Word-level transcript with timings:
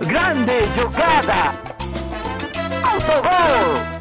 Grande 0.00 0.52
jogada! 0.78 1.58
Autogol! 2.84 3.96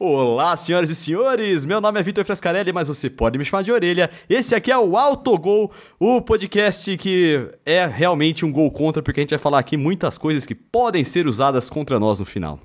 Olá, 0.00 0.56
senhoras 0.56 0.88
e 0.88 0.94
senhores! 0.94 1.66
Meu 1.66 1.80
nome 1.80 1.98
é 1.98 2.02
Vitor 2.02 2.24
Frescarelli, 2.24 2.72
mas 2.72 2.86
você 2.86 3.10
pode 3.10 3.36
me 3.36 3.44
chamar 3.44 3.62
de 3.62 3.72
orelha. 3.72 4.08
Esse 4.30 4.54
aqui 4.54 4.70
é 4.70 4.78
o 4.78 4.96
Autogol, 4.96 5.72
o 5.98 6.22
podcast 6.22 6.96
que 6.96 7.50
é 7.66 7.84
realmente 7.86 8.44
um 8.44 8.52
gol 8.52 8.70
contra, 8.70 9.02
porque 9.02 9.18
a 9.18 9.22
gente 9.22 9.30
vai 9.30 9.38
falar 9.38 9.58
aqui 9.58 9.76
muitas 9.76 10.16
coisas 10.16 10.46
que 10.46 10.54
podem 10.54 11.02
ser 11.02 11.26
usadas 11.26 11.68
contra 11.68 11.98
nós 11.98 12.20
no 12.20 12.24
final. 12.24 12.60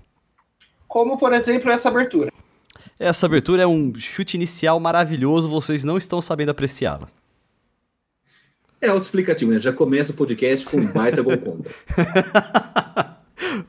Como, 0.87 1.17
por 1.17 1.33
exemplo, 1.33 1.71
essa 1.71 1.89
abertura. 1.89 2.31
Essa 2.99 3.25
abertura 3.25 3.63
é 3.63 3.67
um 3.67 3.91
chute 3.95 4.37
inicial 4.37 4.79
maravilhoso, 4.79 5.49
vocês 5.49 5.83
não 5.83 5.97
estão 5.97 6.21
sabendo 6.21 6.49
apreciá-la. 6.49 7.07
É 8.81 8.87
autoexplicativo, 8.87 9.51
né? 9.51 9.59
Já 9.59 9.73
começa 9.73 10.11
o 10.11 10.15
podcast 10.15 10.65
com 10.65 10.77
um 10.77 10.87
baita 10.87 11.21
gol 11.21 11.37
contra. 11.37 11.73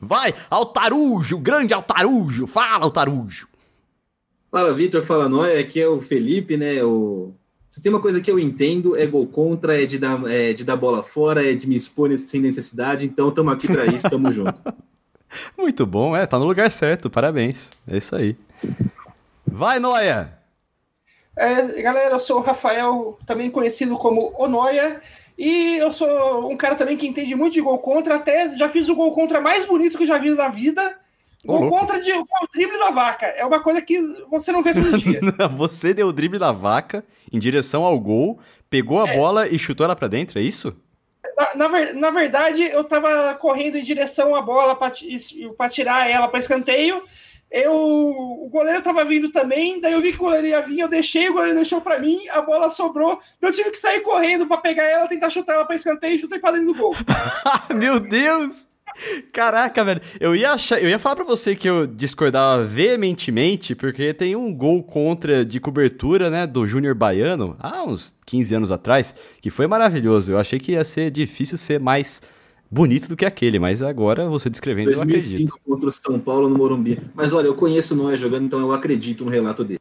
Vai, 0.01 0.33
Altarujo, 0.49 1.37
grande 1.37 1.73
Altarujo, 1.73 2.47
fala 2.47 2.85
Altarujo. 2.85 3.47
Fala, 4.49 4.73
Vitor, 4.73 5.01
fala 5.01 5.29
Noia, 5.29 5.59
aqui 5.59 5.79
é 5.79 5.87
o 5.87 6.01
Felipe, 6.01 6.57
né? 6.57 6.83
O... 6.83 7.33
Se 7.69 7.81
tem 7.81 7.89
uma 7.89 8.01
coisa 8.01 8.19
que 8.19 8.29
eu 8.29 8.37
entendo, 8.37 8.97
é 8.97 9.07
gol 9.07 9.25
contra, 9.27 9.81
é 9.81 9.85
de 9.85 9.97
dar, 9.97 10.19
é 10.29 10.51
de 10.51 10.65
dar 10.65 10.75
bola 10.75 11.01
fora, 11.03 11.49
é 11.49 11.53
de 11.53 11.67
me 11.67 11.75
expor 11.75 12.17
sem 12.17 12.41
necessidade, 12.41 13.05
então 13.05 13.29
estamos 13.29 13.53
aqui 13.53 13.67
para 13.67 13.85
isso, 13.85 14.07
estamos 14.07 14.35
juntos. 14.35 14.61
Muito 15.57 15.85
bom, 15.85 16.15
é, 16.15 16.25
tá 16.25 16.37
no 16.37 16.45
lugar 16.45 16.69
certo, 16.69 17.09
parabéns. 17.09 17.71
É 17.87 17.95
isso 17.95 18.13
aí. 18.13 18.35
Vai, 19.47 19.79
Noia! 19.79 20.40
É, 21.35 21.81
galera, 21.81 22.15
eu 22.15 22.19
sou 22.19 22.39
o 22.39 22.41
Rafael, 22.43 23.17
também 23.25 23.49
conhecido 23.49 23.97
como 23.97 24.33
Onoia, 24.37 24.99
e 25.37 25.77
eu 25.77 25.91
sou 25.91 26.51
um 26.51 26.57
cara 26.57 26.75
também 26.75 26.97
que 26.97 27.07
entende 27.07 27.35
muito 27.35 27.53
de 27.53 27.61
gol 27.61 27.79
contra, 27.79 28.15
até 28.15 28.55
já 28.57 28.67
fiz 28.67 28.89
o 28.89 28.95
gol 28.95 29.13
contra 29.13 29.39
mais 29.39 29.65
bonito 29.65 29.97
que 29.97 30.05
já 30.05 30.17
vi 30.17 30.31
na 30.31 30.49
vida. 30.49 30.97
Gol 31.43 31.69
contra 31.69 31.99
de 31.99 32.11
o 32.11 32.25
drible 32.53 32.77
da 32.77 32.91
vaca. 32.91 33.25
É 33.25 33.43
uma 33.43 33.59
coisa 33.59 33.81
que 33.81 33.99
você 34.29 34.51
não 34.51 34.61
vê 34.61 34.73
todo 34.73 34.95
dia. 34.99 35.19
você 35.51 35.93
deu 35.93 36.07
o 36.07 36.13
drible 36.13 36.37
da 36.37 36.51
vaca 36.51 37.03
em 37.33 37.39
direção 37.39 37.83
ao 37.83 37.99
gol, 37.99 38.39
pegou 38.69 39.01
a 39.01 39.09
é. 39.09 39.17
bola 39.17 39.47
e 39.47 39.57
chutou 39.57 39.83
ela 39.83 39.95
para 39.95 40.07
dentro, 40.07 40.37
é 40.37 40.41
isso? 40.43 40.75
Na, 41.55 41.67
na, 41.67 41.93
na, 41.93 42.11
verdade, 42.11 42.61
eu 42.61 42.83
tava 42.83 43.33
correndo 43.35 43.77
em 43.77 43.83
direção 43.83 44.35
à 44.35 44.41
bola 44.41 44.75
para 44.75 45.69
tirar 45.69 46.07
ela 46.07 46.27
para 46.27 46.39
escanteio 46.39 47.01
eu, 47.51 47.73
o 47.73 48.49
goleiro 48.49 48.81
tava 48.81 49.03
vindo 49.03 49.29
também, 49.29 49.81
daí 49.81 49.91
eu 49.91 50.01
vi 50.01 50.11
que 50.11 50.19
o 50.19 50.21
goleiro 50.21 50.47
ia 50.47 50.61
vir, 50.61 50.79
eu 50.79 50.87
deixei, 50.87 51.29
o 51.29 51.33
goleiro 51.33 51.55
deixou 51.55 51.81
para 51.81 51.99
mim, 51.99 52.27
a 52.29 52.41
bola 52.41 52.69
sobrou, 52.69 53.19
eu 53.41 53.51
tive 53.51 53.71
que 53.71 53.77
sair 53.77 53.99
correndo 53.99 54.47
para 54.47 54.57
pegar 54.57 54.83
ela, 54.83 55.07
tentar 55.07 55.29
chutar 55.29 55.55
ela 55.55 55.65
para 55.65 55.75
escanteio 55.75 56.15
e 56.15 56.19
chutei 56.19 56.39
para 56.39 56.57
dentro 56.57 56.73
do 56.73 56.79
gol. 56.79 56.95
Meu 57.75 57.99
Deus! 57.99 58.67
Caraca, 59.31 59.83
velho, 59.83 60.01
eu 60.19 60.35
ia 60.35 60.51
achar, 60.51 60.81
eu 60.81 60.89
ia 60.89 60.99
falar 60.99 61.15
para 61.15 61.25
você 61.25 61.55
que 61.55 61.67
eu 61.67 61.87
discordava 61.87 62.63
veementemente, 62.63 63.73
porque 63.75 64.13
tem 64.13 64.35
um 64.35 64.53
gol 64.53 64.83
contra 64.83 65.45
de 65.45 65.59
cobertura, 65.59 66.29
né, 66.29 66.45
do 66.45 66.67
Júnior 66.67 66.95
Baiano, 66.95 67.55
há 67.59 67.83
uns 67.83 68.13
15 68.25 68.55
anos 68.55 68.71
atrás, 68.71 69.15
que 69.41 69.49
foi 69.49 69.67
maravilhoso. 69.67 70.31
Eu 70.31 70.37
achei 70.37 70.59
que 70.59 70.73
ia 70.73 70.83
ser 70.83 71.09
difícil 71.09 71.57
ser 71.57 71.79
mais 71.79 72.21
bonito 72.71 73.09
do 73.09 73.17
que 73.17 73.25
aquele, 73.25 73.59
mas 73.59 73.83
agora 73.83 74.29
você 74.29 74.49
descrevendo 74.49 74.91
2005 74.91 75.03
eu 75.03 75.17
acredito. 75.17 75.59
contra 75.65 75.89
o 75.89 75.91
São 75.91 76.17
Paulo 76.17 76.47
no 76.47 76.57
Morumbi. 76.57 76.97
Mas 77.13 77.33
olha, 77.33 77.47
eu 77.47 77.55
conheço 77.55 77.93
o 77.93 77.97
Noé 77.97 78.15
jogando, 78.15 78.45
então 78.45 78.59
eu 78.59 78.71
acredito 78.71 79.25
no 79.25 79.29
relato 79.29 79.65
dele. 79.65 79.79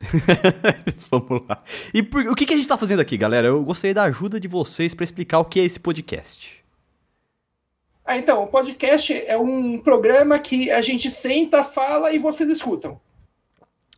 Vamos 1.10 1.46
lá. 1.48 1.62
E 1.94 2.02
por, 2.02 2.26
o 2.26 2.34
que, 2.34 2.44
que 2.44 2.52
a 2.52 2.56
gente 2.56 2.64
está 2.64 2.76
fazendo 2.76 3.00
aqui, 3.00 3.16
galera? 3.16 3.46
Eu 3.46 3.62
gostaria 3.62 3.94
da 3.94 4.04
ajuda 4.04 4.40
de 4.40 4.48
vocês 4.48 4.94
para 4.94 5.04
explicar 5.04 5.38
o 5.38 5.44
que 5.44 5.60
é 5.60 5.64
esse 5.64 5.78
podcast. 5.78 6.58
Ah, 8.04 8.16
então, 8.16 8.42
o 8.42 8.46
podcast 8.46 9.12
é 9.12 9.36
um 9.36 9.78
programa 9.78 10.38
que 10.38 10.70
a 10.70 10.80
gente 10.80 11.10
senta, 11.10 11.62
fala 11.62 12.10
e 12.12 12.18
vocês 12.18 12.48
escutam. 12.48 12.98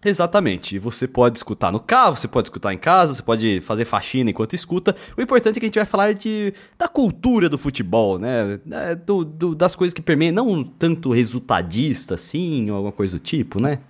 Exatamente. 0.05 0.79
Você 0.79 1.07
pode 1.07 1.37
escutar 1.39 1.71
no 1.71 1.79
carro, 1.79 2.17
você 2.17 2.27
pode 2.27 2.47
escutar 2.47 2.73
em 2.73 2.79
casa, 2.79 3.15
você 3.15 3.23
pode 3.23 3.61
fazer 3.61 3.85
faxina 3.85 4.31
enquanto 4.31 4.55
escuta. 4.55 4.97
O 5.17 5.21
importante 5.21 5.57
é 5.57 5.61
que 5.61 5.67
a 5.67 5.69
gente 5.69 5.79
vai 5.79 5.85
falar 5.85 6.15
de, 6.15 6.55
da 6.79 6.89
cultura 6.89 7.49
do 7.49 7.59
futebol, 7.59 8.19
né? 8.19 8.59
É, 8.71 8.95
do, 8.95 9.25
do, 9.25 9.55
das 9.55 9.77
coisas 9.77 9.93
que 9.93 10.01
permeiam, 10.01 10.33
não 10.33 10.65
tanto 10.65 11.11
resultadista 11.11 12.15
assim, 12.15 12.71
ou 12.71 12.77
alguma 12.77 12.93
coisa 12.93 13.19
do 13.19 13.21
tipo, 13.21 13.61
né? 13.61 13.81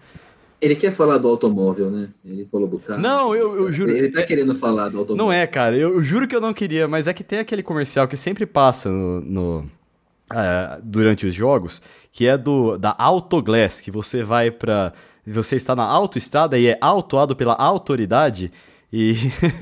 Ele 0.60 0.75
quer 0.75 0.93
falar 0.93 1.16
do 1.16 1.28
automóvel, 1.28 1.91
né? 1.91 2.10
Ele 2.25 2.44
falou 2.44 2.69
do 2.69 2.78
carro. 2.78 3.00
Não, 3.00 3.34
eu, 3.34 3.47
eu 3.47 3.72
juro. 3.72 3.91
Ele 3.92 4.10
tá 4.10 4.22
querendo 4.22 4.54
falar 4.54 4.88
do 4.88 4.98
automóvel. 4.98 5.25
Não 5.25 5.32
é, 5.32 5.47
cara. 5.47 5.77
Eu, 5.77 5.94
eu, 5.94 6.03
juro 6.03 6.28
que 6.28 6.37
eu 6.37 6.41
não 6.41 6.53
queria, 6.53 6.87
mas 6.87 7.06
é 7.06 7.15
que 7.15 7.25
tem 7.25 7.38
aquele 7.38 7.62
comercial 7.62 8.06
que 8.06 8.16
sempre 8.16 8.44
passa 8.44 8.91
no, 8.91 9.21
no 9.22 9.59
uh, 9.60 10.82
durante 10.82 11.27
os 11.27 11.34
jogos, 11.34 11.81
que 12.12 12.27
é 12.27 12.37
do 12.37 12.77
da 12.77 12.94
Autoglass, 12.98 13.81
que 13.81 13.91
você 13.91 14.22
vai 14.22 14.50
para 14.50 14.92
você 15.32 15.56
está 15.56 15.74
na 15.76 15.84
autoestrada 15.84 16.58
e 16.58 16.66
é 16.68 16.78
autuado 16.80 17.36
pela 17.36 17.54
autoridade. 17.54 18.50
E, 18.92 19.14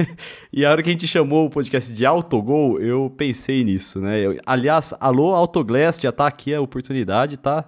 e 0.52 0.64
a 0.64 0.70
hora 0.70 0.82
que 0.82 0.88
a 0.88 0.92
gente 0.92 1.06
chamou 1.06 1.46
o 1.46 1.50
podcast 1.50 1.92
de 1.92 2.06
Autogol, 2.06 2.80
eu 2.80 3.12
pensei 3.14 3.62
nisso, 3.62 4.00
né? 4.00 4.20
Eu, 4.20 4.38
aliás, 4.46 4.94
alô, 4.98 5.34
Autoglass, 5.34 5.98
já 6.00 6.10
tá 6.10 6.26
aqui 6.26 6.54
a 6.54 6.60
oportunidade, 6.60 7.36
tá? 7.36 7.66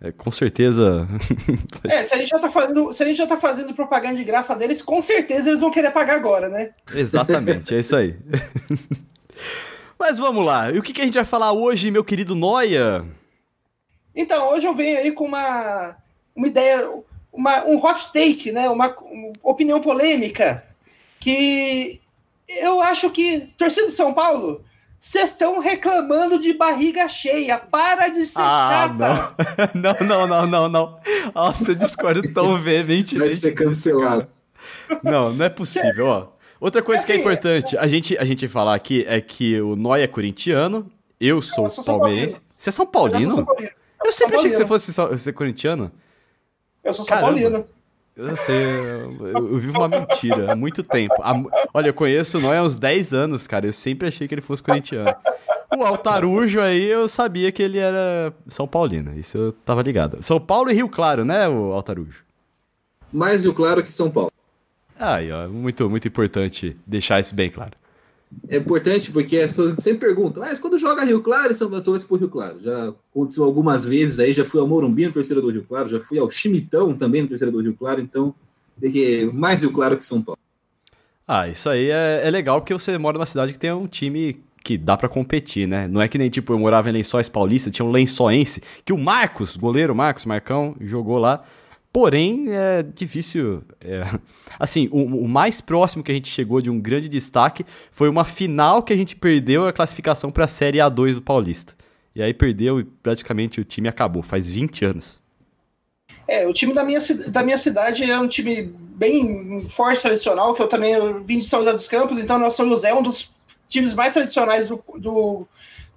É, 0.00 0.12
com 0.12 0.30
certeza. 0.30 1.06
é, 1.88 2.04
se 2.04 2.14
a, 2.14 2.16
gente 2.16 2.28
já 2.28 2.38
tá 2.38 2.48
fazendo, 2.48 2.92
se 2.92 3.02
a 3.02 3.06
gente 3.06 3.16
já 3.16 3.26
tá 3.26 3.36
fazendo 3.36 3.74
propaganda 3.74 4.16
de 4.16 4.24
graça 4.24 4.54
deles, 4.54 4.80
com 4.80 5.02
certeza 5.02 5.50
eles 5.50 5.60
vão 5.60 5.70
querer 5.70 5.90
pagar 5.90 6.14
agora, 6.14 6.48
né? 6.48 6.70
Exatamente, 6.94 7.74
é 7.74 7.80
isso 7.80 7.96
aí. 7.96 8.16
Mas 9.98 10.16
vamos 10.16 10.46
lá, 10.46 10.70
e 10.70 10.78
o 10.78 10.82
que, 10.82 10.94
que 10.94 11.02
a 11.02 11.04
gente 11.04 11.14
vai 11.14 11.24
falar 11.24 11.52
hoje, 11.52 11.90
meu 11.90 12.02
querido 12.02 12.34
Noia? 12.34 13.04
Então, 14.14 14.52
hoje 14.52 14.66
eu 14.66 14.74
venho 14.74 14.96
aí 14.96 15.12
com 15.12 15.24
uma, 15.24 15.96
uma 16.34 16.46
ideia, 16.46 16.88
uma, 17.32 17.64
um 17.64 17.76
hot 17.76 18.12
take, 18.12 18.52
né? 18.52 18.68
Uma, 18.68 18.88
uma, 18.88 19.32
opinião 19.42 19.80
polêmica, 19.80 20.64
que 21.18 22.00
eu 22.48 22.80
acho 22.80 23.10
que, 23.10 23.48
torcida 23.56 23.86
de 23.86 23.92
São 23.92 24.12
Paulo, 24.12 24.64
vocês 24.98 25.30
estão 25.30 25.60
reclamando 25.60 26.38
de 26.38 26.52
barriga 26.52 27.08
cheia. 27.08 27.58
Para 27.58 28.08
de 28.08 28.26
ser 28.26 28.40
ah, 28.40 28.88
chata. 28.88 29.34
Não. 29.74 29.96
não, 30.06 30.06
não, 30.06 30.26
não, 30.26 30.46
não, 30.46 30.68
não. 30.68 31.00
Nossa, 31.34 31.70
eu 31.70 31.74
discordo 31.74 32.22
tão 32.34 32.58
veementemente. 32.58 33.18
Vai 33.18 33.30
ser 33.30 33.52
cancelado. 33.52 34.26
Não, 35.02 35.32
não 35.32 35.44
é 35.44 35.48
possível, 35.48 36.06
ó. 36.06 36.28
Outra 36.60 36.82
coisa 36.82 37.02
assim, 37.02 37.06
que 37.06 37.12
é 37.12 37.14
assim, 37.16 37.22
importante, 37.22 37.78
a 37.78 37.86
gente, 37.86 38.18
a 38.18 38.24
gente 38.24 38.46
falar 38.46 38.74
aqui 38.74 39.04
é 39.08 39.18
que 39.18 39.58
o 39.62 39.74
Noia 39.74 40.04
é 40.04 40.06
corintiano, 40.06 40.90
eu 41.18 41.40
sou, 41.40 41.64
eu 41.64 41.70
sou 41.70 41.82
palmeirense. 41.82 42.38
Você 42.54 42.68
é 42.68 42.72
São 42.72 42.84
Paulino? 42.84 43.30
Eu, 43.30 43.34
São 43.36 43.44
Paulino. 43.46 43.70
eu 44.04 44.12
sempre 44.12 44.36
achei 44.36 44.50
que 44.50 44.56
você 44.56 44.66
fosse 44.66 44.92
ser 44.92 45.32
corintiano. 45.32 45.90
Eu 46.82 46.94
sou 46.94 47.04
São 47.04 47.18
Paulino. 47.18 47.66
Eu 48.16 48.36
sei, 48.36 48.64
eu, 49.20 49.32
eu, 49.34 49.56
vivo 49.56 49.78
uma 49.78 49.88
mentira 49.88 50.52
há 50.52 50.56
muito 50.56 50.82
tempo. 50.82 51.14
Há, 51.20 51.32
olha, 51.72 51.88
eu 51.88 51.94
conheço 51.94 52.38
o 52.38 52.40
Noé 52.40 52.58
há 52.58 52.62
uns 52.62 52.76
10 52.76 53.14
anos, 53.14 53.46
cara. 53.46 53.66
Eu 53.66 53.72
sempre 53.72 54.08
achei 54.08 54.28
que 54.28 54.34
ele 54.34 54.42
fosse 54.42 54.62
corintiano. 54.62 55.14
O 55.76 55.84
Altarujo 55.84 56.60
aí, 56.60 56.84
eu 56.84 57.08
sabia 57.08 57.52
que 57.52 57.62
ele 57.62 57.78
era 57.78 58.34
São 58.48 58.66
Paulino. 58.66 59.16
Isso 59.18 59.38
eu 59.38 59.52
tava 59.52 59.80
ligado. 59.82 60.22
São 60.22 60.40
Paulo 60.40 60.70
e 60.70 60.74
Rio 60.74 60.88
Claro, 60.88 61.24
né, 61.24 61.48
o 61.48 61.72
Altarujo? 61.72 62.24
Mais 63.12 63.44
Rio 63.44 63.54
Claro 63.54 63.82
que 63.82 63.90
São 63.90 64.10
Paulo. 64.10 64.32
Aí, 64.98 65.30
ó, 65.32 65.48
muito, 65.48 65.88
muito 65.88 66.08
importante 66.08 66.76
deixar 66.86 67.20
isso 67.20 67.34
bem 67.34 67.48
claro. 67.48 67.72
É 68.48 68.56
importante 68.56 69.10
porque 69.10 69.36
as 69.38 69.50
pessoas 69.50 69.76
sempre 69.80 70.06
perguntam, 70.06 70.42
mas 70.42 70.58
quando 70.58 70.78
joga 70.78 71.04
Rio 71.04 71.20
Claro, 71.20 71.54
São 71.54 71.68
torce 71.80 72.06
por 72.06 72.18
Rio 72.18 72.28
Claro. 72.28 72.60
Já 72.60 72.88
aconteceu 73.12 73.44
algumas 73.44 73.84
vezes 73.84 74.20
aí, 74.20 74.32
já 74.32 74.44
fui 74.44 74.60
ao 74.60 74.68
Morumbi 74.68 75.06
no 75.06 75.12
terceiro 75.12 75.42
do 75.42 75.50
Rio 75.50 75.64
Claro, 75.68 75.88
já 75.88 76.00
fui 76.00 76.18
ao 76.18 76.30
Chimitão 76.30 76.94
também 76.94 77.22
no 77.22 77.28
terceiro 77.28 77.52
do 77.52 77.60
Rio 77.60 77.74
Claro, 77.74 78.00
então 78.00 78.34
porque 78.78 79.30
mais 79.32 79.60
Rio 79.62 79.72
Claro 79.72 79.96
que 79.96 80.04
São 80.04 80.22
Paulo. 80.22 80.38
Ah, 81.26 81.48
isso 81.48 81.68
aí 81.68 81.90
é, 81.90 82.22
é 82.24 82.30
legal 82.30 82.60
porque 82.60 82.72
você 82.72 82.96
mora 82.98 83.18
numa 83.18 83.26
cidade 83.26 83.52
que 83.52 83.58
tem 83.58 83.72
um 83.72 83.86
time 83.86 84.42
que 84.64 84.76
dá 84.76 84.96
para 84.96 85.08
competir, 85.08 85.66
né? 85.66 85.86
Não 85.86 86.00
é 86.00 86.08
que 86.08 86.18
nem 86.18 86.28
tipo 86.28 86.52
eu 86.52 86.58
morava 86.58 86.88
em 86.88 86.92
Lençóis 86.92 87.28
Paulista, 87.28 87.70
tinha 87.70 87.86
um 87.86 87.90
Lençóense, 87.90 88.62
que 88.84 88.92
o 88.92 88.98
Marcos, 88.98 89.56
goleiro 89.56 89.94
Marcos 89.94 90.24
Marcão, 90.24 90.74
jogou 90.80 91.18
lá. 91.18 91.42
Porém, 91.92 92.46
é 92.48 92.82
difícil. 92.82 93.62
É... 93.80 94.02
Assim, 94.58 94.88
o, 94.92 95.24
o, 95.24 95.28
mais 95.28 95.60
próximo 95.60 96.04
que 96.04 96.12
a 96.12 96.14
gente 96.14 96.28
chegou 96.28 96.60
de 96.60 96.70
um 96.70 96.80
grande 96.80 97.08
destaque 97.08 97.64
foi 97.90 98.08
uma 98.08 98.24
final 98.24 98.82
que 98.82 98.92
a 98.92 98.96
gente 98.96 99.16
perdeu 99.16 99.66
a 99.66 99.72
classificação 99.72 100.30
para 100.30 100.44
a 100.44 100.48
Série 100.48 100.78
A2 100.78 101.14
do 101.14 101.22
Paulista. 101.22 101.74
E 102.14 102.22
aí 102.22 102.34
perdeu 102.34 102.80
e 102.80 102.84
praticamente 102.84 103.60
o 103.60 103.64
time 103.64 103.88
acabou, 103.88 104.22
faz 104.22 104.48
20 104.48 104.84
anos. 104.84 105.20
É, 106.26 106.46
o 106.46 106.52
time 106.52 106.74
da 106.74 106.84
minha, 106.84 107.00
da 107.28 107.42
minha 107.42 107.58
cidade 107.58 108.08
é 108.08 108.18
um 108.18 108.28
time 108.28 108.62
bem 108.62 109.66
forte, 109.68 110.02
tradicional, 110.02 110.54
que 110.54 110.62
eu 110.62 110.68
também 110.68 110.92
eu 110.92 111.22
vim 111.22 111.38
de 111.38 111.46
São 111.46 111.60
José 111.60 111.72
dos 111.72 111.88
Campos, 111.88 112.18
então 112.18 112.38
nosso 112.38 112.58
São 112.58 112.68
José 112.68 112.90
é 112.90 112.94
um 112.94 113.02
dos 113.02 113.30
times 113.68 113.94
mais 113.94 114.12
tradicionais 114.12 114.68
do, 114.68 114.82
do, 114.96 115.46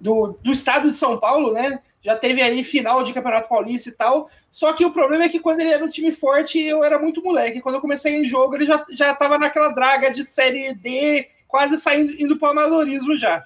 do, 0.00 0.38
do 0.42 0.52
estado 0.52 0.88
de 0.88 0.94
São 0.94 1.18
Paulo, 1.18 1.52
né? 1.52 1.80
Já 2.04 2.14
teve 2.14 2.42
ali 2.42 2.62
final 2.62 3.02
de 3.02 3.12
Campeonato 3.12 3.48
Paulista 3.48 3.88
e 3.88 3.92
tal. 3.92 4.28
Só 4.50 4.72
que 4.72 4.84
o 4.84 4.92
problema 4.92 5.24
é 5.24 5.28
que 5.28 5.40
quando 5.40 5.60
ele 5.60 5.70
era 5.70 5.84
um 5.84 5.88
time 5.88 6.12
forte, 6.12 6.60
eu 6.60 6.84
era 6.84 6.98
muito 6.98 7.22
moleque. 7.22 7.60
Quando 7.60 7.76
eu 7.76 7.80
comecei 7.80 8.14
em 8.14 8.24
jogo, 8.24 8.56
ele 8.56 8.66
já, 8.66 8.84
já 8.90 9.14
tava 9.14 9.38
naquela 9.38 9.70
draga 9.70 10.10
de 10.10 10.22
série 10.22 10.74
D, 10.74 11.26
quase 11.48 11.78
saindo 11.78 12.12
indo 12.20 12.36
para 12.36 12.48
o 12.48 12.50
amadorismo 12.50 13.16
já. 13.16 13.44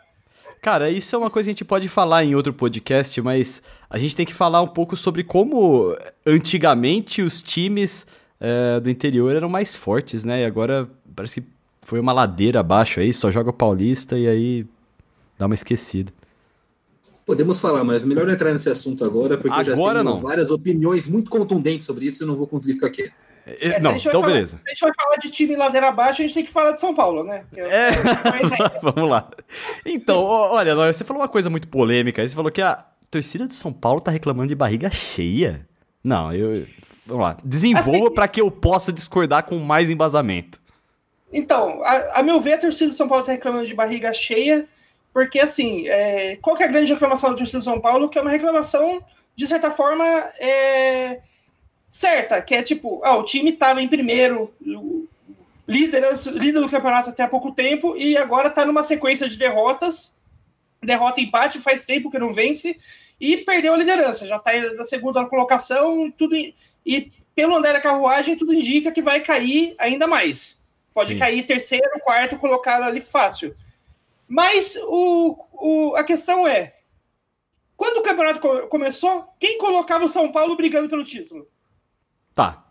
Cara, 0.61 0.91
isso 0.91 1.15
é 1.15 1.19
uma 1.19 1.31
coisa 1.31 1.47
que 1.47 1.51
a 1.51 1.55
gente 1.55 1.65
pode 1.65 1.89
falar 1.89 2.25
em 2.25 2.35
outro 2.35 2.53
podcast, 2.53 3.21
mas 3.23 3.63
a 3.89 3.97
gente 3.97 4.17
tem 4.17 4.27
que 4.27 4.35
falar 4.35 4.61
um 4.61 4.67
pouco 4.67 4.97
sobre 4.97 5.23
como 5.23 5.97
antigamente 6.27 7.23
os 7.23 7.41
times 7.41 8.09
é, 8.41 8.81
do 8.81 8.91
interior 8.91 9.37
eram 9.37 9.49
mais 9.49 9.75
fortes, 9.75 10.25
né? 10.25 10.43
E 10.43 10.45
agora 10.45 10.89
parece 11.15 11.41
que 11.41 11.47
foi 11.83 12.01
uma 12.01 12.13
ladeira 12.13 12.59
abaixo 12.59 12.99
aí, 12.99 13.13
só 13.13 13.31
joga 13.31 13.53
paulista 13.53 14.19
e 14.19 14.27
aí 14.27 14.67
dá 15.39 15.47
uma 15.47 15.55
esquecida. 15.55 16.13
Podemos 17.29 17.61
falar, 17.61 17.85
mas 17.85 18.07
melhor 18.07 18.25
não 18.27 18.33
entrar 18.33 18.53
nesse 18.55 18.71
assunto 18.71 19.05
agora, 19.05 19.37
porque 19.37 19.51
agora 19.51 19.69
eu 19.69 19.77
já 19.77 20.03
tenho 20.03 20.05
não. 20.05 20.17
várias 20.17 20.51
opiniões 20.51 21.07
muito 21.07 21.31
contundentes 21.31 21.87
sobre 21.87 22.07
isso 22.07 22.23
e 22.23 22.25
eu 22.25 22.27
não 22.29 22.35
vou 22.37 22.47
conseguir 22.47 22.73
ficar 22.75 22.89
quieto. 22.89 23.13
É, 23.47 23.69
É, 23.69 23.81
não, 23.81 23.93
gente 23.93 24.05
vai 24.05 24.11
então 24.13 24.21
falar- 24.23 24.33
beleza. 24.33 24.57
Se 24.57 24.63
a 24.67 24.71
gente 24.71 24.81
vai 24.81 24.93
falar 24.95 25.17
de 25.17 25.31
time 25.31 25.55
ladeira 25.55 25.89
abaixo, 25.89 26.23
a 26.23 26.25
gente 26.25 26.33
tem 26.35 26.45
que 26.45 26.51
falar 26.51 26.73
de 26.73 26.81
São 26.81 26.95
Paulo, 26.95 27.23
né? 27.25 27.45
Que 27.53 27.61
É, 27.61 27.91
mais 28.25 28.51
ainda. 28.53 28.79
vamos 28.83 29.11
lá. 29.11 29.29
Então, 29.85 30.23
olha, 30.25 30.75
você 30.91 31.05
falou 31.05 31.21
uma 31.23 31.29
coisa 31.29 31.51
muito 31.51 31.69
polêmica. 31.69 32.27
Você 32.27 32.35
falou 32.35 32.51
que 32.51 32.63
a 32.63 32.83
torcida 33.11 33.47
do 33.47 33.53
São 33.53 33.75
Paulo 33.75 34.01
tá 34.01 34.11
reclamando 34.11 34.49
de 34.49 34.55
barriga 34.55 34.91
cheia. 34.91 35.67
Não, 36.03 36.33
eu. 36.33 36.67
Vamos 37.07 37.23
lá. 37.25 37.37
Desenvolva 37.45 37.91
Assim- 38.07 38.15
pra 38.15 38.27
que 38.29 38.41
eu 38.41 38.51
possa 38.51 38.91
discordar 38.91 39.45
com 39.45 39.59
mais 39.59 39.91
embasamento. 39.91 40.59
Então, 41.31 41.83
a, 41.85 42.21
a 42.21 42.23
meu 42.23 42.41
ver, 42.41 42.55
a 42.55 42.59
torcida 42.59 42.89
do 42.89 42.95
São 42.97 43.07
Paulo 43.09 43.23
tá 43.25 43.33
reclamando 43.33 43.67
de 43.67 43.75
barriga 43.75 44.13
cheia, 44.15 44.67
porque 45.19 45.41
assim, 45.41 45.89
é, 45.89 46.37
qual 46.37 46.55
que 46.55 46.63
é 46.63 46.67
a 46.67 46.71
grande 46.71 46.93
reclamação 46.93 47.35
do 47.35 47.45
São 47.45 47.81
Paulo? 47.81 48.09
Que 48.09 48.21
é 48.21 48.23
uma 48.23 48.31
reclamação, 48.31 49.03
de 49.35 49.49
certa 49.49 49.69
forma, 49.69 50.05
é, 50.39 51.21
certa, 51.91 52.41
que 52.41 52.55
é 52.55 52.63
tipo, 52.63 53.01
ah, 53.03 53.17
o 53.17 53.25
time 53.25 53.51
estava 53.51 53.83
em 53.83 53.89
primeiro, 53.89 54.55
líder, 55.67 56.05
líder 56.27 56.61
do 56.61 56.69
campeonato 56.69 57.11
até 57.11 57.25
há 57.25 57.29
pouco 57.29 57.51
tempo, 57.51 57.97
e 57.97 58.17
agora 58.17 58.47
está 58.47 58.65
numa 58.65 58.85
sequência 58.85 59.29
de 59.29 59.37
derrotas, 59.37 60.15
derrota 60.81 61.21
e 61.21 61.25
empate, 61.25 61.59
faz 61.59 61.85
tempo 61.85 62.13
que 62.13 62.19
não 62.21 62.33
vence, 62.33 62.79
e 63.21 63.39
perdeu 63.39 63.75
a 63.75 63.77
liderança, 63.77 64.25
já 64.25 64.37
está 64.37 64.53
na 64.77 64.85
segunda 64.85 65.25
colocação, 65.25 66.13
tudo 66.17 66.37
e 66.37 67.13
pelo 67.35 67.57
andar 67.57 67.73
da 67.73 67.81
carruagem, 67.81 68.37
tudo 68.37 68.55
indica 68.55 68.93
que 68.93 69.03
vai 69.03 69.19
cair 69.19 69.75
ainda 69.79 70.07
mais. 70.07 70.63
Pode 70.95 71.15
Sim. 71.15 71.19
cair 71.19 71.43
terceiro, 71.45 71.99
quarto, 72.05 72.37
colocar 72.37 72.81
ali 72.81 73.01
fácil. 73.01 73.57
Mas 74.29 74.77
o, 74.85 75.37
o- 75.53 75.97
a 75.97 76.05
questão 76.05 76.47
é: 76.47 76.77
quando 77.77 77.99
o 77.99 78.03
campeonato 78.03 78.41
co- 78.41 78.67
começou, 78.69 79.25
quem 79.41 79.57
colocava 79.59 80.05
o 80.05 80.09
São 80.09 80.31
Paulo 80.31 80.57
brigando 80.57 80.89
pelo 80.89 81.05
título? 81.05 81.49
Tá. 82.35 82.65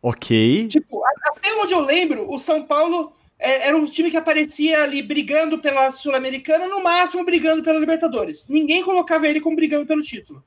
Ok. 0.00 0.68
Tipo, 0.68 1.02
até 1.24 1.52
onde 1.54 1.72
eu 1.74 1.80
lembro, 1.80 2.32
o 2.32 2.38
São 2.38 2.64
Paulo 2.64 3.12
é, 3.38 3.66
era 3.68 3.76
um 3.76 3.86
time 3.86 4.10
que 4.10 4.16
aparecia 4.16 4.82
ali 4.84 5.02
brigando 5.02 5.58
pela 5.58 5.90
Sul-Americana, 5.90 6.68
no 6.68 6.82
máximo 6.82 7.24
brigando 7.24 7.62
pela 7.62 7.78
Libertadores. 7.80 8.46
Ninguém 8.48 8.82
colocava 8.84 9.26
ele 9.26 9.40
como 9.40 9.56
brigando 9.56 9.86
pelo 9.86 10.02
título. 10.02 10.44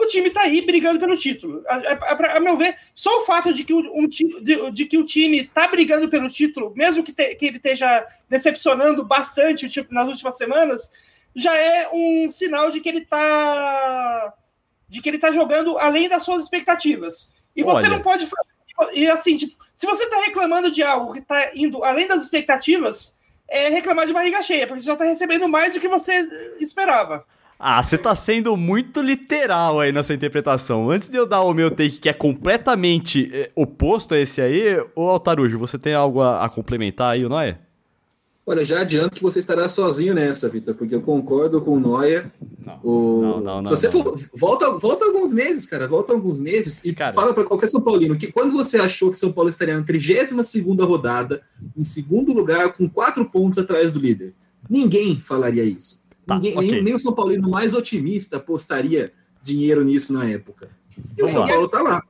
O 0.00 0.06
time 0.06 0.30
tá 0.30 0.42
aí 0.42 0.60
brigando 0.64 1.00
pelo 1.00 1.16
título. 1.18 1.64
A, 1.66 1.74
a- 1.74 2.36
a- 2.36 2.40
meu 2.40 2.56
ver, 2.56 2.76
só 2.94 3.18
o 3.18 3.24
fato 3.24 3.52
de 3.52 3.64
que 3.64 3.74
o, 3.74 3.80
um 3.98 4.06
de, 4.08 4.70
de 4.70 4.84
que 4.86 4.96
o 4.96 5.04
time 5.04 5.44
tá 5.44 5.66
brigando 5.66 6.08
pelo 6.08 6.30
título, 6.30 6.72
mesmo 6.76 7.02
que, 7.02 7.12
te- 7.12 7.34
que 7.34 7.46
ele 7.46 7.56
esteja 7.56 8.06
decepcionando 8.28 9.04
bastante 9.04 9.66
o 9.66 9.68
time 9.68 9.88
nas 9.90 10.06
últimas 10.06 10.36
semanas, 10.36 10.88
já 11.34 11.52
é 11.56 11.88
um 11.92 12.30
sinal 12.30 12.70
de 12.70 12.80
que 12.80 12.88
ele 12.88 13.04
tá 13.04 14.32
de 14.88 15.02
que 15.02 15.08
ele 15.08 15.18
tá 15.18 15.32
jogando 15.32 15.76
além 15.78 16.08
das 16.08 16.22
suas 16.22 16.42
expectativas. 16.44 17.30
E 17.56 17.62
você 17.64 17.86
Olha. 17.86 17.96
não 17.96 18.00
pode 18.00 18.26
e 18.92 19.08
assim, 19.10 19.36
tipo, 19.36 19.56
se 19.74 19.84
você 19.84 20.08
tá 20.08 20.18
reclamando 20.20 20.70
de 20.70 20.82
algo 20.82 21.12
que 21.12 21.20
tá 21.20 21.50
indo 21.56 21.82
além 21.82 22.06
das 22.06 22.22
expectativas, 22.22 23.14
é 23.48 23.68
reclamar 23.68 24.06
de 24.06 24.12
barriga 24.12 24.40
cheia, 24.42 24.66
porque 24.66 24.80
você 24.80 24.86
já 24.86 24.96
tá 24.96 25.04
recebendo 25.04 25.48
mais 25.48 25.74
do 25.74 25.80
que 25.80 25.88
você 25.88 26.54
esperava. 26.60 27.26
Ah, 27.58 27.82
você 27.82 27.98
tá 27.98 28.14
sendo 28.14 28.56
muito 28.56 29.02
literal 29.02 29.80
aí 29.80 29.90
na 29.90 30.04
sua 30.04 30.14
interpretação. 30.14 30.88
Antes 30.88 31.10
de 31.10 31.16
eu 31.16 31.26
dar 31.26 31.42
o 31.42 31.52
meu 31.52 31.70
take, 31.70 31.98
que 31.98 32.08
é 32.08 32.12
completamente 32.12 33.28
eh, 33.34 33.50
oposto 33.56 34.14
a 34.14 34.18
esse 34.18 34.40
aí, 34.40 34.80
ô 34.94 35.08
Altarujo, 35.08 35.58
você 35.58 35.76
tem 35.76 35.92
algo 35.92 36.20
a, 36.20 36.44
a 36.44 36.48
complementar 36.48 37.14
aí, 37.14 37.28
não 37.28 37.40
é? 37.40 37.58
Olha, 38.46 38.64
já 38.64 38.80
adianto 38.80 39.16
que 39.16 39.22
você 39.22 39.40
estará 39.40 39.68
sozinho 39.68 40.14
nessa, 40.14 40.48
Vitor, 40.48 40.74
porque 40.74 40.94
eu 40.94 41.02
concordo 41.02 41.60
com 41.60 41.72
o 41.72 41.80
Noia. 41.80 42.32
Não. 42.64 42.80
O... 42.82 43.20
Não, 43.20 43.40
não, 43.40 43.62
não, 43.62 43.66
Se 43.66 43.76
você 43.76 43.90
for, 43.90 44.18
volta, 44.32 44.70
volta 44.70 45.04
alguns 45.04 45.34
meses, 45.34 45.66
cara, 45.66 45.86
volta 45.86 46.14
alguns 46.14 46.38
meses 46.38 46.80
e 46.82 46.94
Cara. 46.94 47.12
fala 47.12 47.34
para 47.34 47.44
qualquer 47.44 47.66
São 47.66 47.82
Paulino 47.82 48.16
que 48.16 48.32
quando 48.32 48.52
você 48.52 48.78
achou 48.78 49.10
que 49.10 49.18
São 49.18 49.32
Paulo 49.32 49.50
estaria 49.50 49.76
na 49.76 49.84
32 49.84 50.32
rodada, 50.80 51.42
em 51.76 51.84
segundo 51.84 52.32
lugar, 52.32 52.72
com 52.72 52.88
quatro 52.88 53.22
pontos 53.26 53.58
atrás 53.58 53.92
do 53.92 53.98
líder, 53.98 54.32
ninguém 54.70 55.20
falaria 55.20 55.64
isso. 55.64 56.00
Tá, 56.28 56.34
ninguém, 56.34 56.58
ok. 56.58 56.70
nem, 56.70 56.82
nem 56.82 56.94
o 56.94 56.98
São 56.98 57.14
Paulino 57.14 57.48
mais 57.48 57.72
otimista 57.72 58.36
apostaria 58.36 59.10
dinheiro 59.42 59.82
nisso 59.82 60.12
na 60.12 60.28
época. 60.28 60.68
E 61.16 61.22
o 61.22 61.26
Vamos 61.26 61.32
São 61.32 61.42
lá. 61.42 61.48
Paulo 61.48 61.68
tá 61.68 61.80
lá. 61.80 62.02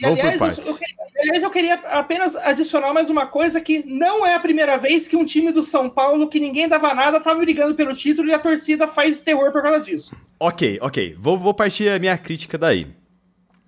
E, 0.00 0.06
aliás, 0.06 0.40
eu, 0.58 0.64
eu 0.64 0.74
queria, 0.74 0.96
aliás, 1.20 1.42
eu 1.42 1.50
queria 1.50 1.74
apenas 1.74 2.36
adicionar 2.36 2.92
mais 2.94 3.10
uma 3.10 3.26
coisa 3.26 3.60
que 3.60 3.84
não 3.86 4.26
é 4.26 4.34
a 4.34 4.40
primeira 4.40 4.78
vez 4.78 5.06
que 5.06 5.14
um 5.14 5.24
time 5.26 5.52
do 5.52 5.62
São 5.62 5.90
Paulo, 5.90 6.26
que 6.28 6.40
ninguém 6.40 6.66
dava 6.66 6.94
nada, 6.94 7.20
tá 7.20 7.34
brigando 7.34 7.74
pelo 7.74 7.94
título 7.94 8.28
e 8.28 8.32
a 8.32 8.38
torcida 8.38 8.88
faz 8.88 9.20
terror 9.20 9.52
por 9.52 9.62
causa 9.62 9.80
disso. 9.80 10.10
Ok, 10.40 10.78
ok. 10.80 11.14
Vou, 11.18 11.38
vou 11.38 11.52
partir 11.52 11.88
a 11.90 11.98
minha 11.98 12.16
crítica 12.16 12.56
daí. 12.56 12.86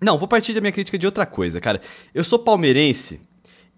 Não, 0.00 0.16
vou 0.16 0.28
partir 0.28 0.55
da 0.55 0.60
minha 0.60 0.72
crítica 0.72 0.99
de 0.99 1.05
outra 1.05 1.26
coisa, 1.26 1.60
cara. 1.60 1.82
Eu 2.14 2.25
sou 2.25 2.38
palmeirense 2.38 3.20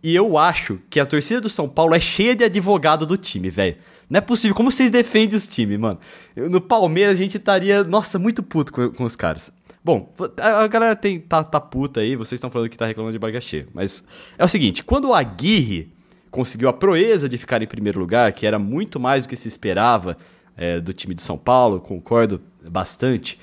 e 0.02 0.14
eu 0.14 0.38
acho 0.38 0.80
que 0.88 1.00
a 1.00 1.06
torcida 1.06 1.40
do 1.40 1.48
São 1.48 1.68
Paulo 1.68 1.94
é 1.94 2.00
cheia 2.00 2.36
de 2.36 2.44
advogado 2.44 3.04
do 3.04 3.16
time, 3.16 3.50
velho. 3.50 3.76
Não 4.10 4.18
é 4.18 4.20
possível. 4.20 4.56
Como 4.56 4.72
vocês 4.72 4.90
defendem 4.90 5.36
os 5.36 5.46
times, 5.46 5.78
mano? 5.78 6.00
No 6.34 6.60
Palmeiras 6.60 7.14
a 7.14 7.16
gente 7.16 7.36
estaria, 7.36 7.84
nossa, 7.84 8.18
muito 8.18 8.42
puto 8.42 8.72
com, 8.72 8.90
com 8.90 9.04
os 9.04 9.14
caras. 9.14 9.52
Bom, 9.82 10.12
a, 10.36 10.66
galera 10.66 10.96
tem, 10.96 11.20
tá, 11.20 11.42
tá 11.42 11.60
puta 11.60 12.00
aí, 12.00 12.16
vocês 12.16 12.36
estão 12.36 12.50
falando 12.50 12.68
que 12.68 12.76
tá 12.76 12.84
reclamando 12.84 13.12
de 13.12 13.18
barriga 13.18 13.40
cheia. 13.40 13.68
Mas 13.72 14.04
é 14.36 14.44
o 14.44 14.48
seguinte, 14.48 14.82
quando 14.82 15.08
o 15.08 15.14
Aguirre 15.14 15.92
conseguiu 16.30 16.68
a 16.68 16.72
proeza 16.72 17.28
de 17.28 17.38
ficar 17.38 17.62
em 17.62 17.66
primeiro 17.66 17.98
lugar, 17.98 18.32
que 18.32 18.44
era 18.44 18.58
muito 18.58 18.98
mais 19.00 19.24
do 19.24 19.28
que 19.28 19.36
se 19.36 19.48
esperava 19.48 20.16
é, 20.56 20.80
do 20.80 20.92
time 20.92 21.14
de 21.14 21.22
São 21.22 21.38
Paulo, 21.38 21.80
concordo 21.80 22.42
bastante. 22.68 23.38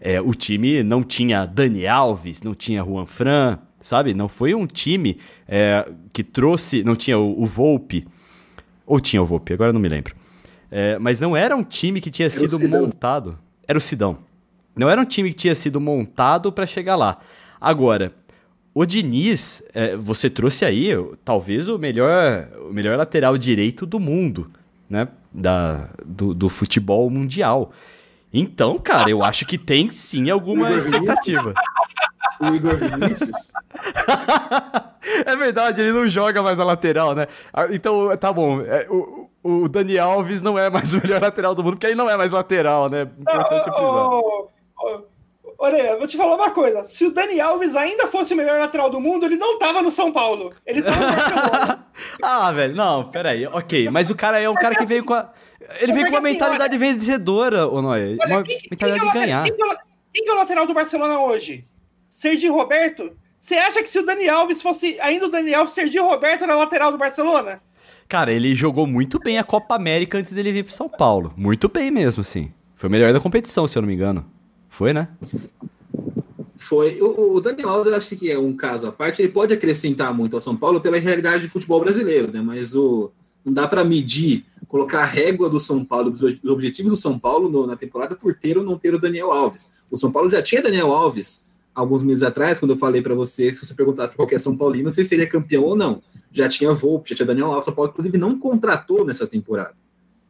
É, 0.00 0.20
o 0.20 0.34
time 0.34 0.82
não 0.82 1.02
tinha 1.02 1.46
Dani 1.46 1.86
Alves, 1.86 2.42
não 2.42 2.54
tinha 2.54 2.84
Juan 2.84 3.06
Fran, 3.06 3.58
sabe? 3.80 4.14
Não 4.14 4.28
foi 4.28 4.54
um 4.54 4.66
time 4.66 5.18
é, 5.48 5.88
que 6.12 6.22
trouxe. 6.22 6.84
Não 6.84 6.94
tinha 6.94 7.18
o, 7.18 7.42
o 7.42 7.46
Volpe. 7.46 8.06
Ou 8.86 9.00
tinha 9.00 9.22
o 9.22 9.26
Volpe, 9.26 9.52
agora 9.52 9.72
não 9.72 9.80
me 9.80 9.88
lembro. 9.88 10.14
É, 10.70 10.98
mas 10.98 11.20
não 11.20 11.36
era 11.36 11.54
um 11.54 11.62
time 11.62 12.00
que 12.00 12.10
tinha 12.10 12.28
o 12.28 12.30
sido 12.30 12.58
montado. 12.68 13.38
Era 13.68 13.76
o 13.76 13.80
Sidão. 13.80 14.18
Não 14.74 14.88
era 14.88 15.00
um 15.00 15.04
time 15.04 15.28
que 15.28 15.36
tinha 15.36 15.54
sido 15.54 15.80
montado 15.80 16.50
para 16.50 16.66
chegar 16.66 16.96
lá. 16.96 17.18
Agora, 17.60 18.14
o 18.74 18.86
Diniz, 18.86 19.62
é, 19.74 19.96
você 19.96 20.30
trouxe 20.30 20.64
aí 20.64 20.88
talvez 21.24 21.68
o 21.68 21.78
melhor, 21.78 22.48
o 22.70 22.72
melhor 22.72 22.96
lateral 22.96 23.36
direito 23.36 23.84
do 23.84 24.00
mundo, 24.00 24.50
né? 24.88 25.08
Da, 25.30 25.90
do, 26.04 26.32
do 26.34 26.48
futebol 26.48 27.08
mundial. 27.10 27.72
Então, 28.32 28.78
cara, 28.78 29.10
eu 29.10 29.22
acho 29.22 29.44
que 29.44 29.58
tem 29.58 29.90
sim 29.90 30.30
alguma 30.30 30.72
expectativa. 30.72 31.52
O 32.40 32.46
Igor 32.54 32.76
Vinícius. 32.76 33.52
É 35.26 35.34
verdade, 35.36 35.80
ele 35.80 35.92
não 35.92 36.08
joga 36.08 36.42
mais 36.42 36.60
a 36.60 36.64
lateral, 36.64 37.14
né? 37.14 37.26
Ah, 37.52 37.66
Então, 37.70 38.16
tá 38.16 38.32
bom. 38.32 38.60
é, 38.60 38.86
o, 38.88 39.28
o 39.42 39.68
Dani 39.68 39.98
Alves 39.98 40.42
não 40.42 40.58
é 40.58 40.70
mais 40.70 40.94
o 40.94 41.00
melhor 41.00 41.20
lateral 41.22 41.54
do 41.54 41.62
mundo, 41.62 41.74
porque 41.74 41.86
ele 41.86 41.94
não 41.96 42.08
é 42.08 42.16
mais 42.16 42.32
lateral, 42.32 42.88
né? 42.88 43.08
Importante 43.18 43.64
frisar. 43.64 43.82
Ô, 43.82 44.48
ô, 44.78 44.84
ô, 44.84 45.12
Orelha, 45.58 45.96
vou 45.96 46.06
te 46.08 46.16
falar 46.16 46.34
uma 46.36 46.50
coisa. 46.50 46.84
Se 46.84 47.04
o 47.06 47.12
Dani 47.12 47.40
Alves 47.40 47.76
ainda 47.76 48.06
fosse 48.06 48.34
o 48.34 48.36
melhor 48.36 48.58
lateral 48.58 48.90
do 48.90 49.00
mundo, 49.00 49.26
ele 49.26 49.36
não 49.36 49.58
tava 49.58 49.80
no 49.82 49.90
São 49.92 50.12
Paulo. 50.12 50.52
Ele 50.66 50.82
tava 50.82 50.96
no 51.00 51.06
Barcelona. 51.16 51.86
Ah, 52.22 52.50
velho, 52.52 52.74
não, 52.74 53.10
peraí, 53.10 53.46
ok. 53.46 53.90
Mas 53.90 54.10
o 54.10 54.14
cara 54.16 54.40
é 54.40 54.48
um 54.48 54.54
cara 54.54 54.74
que 54.74 54.86
veio 54.86 55.04
com 55.04 55.14
a. 55.14 55.30
Ele 55.80 55.92
veio 55.92 56.06
com 56.06 56.12
uma 56.12 56.18
assim, 56.18 56.32
mentalidade 56.32 56.76
vencedora, 56.78 57.68
ô 57.68 57.80
Noé. 57.82 58.16
Olha, 58.20 58.26
Uma 58.26 58.42
quem, 58.42 58.58
quem 58.58 58.68
mentalidade 58.70 59.00
que 59.02 59.08
é 59.08 59.12
de 59.12 59.18
ganhar. 59.26 59.44
Quem 59.44 59.54
que, 59.54 59.62
é 59.62 59.66
o, 59.66 59.76
quem 60.12 60.24
que 60.24 60.30
é 60.30 60.32
o 60.32 60.36
lateral 60.36 60.66
do 60.66 60.74
Barcelona 60.74 61.18
hoje? 61.20 61.64
Sergi 62.10 62.48
Roberto? 62.48 63.12
Você 63.42 63.56
acha 63.56 63.82
que 63.82 63.88
se 63.88 63.98
o 63.98 64.06
Dani 64.06 64.28
Alves 64.28 64.62
fosse 64.62 64.96
ainda 65.00 65.26
o 65.26 65.28
Dani 65.28 65.52
Alves, 65.52 65.74
Sergi 65.74 65.98
Roberto 65.98 66.44
era 66.44 66.54
lateral 66.54 66.92
do 66.92 66.96
Barcelona? 66.96 67.60
Cara, 68.08 68.32
ele 68.32 68.54
jogou 68.54 68.86
muito 68.86 69.18
bem 69.18 69.36
a 69.36 69.42
Copa 69.42 69.74
América 69.74 70.16
antes 70.16 70.30
dele 70.30 70.52
vir 70.52 70.62
pro 70.62 70.72
São 70.72 70.88
Paulo. 70.88 71.34
Muito 71.36 71.68
bem 71.68 71.90
mesmo, 71.90 72.20
assim. 72.20 72.52
Foi 72.76 72.88
o 72.88 72.92
melhor 72.92 73.12
da 73.12 73.18
competição, 73.18 73.66
se 73.66 73.76
eu 73.76 73.82
não 73.82 73.88
me 73.88 73.94
engano. 73.96 74.24
Foi, 74.68 74.92
né? 74.92 75.08
Foi. 76.56 77.00
O, 77.02 77.34
o 77.34 77.40
Daniel 77.40 77.68
Alves, 77.70 77.86
eu 77.88 77.96
acho 77.96 78.14
que 78.14 78.30
é 78.30 78.38
um 78.38 78.52
caso 78.54 78.86
à 78.86 78.92
parte. 78.92 79.20
Ele 79.20 79.32
pode 79.32 79.52
acrescentar 79.52 80.14
muito 80.14 80.36
ao 80.36 80.40
São 80.40 80.54
Paulo 80.56 80.80
pela 80.80 80.96
realidade 81.00 81.42
de 81.42 81.48
futebol 81.48 81.80
brasileiro, 81.80 82.30
né? 82.32 82.40
Mas 82.40 82.76
o, 82.76 83.10
não 83.44 83.52
dá 83.52 83.66
para 83.66 83.82
medir, 83.82 84.44
colocar 84.68 85.00
a 85.02 85.04
régua 85.04 85.50
do 85.50 85.58
São 85.58 85.84
Paulo, 85.84 86.12
dos 86.12 86.34
dos 86.38 86.50
objetivos 86.52 86.92
do 86.92 86.96
São 86.96 87.18
Paulo 87.18 87.48
no- 87.48 87.66
na 87.66 87.74
temporada 87.74 88.14
por 88.14 88.34
ter 88.36 88.56
ou 88.56 88.62
não 88.62 88.78
ter 88.78 88.94
o 88.94 89.00
Daniel 89.00 89.32
Alves. 89.32 89.72
O 89.90 89.96
São 89.96 90.12
Paulo 90.12 90.30
já 90.30 90.40
tinha 90.40 90.62
Daniel 90.62 90.92
Alves 90.92 91.50
alguns 91.74 92.02
meses 92.02 92.22
atrás, 92.22 92.58
quando 92.58 92.72
eu 92.72 92.78
falei 92.78 93.00
para 93.02 93.14
você, 93.14 93.52
se 93.52 93.64
você 93.64 93.74
perguntar 93.74 94.08
para 94.08 94.16
qualquer 94.16 94.38
São 94.38 94.56
Paulino, 94.56 94.90
se 94.90 95.04
seria 95.04 95.26
campeão 95.26 95.64
ou 95.64 95.76
não. 95.76 96.02
Já 96.30 96.48
tinha 96.48 96.72
Volpe, 96.72 97.10
já 97.10 97.16
tinha 97.16 97.26
Daniel 97.26 97.48
Alves. 97.48 97.64
São 97.64 97.74
Paulo, 97.74 97.90
inclusive, 97.90 98.18
não 98.18 98.38
contratou 98.38 99.04
nessa 99.04 99.26
temporada. 99.26 99.74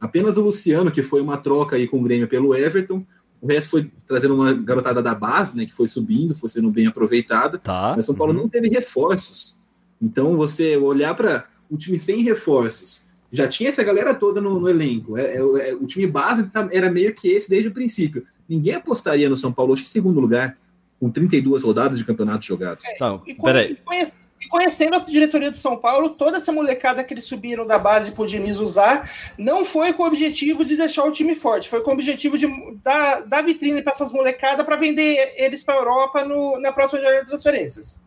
Apenas 0.00 0.36
o 0.36 0.42
Luciano, 0.42 0.90
que 0.90 1.02
foi 1.02 1.20
uma 1.20 1.36
troca 1.36 1.76
aí 1.76 1.86
com 1.86 2.00
o 2.00 2.02
Grêmio 2.02 2.26
pelo 2.26 2.54
Everton. 2.54 3.04
O 3.40 3.46
resto 3.46 3.70
foi 3.70 3.90
trazendo 4.06 4.34
uma 4.34 4.52
garotada 4.52 5.02
da 5.02 5.14
base, 5.14 5.56
né? 5.56 5.64
Que 5.64 5.72
foi 5.72 5.86
subindo, 5.86 6.34
foi 6.34 6.48
sendo 6.48 6.70
bem 6.70 6.86
aproveitada. 6.86 7.58
Tá. 7.58 7.92
Mas 7.96 8.06
São 8.06 8.14
Paulo 8.14 8.32
uhum. 8.32 8.40
não 8.40 8.48
teve 8.48 8.68
reforços. 8.68 9.56
Então, 10.00 10.36
você 10.36 10.76
olhar 10.76 11.14
para 11.14 11.46
um 11.70 11.76
time 11.76 11.98
sem 11.98 12.22
reforços, 12.22 13.06
já 13.30 13.48
tinha 13.48 13.70
essa 13.70 13.82
galera 13.82 14.12
toda 14.14 14.40
no, 14.40 14.60
no 14.60 14.68
elenco. 14.68 15.16
É, 15.16 15.36
é- 15.36 15.70
é- 15.70 15.74
o 15.74 15.86
time 15.86 16.06
base 16.06 16.44
tá- 16.48 16.68
era 16.70 16.90
meio 16.90 17.14
que 17.14 17.28
esse 17.28 17.48
desde 17.48 17.68
o 17.68 17.72
princípio. 17.72 18.24
Ninguém 18.48 18.74
apostaria 18.74 19.28
no 19.28 19.36
São 19.36 19.52
Paulo, 19.52 19.72
acho 19.72 19.82
que 19.82 19.88
em 19.88 19.90
segundo 19.90 20.20
lugar, 20.20 20.58
com 21.02 21.10
32 21.10 21.64
rodadas 21.64 21.98
de 21.98 22.04
campeonato 22.04 22.44
jogados. 22.46 22.84
Tá, 22.96 23.20
E, 23.26 23.34
conhe- 23.34 23.42
peraí. 23.42 23.72
e 23.72 23.74
conhece- 23.84 24.16
e 24.40 24.46
conhecendo 24.46 24.94
a 24.94 24.98
diretoria 25.00 25.50
de 25.50 25.56
São 25.56 25.76
Paulo, 25.76 26.10
toda 26.10 26.36
essa 26.36 26.52
molecada 26.52 27.02
que 27.02 27.12
eles 27.12 27.24
subiram 27.24 27.66
da 27.66 27.76
base 27.76 28.12
pro 28.12 28.24
Diniz 28.24 28.60
usar, 28.60 29.08
não 29.36 29.64
foi 29.64 29.92
com 29.92 30.04
o 30.04 30.06
objetivo 30.06 30.64
de 30.64 30.76
deixar 30.76 31.02
o 31.02 31.10
time 31.10 31.34
forte, 31.34 31.68
foi 31.68 31.80
com 31.80 31.90
o 31.90 31.94
objetivo 31.94 32.38
de 32.38 32.46
dar, 32.84 33.22
dar 33.26 33.42
vitrine 33.42 33.82
para 33.82 33.92
essas 33.92 34.12
molecadas 34.12 34.64
para 34.64 34.76
vender 34.76 35.32
eles 35.36 35.64
para 35.64 35.74
a 35.74 35.78
Europa 35.78 36.24
no- 36.24 36.56
na 36.60 36.70
próxima 36.70 37.00
janela 37.00 37.22
de 37.22 37.28
transferências. 37.30 38.00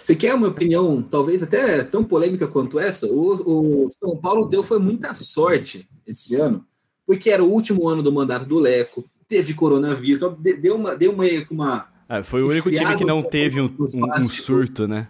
Você 0.00 0.14
quer 0.14 0.32
uma 0.34 0.46
opinião, 0.48 1.02
talvez 1.02 1.42
até 1.42 1.82
tão 1.82 2.04
polêmica 2.04 2.46
quanto 2.46 2.78
essa? 2.78 3.06
O, 3.08 3.84
o 3.84 3.90
São 3.90 4.16
Paulo 4.16 4.46
deu 4.46 4.62
foi 4.62 4.78
muita 4.78 5.12
sorte 5.16 5.88
esse 6.06 6.36
ano, 6.36 6.64
porque 7.04 7.30
era 7.30 7.42
o 7.42 7.50
último 7.50 7.88
ano 7.88 8.00
do 8.02 8.12
mandato 8.12 8.44
do 8.46 8.60
Leco, 8.60 9.04
teve 9.28 9.54
coronavírus, 9.54 10.22
então 10.22 10.36
de- 10.40 10.56
deu 10.56 10.76
uma, 10.76 10.94
deu 10.96 11.12
uma, 11.12 11.24
uma 11.50 11.91
É, 12.12 12.22
foi 12.22 12.42
o 12.42 12.48
único 12.48 12.70
time 12.70 12.94
que 12.94 13.06
não 13.06 13.22
teve 13.22 13.58
um, 13.58 13.74
um- 13.78 14.18
um 14.18 14.22
surto, 14.22 14.86
né? 14.86 15.08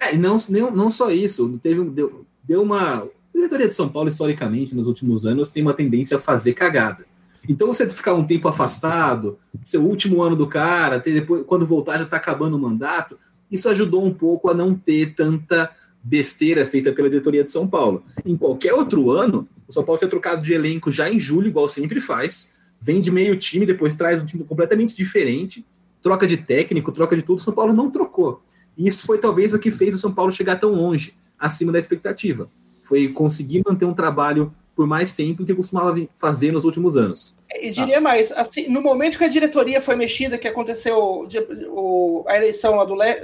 É, 0.00 0.14
e 0.14 0.18
não, 0.18 0.38
não, 0.48 0.70
não 0.70 0.88
só 0.88 1.10
isso, 1.10 1.58
teve, 1.62 1.84
deu, 1.90 2.24
deu 2.42 2.62
uma. 2.62 3.02
A 3.02 3.08
diretoria 3.34 3.68
de 3.68 3.74
São 3.74 3.86
Paulo, 3.86 4.08
historicamente, 4.08 4.74
nos 4.74 4.86
últimos 4.86 5.26
anos, 5.26 5.50
tem 5.50 5.62
uma 5.62 5.74
tendência 5.74 6.16
a 6.16 6.20
fazer 6.20 6.54
cagada. 6.54 7.04
Então, 7.46 7.68
você 7.68 7.88
ficar 7.90 8.14
um 8.14 8.24
tempo 8.24 8.48
afastado, 8.48 9.38
ser 9.62 9.76
o 9.76 9.82
último 9.84 10.22
ano 10.22 10.34
do 10.34 10.46
cara, 10.46 10.98
depois, 10.98 11.44
quando 11.46 11.66
voltar 11.66 11.98
já 11.98 12.04
está 12.04 12.16
acabando 12.16 12.56
o 12.56 12.58
mandato, 12.58 13.18
isso 13.50 13.68
ajudou 13.68 14.02
um 14.02 14.12
pouco 14.12 14.50
a 14.50 14.54
não 14.54 14.74
ter 14.74 15.14
tanta 15.14 15.70
besteira 16.02 16.64
feita 16.64 16.92
pela 16.92 17.10
diretoria 17.10 17.44
de 17.44 17.52
São 17.52 17.68
Paulo. 17.68 18.02
Em 18.24 18.36
qualquer 18.38 18.72
outro 18.72 19.10
ano, 19.10 19.46
o 19.68 19.72
São 19.72 19.84
Paulo 19.84 19.98
tinha 19.98 20.10
trocado 20.10 20.40
de 20.40 20.54
elenco 20.54 20.90
já 20.90 21.10
em 21.10 21.18
julho, 21.18 21.48
igual 21.48 21.68
sempre 21.68 22.00
faz, 22.00 22.54
vem 22.80 23.02
de 23.02 23.10
meio 23.10 23.36
time, 23.36 23.66
depois 23.66 23.94
traz 23.94 24.22
um 24.22 24.24
time 24.24 24.44
completamente 24.44 24.96
diferente, 24.96 25.62
troca 26.06 26.24
de 26.24 26.36
técnico, 26.36 26.92
troca 26.92 27.16
de 27.16 27.22
tudo. 27.22 27.38
O 27.38 27.42
São 27.42 27.52
Paulo 27.52 27.72
não 27.72 27.90
trocou. 27.90 28.40
E 28.78 28.86
isso 28.86 29.04
foi 29.04 29.18
talvez 29.18 29.52
o 29.52 29.58
que 29.58 29.72
fez 29.72 29.92
o 29.92 29.98
São 29.98 30.12
Paulo 30.14 30.30
chegar 30.30 30.54
tão 30.54 30.70
longe, 30.70 31.16
acima 31.36 31.72
da 31.72 31.80
expectativa. 31.80 32.48
Foi 32.80 33.08
conseguir 33.08 33.64
manter 33.66 33.86
um 33.86 33.92
trabalho 33.92 34.54
por 34.76 34.86
mais 34.86 35.12
tempo 35.12 35.42
do 35.42 35.46
que 35.46 35.52
costumava 35.52 35.96
fazer 36.16 36.52
nos 36.52 36.64
últimos 36.64 36.96
anos. 36.96 37.34
E 37.60 37.72
diria 37.72 38.00
mais, 38.00 38.30
assim, 38.30 38.68
no 38.68 38.80
momento 38.80 39.18
que 39.18 39.24
a 39.24 39.28
diretoria 39.28 39.80
foi 39.80 39.96
mexida, 39.96 40.38
que 40.38 40.46
aconteceu 40.46 41.26
o, 41.70 42.24
a 42.28 42.36
eleição 42.36 42.76
lá 42.76 42.84
do 42.84 42.94
Le, 42.94 43.18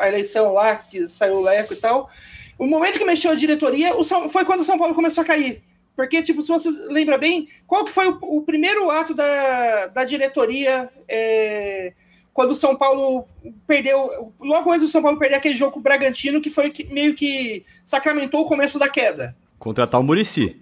a 0.00 0.08
eleição 0.08 0.54
lá 0.54 0.74
que 0.74 1.06
saiu 1.06 1.36
o 1.36 1.42
Leco 1.42 1.72
e 1.72 1.76
tal, 1.76 2.10
o 2.58 2.66
momento 2.66 2.98
que 2.98 3.04
mexeu 3.04 3.30
a 3.30 3.36
diretoria, 3.36 3.94
o 3.94 4.02
São- 4.02 4.28
foi 4.28 4.44
quando 4.44 4.60
o 4.60 4.64
São 4.64 4.76
Paulo 4.76 4.92
começou 4.92 5.22
a 5.22 5.24
cair. 5.24 5.62
Porque, 5.94 6.20
tipo, 6.20 6.42
se 6.42 6.48
você 6.48 6.68
lembra 6.88 7.16
bem, 7.16 7.48
qual 7.64 7.84
que 7.84 7.92
foi 7.92 8.08
o, 8.08 8.18
o 8.22 8.42
primeiro 8.42 8.90
ato 8.90 9.14
da, 9.14 9.86
da 9.86 10.04
diretoria 10.04 10.90
é, 11.06 11.92
quando 12.34 12.50
o 12.50 12.56
São 12.56 12.74
Paulo 12.74 13.26
perdeu, 13.64 14.34
logo 14.40 14.70
antes 14.72 14.82
do 14.82 14.88
São 14.88 15.00
Paulo 15.00 15.18
perder 15.18 15.36
aquele 15.36 15.56
jogo 15.56 15.70
com 15.70 15.78
o 15.78 15.82
Bragantino, 15.82 16.40
que 16.40 16.50
foi 16.50 16.68
que, 16.68 16.84
meio 16.92 17.14
que 17.14 17.64
sacramentou 17.84 18.42
o 18.42 18.48
começo 18.48 18.76
da 18.76 18.88
queda. 18.88 19.36
Contratar 19.56 20.00
o 20.00 20.04
Murici. 20.04 20.60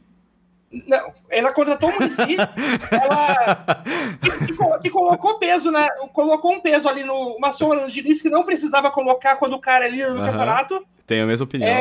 Não, 0.71 1.15
ela 1.31 1.51
contratou 1.51 1.89
o 1.89 1.95
Muricy, 1.95 2.37
ela 2.93 3.83
que, 4.21 4.47
que 4.47 4.79
que 4.83 4.91
colocou 4.91 5.39
peso, 5.39 5.71
né? 5.71 5.89
Colocou 6.13 6.53
um 6.53 6.61
peso 6.61 6.89
ali 6.89 7.05
no 7.05 7.37
uma 7.37 7.51
sombra 7.51 7.81
no 7.81 7.91
Diniz 7.91 8.21
que 8.21 8.29
não 8.29 8.45
precisava 8.45 8.91
colocar 8.91 9.37
quando 9.37 9.55
o 9.55 9.61
cara 9.61 9.87
ali 9.87 10.03
no 10.03 10.21
Aham. 10.21 10.31
campeonato. 10.31 10.87
Tenho 11.07 11.25
a 11.25 11.27
mesma 11.27 11.45
opinião. 11.45 11.75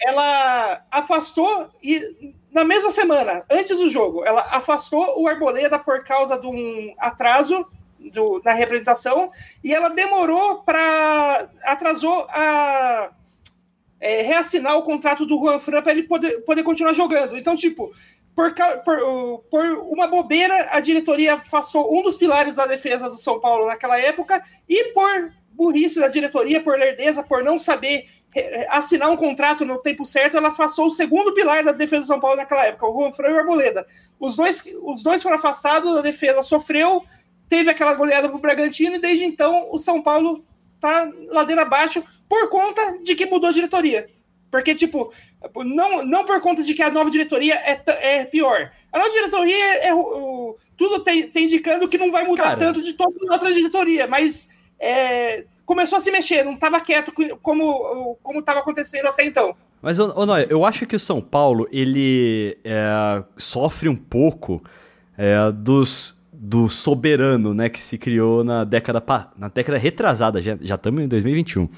Ela 0.00 0.82
afastou 0.90 1.68
e 1.82 2.34
na 2.52 2.64
mesma 2.64 2.90
semana, 2.90 3.44
antes 3.50 3.76
do 3.76 3.90
jogo, 3.90 4.24
ela 4.24 4.46
afastou 4.50 5.20
o 5.20 5.26
Arboleda 5.26 5.78
por 5.78 6.04
causa 6.04 6.38
de 6.38 6.46
um 6.46 6.94
atraso 6.98 7.66
do- 8.10 8.40
na 8.44 8.52
representação 8.52 9.30
e 9.62 9.72
ela 9.74 9.88
demorou 9.88 10.62
para 10.62 11.48
atrasou 11.64 12.26
a 12.30 13.10
é, 14.00 14.22
reassinar 14.22 14.76
o 14.76 14.82
contrato 14.82 15.24
do 15.24 15.38
Juan 15.38 15.58
Fran 15.58 15.82
para 15.82 15.92
ele 15.92 16.02
poder, 16.02 16.42
poder 16.44 16.62
continuar 16.62 16.92
jogando. 16.92 17.36
Então, 17.36 17.56
tipo, 17.56 17.90
por, 18.34 18.54
por, 18.84 19.44
por 19.50 19.64
uma 19.90 20.06
bobeira, 20.06 20.68
a 20.70 20.80
diretoria 20.80 21.34
afastou 21.34 21.96
um 21.98 22.02
dos 22.02 22.16
pilares 22.16 22.54
da 22.56 22.66
defesa 22.66 23.08
do 23.08 23.16
São 23.16 23.40
Paulo 23.40 23.66
naquela 23.66 23.98
época 23.98 24.42
e 24.68 24.92
por 24.92 25.32
burrice 25.50 25.98
da 25.98 26.08
diretoria, 26.08 26.62
por 26.62 26.78
lerdeza, 26.78 27.22
por 27.22 27.42
não 27.42 27.58
saber 27.58 28.04
eh, 28.34 28.66
assinar 28.68 29.10
um 29.10 29.16
contrato 29.16 29.64
no 29.64 29.78
tempo 29.78 30.04
certo, 30.04 30.36
ela 30.36 30.48
afastou 30.48 30.88
o 30.88 30.90
segundo 30.90 31.32
pilar 31.32 31.64
da 31.64 31.72
defesa 31.72 32.02
do 32.02 32.08
São 32.08 32.20
Paulo 32.20 32.36
naquela 32.36 32.66
época, 32.66 32.86
o 32.86 32.92
Juan 33.00 33.10
Fran 33.12 33.30
e 33.30 33.32
o 33.32 33.38
Arboleda. 33.38 33.86
Os 34.20 34.36
dois, 34.36 34.62
os 34.82 35.02
dois 35.02 35.22
foram 35.22 35.36
afastados, 35.36 35.96
a 35.96 36.02
defesa 36.02 36.42
sofreu, 36.42 37.02
teve 37.48 37.70
aquela 37.70 37.94
goleada 37.94 38.28
pro 38.28 38.38
Bragantino 38.38 38.96
e 38.96 39.00
desde 39.00 39.24
então 39.24 39.68
o 39.72 39.78
São 39.78 40.02
Paulo 40.02 40.44
tá 40.80 41.08
ladeira 41.28 41.62
abaixo 41.62 42.02
por 42.28 42.48
conta 42.50 42.98
de 43.02 43.14
que 43.14 43.26
mudou 43.26 43.50
a 43.50 43.52
diretoria. 43.52 44.08
Porque, 44.50 44.74
tipo, 44.74 45.12
não, 45.64 46.04
não 46.04 46.24
por 46.24 46.40
conta 46.40 46.62
de 46.62 46.72
que 46.72 46.82
a 46.82 46.90
nova 46.90 47.10
diretoria 47.10 47.54
é, 47.56 47.80
é 48.00 48.24
pior. 48.24 48.70
A 48.92 48.98
nova 48.98 49.10
diretoria 49.10 49.54
é, 49.56 49.88
é 49.88 49.94
o- 49.94 50.56
tudo 50.76 51.00
tem, 51.00 51.28
tem 51.28 51.46
indicando 51.46 51.88
que 51.88 51.98
não 51.98 52.12
vai 52.12 52.24
mudar 52.24 52.44
Cara. 52.44 52.58
tanto 52.58 52.82
de 52.82 52.92
toda 52.94 53.12
a 53.28 53.32
outra 53.32 53.52
diretoria, 53.52 54.06
mas 54.06 54.48
é, 54.78 55.44
começou 55.64 55.98
a 55.98 56.00
se 56.00 56.10
mexer, 56.10 56.44
não 56.44 56.52
estava 56.54 56.80
quieto 56.80 57.12
como 57.42 58.16
como 58.22 58.38
estava 58.38 58.60
acontecendo 58.60 59.06
até 59.08 59.24
então. 59.24 59.56
Mas, 59.82 59.98
Noé, 59.98 60.46
eu 60.48 60.64
acho 60.64 60.86
que 60.86 60.96
o 60.96 61.00
São 61.00 61.20
Paulo, 61.20 61.68
ele 61.70 62.56
é, 62.64 63.22
sofre 63.36 63.88
um 63.88 63.96
pouco 63.96 64.62
é, 65.18 65.50
dos, 65.52 66.15
do 66.38 66.68
soberano, 66.68 67.54
né, 67.54 67.68
que 67.68 67.80
se 67.80 67.96
criou 67.96 68.44
na 68.44 68.64
década, 68.64 69.02
na 69.36 69.48
década 69.48 69.78
retrasada, 69.78 70.40
já, 70.40 70.56
estamos 70.60 71.02
em 71.02 71.08
2021, 71.08 71.68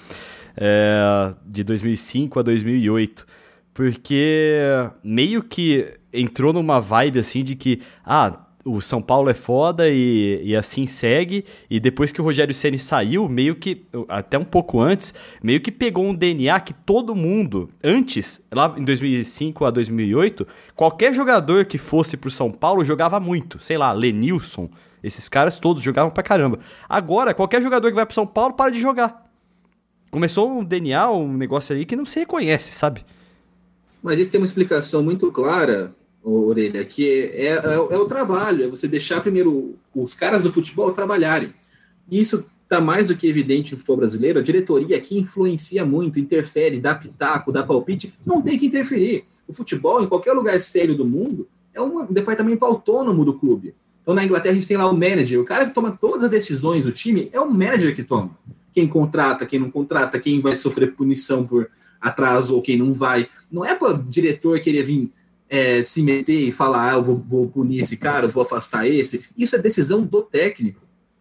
é, 0.57 1.35
de 1.47 1.63
2005 1.63 2.41
a 2.41 2.43
2008, 2.43 3.27
porque 3.73 4.61
meio 5.05 5.43
que 5.43 5.95
entrou 6.13 6.53
numa 6.53 6.81
vibe 6.81 7.21
assim 7.21 7.45
de 7.45 7.55
que, 7.55 7.81
ah, 8.05 8.48
o 8.69 8.81
São 8.81 9.01
Paulo 9.01 9.31
é 9.31 9.35
foda 9.35 9.89
e, 9.89 10.41
e 10.45 10.55
assim 10.55 10.85
segue. 10.87 11.45
E 11.71 11.81
depois 11.81 12.13
que 12.13 12.21
o 12.21 12.25
Rogério 12.25 12.55
Ceni 12.55 12.79
saiu, 12.79 13.29
meio 13.29 13.57
que, 13.57 13.87
até 14.09 14.39
um 14.39 14.45
pouco 14.45 14.81
antes, 14.81 15.15
meio 15.43 15.61
que 15.61 15.73
pegou 15.73 16.05
um 16.05 16.15
DNA 16.15 16.61
que 16.61 16.75
todo 16.75 17.15
mundo, 17.15 17.71
antes, 17.83 18.43
lá 18.53 18.75
em 18.77 18.85
2005 18.85 19.65
a 19.65 19.71
2008, 19.71 20.47
qualquer 20.77 21.15
jogador 21.15 21.65
que 21.65 21.79
fosse 21.79 22.17
pro 22.17 22.31
São 22.31 22.51
Paulo 22.51 22.85
jogava 22.85 23.19
muito. 23.19 23.59
Sei 23.61 23.79
lá, 23.79 23.93
Lenilson, 23.93 24.69
esses 25.03 25.29
caras 25.29 25.59
todos 25.59 25.83
jogavam 25.83 26.11
pra 26.11 26.23
caramba. 26.23 26.59
Agora, 26.89 27.33
qualquer 27.33 27.63
jogador 27.63 27.89
que 27.89 27.97
vai 27.97 28.07
pro 28.07 28.15
São 28.15 28.27
Paulo 28.27 28.55
para 28.55 28.71
de 28.71 28.81
jogar. 28.81 29.27
Começou 30.11 30.51
um 30.51 30.65
DNA, 30.65 31.11
um 31.11 31.33
negócio 31.33 31.75
ali 31.75 31.85
que 31.85 31.97
não 31.97 32.07
se 32.07 32.19
reconhece, 32.19 32.73
sabe? 32.73 33.05
Mas 34.03 34.19
isso 34.19 34.31
tem 34.31 34.41
uma 34.41 34.47
explicação 34.47 35.03
muito 35.03 35.31
clara, 35.33 35.93
Orelha, 36.23 36.85
que 36.85 37.09
é, 37.33 37.55
é, 37.55 37.75
é 37.75 37.99
o 37.99 38.05
trabalho, 38.07 38.65
é 38.65 38.69
você 38.69 38.87
deixar 38.87 39.21
primeiro 39.21 39.77
os 39.95 40.15
caras 40.15 40.45
do 40.45 40.53
futebol 40.53 40.93
trabalharem. 40.93 41.53
E 42.11 42.21
isso 42.21 42.47
está 42.63 42.81
mais 42.81 43.09
do 43.09 43.17
que 43.17 43.27
evidente 43.27 43.73
no 43.73 43.79
futebol 43.79 43.99
brasileiro. 43.99 44.39
A 44.39 44.43
diretoria 44.43 44.97
aqui 44.97 45.19
influencia 45.19 45.85
muito, 45.85 46.19
interfere, 46.19 46.79
dá 46.79 46.95
pitaco, 46.95 47.51
dá 47.51 47.63
palpite. 47.63 48.13
Não 48.27 48.43
tem 48.43 48.59
que 48.59 48.67
interferir. 48.67 49.25
O 49.47 49.53
futebol, 49.53 50.03
em 50.03 50.07
qualquer 50.07 50.33
lugar 50.33 50.61
sério 50.61 50.95
do 50.95 51.05
mundo, 51.05 51.49
é 51.73 51.81
um 51.81 52.05
departamento 52.07 52.65
autônomo 52.65 53.25
do 53.25 53.33
clube. 53.33 53.75
Então, 54.03 54.15
na 54.15 54.25
Inglaterra, 54.25 54.53
a 54.53 54.55
gente 54.55 54.67
tem 54.67 54.77
lá 54.77 54.89
o 54.89 54.95
manager. 54.95 55.41
O 55.41 55.45
cara 55.45 55.67
que 55.67 55.75
toma 55.75 55.93
todas 55.93 56.25
as 56.25 56.31
decisões 56.31 56.85
do 56.85 56.93
time 56.93 57.31
é 57.33 57.41
o 57.41 57.51
manager 57.51 57.95
que 57.95 58.03
toma. 58.03 58.31
Quem 58.73 58.87
contrata, 58.87 59.47
quem 59.47 59.59
não 59.59 59.71
contrata, 59.71 60.19
quem 60.19 60.41
vai 60.41 60.55
sofrer 60.55 60.95
punição 60.95 61.47
por 61.47 61.69
atraso 62.01 62.55
ou 62.55 62.63
quem 62.63 62.77
não 62.77 62.93
vai. 62.93 63.29
Não 63.51 63.65
é 63.65 63.75
para 63.75 63.95
o 63.95 63.99
diretor 63.99 64.61
querer 64.61 64.83
vir 64.83 65.11
é, 65.49 65.83
se 65.83 66.03
meter 66.03 66.49
e 66.49 66.53
falar, 66.53 66.93
ah, 66.93 66.97
eu 66.97 67.03
vou, 67.03 67.17
vou 67.17 67.49
punir 67.49 67.81
esse 67.81 67.97
cara, 67.97 68.29
vou 68.29 68.43
afastar 68.43 68.87
esse. 68.87 69.25
Isso 69.37 69.57
é 69.57 69.59
decisão 69.59 70.03
do 70.03 70.23
técnico. 70.23 70.81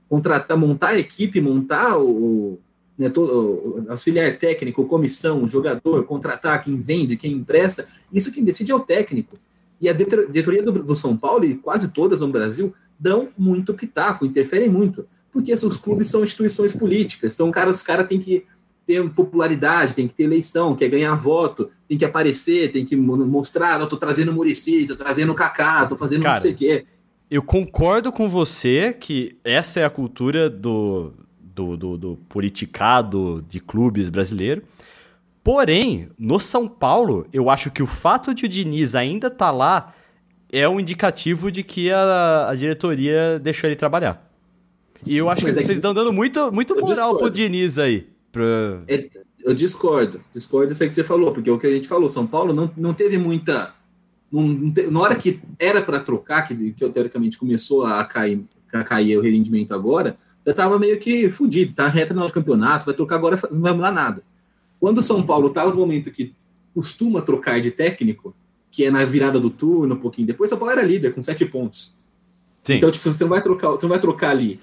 Contratar, 0.10 0.58
montar 0.58 0.90
a 0.90 1.00
equipe, 1.00 1.42
montar 1.42 1.98
o, 1.98 2.60
né, 2.98 3.10
todo, 3.10 3.86
auxiliar 3.90 4.38
técnico, 4.38 4.86
comissão, 4.86 5.48
jogador, 5.48 6.04
contratar 6.06 6.62
quem 6.62 6.80
vende, 6.80 7.16
quem 7.16 7.34
empresta. 7.34 7.86
Isso 8.12 8.32
quem 8.32 8.44
decide 8.44 8.72
é 8.72 8.76
o 8.76 8.80
técnico. 8.80 9.38
E 9.80 9.88
a 9.88 9.94
diretoria 9.94 10.64
do, 10.64 10.72
do 10.72 10.96
São 10.96 11.16
Paulo, 11.16 11.46
e 11.46 11.56
quase 11.56 11.90
todas 11.90 12.20
no 12.20 12.28
Brasil, 12.28 12.74
dão 13.00 13.30
muito 13.38 13.74
pitaco, 13.74 14.26
interferem 14.26 14.70
muito. 14.70 15.08
Porque 15.32 15.54
os 15.54 15.78
clubes 15.78 16.08
são 16.08 16.24
instituições 16.24 16.76
políticas. 16.76 17.34
Então, 17.34 17.52
cara, 17.52 17.70
os 17.70 17.84
caras 17.84 18.08
têm 18.08 18.20
que 18.20 18.44
ter 18.88 19.08
popularidade, 19.10 19.94
tem 19.94 20.08
que 20.08 20.14
ter 20.14 20.24
eleição, 20.24 20.74
quer 20.74 20.88
ganhar 20.88 21.14
voto, 21.14 21.70
tem 21.88 21.98
que 21.98 22.06
aparecer, 22.06 22.72
tem 22.72 22.86
que 22.86 22.96
mostrar, 22.96 23.80
eu 23.82 23.88
tô 23.88 23.98
trazendo 23.98 24.32
o 24.32 24.34
Murici, 24.34 24.88
tô 24.88 24.96
trazendo 24.96 25.34
o 25.34 25.36
Kaká, 25.36 25.86
tô 25.86 25.98
fazendo 25.98 26.24
Cara, 26.24 26.36
não 26.36 26.42
sei 26.42 26.54
o 26.54 26.56
quê. 26.56 26.86
Eu 27.30 27.44
concordo 27.44 28.10
com 28.14 28.30
você 28.30 28.96
que 28.98 29.38
essa 29.44 29.82
é 29.82 29.84
a 29.84 29.90
cultura 29.90 30.50
do, 30.50 31.12
do, 31.42 31.76
do, 31.76 31.98
do 31.98 32.16
politicado 32.30 33.44
de 33.50 33.60
clubes 33.60 34.10
brasileiro. 34.10 34.64
Porém, 35.44 36.08
no 36.18 36.40
São 36.40 36.66
Paulo, 36.68 37.28
eu 37.34 37.50
acho 37.50 37.70
que 37.70 37.84
o 37.84 37.88
fato 37.88 38.34
de 38.34 38.46
o 38.46 38.48
Diniz 38.48 38.96
ainda 38.96 39.30
tá 39.30 39.52
lá 39.52 39.94
é 40.52 40.68
um 40.68 40.80
indicativo 40.80 41.52
de 41.52 41.64
que 41.64 41.92
a, 41.92 42.48
a 42.50 42.56
diretoria 42.56 43.38
deixou 43.40 43.70
ele 43.70 43.76
trabalhar. 43.76 44.26
E 45.06 45.16
eu 45.16 45.30
acho 45.30 45.44
Mas 45.44 45.56
que 45.56 45.60
é 45.60 45.62
que- 45.62 45.68
vocês 45.68 45.78
estão 45.78 45.94
dando 45.94 46.12
muito, 46.14 46.52
muito 46.52 46.74
moral 46.80 47.18
pro. 47.18 47.30
Diniz 47.30 47.78
aí. 47.78 48.08
Pra... 48.38 48.84
É, 48.88 49.10
eu 49.44 49.54
discordo, 49.54 50.22
discordo 50.34 50.68
disso 50.70 50.84
aí 50.84 50.90
que 50.90 50.96
você 50.96 51.04
falou, 51.04 51.32
porque 51.34 51.50
o 51.50 51.58
que 51.58 51.68
a 51.68 51.72
gente 51.72 51.88
falou, 51.88 52.10
São 52.10 52.28
Paulo 52.28 52.54
não, 52.54 52.72
não 52.78 52.94
teve 52.94 53.18
muita. 53.18 53.74
não- 54.32 54.48
não 54.48 54.72
te- 54.74 54.88
na 54.88 55.00
hora 55.00 55.16
que 55.16 55.40
era 55.60 55.82
para 55.82 56.00
trocar, 56.00 56.42
que, 56.44 56.72
que 56.74 56.90
teoricamente 56.90 57.38
começou 57.38 57.86
a 57.86 58.04
cair, 58.04 58.44
a 58.74 58.84
cair 58.84 59.18
o 59.18 59.22
rendimento 59.22 59.74
agora, 59.74 60.18
já 60.46 60.52
estava 60.52 60.78
meio 60.80 61.00
que 61.00 61.30
fudido, 61.30 61.74
tá 61.74 61.88
reta 61.88 62.14
no 62.14 62.30
campeonato, 62.32 62.86
vai 62.86 62.94
trocar 62.96 63.16
agora, 63.16 63.40
não 63.52 63.62
vai 63.62 63.74
mudar 63.74 63.92
nada. 63.92 64.24
Quando 64.80 65.00
o 65.00 65.02
São 65.02 65.24
Paulo 65.24 65.48
estava 65.48 65.70
no 65.72 65.78
momento 65.78 66.12
que 66.12 66.34
costuma 66.76 67.22
trocar 67.22 67.60
de 67.60 67.72
técnico, 67.72 68.36
que 68.70 68.84
é 68.86 68.92
na 68.92 69.04
virada 69.06 69.40
do 69.40 69.50
turno, 69.50 69.96
um 69.96 70.00
pouquinho 70.00 70.28
depois, 70.28 70.50
São 70.50 70.58
Paulo 70.60 70.72
era 70.74 70.84
líder 70.84 71.14
com 71.14 71.24
sete 71.24 71.46
pontos. 71.46 71.96
Sim. 72.64 72.74
Então, 72.76 72.92
tipo, 72.92 73.12
você 73.12 73.24
não 73.24 73.30
vai 73.32 73.42
trocar, 73.42 73.70
você 73.70 73.86
não 73.86 73.90
vai 73.90 74.00
trocar 74.00 74.30
ali. 74.32 74.60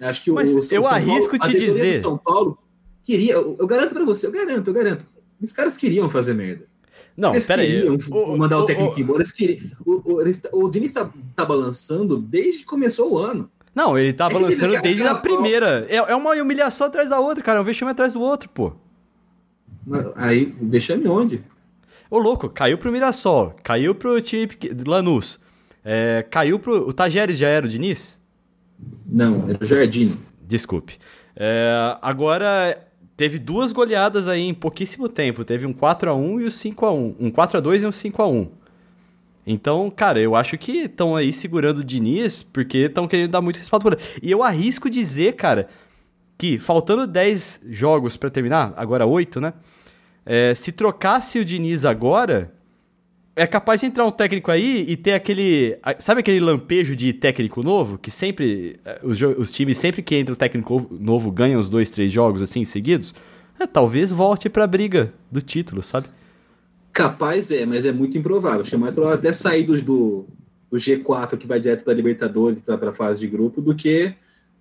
Acho 0.00 0.22
que 0.22 0.30
Mas 0.30 0.50
o, 0.50 0.54
eu 0.54 0.58
o 0.60 0.62
São 0.62 0.86
arrisco 0.86 1.36
Paulo, 1.36 1.52
te 1.52 1.58
dizer- 1.58 2.00
São 2.00 2.16
Paulo 2.16 2.56
queria, 3.08 3.32
eu, 3.32 3.56
eu 3.58 3.66
garanto 3.66 3.94
pra 3.94 4.04
você, 4.04 4.26
eu 4.26 4.30
garanto, 4.30 4.68
eu 4.68 4.74
garanto. 4.74 5.06
Os 5.40 5.52
caras 5.52 5.76
queriam 5.78 6.08
fazer 6.10 6.34
merda. 6.34 6.66
Não, 7.16 7.32
eles 7.32 7.46
pera 7.46 7.62
aí. 7.62 7.68
queriam 7.68 7.96
O- 8.10 8.36
mandar 8.36 8.58
o, 8.58 8.62
o- 8.62 8.66
técnico 8.66 8.94
o- 8.96 9.00
embora. 9.00 9.18
Eles 9.20 9.32
queriam, 9.32 9.58
o, 9.86 10.12
o, 10.14 10.20
eles- 10.20 10.40
o 10.52 10.68
Diniz 10.68 10.92
tá, 10.92 11.10
tá 11.34 11.44
balançando 11.44 12.18
desde 12.18 12.58
que 12.60 12.64
começou 12.66 13.12
o 13.12 13.18
ano. 13.18 13.50
Não, 13.74 13.96
ele 13.98 14.12
tava 14.12 14.34
É 14.34 14.36
que 14.38 14.42
lançando 14.44 14.70
teve 14.72 14.82
desde 14.82 15.06
a 15.06 15.14
primeira. 15.14 15.86
É, 15.88 15.96
é 15.96 16.14
uma 16.14 16.32
humilhação 16.34 16.86
atrás 16.88 17.08
da 17.08 17.18
outra, 17.18 17.42
cara. 17.42 17.58
É 17.58 17.62
um 17.62 17.64
vexame 17.64 17.90
atrás 17.92 18.12
do 18.12 18.20
outro, 18.20 18.48
pô. 18.50 18.72
Aí, 20.16 20.54
vexame 20.60 21.08
onde? 21.08 21.42
Ô, 22.10 22.18
louco, 22.18 22.48
caiu 22.48 22.76
pro 22.78 22.92
Mirassol, 22.92 23.54
caiu 23.62 23.94
pro 23.94 24.20
time 24.20 24.48
Lanús, 24.86 25.38
é, 25.84 26.24
caiu 26.30 26.58
pro... 26.58 26.88
O 26.88 26.92
Tajeres 26.92 27.38
já 27.38 27.48
era 27.48 27.66
o 27.66 27.68
Diniz? 27.68 28.18
Não, 29.06 29.48
era 29.48 29.58
o 29.62 29.66
Jardine. 29.66 30.18
Desculpe. 30.42 30.98
É, 31.36 31.96
agora, 32.02 32.78
teve 33.18 33.36
duas 33.40 33.72
goleadas 33.72 34.28
aí 34.28 34.42
em 34.42 34.54
pouquíssimo 34.54 35.08
tempo. 35.08 35.44
Teve 35.44 35.66
um 35.66 35.74
4x1 35.74 36.40
e 36.40 36.44
o 36.44 36.48
5x1. 36.48 37.16
Um 37.18 37.30
4x2 37.32 37.82
e 37.82 37.86
um 37.86 37.90
5x1. 37.90 38.48
Então, 39.44 39.90
cara, 39.90 40.20
eu 40.20 40.36
acho 40.36 40.56
que 40.56 40.82
estão 40.82 41.16
aí 41.16 41.32
segurando 41.32 41.78
o 41.78 41.84
Diniz 41.84 42.44
porque 42.44 42.78
estão 42.78 43.08
querendo 43.08 43.32
dar 43.32 43.40
muito 43.40 43.56
respaldo 43.58 43.88
ele. 43.88 43.98
E 44.22 44.30
eu 44.30 44.44
arrisco 44.44 44.88
dizer, 44.88 45.32
cara, 45.32 45.68
que 46.38 46.60
faltando 46.60 47.08
10 47.08 47.62
jogos 47.68 48.16
pra 48.16 48.30
terminar, 48.30 48.72
agora 48.76 49.04
8, 49.04 49.40
né? 49.40 49.52
É, 50.24 50.54
se 50.54 50.70
trocasse 50.70 51.40
o 51.40 51.44
Diniz 51.44 51.84
agora, 51.84 52.54
é 53.38 53.46
capaz 53.46 53.80
de 53.80 53.86
entrar 53.86 54.04
um 54.04 54.10
técnico 54.10 54.50
aí 54.50 54.84
e 54.88 54.96
ter 54.96 55.12
aquele. 55.14 55.78
Sabe 55.98 56.20
aquele 56.20 56.40
lampejo 56.40 56.94
de 56.96 57.12
técnico 57.12 57.62
novo? 57.62 57.96
Que 57.98 58.10
sempre. 58.10 58.78
eh, 58.84 59.00
Os, 59.02 59.20
os 59.22 59.52
times, 59.52 59.78
sempre 59.78 60.02
que 60.02 60.14
entra 60.16 60.34
um 60.34 60.36
técnico 60.36 60.74
ovo- 60.74 60.96
novo, 61.00 61.30
ganham 61.30 61.58
os 61.60 61.68
dois, 61.68 61.90
três 61.90 62.10
jogos 62.12 62.42
assim 62.42 62.64
seguidos? 62.64 63.14
É, 63.58 63.66
talvez 63.66 64.12
volte 64.12 64.48
pra 64.48 64.66
briga 64.66 65.12
do 65.32 65.40
título, 65.42 65.82
sabe? 65.82 66.06
Capaz 66.92 67.50
é, 67.50 67.64
mas 67.66 67.84
é 67.84 67.92
muito 67.92 68.16
improvável. 68.18 68.60
Acho 68.60 68.70
que 68.70 68.76
é 68.76 68.78
mais 68.78 68.94
provável 68.94 69.18
até 69.18 69.32
sair 69.32 69.62
do, 69.64 69.80
do 69.82 70.26
G4 70.76 71.36
que 71.36 71.46
vai 71.46 71.60
direto 71.60 71.84
da 71.84 71.92
Libertadores 71.94 72.60
para 72.60 72.90
a 72.90 72.92
fase 72.92 73.20
de 73.20 73.26
grupo 73.26 73.60
do 73.60 73.74
que 73.74 74.14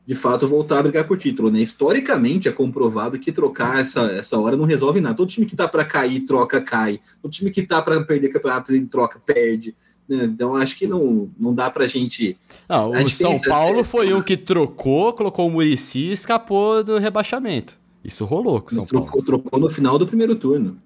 de 0.07 0.15
fato 0.15 0.47
voltar 0.47 0.79
a 0.79 0.83
brigar 0.83 1.05
por 1.05 1.17
título. 1.17 1.51
Né? 1.51 1.59
Historicamente 1.59 2.47
é 2.47 2.51
comprovado 2.51 3.19
que 3.19 3.29
trocar 3.29 3.81
essa, 3.81 4.03
essa 4.13 4.39
hora 4.39 4.55
não 4.55 4.63
resolve 4.63 5.01
nada. 5.01 5.15
Todo 5.17 5.27
time 5.27 5.45
que 5.45 5.55
tá 5.55 5.67
para 5.67 5.83
cair, 5.83 6.21
troca, 6.21 6.61
cai. 6.61 7.01
Todo 7.21 7.29
time 7.29 7.51
que 7.51 7.63
tá 7.63 7.81
para 7.81 8.01
perder 8.05 8.29
campeonato, 8.29 8.71
ele 8.71 8.85
troca, 8.85 9.19
perde. 9.19 9.75
né? 10.07 10.23
Então 10.23 10.55
acho 10.55 10.77
que 10.77 10.87
não, 10.87 11.29
não 11.37 11.53
dá 11.53 11.69
pra 11.69 11.85
gente. 11.87 12.37
Não, 12.69 12.93
A 12.93 13.01
o 13.03 13.09
São 13.09 13.33
diferença 13.33 13.47
é 13.47 13.49
Paulo 13.49 13.79
essa, 13.81 13.91
foi 13.91 14.13
um 14.13 14.21
que 14.21 14.37
trocou, 14.37 15.11
colocou 15.11 15.45
o 15.45 15.51
Murici 15.51 15.99
e 15.99 16.11
escapou 16.13 16.81
do 16.85 16.97
rebaixamento. 16.97 17.77
Isso 18.01 18.23
rolou 18.23 18.61
com 18.61 18.67
o 18.67 18.73
São 18.73 18.77
Mas 18.77 18.85
Paulo. 18.89 19.05
trocou, 19.05 19.23
trocou 19.23 19.59
no 19.59 19.69
final 19.69 19.99
do 19.99 20.07
primeiro 20.07 20.37
turno. 20.37 20.77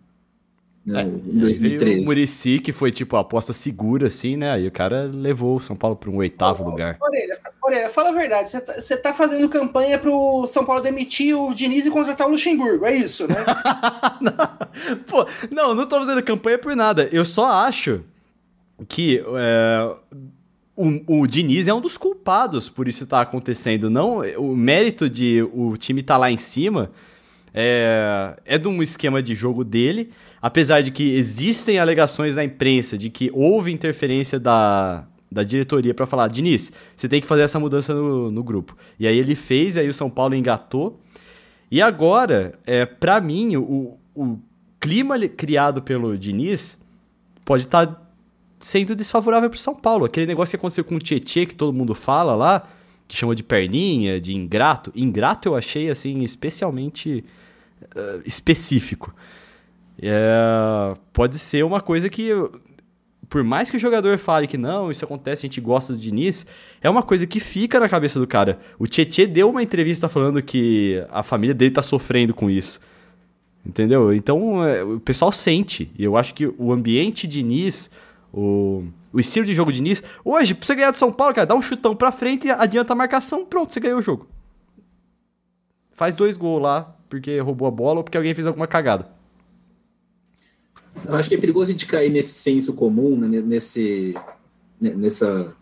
Né? 0.85 1.01
É, 1.01 1.03
em 1.03 1.07
Aí 1.07 1.11
veio 1.11 1.37
o 1.37 1.39
2013. 1.41 2.05
Murici, 2.05 2.59
que 2.59 2.71
foi 2.71 2.91
tipo 2.91 3.15
a 3.15 3.19
aposta 3.19 3.53
segura, 3.53 4.07
assim, 4.07 4.35
né? 4.35 4.51
Aí 4.51 4.67
o 4.67 4.71
cara 4.71 5.09
levou 5.13 5.57
o 5.57 5.59
São 5.59 5.75
Paulo 5.75 5.95
para 5.95 6.09
um 6.09 6.17
oitavo 6.17 6.63
lugar. 6.63 6.97
Orelha, 6.99 7.39
Orelha, 7.63 7.89
fala 7.89 8.09
a 8.09 8.13
verdade. 8.13 8.49
Você 8.49 8.97
tá, 8.97 9.09
tá 9.09 9.13
fazendo 9.13 9.47
campanha 9.47 9.99
pro 9.99 10.47
São 10.47 10.65
Paulo 10.65 10.81
demitir 10.81 11.37
o 11.37 11.53
Diniz 11.53 11.85
e 11.85 11.91
contratar 11.91 12.27
o 12.27 12.31
Luxemburgo, 12.31 12.85
é 12.85 12.95
isso, 12.95 13.27
né? 13.27 13.35
Pô, 15.07 15.25
não, 15.51 15.75
não 15.75 15.85
tô 15.85 15.99
fazendo 15.99 16.23
campanha 16.23 16.57
por 16.57 16.75
nada. 16.75 17.07
Eu 17.11 17.23
só 17.23 17.45
acho 17.45 18.01
que 18.87 19.23
é, 19.35 19.95
o, 20.75 21.21
o 21.21 21.27
Diniz 21.27 21.67
é 21.67 21.73
um 21.73 21.81
dos 21.81 21.97
culpados 21.97 22.69
por 22.69 22.87
isso 22.87 23.03
estar 23.03 23.21
acontecendo. 23.21 23.87
Não, 23.87 24.21
o 24.37 24.55
mérito 24.55 25.07
de 25.07 25.43
o 25.53 25.77
time 25.77 26.01
estar 26.01 26.17
lá 26.17 26.31
em 26.31 26.37
cima 26.37 26.91
é, 27.53 28.35
é 28.45 28.57
de 28.57 28.67
um 28.67 28.81
esquema 28.81 29.21
de 29.21 29.35
jogo 29.35 29.63
dele. 29.63 30.09
Apesar 30.41 30.81
de 30.81 30.89
que 30.89 31.13
existem 31.13 31.77
alegações 31.77 32.35
na 32.35 32.43
imprensa 32.43 32.97
de 32.97 33.09
que 33.11 33.29
houve 33.31 33.71
interferência 33.71 34.39
da, 34.39 35.05
da 35.31 35.43
diretoria 35.43 35.93
para 35.93 36.07
falar, 36.07 36.27
Diniz, 36.29 36.71
você 36.95 37.07
tem 37.07 37.21
que 37.21 37.27
fazer 37.27 37.43
essa 37.43 37.59
mudança 37.59 37.93
no, 37.93 38.31
no 38.31 38.43
grupo. 38.43 38.75
E 38.99 39.05
aí 39.05 39.17
ele 39.17 39.35
fez, 39.35 39.77
aí 39.77 39.87
o 39.87 39.93
São 39.93 40.09
Paulo 40.09 40.33
engatou. 40.33 40.99
E 41.69 41.81
agora, 41.81 42.57
é, 42.65 42.85
para 42.85 43.21
mim, 43.21 43.55
o, 43.55 43.97
o 44.15 44.39
clima 44.79 45.15
li- 45.15 45.29
criado 45.29 45.81
pelo 45.81 46.17
Diniz 46.17 46.81
pode 47.45 47.63
estar 47.63 48.11
sendo 48.59 48.95
desfavorável 48.95 49.49
pro 49.49 49.59
São 49.59 49.75
Paulo. 49.75 50.05
Aquele 50.05 50.25
negócio 50.25 50.51
que 50.51 50.55
aconteceu 50.55 50.83
com 50.83 50.95
o 50.95 50.99
Tietê, 50.99 51.45
que 51.45 51.55
todo 51.55 51.71
mundo 51.71 51.93
fala 51.93 52.35
lá, 52.35 52.67
que 53.07 53.15
chama 53.15 53.35
de 53.35 53.43
perninha, 53.43 54.19
de 54.19 54.33
ingrato. 54.35 54.91
Ingrato 54.95 55.49
eu 55.49 55.55
achei, 55.55 55.89
assim, 55.89 56.23
especialmente 56.23 57.23
eh, 57.95 58.19
específico. 58.25 59.13
É, 60.01 60.93
pode 61.13 61.37
ser 61.37 61.63
uma 61.63 61.79
coisa 61.79 62.09
que, 62.09 62.31
por 63.29 63.43
mais 63.43 63.69
que 63.69 63.77
o 63.77 63.79
jogador 63.79 64.17
fale 64.17 64.47
que 64.47 64.57
não, 64.57 64.89
isso 64.89 65.05
acontece, 65.05 65.45
a 65.45 65.47
gente 65.47 65.61
gosta 65.61 65.93
do 65.93 65.99
Diniz, 65.99 66.45
é 66.81 66.89
uma 66.89 67.03
coisa 67.03 67.27
que 67.27 67.39
fica 67.39 67.79
na 67.79 67.87
cabeça 67.87 68.19
do 68.19 68.25
cara. 68.25 68.59
O 68.79 68.87
Tietê 68.87 69.27
deu 69.27 69.49
uma 69.49 69.61
entrevista 69.61 70.09
falando 70.09 70.41
que 70.41 71.05
a 71.11 71.21
família 71.21 71.53
dele 71.53 71.71
tá 71.71 71.83
sofrendo 71.83 72.33
com 72.33 72.49
isso. 72.49 72.79
Entendeu? 73.63 74.11
Então 74.11 74.65
é, 74.65 74.83
o 74.83 74.99
pessoal 74.99 75.31
sente. 75.31 75.91
E 75.95 76.03
eu 76.03 76.17
acho 76.17 76.33
que 76.33 76.47
o 76.57 76.73
ambiente 76.73 77.27
Diniz, 77.27 77.91
o, 78.33 78.83
o 79.13 79.19
estilo 79.19 79.45
de 79.45 79.53
jogo 79.53 79.71
Diniz. 79.71 80.03
Hoje, 80.25 80.55
pra 80.55 80.65
você 80.65 80.73
ganhar 80.73 80.89
do 80.89 80.97
São 80.97 81.11
Paulo, 81.11 81.35
cara, 81.35 81.45
dá 81.45 81.53
um 81.53 81.61
chutão 81.61 81.95
pra 81.95 82.11
frente, 82.11 82.49
adianta 82.49 82.93
a 82.93 82.95
marcação, 82.95 83.45
pronto, 83.45 83.71
você 83.71 83.79
ganhou 83.79 83.99
o 83.99 84.01
jogo. 84.01 84.27
Faz 85.91 86.15
dois 86.15 86.37
gols 86.37 86.63
lá, 86.63 86.95
porque 87.07 87.39
roubou 87.39 87.67
a 87.67 87.71
bola 87.71 87.99
ou 87.99 88.03
porque 88.03 88.17
alguém 88.17 88.33
fez 88.33 88.47
alguma 88.47 88.65
cagada. 88.65 89.20
Eu 91.07 91.15
acho 91.15 91.29
que 91.29 91.35
é 91.35 91.37
perigoso 91.37 91.69
a 91.69 91.73
gente 91.73 91.85
cair 91.85 92.09
nesse 92.09 92.33
senso 92.33 92.73
comum, 92.73 93.17
né, 93.17 93.27
nesse, 93.45 94.13
né, 94.79 94.93
nessa, 94.95 95.53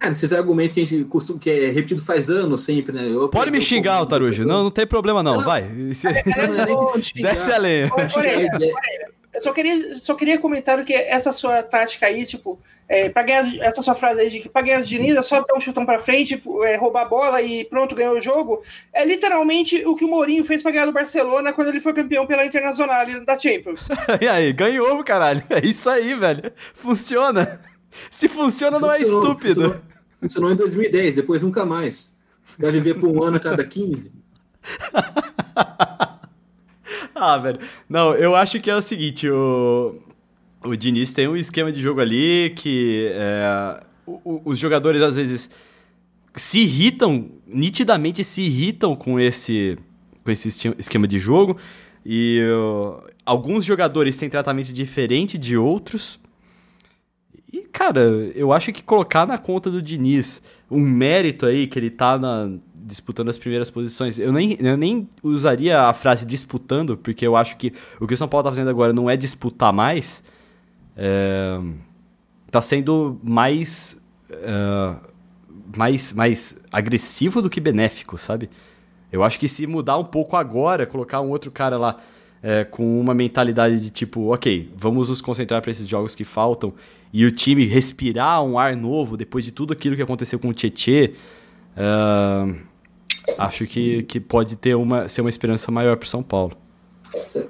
ah, 0.00 0.08
nesses 0.08 0.32
argumentos 0.32 0.72
que 0.72 0.80
a 0.80 0.86
gente 0.86 1.04
costuma, 1.04 1.38
que 1.38 1.48
é 1.50 1.66
repetido 1.70 2.02
faz 2.02 2.28
anos 2.30 2.62
sempre, 2.62 2.92
né? 2.92 3.08
Eu 3.08 3.28
Pode 3.28 3.50
me 3.50 3.58
eu- 3.58 3.62
xingar, 3.62 3.98
eu- 3.98 4.02
Otarujo. 4.02 4.44
Não, 4.44 4.64
não 4.64 4.70
tem 4.70 4.86
problema 4.86 5.22
não, 5.22 5.36
Não. 5.36 5.44
vai. 5.44 5.62
Não, 5.62 5.68
não 5.68 6.96
é. 6.98 7.02
Desce 7.22 7.52
a 7.52 7.58
lenha. 7.58 7.90
A 7.96 8.24
ideia- 8.24 8.50
Eu 8.60 9.01
só 9.42 9.52
queria, 9.52 9.98
só 9.98 10.14
queria 10.14 10.38
comentar 10.38 10.84
que 10.84 10.94
essa 10.94 11.32
sua 11.32 11.62
tática 11.62 12.06
aí, 12.06 12.24
tipo, 12.24 12.58
é, 12.88 13.08
pra 13.08 13.22
ganhar, 13.22 13.56
essa 13.60 13.82
sua 13.82 13.94
frase 13.94 14.20
aí 14.20 14.30
de 14.30 14.40
que 14.40 14.48
pra 14.48 14.62
ganhar 14.62 14.80
o 14.80 14.84
Diniz 14.84 15.16
é 15.16 15.22
só 15.22 15.40
dar 15.40 15.54
um 15.56 15.60
chutão 15.60 15.84
pra 15.84 15.98
frente, 15.98 16.36
tipo, 16.36 16.62
é, 16.62 16.76
roubar 16.76 17.02
a 17.02 17.06
bola 17.06 17.42
e 17.42 17.64
pronto, 17.64 17.94
ganhou 17.94 18.18
o 18.18 18.22
jogo, 18.22 18.62
é 18.92 19.04
literalmente 19.04 19.84
o 19.86 19.96
que 19.96 20.04
o 20.04 20.08
Mourinho 20.08 20.44
fez 20.44 20.62
pra 20.62 20.70
ganhar 20.70 20.86
do 20.86 20.92
Barcelona 20.92 21.52
quando 21.52 21.68
ele 21.68 21.80
foi 21.80 21.92
campeão 21.92 22.26
pela 22.26 22.44
Internacional 22.44 23.04
da 23.24 23.38
Champions. 23.38 23.88
E 24.20 24.28
aí, 24.28 24.52
ganhou, 24.52 25.02
caralho. 25.02 25.42
É 25.48 25.66
isso 25.66 25.88
aí, 25.88 26.14
velho. 26.14 26.52
Funciona. 26.74 27.60
Se 28.10 28.28
funciona, 28.28 28.78
não 28.78 28.90
é 28.90 28.98
Funcionou, 28.98 29.22
estúpido. 29.22 29.54
Funcionou, 29.54 29.82
funcionou 30.20 30.52
em 30.52 30.56
2010, 30.56 31.14
depois 31.14 31.40
nunca 31.40 31.64
mais. 31.64 32.16
Vai 32.58 32.70
viver 32.70 32.94
por 32.94 33.08
um 33.08 33.22
ano 33.22 33.38
a 33.38 33.40
cada 33.40 33.64
15. 33.64 34.12
Ah, 37.24 37.38
velho. 37.38 37.60
Não, 37.88 38.14
eu 38.16 38.34
acho 38.34 38.58
que 38.58 38.68
é 38.68 38.74
o 38.74 38.82
seguinte, 38.82 39.30
o, 39.30 39.94
o 40.64 40.74
Diniz 40.74 41.12
tem 41.12 41.28
um 41.28 41.36
esquema 41.36 41.70
de 41.70 41.80
jogo 41.80 42.00
ali 42.00 42.52
que 42.56 43.12
é, 43.12 43.80
os 44.24 44.58
jogadores 44.58 45.00
às 45.00 45.14
vezes 45.14 45.48
se 46.34 46.60
irritam, 46.62 47.30
nitidamente 47.46 48.24
se 48.24 48.42
irritam 48.42 48.96
com 48.96 49.20
esse 49.20 49.78
com 50.24 50.32
esse 50.32 50.48
esquema 50.76 51.06
de 51.06 51.16
jogo. 51.16 51.56
E 52.04 52.40
uh, 52.42 53.08
alguns 53.24 53.64
jogadores 53.64 54.16
têm 54.16 54.28
tratamento 54.28 54.72
diferente 54.72 55.38
de 55.38 55.56
outros. 55.56 56.18
E, 57.52 57.60
cara, 57.60 58.00
eu 58.34 58.52
acho 58.52 58.72
que 58.72 58.82
colocar 58.82 59.26
na 59.26 59.38
conta 59.38 59.70
do 59.70 59.80
Diniz 59.80 60.42
um 60.68 60.80
mérito 60.80 61.46
aí, 61.46 61.68
que 61.68 61.78
ele 61.78 61.90
tá 61.90 62.18
na, 62.18 62.50
disputando 62.84 63.28
as 63.28 63.38
primeiras 63.38 63.70
posições. 63.70 64.18
Eu 64.18 64.32
nem, 64.32 64.56
eu 64.60 64.76
nem 64.76 65.08
usaria 65.22 65.82
a 65.82 65.94
frase 65.94 66.26
disputando, 66.26 66.96
porque 66.96 67.26
eu 67.26 67.36
acho 67.36 67.56
que 67.56 67.72
o 68.00 68.06
que 68.06 68.14
o 68.14 68.16
São 68.16 68.28
Paulo 68.28 68.44
tá 68.44 68.50
fazendo 68.50 68.70
agora 68.70 68.92
não 68.92 69.08
é 69.08 69.16
disputar 69.16 69.72
mais. 69.72 70.22
É, 70.96 71.58
tá 72.50 72.60
sendo 72.60 73.18
mais. 73.22 74.00
Uh, 74.30 75.12
mais, 75.76 76.12
mais 76.12 76.60
agressivo 76.70 77.40
do 77.40 77.48
que 77.48 77.60
benéfico, 77.60 78.18
sabe? 78.18 78.50
Eu 79.10 79.22
acho 79.22 79.38
que 79.38 79.48
se 79.48 79.66
mudar 79.66 79.98
um 79.98 80.04
pouco 80.04 80.36
agora, 80.36 80.86
colocar 80.86 81.20
um 81.20 81.30
outro 81.30 81.50
cara 81.50 81.76
lá 81.78 81.98
é, 82.42 82.64
com 82.64 83.00
uma 83.00 83.14
mentalidade 83.14 83.80
de 83.80 83.90
tipo, 83.90 84.32
ok, 84.32 84.70
vamos 84.76 85.08
nos 85.08 85.20
concentrar 85.20 85.60
para 85.62 85.70
esses 85.70 85.86
jogos 85.86 86.14
que 86.14 86.24
faltam 86.24 86.72
e 87.12 87.24
o 87.24 87.30
time 87.30 87.66
respirar 87.66 88.42
um 88.42 88.58
ar 88.58 88.74
novo 88.74 89.16
depois 89.16 89.44
de 89.44 89.52
tudo 89.52 89.72
aquilo 89.72 89.94
que 89.94 90.02
aconteceu 90.02 90.38
com 90.38 90.48
o 90.48 90.54
Tietê, 90.54 91.12
uh, 91.76 92.56
acho 93.38 93.66
que, 93.66 94.02
que 94.04 94.20
pode 94.20 94.56
ter 94.56 94.74
uma, 94.74 95.08
ser 95.08 95.20
uma 95.20 95.30
esperança 95.30 95.70
maior 95.70 95.96
para 95.96 96.08
São 96.08 96.22
Paulo. 96.22 96.56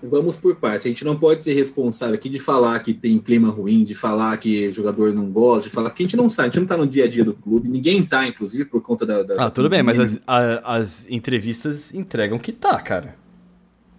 Vamos 0.02 0.36
por 0.36 0.56
parte. 0.56 0.88
A 0.88 0.90
gente 0.90 1.04
não 1.04 1.16
pode 1.16 1.44
ser 1.44 1.52
responsável 1.52 2.14
aqui 2.14 2.28
de 2.28 2.38
falar 2.38 2.78
que 2.80 2.92
tem 2.92 3.18
clima 3.18 3.48
ruim, 3.48 3.84
de 3.84 3.94
falar 3.94 4.36
que 4.36 4.70
jogador 4.72 5.12
não 5.12 5.26
gosta, 5.26 5.68
de 5.68 5.74
falar 5.74 5.90
que 5.90 6.02
a 6.02 6.06
gente 6.06 6.16
não 6.16 6.28
sabe, 6.28 6.48
a 6.48 6.50
gente 6.50 6.60
não 6.60 6.66
tá 6.66 6.76
no 6.76 6.86
dia 6.86 7.04
a 7.04 7.08
dia 7.08 7.24
do 7.24 7.32
clube, 7.32 7.68
ninguém 7.68 8.02
tá, 8.02 8.26
inclusive, 8.26 8.64
por 8.64 8.82
conta 8.82 9.06
da. 9.06 9.22
da 9.22 9.46
ah, 9.46 9.50
tudo 9.50 9.68
bem, 9.68 9.82
mas 9.82 9.98
as, 9.98 10.20
a, 10.26 10.76
as 10.76 11.06
entrevistas 11.08 11.94
entregam 11.94 12.38
que 12.38 12.52
tá, 12.52 12.80
cara. 12.80 13.16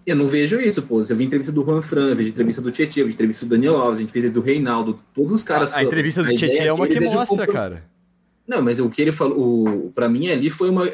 Eu 0.06 0.16
não 0.16 0.26
vejo 0.26 0.60
isso, 0.60 0.82
pô. 0.82 1.02
Você 1.02 1.14
viu 1.14 1.26
entrevista 1.26 1.50
do 1.50 1.64
Juan 1.64 1.80
Fran, 1.80 2.10
eu 2.10 2.16
vejo 2.16 2.28
entrevista 2.28 2.60
do 2.60 2.70
Tietchan, 2.70 3.00
eu 3.00 3.04
vejo 3.06 3.14
entrevista 3.14 3.46
do 3.46 3.48
Daniel 3.48 3.76
Alves, 3.78 3.98
a 3.98 4.00
gente 4.02 4.12
fez 4.12 4.30
do 4.30 4.42
Reinaldo, 4.42 4.98
todos 5.14 5.32
os 5.32 5.42
caras. 5.42 5.72
A, 5.72 5.78
a 5.78 5.84
entrevista 5.84 6.22
do 6.22 6.36
Tietchan 6.36 6.64
é 6.64 6.72
uma 6.72 6.86
que 6.86 7.00
mostra, 7.00 7.46
cara. 7.46 7.84
Não, 8.46 8.60
mas 8.60 8.78
o 8.78 8.90
que 8.90 9.00
ele 9.00 9.12
falou, 9.12 9.90
para 9.94 10.08
mim 10.08 10.28
ali 10.28 10.50
foi 10.50 10.68
uma. 10.68 10.84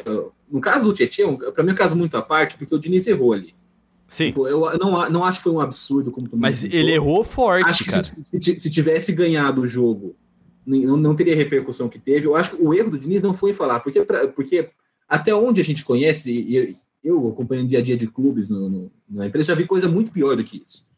No 0.50 0.60
caso 0.60 0.86
do 0.86 0.92
Tietchan, 0.92 1.36
para 1.36 1.62
mim 1.62 1.70
é 1.70 1.72
um 1.72 1.76
caso 1.76 1.96
muito 1.96 2.16
à 2.16 2.22
parte, 2.22 2.56
porque 2.56 2.74
o 2.74 2.78
Diniz 2.78 3.06
errou 3.06 3.32
ali. 3.32 3.54
Sim. 4.08 4.26
Tipo, 4.26 4.48
eu 4.48 4.60
não, 4.78 5.08
não 5.08 5.24
acho 5.24 5.38
que 5.38 5.44
foi 5.44 5.52
um 5.52 5.60
absurdo 5.60 6.10
como 6.10 6.28
Mas 6.32 6.64
ele 6.64 6.92
errou 6.92 7.22
forte, 7.22 7.68
acho 7.68 7.84
cara. 7.84 8.02
Que 8.02 8.42
se, 8.42 8.58
se, 8.58 8.70
tivesse 8.70 9.12
ganhado 9.12 9.60
o 9.60 9.66
jogo, 9.66 10.16
não, 10.66 10.96
não 10.96 11.14
teria 11.14 11.32
a 11.32 11.36
repercussão 11.36 11.88
que 11.88 11.98
teve. 11.98 12.26
Eu 12.26 12.34
acho 12.34 12.56
que 12.56 12.62
o 12.62 12.74
erro 12.74 12.90
do 12.90 12.98
Diniz 12.98 13.22
não 13.22 13.32
foi 13.32 13.52
falar, 13.52 13.78
porque, 13.80 14.04
porque 14.34 14.70
até 15.08 15.32
onde 15.32 15.60
a 15.60 15.64
gente 15.64 15.84
conhece, 15.84 16.30
e 16.32 16.76
eu 17.04 17.28
acompanhando 17.28 17.68
dia 17.68 17.78
a 17.78 17.82
dia 17.82 17.96
de 17.96 18.08
clubes 18.08 18.50
no, 18.50 18.68
no, 18.68 18.92
na 19.08 19.26
empresa, 19.26 19.48
já 19.48 19.54
vi 19.54 19.64
coisa 19.64 19.88
muito 19.88 20.10
pior 20.10 20.36
do 20.36 20.42
que 20.42 20.60
isso. 20.60 20.88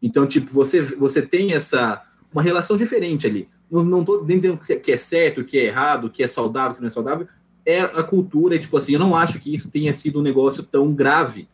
Então, 0.00 0.26
tipo, 0.26 0.52
você, 0.52 0.80
você 0.80 1.20
tem 1.20 1.52
essa 1.52 2.02
uma 2.32 2.42
relação 2.42 2.76
diferente 2.76 3.26
ali. 3.26 3.48
Não, 3.70 3.82
não 3.82 4.04
tô 4.04 4.22
nem 4.22 4.36
dizendo 4.36 4.58
que 4.58 4.92
é 4.92 4.96
certo, 4.98 5.44
que 5.44 5.58
é 5.58 5.64
errado, 5.64 6.10
que 6.10 6.22
é 6.22 6.28
saudável, 6.28 6.74
que 6.74 6.80
não 6.82 6.88
é 6.88 6.90
saudável. 6.90 7.26
É 7.66 7.80
a 7.80 8.02
cultura, 8.02 8.58
tipo 8.58 8.78
assim, 8.78 8.92
eu 8.92 9.00
não 9.00 9.14
acho 9.14 9.40
que 9.40 9.52
isso 9.52 9.68
tenha 9.68 9.92
sido 9.92 10.20
um 10.20 10.22
negócio 10.22 10.62
tão 10.62 10.94
grave 10.94 11.48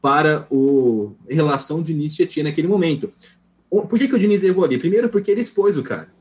para 0.00 0.46
o 0.50 1.12
relação 1.26 1.82
de 1.82 1.94
Diniz 1.94 2.18
e 2.20 2.26
tinha 2.26 2.44
naquele 2.44 2.68
momento. 2.68 3.10
Por 3.70 3.98
que, 3.98 4.06
que 4.06 4.14
o 4.14 4.18
Diniz 4.18 4.42
errou 4.42 4.64
ali? 4.64 4.78
Primeiro, 4.78 5.08
porque 5.08 5.30
ele 5.30 5.40
expôs 5.40 5.76
o 5.78 5.82
cara. 5.82 6.12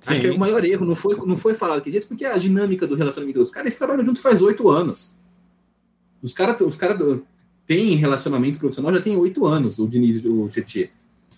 Sim. 0.00 0.12
Acho 0.12 0.20
que 0.20 0.26
é 0.26 0.32
o 0.32 0.38
maior 0.38 0.64
erro 0.64 0.84
não 0.84 0.96
foi, 0.96 1.16
não 1.24 1.36
foi 1.36 1.54
falar 1.54 1.76
daquele 1.76 1.94
jeito, 1.94 2.08
porque 2.08 2.24
a 2.24 2.36
dinâmica 2.36 2.86
do 2.86 2.96
relacionamento 2.96 3.38
dos 3.38 3.50
caras, 3.50 3.66
eles 3.66 3.78
trabalham 3.78 4.04
junto 4.04 4.20
faz 4.20 4.42
oito 4.42 4.68
anos. 4.68 5.18
Os 6.20 6.32
caras 6.32 6.60
os 6.60 6.76
cara 6.76 6.98
têm 7.64 7.94
relacionamento 7.94 8.58
profissional 8.58 8.92
já 8.92 9.00
tem 9.00 9.16
oito 9.16 9.46
anos, 9.46 9.78
o 9.78 9.86
Diniz 9.86 10.22
e 10.22 10.28
o 10.28 10.48
Tietchan. 10.48 10.88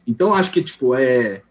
Então, 0.06 0.32
acho 0.32 0.50
que, 0.50 0.62
tipo, 0.62 0.94
é. 0.94 1.42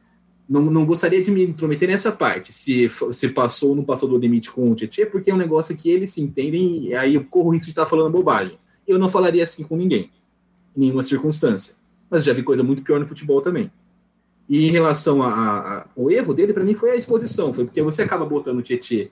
Não, 0.47 0.61
não 0.61 0.85
gostaria 0.85 1.23
de 1.23 1.31
me 1.31 1.43
intrometer 1.43 1.89
nessa 1.89 2.11
parte, 2.11 2.53
se, 2.53 2.89
se 3.11 3.29
passou 3.29 3.69
ou 3.69 3.75
não 3.75 3.83
passou 3.83 4.07
do 4.07 4.17
limite 4.17 4.51
com 4.51 4.69
o 4.69 4.75
Tietchan, 4.75 5.07
porque 5.07 5.31
é 5.31 5.33
um 5.33 5.37
negócio 5.37 5.75
que 5.75 5.89
eles 5.89 6.11
se 6.11 6.21
entendem, 6.21 6.85
e 6.85 6.93
aí 6.93 7.15
eu 7.15 7.23
corro 7.23 7.49
o 7.49 7.53
risco 7.53 7.65
de 7.65 7.71
estar 7.71 7.87
falando 7.87 8.11
bobagem 8.11 8.57
eu 8.87 8.99
não 8.99 9.09
falaria 9.09 9.43
assim 9.43 9.63
com 9.63 9.75
ninguém, 9.75 10.11
em 10.75 10.81
nenhuma 10.81 11.03
circunstância. 11.03 11.75
Mas 12.09 12.23
já 12.23 12.33
vi 12.33 12.43
coisa 12.43 12.63
muito 12.63 12.83
pior 12.83 12.99
no 12.99 13.07
futebol 13.07 13.41
também. 13.41 13.71
E 14.47 14.67
em 14.67 14.71
relação 14.71 15.23
ao 15.23 16.11
erro 16.11 16.33
dele, 16.33 16.53
para 16.53 16.63
mim 16.63 16.75
foi 16.75 16.91
a 16.91 16.95
exposição, 16.95 17.51
foi 17.51 17.65
porque 17.65 17.81
você 17.81 18.03
acaba 18.03 18.25
botando 18.25 18.59
o 18.59 18.61
Tietchan 18.61 19.07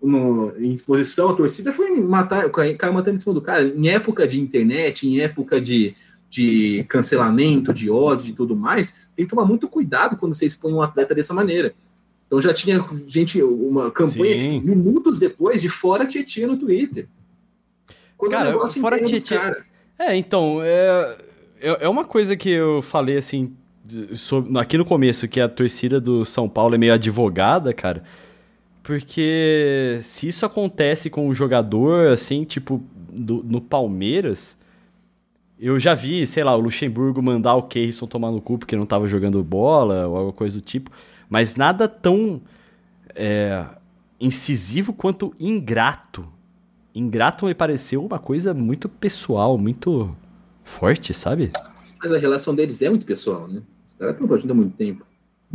no, 0.00 0.56
em 0.56 0.72
exposição, 0.72 1.28
a 1.28 1.34
torcida 1.34 1.72
foi 1.72 1.90
matar, 2.00 2.48
caiu 2.50 2.92
matando 2.92 3.16
em 3.16 3.20
cima 3.20 3.34
do 3.34 3.42
cara. 3.42 3.64
Em 3.64 3.88
época 3.88 4.26
de 4.26 4.40
internet, 4.40 5.06
em 5.06 5.20
época 5.20 5.60
de, 5.60 5.94
de 6.30 6.84
cancelamento, 6.88 7.74
de 7.74 7.90
ódio, 7.90 8.26
de 8.26 8.32
tudo 8.32 8.54
mais, 8.54 9.10
tem 9.16 9.26
que 9.26 9.30
tomar 9.30 9.44
muito 9.44 9.68
cuidado 9.68 10.16
quando 10.16 10.32
você 10.32 10.46
expõe 10.46 10.72
um 10.72 10.80
atleta 10.80 11.12
dessa 11.12 11.34
maneira. 11.34 11.74
Então 12.26 12.40
já 12.40 12.54
tinha 12.54 12.82
gente, 13.08 13.42
uma 13.42 13.90
campanha 13.90 14.38
de, 14.38 14.60
minutos 14.60 15.18
depois 15.18 15.60
de 15.60 15.68
fora 15.68 16.06
Tietchan 16.06 16.46
no 16.46 16.56
Twitter. 16.56 17.08
Quando 18.16 18.30
cara, 18.30 18.56
o 18.56 18.68
fora 18.68 19.02
Tietchan. 19.02 19.56
É, 19.98 20.16
então, 20.16 20.60
é, 20.62 21.16
é, 21.60 21.84
é 21.84 21.88
uma 21.88 22.04
coisa 22.04 22.36
que 22.36 22.48
eu 22.48 22.80
falei 22.80 23.16
assim, 23.16 23.52
sobre, 24.14 24.56
aqui 24.56 24.78
no 24.78 24.84
começo, 24.84 25.26
que 25.26 25.40
a 25.40 25.48
torcida 25.48 26.00
do 26.00 26.24
São 26.24 26.48
Paulo 26.48 26.76
é 26.76 26.78
meio 26.78 26.94
advogada, 26.94 27.74
cara. 27.74 28.04
Porque 28.84 29.98
se 30.02 30.28
isso 30.28 30.46
acontece 30.46 31.10
com 31.10 31.28
um 31.28 31.34
jogador, 31.34 32.08
assim, 32.08 32.44
tipo, 32.44 32.80
do, 33.12 33.42
no 33.42 33.60
Palmeiras, 33.60 34.56
eu 35.60 35.78
já 35.78 35.94
vi, 35.94 36.26
sei 36.26 36.42
lá, 36.42 36.56
o 36.56 36.60
Luxemburgo 36.60 37.22
mandar 37.22 37.54
o 37.54 37.64
Keirson 37.64 38.06
tomar 38.06 38.30
no 38.30 38.40
cu 38.40 38.58
porque 38.58 38.76
não 38.76 38.86
tava 38.86 39.06
jogando 39.06 39.42
bola 39.44 40.06
ou 40.06 40.16
alguma 40.16 40.32
coisa 40.32 40.56
do 40.56 40.62
tipo, 40.62 40.90
mas 41.28 41.54
nada 41.54 41.86
tão 41.86 42.40
é, 43.14 43.64
incisivo 44.18 44.92
quanto 44.92 45.34
ingrato 45.38 46.26
Ingrato 46.94 47.46
me 47.46 47.54
pareceu 47.54 48.04
uma 48.04 48.18
coisa 48.18 48.52
muito 48.52 48.88
pessoal, 48.88 49.56
muito 49.56 50.14
forte, 50.64 51.14
sabe? 51.14 51.52
Mas 52.00 52.12
a 52.12 52.18
relação 52.18 52.54
deles 52.54 52.82
é 52.82 52.90
muito 52.90 53.06
pessoal, 53.06 53.46
né? 53.46 53.62
Os 53.86 53.92
caras 53.92 54.14
estão 54.14 54.28
juntos 54.28 54.50
há 54.50 54.54
muito 54.54 54.76
tempo. 54.76 55.06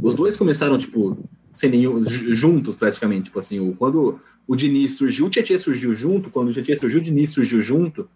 Os 0.02 0.14
dois 0.14 0.38
começaram, 0.38 0.78
tipo, 0.78 1.18
sem 1.52 1.70
nenhum, 1.70 2.02
juntos 2.08 2.78
praticamente. 2.78 3.26
Tipo 3.26 3.40
assim, 3.40 3.74
quando 3.74 4.20
o 4.48 4.56
Diniz 4.56 4.94
surgiu, 4.94 5.26
o 5.26 5.30
Tietchan 5.30 5.58
surgiu 5.58 5.94
junto, 5.94 6.30
quando 6.30 6.50
o 6.50 6.54
Tietchan 6.54 6.80
surgiu, 6.80 7.00
o 7.00 7.04
Diniz 7.04 7.32
surgiu 7.32 7.62
junto. 7.62 8.08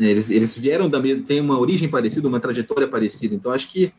Né? 0.00 0.08
Eles, 0.08 0.30
eles 0.30 0.56
vieram 0.56 0.88
da 0.88 0.98
mesma, 0.98 1.22
tem 1.22 1.40
uma 1.40 1.58
origem 1.58 1.88
parecida, 1.88 2.26
uma 2.26 2.40
trajetória 2.40 2.88
parecida. 2.88 3.34
Então 3.34 3.52
acho 3.52 3.70
que 3.70 3.92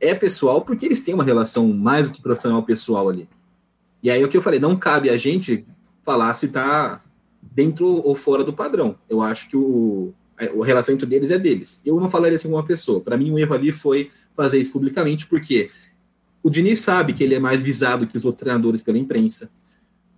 é 0.00 0.14
pessoal 0.14 0.62
porque 0.62 0.86
eles 0.86 1.00
têm 1.00 1.12
uma 1.12 1.24
relação 1.24 1.66
mais 1.72 2.08
do 2.08 2.14
que 2.14 2.22
profissional 2.22 2.62
pessoal 2.62 3.08
ali. 3.08 3.28
E 4.00 4.08
aí 4.08 4.22
o 4.22 4.28
que 4.28 4.36
eu 4.36 4.42
falei, 4.42 4.60
não 4.60 4.76
cabe 4.76 5.10
a 5.10 5.16
gente 5.16 5.66
falar 6.02 6.32
se 6.34 6.48
tá 6.48 7.02
dentro 7.42 7.86
ou 7.86 8.14
fora 8.14 8.44
do 8.44 8.52
padrão. 8.52 8.96
Eu 9.10 9.20
acho 9.20 9.48
que 9.48 9.56
o, 9.56 10.14
o 10.54 10.62
relacionamento 10.62 11.04
deles 11.04 11.32
é 11.32 11.38
deles. 11.38 11.82
Eu 11.84 11.98
não 11.98 12.08
falaria 12.08 12.36
assim 12.36 12.48
com 12.48 12.54
uma 12.54 12.64
pessoa. 12.64 13.00
Para 13.00 13.16
mim, 13.16 13.32
o 13.32 13.38
erro 13.38 13.54
ali 13.54 13.72
foi 13.72 14.10
fazer 14.36 14.60
isso 14.60 14.70
publicamente, 14.70 15.26
porque 15.26 15.68
o 16.40 16.48
Diniz 16.48 16.78
sabe 16.78 17.12
que 17.12 17.24
ele 17.24 17.34
é 17.34 17.40
mais 17.40 17.60
visado 17.60 18.06
que 18.06 18.16
os 18.16 18.24
outros 18.24 18.40
treinadores 18.40 18.80
pela 18.80 18.96
imprensa. 18.96 19.50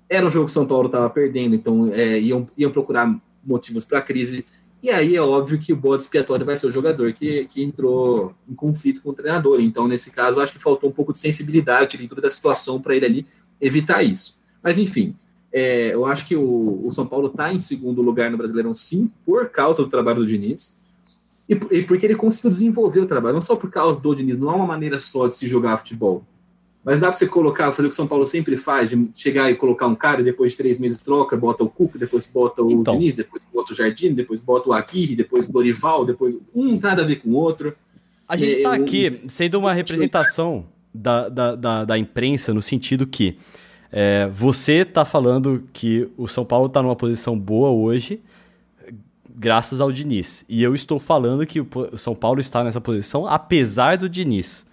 Era 0.07 0.26
um 0.26 0.31
jogo 0.31 0.44
que 0.44 0.50
o 0.50 0.55
São 0.55 0.66
Paulo 0.66 0.87
estava 0.87 1.09
perdendo, 1.09 1.55
então 1.55 1.90
é, 1.94 2.20
iam, 2.20 2.46
iam 2.59 2.70
procurar 2.70 3.18
motivos 3.42 3.87
para 3.87 3.98
a 3.98 4.03
crise. 4.03 4.44
E 4.82 4.88
aí 4.88 5.14
é 5.14 5.20
óbvio 5.20 5.58
que 5.58 5.72
o 5.72 5.76
bode 5.76 6.02
expiatório 6.02 6.46
vai 6.46 6.56
ser 6.56 6.66
o 6.66 6.70
jogador 6.70 7.12
que, 7.12 7.44
que 7.46 7.62
entrou 7.62 8.34
em 8.48 8.54
conflito 8.54 9.02
com 9.02 9.10
o 9.10 9.12
treinador. 9.12 9.60
Então, 9.60 9.86
nesse 9.86 10.10
caso, 10.10 10.40
acho 10.40 10.52
que 10.52 10.58
faltou 10.58 10.88
um 10.88 10.92
pouco 10.92 11.12
de 11.12 11.18
sensibilidade 11.18 11.98
dentro 11.98 12.20
da 12.20 12.30
situação 12.30 12.80
para 12.80 12.96
ele 12.96 13.04
ali 13.04 13.26
evitar 13.60 14.02
isso. 14.02 14.38
Mas, 14.62 14.78
enfim, 14.78 15.14
é, 15.52 15.92
eu 15.92 16.06
acho 16.06 16.26
que 16.26 16.34
o, 16.34 16.86
o 16.86 16.92
São 16.92 17.06
Paulo 17.06 17.26
está 17.26 17.52
em 17.52 17.58
segundo 17.58 18.00
lugar 18.00 18.30
no 18.30 18.38
Brasileirão, 18.38 18.72
sim, 18.72 19.10
por 19.24 19.50
causa 19.50 19.82
do 19.82 19.90
trabalho 19.90 20.20
do 20.20 20.26
Diniz. 20.26 20.78
E, 21.46 21.52
e, 21.72 21.82
porque 21.82 22.06
ele 22.06 22.14
conseguiu 22.14 22.48
desenvolver 22.48 23.00
o 23.00 23.06
trabalho, 23.06 23.34
não 23.34 23.42
só 23.42 23.56
por 23.56 23.70
causa 23.70 24.00
do 24.00 24.14
Diniz, 24.14 24.38
não 24.38 24.48
há 24.48 24.54
uma 24.54 24.66
maneira 24.66 24.98
só 24.98 25.26
de 25.26 25.36
se 25.36 25.46
jogar 25.46 25.76
futebol. 25.76 26.24
Mas 26.84 26.98
dá 26.98 27.08
para 27.08 27.16
você 27.16 27.26
colocar, 27.26 27.70
fazer 27.72 27.88
o 27.88 27.90
que 27.90 27.94
o 27.94 27.96
São 27.96 28.06
Paulo 28.06 28.26
sempre 28.26 28.56
faz, 28.56 28.88
de 28.88 29.10
chegar 29.14 29.50
e 29.50 29.54
colocar 29.54 29.86
um 29.86 29.94
cara 29.94 30.22
e 30.22 30.24
depois 30.24 30.52
de 30.52 30.56
três 30.56 30.78
meses 30.78 30.98
troca, 30.98 31.36
bota 31.36 31.62
o 31.62 31.68
Cuca, 31.68 31.98
depois 31.98 32.26
bota 32.26 32.62
o 32.62 32.72
então. 32.72 32.96
Diniz, 32.96 33.14
depois 33.14 33.46
bota 33.52 33.72
o 33.72 33.76
Jardim, 33.76 34.14
depois 34.14 34.40
bota 34.40 34.70
o 34.70 34.72
Aguirre, 34.72 35.14
depois 35.14 35.48
o 35.48 35.52
Dorival, 35.52 36.06
depois 36.06 36.36
um 36.54 36.78
nada 36.78 37.02
a 37.02 37.04
ver 37.04 37.16
com 37.16 37.30
o 37.30 37.34
outro. 37.34 37.74
A 38.26 38.36
gente 38.36 38.58
está 38.58 38.76
é, 38.76 38.80
aqui 38.80 39.22
sendo 39.26 39.58
uma 39.58 39.74
representação 39.74 40.64
da, 40.94 41.28
da, 41.28 41.54
da, 41.54 41.84
da 41.84 41.98
imprensa 41.98 42.54
no 42.54 42.62
sentido 42.62 43.06
que 43.06 43.36
é, 43.92 44.28
você 44.32 44.78
está 44.78 45.04
falando 45.04 45.64
que 45.72 46.08
o 46.16 46.28
São 46.28 46.44
Paulo 46.44 46.66
está 46.66 46.82
numa 46.82 46.96
posição 46.96 47.38
boa 47.38 47.70
hoje, 47.70 48.20
graças 49.28 49.80
ao 49.80 49.92
Diniz. 49.92 50.44
E 50.48 50.62
eu 50.62 50.74
estou 50.74 50.98
falando 50.98 51.44
que 51.44 51.60
o 51.60 51.68
São 51.96 52.14
Paulo 52.14 52.40
está 52.40 52.64
nessa 52.64 52.80
posição 52.80 53.26
apesar 53.26 53.96
do 53.98 54.08
Diniz. 54.08 54.64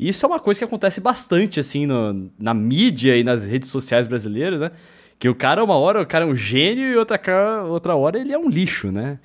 Isso 0.00 0.24
é 0.24 0.28
uma 0.28 0.40
coisa 0.40 0.58
que 0.58 0.64
acontece 0.64 0.98
bastante 0.98 1.60
assim 1.60 1.84
no, 1.84 2.30
na 2.38 2.54
mídia 2.54 3.18
e 3.18 3.22
nas 3.22 3.44
redes 3.44 3.68
sociais 3.68 4.06
brasileiras, 4.06 4.58
né? 4.58 4.70
Que 5.18 5.28
o 5.28 5.34
cara, 5.34 5.62
uma 5.62 5.74
hora, 5.74 6.00
o 6.00 6.06
cara 6.06 6.24
é 6.24 6.28
um 6.28 6.34
gênio 6.34 6.90
e 6.90 6.96
outra, 6.96 7.20
outra 7.64 7.94
hora 7.94 8.18
ele 8.18 8.32
é 8.32 8.38
um 8.38 8.48
lixo, 8.48 8.90
né? 8.90 9.18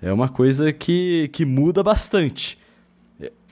É 0.00 0.12
uma 0.12 0.28
coisa 0.28 0.72
que, 0.72 1.28
que 1.32 1.44
muda 1.44 1.82
bastante. 1.82 2.56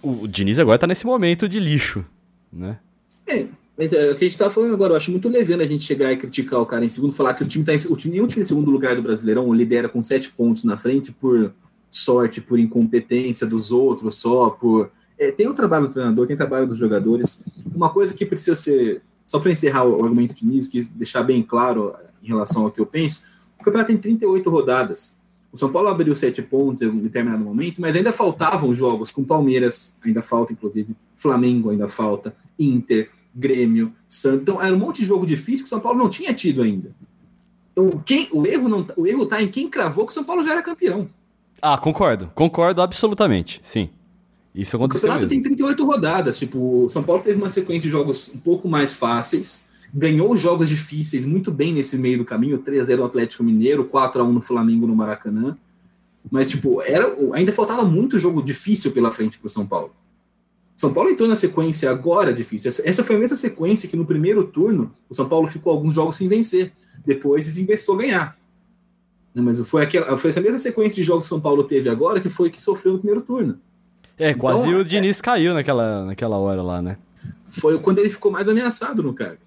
O, 0.01 0.29
Diniz 0.29 0.61
agora 0.61 0.79
tá 0.79 0.87
nesse 0.87 1.05
momento 1.05 1.49
de 1.49 1.59
lixo, 1.59 2.05
né? 2.53 2.79
É, 3.27 3.47
mas 3.77 3.93
é, 3.93 4.13
o 4.13 4.15
que 4.15 4.25
a 4.25 4.29
gente 4.29 4.39
tá 4.39 4.49
falando 4.49 4.73
agora, 4.73 4.93
eu 4.93 4.97
acho 4.97 5.11
muito 5.11 5.29
levando 5.29 5.63
a 5.63 5.67
gente 5.67 5.83
chegar 5.83 6.13
e 6.13 6.17
criticar 6.17 6.61
o 6.61 6.67
cara 6.67 6.85
em 6.85 6.89
segundo, 6.89 7.13
falar 7.13 7.35
que 7.35 7.43
o 7.43 7.49
time 7.49 7.65
tá 7.65 7.75
em, 7.75 7.79
o 7.89 7.97
time, 7.97 8.15
nenhum 8.15 8.29
time 8.29 8.43
em 8.43 8.47
segundo 8.47 8.71
lugar 8.71 8.95
do 8.95 9.03
Brasileirão 9.03 9.53
lidera 9.53 9.89
com 9.89 10.01
sete 10.05 10.31
pontos 10.31 10.63
na 10.63 10.77
frente 10.77 11.11
por 11.11 11.53
sorte, 11.91 12.41
por 12.41 12.61
incompetência 12.61 13.45
dos 13.45 13.73
outros, 13.73 14.15
só 14.15 14.51
por. 14.51 14.93
É, 15.21 15.31
tem 15.31 15.47
o 15.47 15.53
trabalho 15.53 15.87
do 15.87 15.93
treinador, 15.93 16.27
tem 16.27 16.33
o 16.33 16.39
trabalho 16.39 16.67
dos 16.67 16.79
jogadores. 16.79 17.45
Uma 17.75 17.91
coisa 17.91 18.15
que 18.15 18.25
precisa 18.25 18.57
ser. 18.57 19.03
Só 19.27 19.39
para 19.39 19.53
encerrar 19.53 19.85
o 19.85 20.03
argumento 20.03 20.35
de 20.35 20.41
Diniz, 20.41 20.67
que 20.67 20.83
deixar 20.83 21.23
bem 21.23 21.43
claro 21.43 21.95
em 22.23 22.27
relação 22.27 22.65
ao 22.65 22.71
que 22.71 22.81
eu 22.81 22.87
penso, 22.87 23.23
o 23.61 23.63
campeonato 23.63 23.89
tem 23.89 23.99
38 23.99 24.49
rodadas. 24.49 25.19
O 25.53 25.59
São 25.59 25.71
Paulo 25.71 25.89
abriu 25.89 26.17
sete 26.17 26.41
pontos 26.41 26.83
em 26.83 26.87
um 26.89 26.99
determinado 26.99 27.45
momento, 27.45 27.81
mas 27.81 27.95
ainda 27.95 28.13
faltavam 28.13 28.75
jogos 28.75 29.13
com 29.13 29.23
Palmeiras, 29.23 29.95
ainda 30.03 30.23
falta, 30.23 30.53
inclusive, 30.53 30.97
Flamengo 31.15 31.71
ainda 31.71 31.89
falta, 31.89 32.35
Inter, 32.59 33.11
Grêmio, 33.35 33.93
Santos. 34.09 34.41
Então, 34.41 34.63
era 34.63 34.75
um 34.75 34.79
monte 34.79 35.03
de 35.03 35.07
jogo 35.07 35.27
difícil 35.27 35.65
que 35.65 35.67
o 35.67 35.69
São 35.69 35.81
Paulo 35.81 35.99
não 35.99 36.09
tinha 36.09 36.33
tido 36.33 36.63
ainda. 36.63 36.91
Então, 37.73 38.03
quem, 38.05 38.27
o 38.33 38.47
erro 38.47 38.69
não, 38.69 38.87
o 38.97 39.07
erro 39.07 39.25
está 39.25 39.43
em 39.43 39.49
quem 39.49 39.69
cravou 39.69 40.07
que 40.07 40.13
o 40.13 40.15
São 40.15 40.25
Paulo 40.25 40.43
já 40.43 40.53
era 40.53 40.63
campeão. 40.63 41.09
Ah, 41.61 41.77
concordo. 41.77 42.31
Concordo 42.35 42.81
absolutamente. 42.81 43.61
Sim. 43.63 43.91
Isso 44.55 44.77
aconteceu. 44.77 45.09
O 45.09 45.13
campeonato 45.13 45.27
mesmo. 45.27 45.43
tem 45.43 45.57
38 45.57 45.85
rodadas. 45.85 46.39
Tipo, 46.39 46.85
o 46.85 46.89
São 46.89 47.03
Paulo 47.03 47.23
teve 47.23 47.39
uma 47.39 47.51
sequência 47.51 47.83
de 47.83 47.91
jogos 47.91 48.31
um 48.35 48.39
pouco 48.39 48.69
mais 48.69 48.93
fáceis, 48.93 49.67
ganhou 49.93 50.37
jogos 50.37 50.69
difíceis 50.69 51.25
muito 51.25 51.51
bem 51.51 51.73
nesse 51.73 51.97
meio 51.97 52.19
do 52.19 52.25
caminho, 52.25 52.59
3x0 52.59 52.97
no 52.97 53.05
Atlético 53.05 53.45
Mineiro, 53.45 53.85
4x1 53.85 54.33
no 54.33 54.43
Flamengo 54.43 54.87
no 54.87 54.95
Maracanã. 54.95 55.57
Mas, 56.31 56.51
tipo, 56.51 56.83
era, 56.83 57.15
ainda 57.33 57.53
faltava 57.53 57.85
muito 57.85 58.19
jogo 58.19 58.43
difícil 58.43 58.93
pela 58.93 59.11
frente 59.11 59.39
para 59.39 59.47
o 59.47 59.51
São 59.51 59.67
Paulo. 59.67 59.93
São 60.77 60.93
Paulo 60.93 61.11
entrou 61.11 61.29
na 61.29 61.37
sequência 61.37 61.91
agora 61.91 62.33
difícil. 62.33 62.69
Essa, 62.69 62.89
essa, 62.89 63.05
foi 63.05 63.17
a 63.17 63.19
mesma 63.19 63.37
sequência 63.37 63.89
que 63.89 63.97
no 63.97 64.07
primeiro 64.07 64.45
turno 64.45 64.95
o 65.09 65.15
São 65.15 65.29
Paulo 65.29 65.47
ficou 65.47 65.73
alguns 65.73 65.95
jogos 65.95 66.17
sem 66.17 66.27
vencer. 66.27 66.73
Depois 67.05 67.45
desinvestou 67.45 67.97
ganhar. 67.97 68.39
Mas 69.35 69.61
foi, 69.69 69.83
aquela, 69.83 70.17
foi 70.17 70.31
essa 70.31 70.41
mesma 70.41 70.59
sequência 70.59 70.97
de 70.97 71.03
jogos 71.03 71.25
que 71.25 71.29
São 71.29 71.41
Paulo 71.41 71.65
teve 71.65 71.89
agora 71.89 72.21
que 72.21 72.29
foi 72.29 72.51
que 72.51 72.61
sofreu 72.61 72.95
no 72.95 72.99
primeiro 72.99 73.21
turno. 73.21 73.59
É, 74.21 74.35
quase 74.35 74.69
então, 74.69 74.81
o 74.81 74.85
Diniz 74.85 75.19
é, 75.19 75.23
caiu 75.23 75.55
naquela, 75.55 76.05
naquela 76.05 76.39
hora 76.39 76.63
lá, 76.63 76.83
né? 76.83 76.99
Foi 77.49 77.79
quando 77.81 77.99
ele 77.99 78.11
ficou 78.11 78.31
mais 78.31 78.49
ameaçado 78.49 79.03
no 79.03 79.15
cargo. 79.15 79.41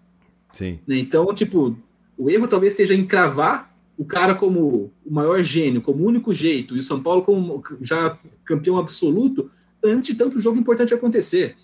Sim. 0.52 0.80
Então, 0.88 1.34
tipo, 1.34 1.78
o 2.18 2.30
erro 2.30 2.48
talvez 2.48 2.74
seja 2.74 2.94
encravar 2.94 3.72
o 3.98 4.04
cara 4.04 4.34
como 4.34 4.92
o 5.06 5.14
maior 5.14 5.42
gênio, 5.44 5.82
como 5.82 6.04
o 6.04 6.08
único 6.08 6.34
jeito, 6.34 6.76
e 6.76 6.80
o 6.80 6.84
São 6.84 7.02
Paulo 7.02 7.22
como 7.22 7.64
já 7.82 8.18
campeão 8.44 8.78
absoluto, 8.78 9.50
antes 9.84 10.10
de 10.10 10.16
tanto 10.16 10.40
jogo 10.40 10.60
importante 10.60 10.94
acontecer. 10.94 11.56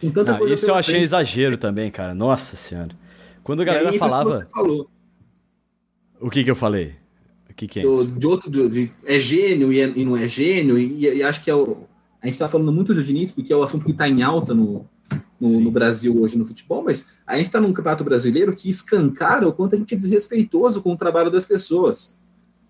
Com 0.00 0.10
tanta 0.10 0.38
Não, 0.38 0.48
isso 0.48 0.70
eu 0.70 0.74
achei 0.74 0.94
frente. 0.94 1.04
exagero 1.04 1.56
também, 1.56 1.90
cara. 1.90 2.14
Nossa 2.14 2.56
senhora. 2.56 2.90
Quando 3.42 3.62
a 3.62 3.64
galera 3.64 3.90
aí, 3.90 3.98
falava. 3.98 4.46
O 6.20 6.30
que 6.30 6.44
que 6.44 6.50
eu 6.50 6.56
falei? 6.56 6.94
O 7.50 7.54
que 7.54 7.66
que 7.66 7.80
é? 7.80 7.82
Do, 7.82 8.06
de 8.06 8.26
outro, 8.26 8.50
de, 8.50 8.90
é 9.04 9.20
gênio 9.20 9.72
e, 9.72 9.80
é, 9.80 9.92
e, 9.94 10.04
não 10.04 10.16
é 10.16 10.26
gênio, 10.26 10.78
e, 10.78 11.16
e, 11.16 11.22
acho 11.22 11.42
que 11.42 11.50
é 11.50 11.54
o. 11.54 11.86
A 12.22 12.26
gente 12.26 12.38
tá 12.38 12.48
falando 12.48 12.72
muito 12.72 12.94
do 12.94 13.02
Diniz, 13.02 13.32
porque 13.32 13.52
é 13.52 13.56
o 13.56 13.62
assunto 13.64 13.84
que 13.84 13.90
está 13.90 14.08
em 14.08 14.22
alta 14.22 14.54
no, 14.54 14.86
no, 15.40 15.60
no, 15.60 15.70
Brasil 15.72 16.16
hoje 16.20 16.38
no 16.38 16.46
futebol, 16.46 16.84
mas 16.84 17.08
a 17.26 17.36
gente 17.36 17.46
está 17.46 17.60
num 17.60 17.72
campeonato 17.72 18.04
brasileiro 18.04 18.54
que 18.54 18.70
escancara 18.70 19.48
o 19.48 19.52
quanto 19.52 19.74
a 19.74 19.78
gente 19.78 19.92
é 19.92 19.96
desrespeitoso 19.96 20.80
com 20.80 20.92
o 20.92 20.96
trabalho 20.96 21.30
das 21.30 21.44
pessoas. 21.44 22.16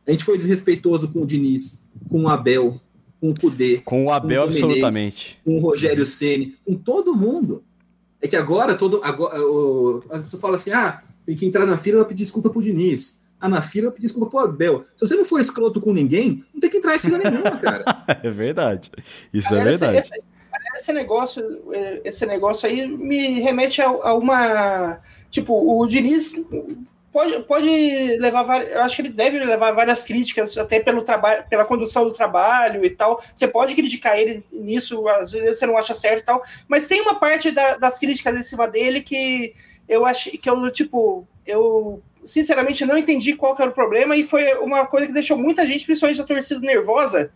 A 0.06 0.10
gente 0.10 0.24
foi 0.24 0.38
desrespeitoso 0.38 1.08
com 1.08 1.20
o 1.20 1.26
Diniz, 1.26 1.84
com 2.08 2.22
o 2.22 2.28
Abel, 2.28 2.80
com 3.20 3.30
o 3.30 3.38
Cudê. 3.38 3.82
Com 3.84 4.06
o 4.06 4.10
Abel, 4.10 4.42
com 4.42 4.46
o 4.46 4.48
absolutamente. 4.48 5.38
Com 5.44 5.58
o 5.58 5.60
Rogério 5.60 6.06
Ceni, 6.06 6.56
com 6.64 6.74
todo 6.74 7.14
mundo. 7.14 7.62
É 8.22 8.26
que 8.26 8.36
agora 8.36 8.74
todo. 8.74 9.00
Agora, 9.04 9.38
o, 9.40 10.02
a 10.10 10.18
pessoa 10.18 10.40
fala 10.40 10.56
assim: 10.56 10.70
ah, 10.70 11.02
tem 11.26 11.36
que 11.36 11.44
entrar 11.44 11.66
na 11.66 11.76
fila 11.76 12.02
e 12.02 12.04
pedir 12.06 12.24
desculpa 12.24 12.50
pro 12.50 12.62
Diniz. 12.62 13.20
Ah, 13.42 13.48
na 13.48 13.61
fila 13.61 13.88
eu 13.88 13.92
pedir 13.92 14.07
desculpa 14.07 14.31
pro 14.31 14.38
Abel. 14.38 14.85
Se 14.94 15.05
você 15.05 15.16
não 15.16 15.24
for 15.24 15.40
escroto 15.40 15.81
com 15.81 15.92
ninguém, 15.92 16.44
não 16.55 16.61
tem 16.61 16.70
que 16.70 16.76
entrar 16.76 16.94
em 16.94 16.98
fila 17.00 17.18
nenhuma, 17.18 17.59
cara. 17.59 17.85
é 18.22 18.31
verdade. 18.31 18.88
Isso 19.35 19.52
é 19.52 19.64
verdade. 19.64 19.98
Esse, 19.98 20.12
esse, 20.76 20.92
negócio, 20.92 21.42
esse 22.05 22.24
negócio 22.24 22.68
aí 22.68 22.87
me 22.87 23.40
remete 23.40 23.83
a, 23.83 23.87
a 23.87 24.14
uma. 24.14 25.00
Tipo, 25.28 25.55
o 25.55 25.85
Diniz 25.88 26.37
pode, 27.12 27.40
pode 27.40 28.16
levar, 28.18 28.62
eu 28.62 28.81
acho 28.83 28.94
que 28.94 29.02
ele 29.02 29.09
deve 29.09 29.40
levar 29.40 29.72
várias 29.72 30.05
críticas, 30.05 30.57
até 30.57 30.78
pelo 30.78 31.02
trabalho, 31.02 31.44
pela 31.50 31.64
condução 31.64 32.05
do 32.05 32.12
trabalho 32.12 32.85
e 32.85 32.90
tal. 32.90 33.20
Você 33.35 33.48
pode 33.48 33.74
criticar 33.74 34.16
ele 34.20 34.44
nisso, 34.52 35.09
às 35.09 35.33
vezes 35.33 35.59
você 35.59 35.66
não 35.66 35.76
acha 35.76 35.94
certo 35.94 36.20
e 36.20 36.24
tal, 36.26 36.42
mas 36.68 36.87
tem 36.87 37.00
uma 37.00 37.16
parte 37.16 37.50
da, 37.50 37.76
das 37.76 37.98
críticas 37.98 38.37
em 38.37 38.42
cima 38.44 38.68
dele 38.68 39.02
que 39.02 39.52
eu 39.88 40.07
acho 40.07 40.31
que 40.31 40.48
eu, 40.48 40.70
tipo, 40.70 41.26
eu 41.44 42.00
sinceramente 42.24 42.85
não 42.85 42.96
entendi 42.96 43.35
qual 43.35 43.56
era 43.58 43.70
o 43.70 43.74
problema 43.74 44.16
e 44.16 44.22
foi 44.22 44.54
uma 44.54 44.87
coisa 44.87 45.06
que 45.06 45.12
deixou 45.12 45.37
muita 45.37 45.66
gente, 45.66 45.85
principalmente 45.85 46.20
a 46.20 46.24
torcida, 46.24 46.61
nervosa, 46.61 47.32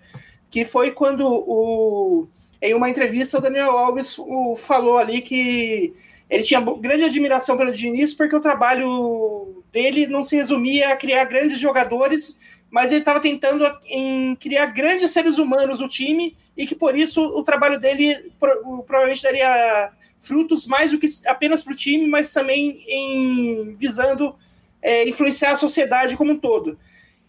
que 0.51 0.65
foi 0.65 0.91
quando 0.91 1.27
o 1.27 2.29
em 2.61 2.75
uma 2.75 2.89
entrevista 2.89 3.39
o 3.39 3.41
Daniel 3.41 3.77
Alves 3.77 4.19
o, 4.19 4.57
falou 4.57 4.97
ali 4.97 5.21
que 5.21 5.93
ele 6.29 6.43
tinha 6.43 6.61
grande 6.61 7.05
admiração 7.05 7.57
pelo 7.57 7.73
Diniz 7.73 8.15
porque 8.15 8.35
o 8.35 8.41
trabalho 8.41 9.63
dele 9.73 10.07
não 10.07 10.25
se 10.25 10.37
resumia 10.37 10.93
a 10.93 10.97
criar 10.97 11.25
grandes 11.27 11.59
jogadores, 11.59 12.37
mas 12.71 12.91
ele 12.91 13.01
estava 13.01 13.21
tentando 13.21 13.65
em 13.85 14.35
criar 14.37 14.67
grandes 14.67 15.11
seres 15.11 15.39
humanos 15.39 15.81
no 15.81 15.89
time 15.89 16.37
e 16.57 16.67
que 16.67 16.75
por 16.75 16.97
isso 16.97 17.21
o 17.21 17.43
trabalho 17.45 17.79
dele 17.79 18.33
provavelmente 18.39 19.23
daria 19.23 19.93
frutos 20.19 20.67
mais 20.67 20.91
do 20.91 20.99
que 20.99 21.07
apenas 21.27 21.63
para 21.63 21.73
o 21.73 21.77
time, 21.77 22.07
mas 22.09 22.33
também 22.33 22.79
em 22.89 23.77
visando 23.77 24.35
é, 24.83 25.09
influenciar 25.09 25.53
a 25.53 25.57
sociedade 25.57 26.17
como 26.17 26.33
um 26.33 26.39
todo. 26.39 26.79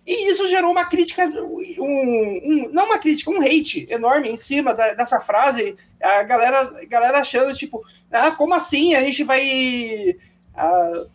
E 0.07 0.31
isso 0.31 0.47
gerou 0.47 0.71
uma 0.71 0.85
crítica, 0.85 1.25
um, 1.27 1.59
um, 1.81 2.69
não 2.71 2.85
uma 2.85 2.97
crítica, 2.97 3.29
um 3.29 3.41
hate 3.41 3.85
enorme 3.89 4.29
em 4.29 4.37
cima 4.37 4.73
da, 4.73 4.93
dessa 4.93 5.19
frase. 5.19 5.75
A 6.01 6.23
galera, 6.23 6.61
a 6.81 6.85
galera 6.85 7.19
achando, 7.19 7.53
tipo, 7.53 7.83
ah, 8.09 8.31
como 8.31 8.53
assim? 8.53 8.95
A 8.95 9.01
gente 9.01 9.25
vai. 9.25 10.15
A, 10.55 11.05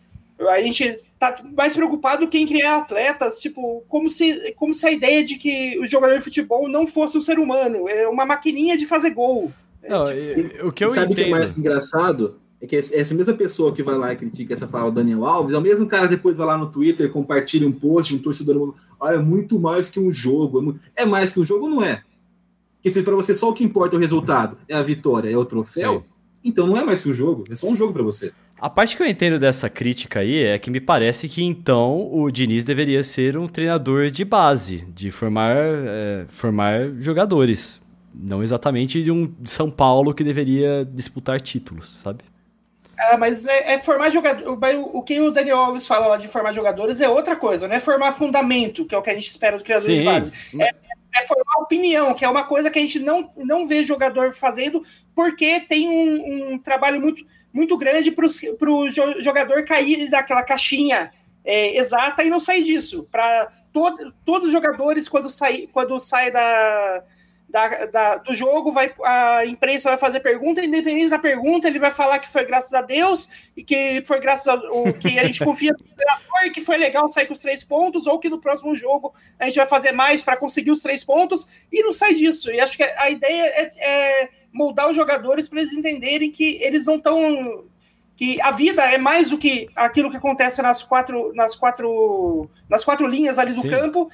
a 0.51 0.61
gente 0.61 1.01
tá 1.19 1.37
mais 1.57 1.73
preocupado 1.75 2.29
em 2.31 2.47
criar 2.47 2.79
atletas, 2.79 3.39
tipo, 3.39 3.83
como 3.89 4.11
se, 4.11 4.53
como 4.57 4.75
se 4.75 4.87
a 4.87 4.91
ideia 4.91 5.25
de 5.25 5.37
que 5.37 5.79
o 5.79 5.87
jogador 5.87 6.19
de 6.19 6.25
futebol 6.25 6.69
não 6.69 6.87
fosse 6.87 7.17
um 7.17 7.23
ser 7.23 7.39
humano, 7.39 7.89
é 7.89 8.07
uma 8.09 8.27
maquininha 8.27 8.77
de 8.77 8.85
fazer 8.85 9.11
gol. 9.11 9.51
Não, 9.89 10.09
é, 10.09 10.35
tipo, 10.35 10.67
o 10.67 10.73
que 10.73 10.85
eu 10.85 10.91
sabe 10.91 11.13
o 11.13 11.17
que 11.17 11.23
é 11.23 11.29
mais 11.29 11.57
engraçado? 11.57 12.42
É 12.63 12.67
que 12.67 12.77
essa 12.77 13.13
mesma 13.13 13.35
pessoa 13.35 13.73
que 13.73 13.83
vai 13.83 13.99
lá 13.99 14.13
e 14.13 14.17
critica 14.17 14.53
essa 14.53 14.69
fala, 14.69 14.87
o 14.87 14.93
Daniel 14.93 15.27
Alves, 15.27 15.53
é 15.53 15.59
o 15.59 15.61
mesmo 15.61 15.85
cara 15.85 16.07
depois 16.07 16.37
vai 16.37 16.47
lá 16.47 16.57
no 16.57 16.71
Twitter, 16.71 17.11
compartilha 17.11 17.67
um 17.67 17.73
post, 17.73 18.15
um 18.15 18.19
torcedor, 18.19 18.73
ah, 19.01 19.15
é 19.15 19.19
muito 19.19 19.59
mais 19.59 19.89
que 19.89 19.99
um 19.99 20.13
jogo. 20.13 20.79
É, 20.95 21.05
mais 21.05 21.31
que 21.31 21.41
um 21.41 21.45
jogo, 21.45 21.69
não 21.69 21.83
é? 21.83 22.05
Porque 22.77 22.93
se 22.93 23.03
para 23.03 23.17
você 23.17 23.35
só 23.35 23.51
o 23.51 23.53
que 23.53 23.65
importa 23.65 23.97
é 23.97 23.99
o 23.99 24.01
resultado, 24.01 24.57
é 24.69 24.77
a 24.77 24.83
vitória, 24.83 25.29
é 25.29 25.37
o 25.37 25.45
troféu, 25.45 26.01
Sim. 26.01 26.05
então 26.45 26.69
não 26.69 26.77
é 26.77 26.85
mais 26.85 27.01
que 27.01 27.09
um 27.09 27.13
jogo, 27.13 27.45
é 27.51 27.55
só 27.57 27.67
um 27.67 27.75
jogo 27.75 27.93
para 27.93 28.03
você. 28.05 28.33
A 28.61 28.71
parte 28.71 28.97
que 28.97 29.03
eu 29.03 29.09
entendo 29.09 29.41
dessa 29.41 29.69
crítica 29.69 30.21
aí 30.21 30.45
é 30.45 30.57
que 30.57 30.71
me 30.71 30.81
parece 30.81 31.29
que 31.29 31.43
então 31.43 32.09
o 32.13 32.31
Diniz 32.31 32.65
deveria 32.65 33.03
ser 33.03 33.37
um 33.37 33.49
treinador 33.49 34.09
de 34.09 34.25
base, 34.25 34.87
de 34.95 35.11
formar, 35.11 35.57
é, 35.57 36.27
formar 36.29 36.93
jogadores. 37.01 37.83
Não 38.15 38.41
exatamente 38.41 39.03
de 39.03 39.11
um 39.11 39.33
São 39.45 39.69
Paulo 39.69 40.15
que 40.15 40.23
deveria 40.23 40.89
disputar 40.89 41.41
títulos, 41.41 41.89
sabe? 41.89 42.23
Ah, 43.11 43.17
mas 43.19 43.47
é, 43.47 43.73
é 43.73 43.79
formar 43.79 44.11
jogador. 44.11 44.59
O 44.95 45.03
que 45.03 45.21
o 45.21 45.31
Daniel 45.31 45.59
Alves 45.59 45.87
fala 45.87 46.07
lá 46.07 46.17
de 46.17 46.29
formar 46.29 46.53
jogadores 46.53 47.01
é 47.01 47.09
outra 47.09 47.35
coisa, 47.35 47.67
não 47.67 47.75
é 47.75 47.81
formar 47.81 48.13
fundamento, 48.13 48.85
que 48.85 48.95
é 48.95 48.99
o 48.99 49.03
que 49.03 49.11
a 49.11 49.15
gente 49.15 49.29
espera 49.29 49.59
do 49.59 49.65
criador 49.65 49.87
Sim. 49.87 49.99
de 49.99 50.05
base. 50.05 50.33
É, 50.61 50.75
é, 51.15 51.27
formar 51.27 51.63
opinião, 51.63 52.15
que 52.15 52.25
é 52.25 52.29
uma 52.29 52.45
coisa 52.45 52.71
que 52.71 52.79
a 52.79 52.83
gente 52.83 53.01
não, 53.01 53.31
não 53.37 53.67
vê 53.67 53.85
jogador 53.85 54.33
fazendo, 54.33 54.85
porque 55.15 55.61
tem 55.61 55.89
um, 55.89 56.53
um 56.53 56.59
trabalho 56.59 57.01
muito, 57.01 57.25
muito 57.53 57.77
grande 57.77 58.11
para 58.13 58.71
o 58.71 58.91
jogador 59.21 59.65
cair 59.65 60.09
daquela 60.09 60.45
caixinha 60.45 61.13
é, 61.45 61.77
exata 61.77 62.23
e 62.23 62.31
não 62.31 62.39
sair 62.39 62.63
disso. 62.63 63.07
Para 63.11 63.51
todo, 63.73 64.15
todos 64.25 64.49
os 64.49 64.53
jogadores, 64.53 65.09
quando 65.09 65.29
sai, 65.29 65.69
quando 65.73 65.99
sai 65.99 66.31
da 66.31 67.03
da, 67.53 67.85
da, 67.85 68.15
do 68.17 68.35
jogo, 68.35 68.73
vai, 68.73 68.91
a 69.05 69.45
imprensa 69.45 69.91
vai 69.91 69.99
fazer 69.99 70.21
pergunta, 70.21 70.65
independente 70.65 71.11
da 71.11 71.19
pergunta, 71.19 71.69
ele 71.69 71.79
vai 71.79 71.91
falar 71.91 72.19
que 72.19 72.27
foi 72.29 72.47
graças 72.47 72.73
a 72.73 72.81
Deus 72.81 73.29
e 73.55 73.63
que 73.63 74.03
foi 74.07 74.19
graças 74.21 74.49
ao 74.49 74.91
que 74.95 75.19
a 75.19 75.25
gente 75.25 75.45
confia 75.45 75.73
no 75.73 76.47
e 76.47 76.51
que 76.51 76.63
foi 76.63 76.79
legal 76.79 77.09
sair 77.11 77.27
com 77.27 77.35
os 77.35 77.41
três 77.41 77.63
pontos, 77.63 78.07
ou 78.07 78.19
que 78.19 78.31
no 78.31 78.41
próximo 78.41 78.75
jogo 78.75 79.15
a 79.39 79.45
gente 79.45 79.57
vai 79.57 79.67
fazer 79.67 79.93
mais 79.93 80.25
para 80.25 80.37
conseguir 80.37 80.71
os 80.71 80.81
três 80.81 81.05
pontos, 81.05 81.47
e 81.71 81.83
não 81.83 81.93
sai 81.93 82.15
disso. 82.15 82.51
E 82.51 82.59
acho 82.59 82.77
que 82.77 82.83
a 82.83 83.11
ideia 83.11 83.45
é, 83.45 83.73
é 83.77 84.31
moldar 84.51 84.89
os 84.89 84.97
jogadores 84.97 85.47
para 85.47 85.61
eles 85.61 85.75
entenderem 85.75 86.31
que 86.31 86.61
eles 86.63 86.87
não 86.87 86.97
estão 86.97 87.65
que 88.17 88.41
a 88.41 88.51
vida 88.51 88.83
é 88.83 88.99
mais 88.99 89.31
do 89.31 89.39
que 89.39 89.69
aquilo 89.75 90.11
que 90.11 90.17
acontece 90.17 90.61
nas 90.63 90.83
quatro 90.83 91.33
nas 91.35 91.55
quatro 91.57 92.49
nas 92.69 92.85
quatro 92.85 93.07
linhas 93.07 93.39
ali 93.39 93.53
do 93.53 93.63
Sim. 93.63 93.71
campo 93.71 94.11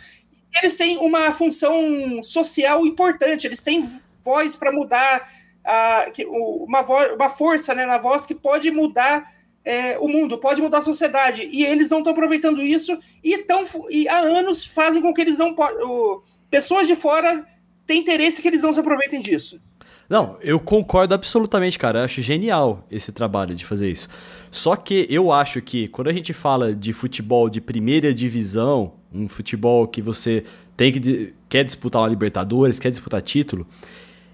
eles 0.57 0.77
têm 0.77 0.99
uma 0.99 1.33
função 1.33 2.23
social 2.23 2.87
importante, 2.87 3.47
eles 3.47 3.63
têm 3.63 3.89
voz 4.23 4.57
para 4.57 4.73
mudar, 4.73 5.31
uh, 5.65 6.65
uma, 6.67 6.81
uma 7.15 7.29
força 7.29 7.75
né, 7.75 7.87
na 7.87 7.99
voz 7.99 8.27
que 8.27 8.35
pode 8.35 8.71
mudar 8.71 9.33
é, 9.65 9.99
o 9.99 10.09
mundo, 10.09 10.39
pode 10.39 10.63
mudar 10.63 10.79
a 10.79 10.83
sociedade. 10.83 11.47
E 11.53 11.65
eles 11.65 11.91
não 11.91 11.99
estão 11.99 12.13
aproveitando 12.13 12.63
isso 12.63 12.99
e, 13.23 13.37
tão, 13.39 13.67
e 13.91 14.09
há 14.09 14.19
anos 14.19 14.65
fazem 14.65 15.03
com 15.03 15.13
que 15.13 15.21
eles 15.21 15.37
não. 15.37 15.55
O, 15.55 16.23
pessoas 16.51 16.87
de 16.87 16.97
fora 16.97 17.47
têm 17.87 18.01
interesse 18.01 18.41
que 18.41 18.49
eles 18.49 18.63
não 18.63 18.73
se 18.73 18.81
aproveitem 18.81 19.21
disso. 19.21 19.61
Não, 20.09 20.37
eu 20.41 20.59
concordo 20.59 21.15
absolutamente, 21.15 21.79
cara. 21.79 22.01
Eu 22.01 22.05
acho 22.05 22.23
genial 22.23 22.87
esse 22.91 23.13
trabalho 23.13 23.55
de 23.55 23.65
fazer 23.65 23.91
isso. 23.91 24.09
Só 24.51 24.75
que 24.75 25.07
eu 25.11 25.31
acho 25.31 25.61
que 25.61 25.87
quando 25.89 26.09
a 26.09 26.13
gente 26.13 26.33
fala 26.33 26.75
de 26.75 26.95
futebol 26.95 27.51
de 27.51 27.61
primeira 27.61 28.15
divisão, 28.15 28.93
um 29.13 29.29
futebol 29.29 29.87
que 29.87 30.01
você 30.01 30.45
tem 30.77 30.91
que 30.91 31.35
quer 31.49 31.63
disputar 31.63 32.01
uma 32.01 32.09
Libertadores, 32.09 32.79
quer 32.79 32.91
disputar 32.91 33.21
título, 33.21 33.67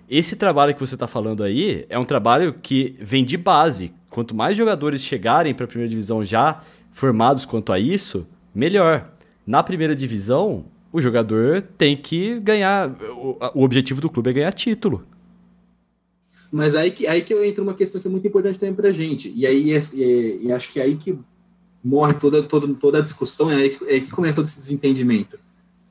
esse 0.08 0.36
trabalho 0.36 0.74
que 0.74 0.80
você 0.80 0.94
está 0.94 1.08
falando 1.08 1.42
aí 1.42 1.86
é 1.88 1.98
um 1.98 2.04
trabalho 2.04 2.54
que 2.62 2.94
vem 3.00 3.24
de 3.24 3.36
base. 3.36 3.92
Quanto 4.10 4.34
mais 4.34 4.56
jogadores 4.56 5.00
chegarem 5.00 5.54
para 5.54 5.64
a 5.64 5.68
primeira 5.68 5.88
divisão 5.88 6.24
já 6.24 6.62
formados 6.92 7.44
quanto 7.44 7.72
a 7.72 7.80
isso, 7.80 8.26
melhor. 8.54 9.10
Na 9.44 9.62
primeira 9.62 9.96
divisão, 9.96 10.66
o 10.92 11.00
jogador 11.00 11.62
tem 11.62 11.96
que 11.96 12.38
ganhar. 12.38 12.90
O, 12.90 13.38
o 13.54 13.64
objetivo 13.64 14.00
do 14.00 14.08
clube 14.08 14.30
é 14.30 14.32
ganhar 14.34 14.52
título. 14.52 15.04
Mas 16.54 16.76
aí 16.76 16.92
que, 16.92 17.04
aí 17.04 17.20
que 17.20 17.34
entra 17.34 17.64
uma 17.64 17.74
questão 17.74 18.00
que 18.00 18.06
é 18.06 18.10
muito 18.10 18.28
importante 18.28 18.60
também 18.60 18.76
para 18.76 18.90
a 18.90 18.92
gente. 18.92 19.32
E 19.34 19.44
aí 19.44 19.72
é, 19.72 19.76
é, 19.76 20.36
e 20.40 20.52
acho 20.52 20.72
que 20.72 20.78
é 20.78 20.84
aí 20.84 20.94
que 20.94 21.18
morre 21.82 22.14
toda, 22.14 22.44
toda, 22.44 22.72
toda 22.74 22.98
a 22.98 23.02
discussão, 23.02 23.50
é 23.50 23.56
aí, 23.56 23.70
que, 23.70 23.84
é 23.86 23.94
aí 23.94 24.00
que 24.02 24.10
começa 24.12 24.36
todo 24.36 24.44
esse 24.44 24.60
desentendimento. 24.60 25.36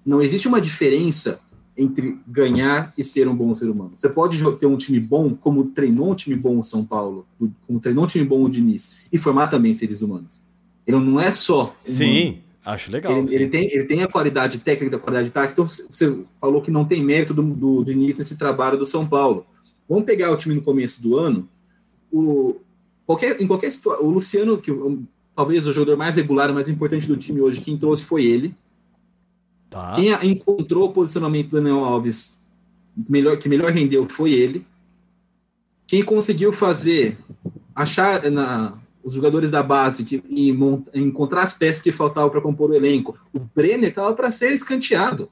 Não 0.06 0.21
existe 0.21 0.47
uma 0.47 0.62
diferença 0.62 1.41
entre 1.76 2.17
ganhar 2.26 2.93
e 2.97 3.04
ser 3.04 3.28
um 3.28 3.36
bom 3.36 3.54
ser 3.54 3.69
humano. 3.69 3.91
Você 3.93 4.08
pode 4.08 4.41
ter 4.58 4.65
um 4.65 4.78
time 4.78 5.02
bom, 5.02 5.36
como 5.36 5.65
treinou 5.65 6.10
um 6.10 6.15
time 6.15 6.38
bom 6.38 6.58
o 6.58 6.63
São 6.63 6.86
Paulo, 6.86 7.28
como 7.67 7.82
treinou 7.82 8.06
um 8.06 8.08
time 8.08 8.23
bom 8.23 8.41
o 8.41 8.49
Diniz, 8.49 9.04
e 9.12 9.17
formar 9.17 9.47
também 9.47 9.73
seres 9.73 10.02
humanos. 10.02 10.41
Ele 10.88 10.97
não 10.97 11.19
é 11.19 11.30
só. 11.30 11.76
Sim, 11.84 12.38
acho 12.63 12.89
legal. 12.89 13.12
Ele, 13.12 13.36
ele, 13.36 13.47
tem, 13.47 13.65
ele 13.65 13.84
tem 13.84 14.02
a 14.02 14.08
qualidade 14.08 14.60
técnica, 14.60 14.95
a 14.95 14.99
qualidade 14.99 15.30
tática. 15.30 15.52
Então, 15.52 15.65
você 15.65 16.19
falou 16.39 16.62
que 16.62 16.71
não 16.71 16.86
tem 16.86 17.04
mérito 17.04 17.34
do, 17.34 17.43
do 17.43 17.84
Diniz 17.84 18.17
nesse 18.17 18.38
trabalho 18.38 18.78
do 18.78 18.86
São 18.86 19.06
Paulo. 19.06 19.45
Vamos 19.93 20.08
pegar 20.08 20.32
o 20.32 20.38
time 20.38 20.56
no 20.56 20.62
começo 20.63 21.03
do 21.03 21.17
ano. 21.17 21.47
O, 22.12 22.56
qualquer, 23.06 23.39
em 23.39 23.45
qualquer 23.45 23.71
situação, 23.71 24.03
o 24.03 24.10
Luciano, 24.10 24.58
que 24.58 24.71
talvez 25.36 25.67
o 25.67 25.71
jogador 25.71 25.95
mais 25.95 26.15
regular, 26.15 26.51
mais 26.51 26.67
importante 26.67 27.08
do 27.08 27.15
time 27.15 27.39
hoje, 27.39 27.62
quem 27.62 27.77
trouxe 27.77 28.03
foi 28.03 28.25
ele. 28.25 28.56
Tá. 29.69 29.93
Quem 29.93 30.12
encontrou 30.32 30.89
o 30.89 30.93
posicionamento 30.93 31.49
do 31.49 31.58
Daniel 31.58 31.86
Alves 31.86 32.39
melhor, 33.08 33.38
que 33.38 33.47
melhor 33.47 33.71
rendeu 33.71 34.08
foi 34.10 34.32
ele. 34.32 34.65
Quem 35.86 36.01
conseguiu 36.01 36.51
fazer, 36.51 37.19
achar 37.75 38.32
na, 38.32 38.75
os 39.03 39.13
jogadores 39.13 39.51
da 39.51 39.62
base 39.62 40.03
que, 40.06 40.23
e 40.27 40.49
encontrar 40.95 41.43
as 41.43 41.53
peças 41.53 41.84
que 41.84 41.91
faltavam 41.91 42.32
para 42.32 42.41
compor 42.41 42.71
o 42.71 42.73
elenco. 42.73 43.15
O 43.32 43.39
Brenner 43.39 43.89
estava 43.89 44.12
para 44.15 44.32
ser 44.32 44.53
escanteado. 44.53 45.29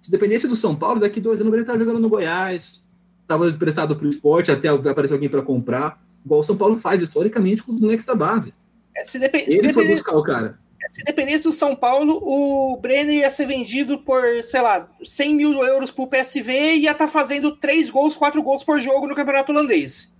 Se 0.00 0.12
dependesse 0.12 0.46
do 0.46 0.54
São 0.54 0.76
Paulo, 0.76 1.00
daqui 1.00 1.20
dois 1.20 1.40
anos 1.40 1.48
o 1.48 1.50
Brenner 1.50 1.64
estava 1.64 1.78
jogando 1.80 1.98
no 1.98 2.08
Goiás, 2.08 2.85
estava 3.26 3.48
emprestado 3.48 3.96
para 3.96 4.06
o 4.06 4.08
esporte 4.08 4.50
até 4.50 4.68
aparecer 4.68 5.14
alguém 5.14 5.28
para 5.28 5.42
comprar. 5.42 6.00
Igual 6.24 6.40
o 6.40 6.44
São 6.44 6.56
Paulo 6.56 6.76
faz 6.76 7.02
historicamente 7.02 7.62
com 7.62 7.72
os 7.72 7.80
moleques 7.80 8.06
da 8.06 8.14
base. 8.14 8.54
É, 8.96 9.04
se 9.04 9.18
depend... 9.18 9.44
Ele 9.48 9.68
se 9.68 9.74
foi 9.74 9.88
buscar 9.88 10.16
o 10.16 10.22
cara 10.22 10.58
se 10.88 11.02
dependesse 11.02 11.44
do 11.44 11.52
São 11.52 11.74
Paulo, 11.74 12.20
o 12.22 12.78
Brenner 12.80 13.16
ia 13.16 13.30
ser 13.30 13.46
vendido 13.46 13.98
por, 13.98 14.22
sei 14.42 14.62
lá, 14.62 14.88
100 15.04 15.34
mil 15.34 15.52
euros 15.64 15.90
pro 15.90 16.06
PSV 16.06 16.52
e 16.52 16.82
ia 16.82 16.92
estar 16.92 17.06
tá 17.06 17.10
fazendo 17.10 17.56
3 17.56 17.90
gols, 17.90 18.14
4 18.14 18.42
gols 18.42 18.62
por 18.62 18.80
jogo 18.80 19.06
no 19.06 19.14
campeonato 19.14 19.52
holandês. 19.52 20.12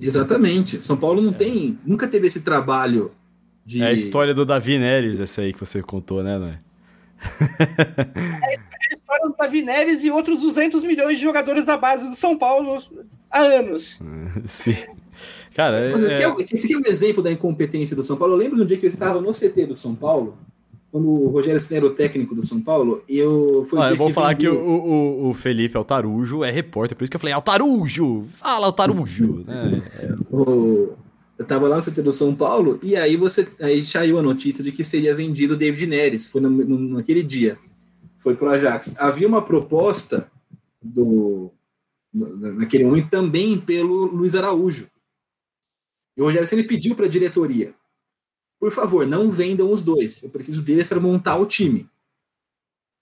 Exatamente. 0.00 0.84
São 0.84 0.96
Paulo 0.96 1.20
não 1.20 1.32
é. 1.32 1.34
tem, 1.34 1.78
nunca 1.84 2.06
teve 2.06 2.26
esse 2.26 2.42
trabalho 2.42 3.12
de. 3.64 3.82
É 3.82 3.86
a 3.86 3.92
história 3.92 4.34
do 4.34 4.46
Davi 4.46 4.78
Neres, 4.78 5.20
essa 5.20 5.40
aí 5.40 5.52
que 5.52 5.60
você 5.60 5.82
contou, 5.82 6.22
né, 6.22 6.38
Noé? 6.38 6.58
é 7.60 8.56
a 8.56 8.71
história 9.12 9.28
do 9.28 9.36
Davi 9.36 9.62
Neres 9.62 10.04
e 10.04 10.10
outros 10.10 10.40
200 10.40 10.82
milhões 10.84 11.16
de 11.16 11.22
jogadores 11.22 11.66
da 11.66 11.76
base 11.76 12.08
do 12.08 12.16
São 12.16 12.36
Paulo 12.36 12.82
há 13.30 13.40
anos. 13.40 14.02
Sim. 14.44 14.76
Cara, 15.54 15.92
Mas 15.92 16.04
é... 16.04 16.06
esse 16.52 16.66
aqui 16.66 16.74
é 16.74 16.78
um 16.78 16.90
exemplo 16.90 17.22
da 17.22 17.30
incompetência 17.30 17.94
do 17.94 18.02
São 18.02 18.16
Paulo. 18.16 18.34
Eu 18.34 18.38
lembro 18.38 18.56
de 18.56 18.62
um 18.62 18.66
dia 18.66 18.78
que 18.78 18.86
eu 18.86 18.90
estava 18.90 19.20
no 19.20 19.30
CT 19.30 19.66
do 19.66 19.74
São 19.74 19.94
Paulo, 19.94 20.36
quando 20.90 21.06
o 21.08 21.28
Rogério 21.28 21.60
Senna 21.60 21.78
era 21.78 21.86
o 21.86 21.90
técnico 21.90 22.34
do 22.34 22.44
São 22.44 22.60
Paulo, 22.60 23.02
e 23.08 23.18
eu 23.18 23.64
foi 23.68 23.78
ah, 23.80 23.90
eu 23.90 23.96
vou 23.96 24.08
que 24.08 24.14
falar 24.14 24.34
que 24.34 24.48
o, 24.48 24.58
o, 24.58 25.28
o 25.28 25.34
Felipe 25.34 25.76
Altarujo 25.76 26.42
é 26.42 26.50
repórter, 26.50 26.96
por 26.96 27.04
isso 27.04 27.10
que 27.10 27.16
eu 27.16 27.20
falei, 27.20 27.34
Altarujo! 27.34 28.24
Fala, 28.32 28.66
Altarujo! 28.66 29.44
né? 29.46 29.82
o... 30.30 30.92
Eu 31.38 31.46
tava 31.46 31.66
lá 31.66 31.76
no 31.76 31.82
CT 31.82 32.02
do 32.02 32.12
São 32.12 32.34
Paulo, 32.34 32.78
e 32.82 32.94
aí 32.94 33.16
você 33.16 33.48
aí 33.60 33.84
saiu 33.84 34.18
a 34.18 34.22
notícia 34.22 34.62
de 34.62 34.70
que 34.70 34.84
seria 34.84 35.14
vendido 35.14 35.54
o 35.54 35.56
David 35.56 35.86
Neres, 35.86 36.26
foi 36.26 36.40
no, 36.40 36.48
no, 36.48 36.96
naquele 36.96 37.22
dia. 37.22 37.58
Foi 38.22 38.36
pro 38.36 38.50
Ajax. 38.50 38.96
Havia 38.98 39.26
uma 39.26 39.42
proposta 39.42 40.30
do 40.80 41.50
naquele 42.12 42.84
momento 42.84 43.08
também 43.08 43.58
pelo 43.58 44.04
Luiz 44.06 44.34
Araújo. 44.34 44.86
E 46.16 46.20
o 46.20 46.26
Rogério 46.26 46.46
Ceni 46.46 46.62
pediu 46.62 46.94
para 46.94 47.06
a 47.06 47.08
diretoria: 47.08 47.74
por 48.60 48.70
favor, 48.70 49.04
não 49.06 49.28
vendam 49.28 49.72
os 49.72 49.82
dois. 49.82 50.22
Eu 50.22 50.30
preciso 50.30 50.62
deles 50.62 50.88
para 50.88 51.00
montar 51.00 51.36
o 51.36 51.46
time. 51.46 51.88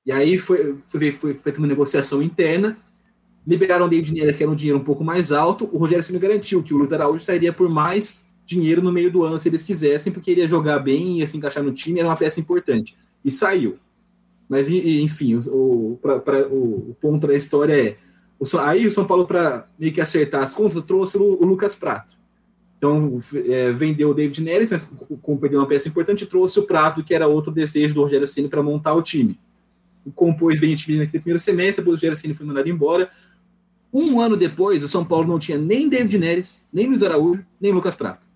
E 0.07 0.13
aí 0.13 0.39
foi, 0.39 0.79
foi, 0.81 1.13
foi 1.13 1.35
feita 1.35 1.59
uma 1.59 1.69
negociação 1.69 2.23
interna. 2.23 2.79
Liberaram 3.47 3.87
o 3.87 3.89
David 3.89 4.19
Neres, 4.19 4.37
que 4.37 4.43
era 4.43 4.51
um 4.51 4.57
dinheiro 4.57 4.79
um 4.79 4.85
pouco 4.85 5.05
mais 5.05 5.33
alto. 5.33 5.69
O 5.71 5.77
Rogério 5.77 6.03
Ceni 6.03 6.19
garantiu 6.19 6.63
que 6.63 6.73
o 6.73 6.79
Luiz 6.79 6.93
Araújo 6.95 7.23
sairia 7.23 7.53
por 7.53 7.69
mais 7.69 8.27
dinheiro 8.47 8.81
no 8.81 8.91
meio 8.91 9.13
do 9.13 9.23
ano, 9.23 9.39
se 9.39 9.49
eles 9.49 9.63
quisessem, 9.63 10.13
porque 10.13 10.31
ele 10.31 10.41
ia 10.41 10.49
jogar 10.49 10.79
bem, 10.79 11.19
ia 11.19 11.27
se 11.27 11.37
encaixar 11.37 11.63
no 11.63 11.73
time, 11.73 12.01
era 12.01 12.09
uma 12.09 12.17
peça 12.17 12.41
importante. 12.41 12.97
E 13.25 13.31
saiu. 13.31 13.79
Mas, 14.51 14.69
enfim, 14.69 15.37
o, 15.47 15.97
pra, 16.03 16.19
pra, 16.19 16.49
o, 16.49 16.97
ponto 17.01 17.25
da 17.25 17.35
história 17.35 17.73
é: 17.73 17.97
o, 18.37 18.45
aí 18.59 18.85
o 18.85 18.91
São 18.91 19.07
Paulo, 19.07 19.25
para 19.25 19.69
meio 19.79 19.93
que 19.93 20.01
acertar 20.01 20.43
as 20.43 20.53
contas, 20.53 20.83
trouxe 20.83 21.17
o, 21.17 21.41
o 21.41 21.47
Lucas 21.47 21.77
Prato. 21.77 22.19
Então, 22.77 23.17
é, 23.47 23.71
vendeu 23.71 24.11
o 24.11 24.15
David 24.15 24.43
Neres, 24.43 24.69
mas 24.73 24.89
como 25.23 25.39
perdeu 25.39 25.61
uma 25.61 25.69
peça 25.69 25.89
importante, 25.89 26.27
trouxe 26.27 26.59
o 26.59 26.65
Prato, 26.65 27.05
que 27.05 27.15
era 27.15 27.29
outro 27.29 27.53
desejo 27.53 27.95
do 27.95 28.03
Rogério 28.03 28.27
Ceni 28.27 28.49
para 28.49 28.61
montar 28.61 28.93
o 28.95 29.03
time. 29.03 29.39
Compôs 30.17 30.59
bem 30.59 30.73
o 30.73 30.77
time 30.77 30.99
naquele 30.99 31.23
primeiro 31.23 31.39
semestre, 31.39 31.85
o 31.85 31.89
Rogério 31.89 32.17
Ceni 32.17 32.35
foi 32.35 32.45
mandado 32.45 32.69
embora. 32.69 33.09
Um 33.93 34.21
ano 34.21 34.37
depois, 34.37 34.83
o 34.83 34.89
São 34.89 35.05
Paulo 35.05 35.29
não 35.29 35.39
tinha 35.39 35.59
nem 35.59 35.89
David 35.89 36.19
Neres, 36.19 36.67
nem 36.73 36.89
Luiz 36.89 37.05
Araújo, 37.05 37.47
nem 37.61 37.71
Lucas 37.71 37.95
Prato. 37.95 38.27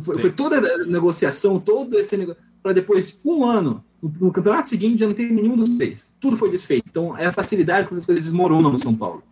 Foi, 0.00 0.16
foi 0.16 0.30
toda 0.30 0.58
a 0.58 0.86
negociação, 0.86 1.58
todo 1.58 1.98
esse 1.98 2.16
negócio, 2.16 2.40
para 2.62 2.72
depois 2.72 3.08
de 3.10 3.18
um 3.24 3.44
ano, 3.44 3.82
no, 4.02 4.12
no, 4.26 4.32
campeonato 4.32 4.68
seguinte, 4.68 5.00
já 5.00 5.06
não 5.06 5.14
tem 5.14 5.30
nenhum 5.32 5.56
dos 5.56 5.76
três. 5.76 6.12
Tudo 6.20 6.36
foi 6.36 6.50
desfeito. 6.50 6.86
Então, 6.88 7.16
é 7.16 7.26
a 7.26 7.32
facilidade 7.32 7.88
com 7.88 7.94
que 7.94 8.00
as 8.00 8.06
coisas 8.06 8.24
desmoronam 8.24 8.70
no 8.70 8.78
São 8.78 8.94
Paulo. 8.94 9.22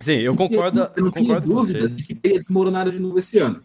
Sim, 0.00 0.18
eu 0.18 0.34
concordo. 0.34 0.88
Eu 0.96 1.04
não 1.04 1.10
tenho 1.10 1.40
dúvidas 1.40 1.96
de 1.96 2.02
que 2.02 2.14
teria 2.14 2.38
desmoronado 2.38 2.90
de 2.90 2.98
novo 2.98 3.18
esse 3.18 3.38
ano. 3.38 3.62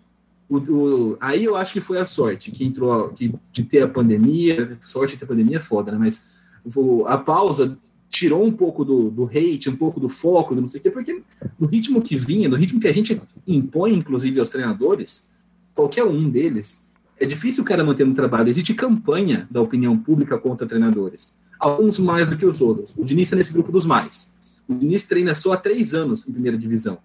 O, 0.49 0.57
o, 0.57 1.17
aí 1.19 1.43
eu 1.43 1.55
acho 1.55 1.73
que 1.73 1.81
foi 1.81 1.99
a 1.99 2.05
sorte 2.05 2.49
que 2.49 2.65
entrou 2.65 3.09
que, 3.09 3.33
de 3.51 3.63
ter 3.63 3.83
a 3.83 3.87
pandemia. 3.87 4.77
Sorte 4.81 5.13
de 5.13 5.19
ter 5.19 5.25
a 5.25 5.27
pandemia 5.27 5.57
é 5.57 5.61
foda, 5.61 5.91
né? 5.91 5.97
Mas 5.99 6.27
o, 6.75 7.05
a 7.05 7.17
pausa 7.17 7.77
tirou 8.09 8.43
um 8.43 8.51
pouco 8.51 8.83
do, 8.83 9.09
do 9.09 9.25
hate, 9.25 9.69
um 9.69 9.75
pouco 9.75 9.99
do 9.99 10.09
foco, 10.09 10.55
do 10.55 10.61
não 10.61 10.67
sei 10.67 10.79
o 10.79 10.83
quê, 10.83 10.91
porque 10.91 11.21
no 11.59 11.67
ritmo 11.67 12.01
que 12.01 12.17
vinha, 12.17 12.49
no 12.49 12.55
ritmo 12.55 12.79
que 12.79 12.87
a 12.87 12.93
gente 12.93 13.21
impõe, 13.47 13.93
inclusive, 13.93 14.39
aos 14.39 14.49
treinadores, 14.49 15.29
qualquer 15.75 16.03
um 16.03 16.29
deles, 16.29 16.83
é 17.19 17.25
difícil 17.25 17.63
o 17.63 17.65
cara 17.65 17.83
manter 17.83 18.05
no 18.05 18.13
trabalho. 18.13 18.49
Existe 18.49 18.73
campanha 18.73 19.47
da 19.51 19.61
opinião 19.61 19.97
pública 19.97 20.37
contra 20.37 20.65
treinadores. 20.65 21.35
Alguns 21.59 21.99
mais 21.99 22.29
do 22.29 22.37
que 22.37 22.45
os 22.45 22.61
outros. 22.61 22.95
O 22.97 23.03
Diniz 23.03 23.31
é 23.31 23.35
nesse 23.35 23.51
grupo 23.51 23.71
dos 23.71 23.85
mais. 23.85 24.33
O 24.67 24.73
Diniz 24.73 25.03
treina 25.03 25.35
só 25.35 25.51
há 25.51 25.57
três 25.57 25.93
anos 25.93 26.27
em 26.27 26.31
primeira 26.31 26.57
divisão. 26.57 26.97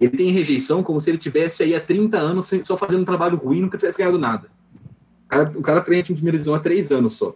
Ele 0.00 0.16
tem 0.16 0.32
rejeição 0.32 0.82
como 0.82 1.00
se 1.00 1.10
ele 1.10 1.18
tivesse 1.18 1.62
aí 1.62 1.74
há 1.74 1.80
30 1.80 2.18
anos 2.18 2.50
só 2.64 2.76
fazendo 2.76 3.02
um 3.02 3.04
trabalho 3.04 3.36
ruim 3.36 3.60
nunca 3.60 3.78
tivesse 3.78 3.98
ganhado 3.98 4.18
nada. 4.18 4.48
O 5.26 5.28
cara, 5.28 5.52
o 5.58 5.62
cara 5.62 5.80
treina 5.80 6.02
em 6.08 6.14
primeira 6.14 6.36
divisão 6.36 6.54
há 6.54 6.58
três 6.58 6.90
anos 6.90 7.12
só. 7.12 7.34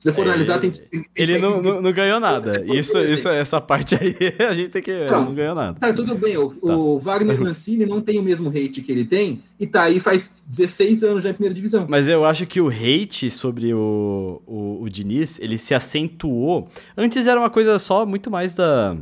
Se 0.00 0.10
você 0.10 0.12
for 0.16 0.26
é, 0.26 0.30
analisar, 0.30 0.58
tem, 0.58 0.70
tem, 0.70 1.04
Ele 1.14 1.34
tem, 1.34 1.42
não, 1.42 1.60
não, 1.62 1.82
não, 1.82 1.92
ganhou 1.92 2.18
nada. 2.18 2.64
Isso, 2.74 2.98
isso, 3.00 3.28
essa 3.28 3.60
parte 3.60 3.94
aí 3.94 4.16
a 4.48 4.54
gente 4.54 4.70
tem 4.70 4.80
que. 4.80 5.04
Não, 5.04 5.26
não 5.26 5.34
ganhou 5.34 5.54
nada. 5.54 5.78
Tá, 5.78 5.92
tudo 5.92 6.14
bem. 6.14 6.38
O, 6.38 6.48
tá. 6.48 6.74
o 6.74 6.98
Wagner 6.98 7.38
Mancini 7.38 7.84
não 7.84 8.00
tem 8.00 8.18
o 8.18 8.22
mesmo 8.22 8.48
hate 8.48 8.80
que 8.80 8.90
ele 8.90 9.04
tem 9.04 9.42
e 9.60 9.66
tá 9.66 9.82
aí 9.82 10.00
faz 10.00 10.34
16 10.46 11.04
anos 11.04 11.22
já 11.22 11.28
em 11.28 11.34
primeira 11.34 11.54
divisão. 11.54 11.84
Mas 11.86 12.08
eu 12.08 12.24
acho 12.24 12.46
que 12.46 12.62
o 12.62 12.68
hate 12.68 13.30
sobre 13.30 13.74
o, 13.74 14.40
o, 14.46 14.78
o 14.80 14.88
Diniz, 14.88 15.38
ele 15.38 15.58
se 15.58 15.74
acentuou. 15.74 16.70
Antes 16.96 17.26
era 17.26 17.38
uma 17.38 17.50
coisa 17.50 17.78
só 17.78 18.06
muito 18.06 18.30
mais 18.30 18.54
da. 18.54 18.96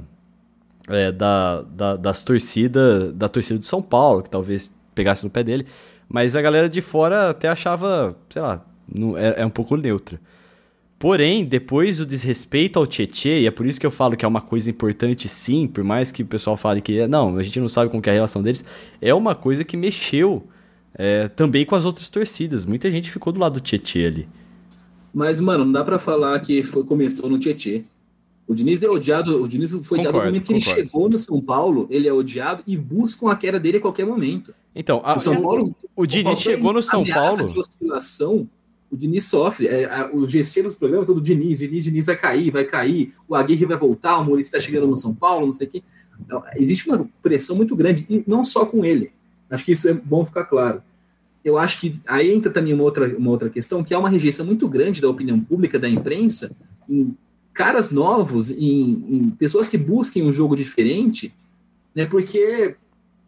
É, 0.89 1.13
da, 1.13 1.63
da, 1.63 1.97
das 1.97 2.25
torcidas, 2.25 3.13
da 3.13 3.29
torcida 3.29 3.59
de 3.59 3.67
São 3.67 3.81
Paulo, 3.81 4.23
que 4.23 4.31
talvez 4.31 4.75
pegasse 4.97 5.23
no 5.23 5.31
pé 5.31 5.45
dele. 5.45 5.65
Mas 6.09 6.35
a 6.35 6.43
galera 6.43 6.69
de 6.69 6.81
fora 6.81 7.31
até 7.31 7.47
achava, 7.47 8.17
sei 8.29 8.43
lá, 8.43 8.65
não, 8.93 9.17
é, 9.17 9.43
é 9.43 9.47
um 9.47 9.51
pouco 9.51 9.77
neutra. 9.77 10.19
Porém, 10.99 11.45
depois 11.45 11.99
do 11.99 12.07
desrespeito 12.07 12.79
ao 12.79 12.87
Tietê, 12.87 13.43
e 13.43 13.47
é 13.47 13.51
por 13.53 13.65
isso 13.67 13.79
que 13.79 13.87
eu 13.87 13.91
falo 13.91 14.17
que 14.17 14.25
é 14.25 14.29
uma 14.29 14.41
coisa 14.41 14.69
importante 14.69 15.29
sim, 15.29 15.69
por 15.69 15.85
mais 15.85 16.11
que 16.11 16.25
o 16.25 16.27
pessoal 16.27 16.57
fale 16.57 16.81
que 16.81 17.07
não, 17.07 17.37
a 17.37 17.43
gente 17.43 17.61
não 17.61 17.69
sabe 17.69 17.89
como 17.89 18.03
que 18.03 18.09
é 18.09 18.13
a 18.13 18.15
relação 18.15 18.43
deles, 18.43 18.65
é 19.01 19.15
uma 19.15 19.35
coisa 19.35 19.63
que 19.63 19.77
mexeu 19.77 20.43
é, 20.95 21.29
também 21.29 21.65
com 21.65 21.77
as 21.77 21.85
outras 21.85 22.09
torcidas. 22.09 22.67
Muita 22.67 22.91
gente 22.91 23.13
ficou 23.13 23.33
do 23.33 23.39
lado 23.39 23.55
do 23.55 23.61
Tietê 23.61 24.07
ali. 24.07 24.29
Mas, 25.15 25.39
mano, 25.39 25.65
não 25.65 25.73
dá 25.73 25.85
para 25.85 26.01
falar 26.01 26.39
que 26.41 26.65
foi, 26.65 26.83
começou 26.83 27.31
no 27.31 27.39
Tietê. 27.39 27.85
O 28.49 28.55
Diniz 28.55 28.83
é 28.83 28.89
odiado, 28.89 29.41
o 29.41 29.47
Diniz 29.47 29.71
foi 29.87 29.99
odiado 29.99 30.19
no 30.19 30.25
momento 30.25 30.47
que 30.47 30.55
concordo. 30.55 30.71
ele 30.81 30.83
chegou 30.89 31.09
no 31.09 31.19
São 31.19 31.41
Paulo, 31.41 31.87
ele 31.91 32.09
é 32.09 32.13
odiado 32.13 32.65
e 32.67 32.77
buscam 32.77 33.31
a 33.31 33.37
queda 33.37 33.61
dele 33.61 33.77
a 33.77 33.81
qualquer 33.81 34.07
momento. 34.07 34.53
Então, 34.75 35.01
a, 35.05 35.15
o 35.15 35.19
São 35.19 35.41
Paulo, 35.41 35.77
o, 35.95 36.03
o 36.03 36.07
Diniz 36.07 36.41
chegou 36.41 36.73
no 36.73 36.83
São 36.83 37.05
Paulo. 37.05 37.47
De 37.47 37.59
oscilação, 37.59 38.49
o 38.91 38.97
Diniz 38.97 39.25
sofre. 39.25 39.69
É, 39.69 40.11
o 40.13 40.27
GC 40.27 40.63
dos 40.63 40.75
programas 40.75 41.07
todo 41.07 41.21
Diniz, 41.21 41.59
Diniz, 41.59 41.85
Diniz 41.85 42.07
vai 42.07 42.17
cair, 42.17 42.51
vai 42.51 42.65
cair, 42.65 43.15
o 43.29 43.35
Aguirre 43.35 43.67
vai 43.67 43.77
voltar, 43.77 44.19
o 44.19 44.25
Maurício 44.25 44.57
está 44.57 44.61
chegando 44.61 44.87
no 44.87 44.97
São 44.97 45.15
Paulo, 45.15 45.47
não 45.47 45.53
sei 45.53 45.67
o 45.67 45.71
quê. 45.71 45.83
Então, 46.21 46.43
existe 46.57 46.89
uma 46.89 47.09
pressão 47.23 47.57
muito 47.57 47.77
grande, 47.77 48.05
e 48.09 48.25
não 48.27 48.43
só 48.43 48.67
com 48.67 48.85
ele. 48.85 49.13
Acho 49.51 49.65
que 49.65 49.73
isso 49.73 49.89
é 49.89 49.95
bom 49.95 50.25
ficar 50.25 50.45
claro. 50.45 50.83
Eu 51.45 51.57
acho 51.57 51.81
que 51.81 52.01
aí 52.07 52.33
entra 52.33 52.51
também 52.51 52.75
uma 52.75 52.83
outra, 52.83 53.17
uma 53.17 53.31
outra 53.31 53.49
questão, 53.49 53.85
que 53.85 53.95
é 53.95 53.99
uma 53.99 54.11
rejeição 54.11 54.45
muito 54.45 54.69
grande 54.69 55.01
da 55.01 55.09
opinião 55.09 55.39
pública, 55.41 55.79
da 55.79 55.89
imprensa, 55.89 56.55
em 56.89 57.17
caras 57.55 57.91
novos, 57.91 58.51
em, 58.51 59.05
em 59.09 59.31
pessoas 59.31 59.69
que 59.69 59.79
busquem 59.79 60.23
um 60.23 60.33
jogo 60.33 60.57
diferente, 60.57 61.33
né? 61.95 62.07
Porque 62.07 62.77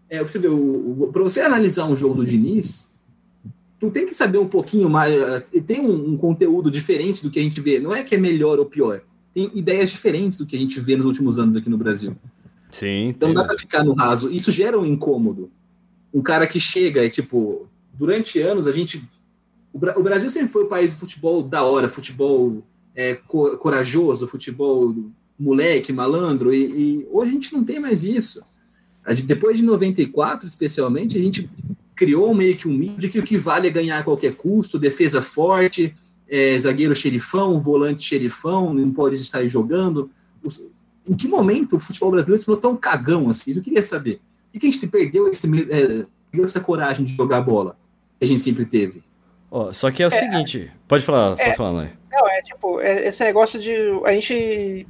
é, 0.09 0.21
você 0.23 0.39
vê, 0.39 0.49
para 1.13 1.23
você 1.23 1.41
analisar 1.41 1.87
um 1.87 1.97
jogo 1.97 2.17
do 2.17 2.27
Diniz, 2.27 2.90
tu 3.81 3.91
tem 3.91 4.05
que 4.05 4.15
saber 4.15 4.39
um 4.39 4.47
pouquinho 4.47 4.91
mais, 4.91 5.13
eh, 5.13 5.41
tem 5.67 5.81
um, 5.81 6.11
um, 6.11 6.17
conteúdo 6.17 6.71
diferente 6.71 7.23
do 7.23 7.31
que 7.31 7.41
a 7.41 7.43
gente 7.43 7.61
vê. 7.61 7.81
Não 7.81 7.95
é 7.95 8.05
que 8.05 8.15
é 8.15 8.19
melhor 8.19 8.59
ou 8.59 8.67
pior, 8.67 9.01
tem 9.33 9.51
ideias 9.55 9.91
diferentes 9.91 10.37
do 10.37 10.45
que 10.45 10.55
a 10.55 10.59
gente 10.59 10.79
vê 10.79 10.95
nos 10.97 11.07
últimos 11.07 11.39
anos 11.39 11.57
aqui 11.57 11.71
no 11.71 11.79
Brasil. 11.79 12.15
Sim. 12.71 13.09
Então 13.09 13.33
dá 13.33 13.43
para 13.43 13.57
ficar 13.57 13.83
no 13.83 13.95
raso. 13.95 14.31
Isso 14.31 14.53
gera 14.53 14.79
um 14.79 14.85
incômodo. 14.85 15.51
Um 16.13 16.21
cara 16.21 16.47
que 16.47 16.61
chega 16.61 17.05
e 17.05 17.11
tipo, 17.11 17.67
durante 17.95 18.39
anos 18.39 18.67
a 18.67 18.73
gente, 18.73 19.03
o, 19.73 19.79
Brasil 19.79 20.29
sempre 20.29 20.53
foi 20.53 20.65
o 20.65 20.69
país 20.69 20.93
do 20.93 21.01
futebol 21.01 21.43
da 21.43 21.65
hora, 21.65 21.89
futebol 21.89 22.63
é, 22.95 23.15
corajoso, 23.15 24.29
futebol 24.29 24.95
moleque, 25.39 25.91
malandro, 25.91 26.53
e, 26.53 26.65
e, 26.67 27.09
hoje 27.11 27.31
a 27.31 27.35
gente 27.35 27.53
não 27.55 27.65
tem 27.65 27.81
mais 27.81 28.05
isso. 28.05 28.45
Gente, 29.09 29.23
depois 29.23 29.57
de 29.57 29.65
94, 29.65 30.47
especialmente, 30.47 31.17
a 31.17 31.23
gente 31.23 31.49
criou 32.01 32.33
meio 32.33 32.57
que 32.57 32.67
um 32.67 32.73
mito 32.73 32.99
de 32.99 33.11
que 33.11 33.19
o 33.19 33.23
que 33.23 33.37
vale 33.37 33.69
é 33.69 33.71
ganhar 33.71 33.99
a 33.99 34.03
qualquer 34.03 34.35
custo, 34.35 34.79
defesa 34.79 35.21
forte, 35.21 35.95
é, 36.27 36.59
zagueiro 36.59 36.97
xerifão, 36.97 37.61
volante 37.61 38.03
xerifão, 38.03 38.73
não 38.73 38.91
pode 38.91 39.17
estar 39.17 39.47
jogando. 39.47 40.11
Em 41.07 41.15
que 41.15 41.29
momento 41.29 41.77
o 41.77 41.81
futebol 41.81 42.11
brasileiro 42.11 42.39
se 42.39 42.47
tornou 42.47 42.59
tão 42.59 42.75
cagão 42.75 43.29
assim? 43.29 43.53
Eu 43.55 43.61
queria 43.61 43.83
saber. 43.83 44.19
E 44.55 44.59
que 44.59 44.67
a 44.67 44.71
gente 44.71 44.87
perdeu, 44.87 45.29
esse, 45.29 45.47
é, 45.47 46.07
perdeu 46.31 46.45
essa 46.47 46.59
coragem 46.59 47.05
de 47.05 47.15
jogar 47.15 47.43
bola 47.43 47.77
que 48.19 48.25
a 48.25 48.27
gente 48.27 48.41
sempre 48.41 48.65
teve? 48.65 49.03
Oh, 49.51 49.71
só 49.75 49.91
que 49.91 50.03
é 50.03 50.07
o 50.07 50.09
é, 50.09 50.19
seguinte, 50.19 50.73
pode 50.89 51.05
falar, 51.05 51.37
pode 51.37 51.51
é, 51.51 51.55
falar, 51.55 51.71
Lai. 51.71 51.93
Não, 52.11 52.29
é 52.29 52.43
tipo, 52.43 52.81
é, 52.81 53.07
esse 53.07 53.23
negócio 53.25 53.59
de 53.59 53.73
a 54.05 54.13
gente 54.13 54.87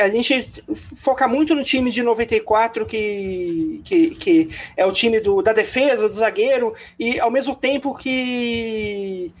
a 0.00 0.08
gente 0.08 0.64
foca 0.94 1.26
muito 1.26 1.54
no 1.56 1.64
time 1.64 1.90
de 1.90 2.02
94 2.02 2.86
que, 2.86 3.80
que, 3.84 4.14
que 4.14 4.48
é 4.76 4.86
o 4.86 4.92
time 4.92 5.18
do, 5.18 5.42
da 5.42 5.52
defesa, 5.52 6.08
do 6.08 6.14
zagueiro 6.14 6.72
e 6.98 7.18
ao 7.18 7.32
mesmo 7.32 7.56
tempo 7.56 7.96
que 7.96 9.32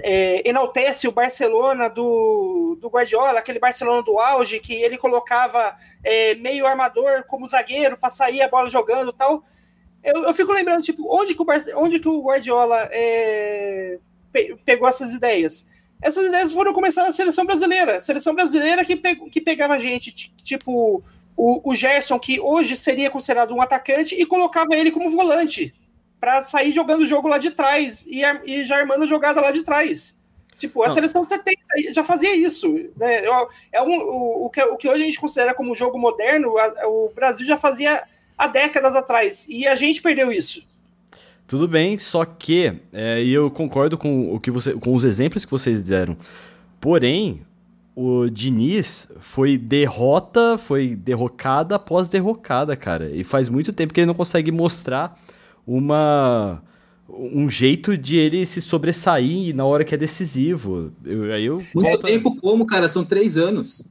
é, 0.00 0.48
enaltece 0.48 1.06
o 1.06 1.12
Barcelona 1.12 1.88
do, 1.88 2.78
do 2.80 2.88
Guardiola, 2.88 3.40
aquele 3.40 3.58
Barcelona 3.58 4.02
do 4.02 4.18
auge, 4.18 4.60
que 4.60 4.72
ele 4.72 4.96
colocava 4.96 5.76
é, 6.02 6.34
meio 6.36 6.66
armador 6.66 7.24
como 7.26 7.46
zagueiro 7.46 7.98
para 7.98 8.10
sair 8.10 8.40
a 8.40 8.48
bola 8.48 8.70
jogando 8.70 9.12
tal 9.12 9.42
eu, 10.02 10.24
eu 10.24 10.34
fico 10.34 10.52
lembrando, 10.52 10.82
tipo, 10.82 11.06
onde 11.14 11.34
que 11.34 11.42
o, 11.42 11.46
onde 11.76 11.98
que 11.98 12.08
o 12.08 12.22
Guardiola 12.22 12.88
é, 12.92 13.98
pe 14.32 14.56
pegou 14.64 14.88
essas 14.88 15.12
ideias? 15.12 15.66
Essas 16.00 16.26
ideias 16.26 16.52
foram 16.52 16.72
começar 16.72 17.02
na 17.02 17.12
seleção 17.12 17.44
brasileira. 17.44 17.96
A 17.96 18.00
seleção 18.00 18.34
brasileira 18.34 18.84
que, 18.84 18.96
pe 18.96 19.16
que 19.30 19.40
pegava 19.40 19.78
gente, 19.78 20.32
tipo 20.42 21.02
o, 21.36 21.70
o 21.70 21.74
Gerson, 21.74 22.18
que 22.18 22.40
hoje 22.40 22.76
seria 22.76 23.10
considerado 23.10 23.54
um 23.54 23.62
atacante, 23.62 24.14
e 24.14 24.26
colocava 24.26 24.74
ele 24.74 24.90
como 24.90 25.10
volante 25.10 25.74
para 26.20 26.42
sair 26.42 26.72
jogando 26.72 27.02
o 27.02 27.06
jogo 27.06 27.28
lá 27.28 27.38
de 27.38 27.52
trás 27.52 28.04
e, 28.06 28.22
e 28.44 28.64
já 28.64 28.76
armando 28.76 29.04
a 29.04 29.06
jogada 29.06 29.40
lá 29.40 29.52
de 29.52 29.62
trás. 29.62 30.18
Tipo, 30.58 30.82
a 30.82 30.88
Não. 30.88 30.94
seleção 30.94 31.22
70 31.22 31.56
já 31.92 32.02
fazia 32.02 32.34
isso. 32.34 32.90
Né? 32.96 33.24
É 33.72 33.80
um, 33.80 33.96
o, 34.00 34.46
o, 34.46 34.50
que, 34.50 34.60
o 34.60 34.76
que 34.76 34.88
hoje 34.88 35.02
a 35.02 35.06
gente 35.06 35.20
considera 35.20 35.54
como 35.54 35.76
jogo 35.76 35.96
moderno, 35.96 36.58
a, 36.58 36.88
o 36.88 37.12
Brasil 37.14 37.46
já 37.46 37.56
fazia 37.56 38.02
há 38.36 38.48
décadas 38.48 38.96
atrás. 38.96 39.46
E 39.48 39.68
a 39.68 39.76
gente 39.76 40.02
perdeu 40.02 40.32
isso. 40.32 40.66
Tudo 41.48 41.66
bem, 41.66 41.98
só 41.98 42.26
que, 42.26 42.74
é, 42.92 43.24
e 43.24 43.32
eu 43.32 43.50
concordo 43.50 43.96
com, 43.96 44.34
o 44.34 44.38
que 44.38 44.50
você, 44.50 44.74
com 44.74 44.94
os 44.94 45.02
exemplos 45.02 45.46
que 45.46 45.50
vocês 45.50 45.82
deram. 45.82 46.14
Porém, 46.78 47.40
o 47.96 48.28
Diniz 48.28 49.08
foi 49.18 49.56
derrota, 49.56 50.58
foi 50.58 50.94
derrocada 50.94 51.76
após 51.76 52.06
derrocada, 52.06 52.76
cara. 52.76 53.10
E 53.10 53.24
faz 53.24 53.48
muito 53.48 53.72
tempo 53.72 53.94
que 53.94 54.00
ele 54.00 54.06
não 54.06 54.14
consegue 54.14 54.52
mostrar 54.52 55.18
uma 55.66 56.62
um 57.08 57.48
jeito 57.48 57.96
de 57.96 58.16
ele 58.16 58.44
se 58.44 58.60
sobressair 58.60 59.56
na 59.56 59.64
hora 59.64 59.82
que 59.82 59.94
é 59.94 59.98
decisivo. 59.98 60.92
Eu, 61.02 61.32
aí 61.32 61.46
eu 61.46 61.56
muito 61.74 61.88
volto... 61.88 62.06
tempo 62.06 62.36
como, 62.36 62.66
cara? 62.66 62.88
São 62.88 63.04
três 63.04 63.38
anos. 63.38 63.84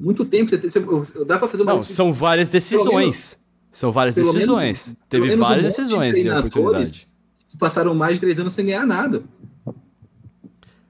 Muito 0.00 0.24
tempo. 0.24 0.50
Você, 0.50 0.80
você, 0.80 1.24
dá 1.24 1.38
para 1.38 1.46
fazer 1.46 1.62
uma. 1.62 1.74
Não, 1.74 1.82
são 1.82 2.12
várias 2.12 2.48
decisões. 2.50 3.38
São 3.78 3.92
várias 3.92 4.16
pelo 4.16 4.32
decisões. 4.32 4.86
Menos, 4.86 4.96
Teve 5.08 5.36
várias 5.36 5.64
um 5.64 5.68
decisões 5.68 6.16
de 6.16 6.28
oportunidades. 6.28 7.14
Que 7.46 7.56
passaram 7.56 7.94
mais 7.94 8.14
de 8.14 8.20
três 8.20 8.36
anos 8.40 8.52
sem 8.52 8.66
ganhar 8.66 8.84
nada. 8.84 9.22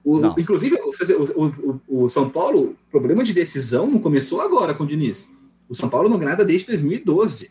O, 0.02 0.40
inclusive, 0.40 0.74
o, 0.74 1.44
o, 1.44 2.04
o, 2.04 2.08
São 2.08 2.30
Paulo, 2.30 2.74
problema 2.90 3.22
de 3.22 3.34
decisão 3.34 3.86
não 3.86 3.98
começou 3.98 4.40
agora 4.40 4.72
com 4.72 4.84
o 4.84 4.86
Diniz. 4.86 5.30
O 5.68 5.74
São 5.74 5.90
Paulo 5.90 6.08
não 6.08 6.16
ganha 6.16 6.30
nada 6.30 6.46
desde 6.46 6.68
2012. 6.68 7.50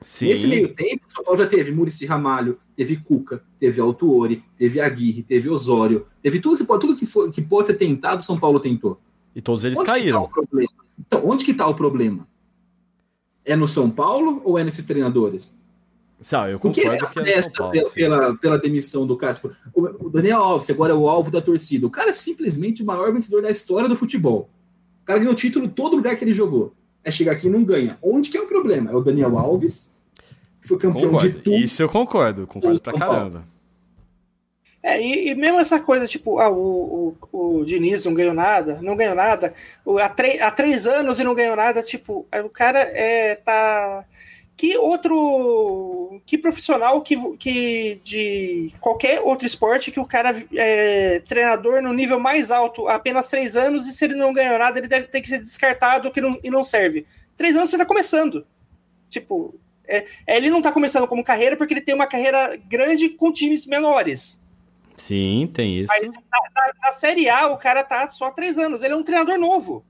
Sim. 0.00 0.28
Nesse 0.28 0.46
meio 0.46 0.68
tempo, 0.68 1.02
o 1.06 1.12
São 1.12 1.22
Paulo 1.22 1.38
já 1.38 1.46
teve 1.46 1.70
Murici 1.70 2.06
Ramalho, 2.06 2.58
teve 2.74 2.96
Cuca, 2.96 3.44
teve 3.58 3.78
Altuori, 3.78 4.42
teve 4.56 4.80
Aguirre, 4.80 5.22
teve 5.22 5.50
Osório, 5.50 6.06
teve 6.22 6.40
tudo, 6.40 6.64
tudo 6.78 6.96
que, 6.96 7.04
foi, 7.04 7.30
que 7.30 7.42
pode 7.42 7.66
ser 7.66 7.74
tentado, 7.74 8.20
o 8.20 8.24
São 8.24 8.40
Paulo 8.40 8.58
tentou. 8.58 8.98
E 9.36 9.42
todos 9.42 9.66
eles 9.66 9.78
onde 9.78 9.86
tá 9.86 9.92
caíram. 9.92 10.28
Tá 10.28 10.42
então, 10.98 11.28
onde 11.28 11.44
que 11.44 11.50
está 11.50 11.66
o 11.66 11.74
problema? 11.74 12.26
É 13.44 13.56
no 13.56 13.66
São 13.66 13.90
Paulo 13.90 14.40
ou 14.44 14.58
é 14.58 14.64
nesses 14.64 14.84
treinadores? 14.84 15.56
Sabe, 16.20 16.52
eu 16.52 16.60
concordo 16.60 17.08
que, 17.08 17.22
que 17.24 17.30
é 17.30 17.42
Paulo, 17.50 17.72
pela, 17.72 17.90
pela, 17.90 18.36
pela, 18.36 18.58
demissão 18.58 19.04
do 19.04 19.16
cara. 19.16 19.34
Tipo, 19.34 19.50
o 19.74 20.08
Daniel 20.08 20.40
Alves, 20.40 20.66
que 20.66 20.72
agora 20.72 20.92
é 20.92 20.96
o 20.96 21.08
alvo 21.08 21.32
da 21.32 21.40
torcida. 21.40 21.84
O 21.84 21.90
cara 21.90 22.10
é 22.10 22.12
simplesmente 22.12 22.80
o 22.80 22.86
maior 22.86 23.12
vencedor 23.12 23.42
da 23.42 23.50
história 23.50 23.88
do 23.88 23.96
futebol. 23.96 24.48
O 25.02 25.04
cara 25.04 25.18
ganhou 25.18 25.34
título 25.34 25.64
em 25.64 25.68
todo 25.68 25.96
lugar 25.96 26.16
que 26.16 26.22
ele 26.22 26.32
jogou. 26.32 26.72
É 27.02 27.10
chegar 27.10 27.32
aqui 27.32 27.48
e 27.48 27.50
não 27.50 27.64
ganha. 27.64 27.98
Onde 28.00 28.30
que 28.30 28.36
é 28.36 28.40
o 28.40 28.46
problema? 28.46 28.92
É 28.92 28.94
o 28.94 29.00
Daniel 29.00 29.36
Alves, 29.36 29.92
que 30.60 30.68
foi 30.68 30.78
campeão 30.78 31.10
concordo. 31.10 31.28
de 31.28 31.38
tudo. 31.40 31.56
Isso 31.56 31.82
eu 31.82 31.88
concordo, 31.88 32.46
concordo 32.46 32.80
pra 32.80 32.92
caramba. 32.92 33.44
É, 34.82 35.00
e, 35.00 35.28
e, 35.28 35.34
mesmo 35.36 35.60
essa 35.60 35.78
coisa, 35.78 36.08
tipo, 36.08 36.40
ah, 36.40 36.50
o, 36.50 37.16
o, 37.30 37.60
o 37.60 37.64
Diniz 37.64 38.04
não 38.04 38.14
ganhou 38.14 38.34
nada, 38.34 38.80
não 38.82 38.96
ganhou 38.96 39.14
nada, 39.14 39.54
o, 39.84 39.98
há, 39.98 40.06
há 40.06 40.50
três 40.50 40.86
anos 40.88 41.20
e 41.20 41.24
não 41.24 41.34
ganhou 41.36 41.54
nada, 41.54 41.82
tipo, 41.82 42.26
o 42.44 42.48
cara 42.48 42.80
é, 42.80 43.36
tá. 43.36 44.04
Que 44.56 44.76
outro. 44.76 46.20
Que 46.26 46.36
profissional 46.38 47.00
que, 47.02 47.16
que 47.36 48.00
de 48.04 48.72
qualquer 48.80 49.20
outro 49.20 49.46
esporte 49.46 49.90
que 49.90 49.98
o 49.98 50.04
cara 50.04 50.44
é 50.54 51.20
treinador 51.20 51.82
no 51.82 51.92
nível 51.92 52.20
mais 52.20 52.50
alto 52.50 52.86
há 52.86 52.94
apenas 52.94 53.28
três 53.28 53.56
anos 53.56 53.88
e 53.88 53.92
se 53.92 54.04
ele 54.04 54.14
não 54.14 54.32
ganhou 54.32 54.58
nada, 54.58 54.78
ele 54.78 54.88
deve 54.88 55.08
ter 55.08 55.20
que 55.20 55.28
ser 55.28 55.38
descartado 55.38 56.10
que 56.12 56.20
não, 56.20 56.38
e 56.44 56.50
não 56.50 56.64
serve. 56.64 57.06
Três 57.36 57.56
anos 57.56 57.70
você 57.70 57.78
tá 57.78 57.86
começando. 57.86 58.46
Tipo, 59.10 59.54
é, 59.88 60.04
ele 60.28 60.50
não 60.50 60.62
tá 60.62 60.70
começando 60.70 61.08
como 61.08 61.24
carreira 61.24 61.56
porque 61.56 61.74
ele 61.74 61.80
tem 61.80 61.94
uma 61.94 62.06
carreira 62.06 62.56
grande 62.68 63.08
com 63.08 63.32
times 63.32 63.66
menores. 63.66 64.41
Sim, 64.96 65.50
tem 65.52 65.78
isso. 65.78 65.88
Mas 65.88 66.08
na, 66.08 66.22
na, 66.54 66.72
na, 66.82 66.92
Série 66.92 67.28
A, 67.28 67.46
o 67.48 67.56
cara 67.56 67.82
tá 67.82 68.08
só 68.08 68.26
há 68.26 68.30
três 68.30 68.58
anos. 68.58 68.82
Ele 68.82 68.94
é 68.94 68.96
um 68.96 69.02
treinador 69.02 69.38
novo. 69.38 69.84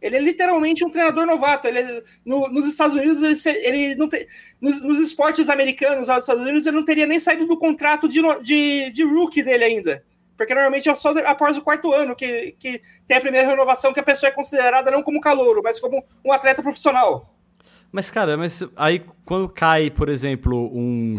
Ele 0.00 0.16
é 0.16 0.20
literalmente 0.20 0.84
um 0.84 0.90
treinador 0.90 1.26
novato. 1.26 1.66
Ele 1.66 2.02
no, 2.24 2.48
nos 2.48 2.66
Estados 2.66 2.96
Unidos, 2.96 3.46
ele, 3.46 3.58
ele 3.66 3.94
não 3.94 4.08
tem. 4.08 4.26
Nos, 4.60 4.80
nos, 4.82 4.98
esportes 4.98 5.48
americanos, 5.48 6.08
nos 6.08 6.18
Estados 6.18 6.42
Unidos, 6.42 6.66
ele 6.66 6.76
não 6.76 6.84
teria 6.84 7.06
nem 7.06 7.18
saído 7.18 7.46
do 7.46 7.58
contrato 7.58 8.08
de, 8.08 8.20
de, 8.42 8.90
de 8.90 9.04
rookie 9.04 9.42
dele 9.42 9.64
ainda. 9.64 10.04
Porque 10.36 10.54
normalmente 10.54 10.88
é 10.88 10.94
só 10.94 11.16
após 11.24 11.56
o 11.56 11.62
quarto 11.62 11.92
ano 11.92 12.14
que, 12.14 12.54
que 12.58 12.82
tem 13.06 13.16
a 13.16 13.20
primeira 13.20 13.48
renovação 13.48 13.92
que 13.92 14.00
a 14.00 14.02
pessoa 14.02 14.28
é 14.28 14.32
considerada 14.32 14.90
não 14.90 15.02
como 15.02 15.20
calouro, 15.20 15.62
mas 15.62 15.80
como 15.80 16.04
um 16.24 16.30
atleta 16.30 16.62
profissional. 16.62 17.34
Mas, 17.90 18.10
cara, 18.10 18.36
mas 18.36 18.62
aí 18.76 19.02
quando 19.24 19.48
cai, 19.48 19.90
por 19.90 20.10
exemplo, 20.10 20.70
um, 20.76 21.18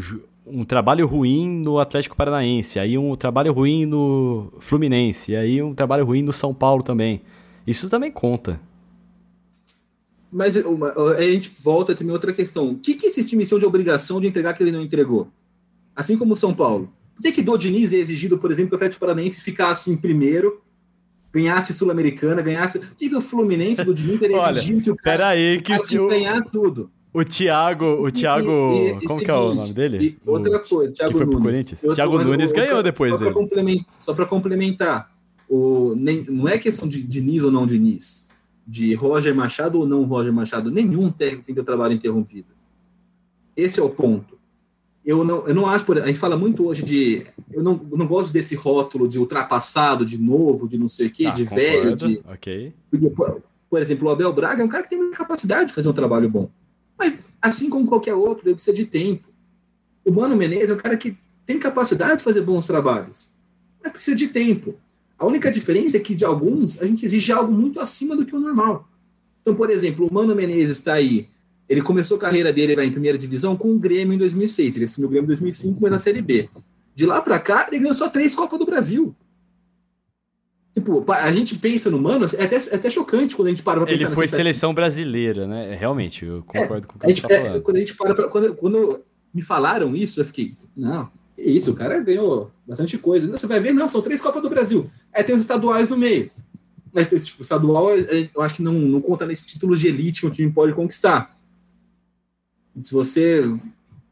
um 0.49 0.63
trabalho 0.63 1.05
ruim 1.05 1.49
no 1.49 1.79
Atlético 1.79 2.15
Paranaense, 2.15 2.79
aí 2.79 2.97
um 2.97 3.15
trabalho 3.15 3.53
ruim 3.53 3.85
no 3.85 4.51
Fluminense, 4.59 5.35
aí 5.35 5.61
um 5.61 5.73
trabalho 5.73 6.05
ruim 6.05 6.21
no 6.21 6.33
São 6.33 6.53
Paulo 6.53 6.83
também. 6.83 7.21
Isso 7.65 7.89
também 7.89 8.11
conta. 8.11 8.59
Mas 10.31 10.55
uma, 10.57 10.93
a 11.13 11.21
gente 11.21 11.51
volta 11.61 11.95
também 11.95 12.13
outra 12.13 12.33
questão. 12.33 12.71
O 12.71 12.77
que, 12.77 12.95
que 12.95 13.07
esses 13.07 13.25
times 13.25 13.47
tinham 13.47 13.59
de 13.59 13.65
obrigação 13.65 14.19
de 14.19 14.27
entregar 14.27 14.53
que 14.53 14.63
ele 14.63 14.71
não 14.71 14.81
entregou? 14.81 15.27
Assim 15.95 16.17
como 16.17 16.33
o 16.33 16.35
São 16.35 16.53
Paulo. 16.53 16.91
Por 17.15 17.21
que, 17.23 17.31
que 17.31 17.41
do 17.41 17.57
Diniz 17.57 17.91
é 17.93 17.97
exigido, 17.97 18.37
por 18.37 18.51
exemplo, 18.51 18.69
que 18.69 18.75
o 18.75 18.77
Atlético 18.77 18.99
Paranaense 18.99 19.41
ficasse 19.41 19.91
em 19.91 19.97
primeiro, 19.97 20.61
ganhasse 21.33 21.73
Sul-Americana, 21.73 22.41
ganhasse. 22.41 22.79
Por 22.79 22.95
que, 22.95 23.09
que 23.09 23.15
o 23.15 23.21
Fluminense 23.21 23.83
do 23.83 23.93
Diniz 23.93 24.21
ele 24.21 24.35
Olha, 24.35 24.51
exigiu 24.51 24.81
que 24.81 24.91
o 24.91 24.95
cara, 24.95 25.17
peraí, 25.17 25.61
que 25.61 25.99
o 25.99 26.07
ganhar 26.07 26.41
tudo? 26.43 26.91
O 27.13 27.23
Thiago, 27.23 27.85
o 28.05 28.11
Thiago, 28.11 28.49
E- 28.73 28.89
e- 29.03 29.07
como 29.07 29.19
que 29.21 29.31
é 29.31 29.33
o 29.35 29.53
nome 29.55 29.73
dele? 29.73 30.17
e 30.25 30.29
outra 30.29 30.57
O- 30.57 30.69
coisa, 30.69 30.91
Thiago 30.93 31.11
que 31.13 31.17
foi 31.17 31.25
pro 31.27 31.39
Nunes. 31.39 31.51
Corinthians. 31.57 31.83
Eu 31.83 31.89
tô- 31.89 31.95
Thiago 31.95 32.23
Nunes 32.23 32.51
ganhou 32.51 32.83
depois 32.83 33.11
só 33.13 33.17
dele. 33.17 33.85
Só 33.97 34.13
para 34.13 34.25
complementar, 34.25 35.11
o, 35.49 35.95
nem, 35.95 36.23
não 36.29 36.47
é 36.47 36.57
questão 36.57 36.87
de 36.87 37.01
Diniz 37.01 37.43
ou 37.43 37.51
não 37.51 37.65
Diniz, 37.65 38.27
de 38.67 38.93
Roger 38.93 39.33
Machado 39.33 39.79
ou 39.79 39.87
não 39.87 40.03
Roger 40.03 40.31
Machado. 40.33 40.69
Nenhum 40.69 41.09
técnico 41.09 41.45
tem 41.45 41.55
que 41.55 41.61
ter 41.61 41.65
trabalho 41.65 41.93
interrompido. 41.93 42.49
Esse 43.55 43.79
é 43.79 43.83
o 43.83 43.89
ponto. 43.89 44.37
Eu 45.03 45.23
não, 45.23 45.47
eu 45.47 45.55
não 45.55 45.65
acho, 45.65 45.89
a 45.93 46.05
gente 46.07 46.19
fala 46.19 46.35
muito 46.37 46.67
hoje 46.67 46.83
de, 46.83 47.25
eu 47.53 47.63
não, 47.63 47.79
eu 47.89 47.97
não 47.97 48.05
gosto 48.05 48.31
desse 48.33 48.53
rótulo 48.55 49.07
de 49.07 49.17
ultrapassado, 49.17 50.05
de 50.05 50.17
novo, 50.17 50.67
de 50.67 50.77
não 50.77 50.89
sei 50.89 51.07
o 51.07 51.09
quê, 51.11 51.23
Tá, 51.23 51.29
de 51.31 51.45
velho, 51.45 51.91
concordo, 51.91 52.07
de, 52.09 52.21
Ok. 52.29 52.73
porque, 52.91 53.09
por, 53.11 53.41
por 53.69 53.81
exemplo, 53.81 54.09
o 54.09 54.11
Abel 54.11 54.33
Braga 54.33 54.61
é 54.61 54.65
um 54.65 54.67
cara 54.67 54.83
que 54.83 54.89
tem 54.89 54.99
muita 54.99 55.15
capacidade 55.15 55.69
de 55.69 55.73
fazer 55.73 55.87
um 55.87 55.93
trabalho 55.93 56.29
bom. 56.29 56.49
Mas, 56.97 57.13
assim 57.41 57.69
como 57.69 57.87
qualquer 57.87 58.13
outro, 58.13 58.47
ele 58.47 58.55
precisa 58.55 58.75
de 58.75 58.85
tempo. 58.85 59.27
O 60.03 60.11
Mano 60.11 60.35
Menezes 60.35 60.69
é 60.69 60.73
um 60.73 60.77
cara 60.77 60.97
que 60.97 61.17
tem 61.45 61.59
capacidade 61.59 62.17
de 62.17 62.23
fazer 62.23 62.41
bons 62.41 62.65
trabalhos, 62.65 63.31
mas 63.81 63.91
precisa 63.91 64.15
de 64.15 64.27
tempo. 64.27 64.75
A 65.17 65.25
única 65.25 65.51
diferença 65.51 65.97
é 65.97 65.99
que, 65.99 66.13
de 66.13 66.23
alguns, 66.23 66.81
a 66.81 66.85
gente 66.85 67.05
exige 67.05 67.31
algo 67.31 67.51
muito 67.51 67.79
acima 67.79 68.15
do 68.15 68.25
que 68.25 68.35
o 68.35 68.39
normal. 68.39 68.87
Então, 69.41 69.55
por 69.55 69.69
exemplo, 69.69 70.07
o 70.07 70.13
Mano 70.13 70.35
Menezes 70.35 70.77
está 70.77 70.93
aí. 70.93 71.29
Ele 71.67 71.81
começou 71.81 72.17
a 72.17 72.19
carreira 72.19 72.53
dele 72.53 72.75
vai, 72.75 72.85
em 72.85 72.91
primeira 72.91 73.17
divisão 73.17 73.55
com 73.55 73.73
o 73.73 73.79
Grêmio 73.79 74.13
em 74.13 74.17
2006. 74.17 74.75
Ele 74.75 74.85
assumiu 74.85 75.07
o 75.07 75.11
Grêmio 75.11 75.25
em 75.25 75.27
2005, 75.27 75.79
mas 75.81 75.91
na 75.91 75.99
Série 75.99 76.21
B. 76.21 76.49
De 76.93 77.05
lá 77.05 77.21
para 77.21 77.39
cá, 77.39 77.67
ele 77.67 77.79
ganhou 77.79 77.93
só 77.93 78.09
três 78.09 78.35
Copas 78.35 78.59
do 78.59 78.65
Brasil. 78.65 79.15
Tipo, 80.77 81.11
a 81.11 81.31
gente 81.31 81.57
pensa 81.57 81.89
no 81.89 81.99
Mano, 81.99 82.27
é 82.37 82.43
até, 82.43 82.55
é 82.55 82.75
até 82.75 82.87
chocante 82.87 83.35
quando 83.35 83.47
a 83.47 83.49
gente 83.49 83.63
para 83.63 83.81
pra 83.81 83.89
Ele 83.89 83.97
pensar 83.97 84.13
foi 84.13 84.25
nessa 84.25 84.35
seleção 84.35 84.75
brasileira, 84.75 85.47
né? 85.47 85.73
Realmente, 85.73 86.23
eu 86.23 86.43
concordo 86.43 86.85
com 86.85 86.97
o 86.97 86.99
que 86.99 87.05
a 87.07 87.09
gente, 87.09 87.21
você 87.21 87.27
tá 87.27 87.33
é, 87.33 87.45
falando. 87.45 87.61
quando 87.63 87.77
a 87.77 87.79
gente 87.79 87.95
para 87.95 88.13
pra, 88.13 88.27
quando, 88.27 88.53
quando 88.53 88.99
me 89.33 89.41
falaram 89.41 89.95
isso, 89.95 90.21
eu 90.21 90.25
fiquei, 90.25 90.55
não, 90.75 91.09
que 91.35 91.41
isso, 91.41 91.71
o 91.71 91.73
cara 91.73 91.99
ganhou 91.99 92.51
bastante 92.67 92.95
coisa. 92.99 93.25
Não, 93.25 93.35
Você 93.35 93.47
vai 93.47 93.59
ver, 93.59 93.73
não, 93.73 93.89
são 93.89 94.03
três 94.03 94.21
Copas 94.21 94.39
do 94.39 94.51
Brasil. 94.51 94.87
Aí 95.11 95.23
tem 95.23 95.33
os 95.33 95.41
estaduais 95.41 95.89
no 95.89 95.97
meio. 95.97 96.29
Mas 96.93 97.11
esse 97.11 97.25
tipo, 97.25 97.41
estadual, 97.41 97.89
é, 97.97 98.29
eu 98.35 98.41
acho 98.43 98.53
que 98.53 98.61
não, 98.61 98.73
não 98.73 99.01
conta 99.01 99.25
nesse 99.25 99.47
título 99.47 99.75
de 99.75 99.87
elite 99.87 100.21
que 100.21 100.27
um 100.27 100.31
time 100.31 100.51
pode 100.51 100.73
conquistar. 100.73 101.35
Se 102.79 102.93
você, 102.93 103.41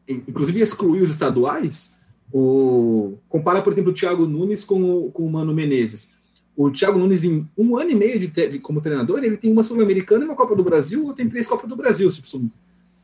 inclusive, 0.07 0.61
excluir 0.61 1.03
os 1.03 1.11
estaduais, 1.11 1.95
o, 2.33 3.19
compara, 3.29 3.61
por 3.61 3.71
exemplo, 3.71 3.91
o 3.91 3.93
Thiago 3.93 4.25
Nunes 4.25 4.63
com 4.63 4.81
o, 4.81 5.11
com 5.11 5.27
o 5.27 5.31
Mano 5.31 5.53
Menezes. 5.53 6.14
O 6.57 6.71
Thiago 6.71 6.97
Nunes, 6.97 7.23
em 7.23 7.47
um 7.57 7.77
ano 7.77 7.89
e 7.91 7.95
meio 7.95 8.17
de, 8.17 8.27
de- 8.27 8.59
como 8.59 8.79
treinador, 8.81 9.23
ele 9.23 9.35
tem 9.37 9.51
uma 9.51 9.61
Sul-Americana 9.63 10.23
e 10.23 10.27
uma 10.27 10.35
Copa 10.35 10.55
do 10.55 10.63
Brasil, 10.63 11.05
ou 11.05 11.13
tem 11.13 11.27
três 11.27 11.47
Copas 11.47 11.67
do 11.67 11.75
Brasil. 11.75 12.07
Tipo, 12.09 12.27
são 12.27 12.49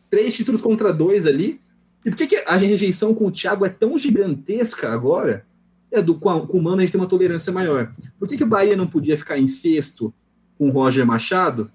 três 0.09 0.33
títulos 0.33 0.61
contra 0.61 0.93
dois 0.93 1.25
ali. 1.25 1.59
E 2.05 2.09
por 2.09 2.15
que, 2.17 2.27
que 2.27 2.35
a 2.47 2.55
rejeição 2.55 3.13
com 3.13 3.25
o 3.27 3.31
Thiago 3.31 3.65
é 3.65 3.69
tão 3.69 3.97
gigantesca 3.97 4.89
agora? 4.91 5.45
É 5.91 6.01
do, 6.01 6.15
com, 6.15 6.29
a- 6.29 6.47
com 6.47 6.57
o 6.57 6.63
Mano 6.63 6.77
a 6.77 6.79
gente 6.81 6.91
tem 6.93 7.01
uma 7.01 7.07
tolerância 7.07 7.51
maior. 7.51 7.91
Por 8.17 8.27
que, 8.27 8.37
que 8.37 8.43
o 8.43 8.47
Bahia 8.47 8.75
não 8.77 8.87
podia 8.87 9.17
ficar 9.17 9.37
em 9.37 9.47
sexto 9.47 10.13
com 10.57 10.69
o 10.69 10.71
Roger 10.71 11.05
Machado, 11.05 11.69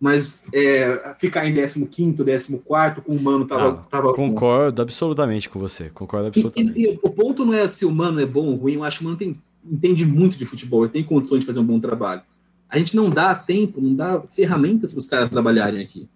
mas 0.00 0.42
é, 0.54 1.14
ficar 1.18 1.46
em 1.46 1.52
15º, 1.52 2.16
14 2.24 3.02
com 3.04 3.12
o 3.12 3.20
Mano 3.20 3.44
tava, 3.44 3.68
Ah, 3.68 3.72
tava 3.90 4.14
Concordo 4.14 4.80
absolutamente 4.80 5.48
com 5.50 5.58
você. 5.58 5.90
Concordo 5.90 6.26
e, 6.26 6.28
absolutamente. 6.28 6.80
e- 6.80 6.84
e 6.94 6.98
o 7.02 7.10
ponto 7.10 7.44
não 7.44 7.52
é 7.52 7.68
se 7.68 7.84
o 7.84 7.90
Mano 7.90 8.18
é 8.20 8.24
bom 8.26 8.46
ou 8.46 8.54
ruim, 8.54 8.74
eu 8.74 8.84
acho 8.84 8.98
que 9.00 9.04
o 9.04 9.06
Mano 9.06 9.18
tem, 9.18 9.36
entende 9.64 10.04
muito 10.04 10.36
de 10.36 10.46
futebol, 10.46 10.84
ele 10.84 10.92
tem 10.92 11.04
condições 11.04 11.40
de 11.40 11.46
fazer 11.46 11.60
um 11.60 11.64
bom 11.64 11.80
trabalho. 11.80 12.22
A 12.68 12.78
gente 12.78 12.94
não 12.94 13.08
dá 13.08 13.34
tempo, 13.34 13.80
não 13.80 13.94
dá 13.94 14.20
ferramentas 14.22 14.92
para 14.92 14.98
os 14.98 15.06
caras 15.06 15.28
trabalharem 15.28 15.82
aqui. 15.82 16.08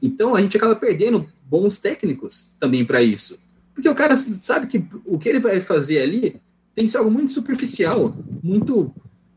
Então 0.00 0.34
a 0.34 0.40
gente 0.40 0.56
acaba 0.56 0.74
perdendo 0.74 1.26
bons 1.44 1.78
técnicos 1.78 2.52
também 2.58 2.84
para 2.84 3.02
isso. 3.02 3.38
Porque 3.74 3.88
o 3.88 3.94
cara 3.94 4.16
sabe 4.16 4.66
que 4.66 4.84
o 5.04 5.18
que 5.18 5.28
ele 5.28 5.38
vai 5.38 5.60
fazer 5.60 6.00
ali 6.00 6.40
tem 6.74 6.86
que 6.86 6.90
ser 6.90 6.98
algo 6.98 7.10
muito 7.10 7.32
superficial, 7.32 8.14
muito 8.42 8.92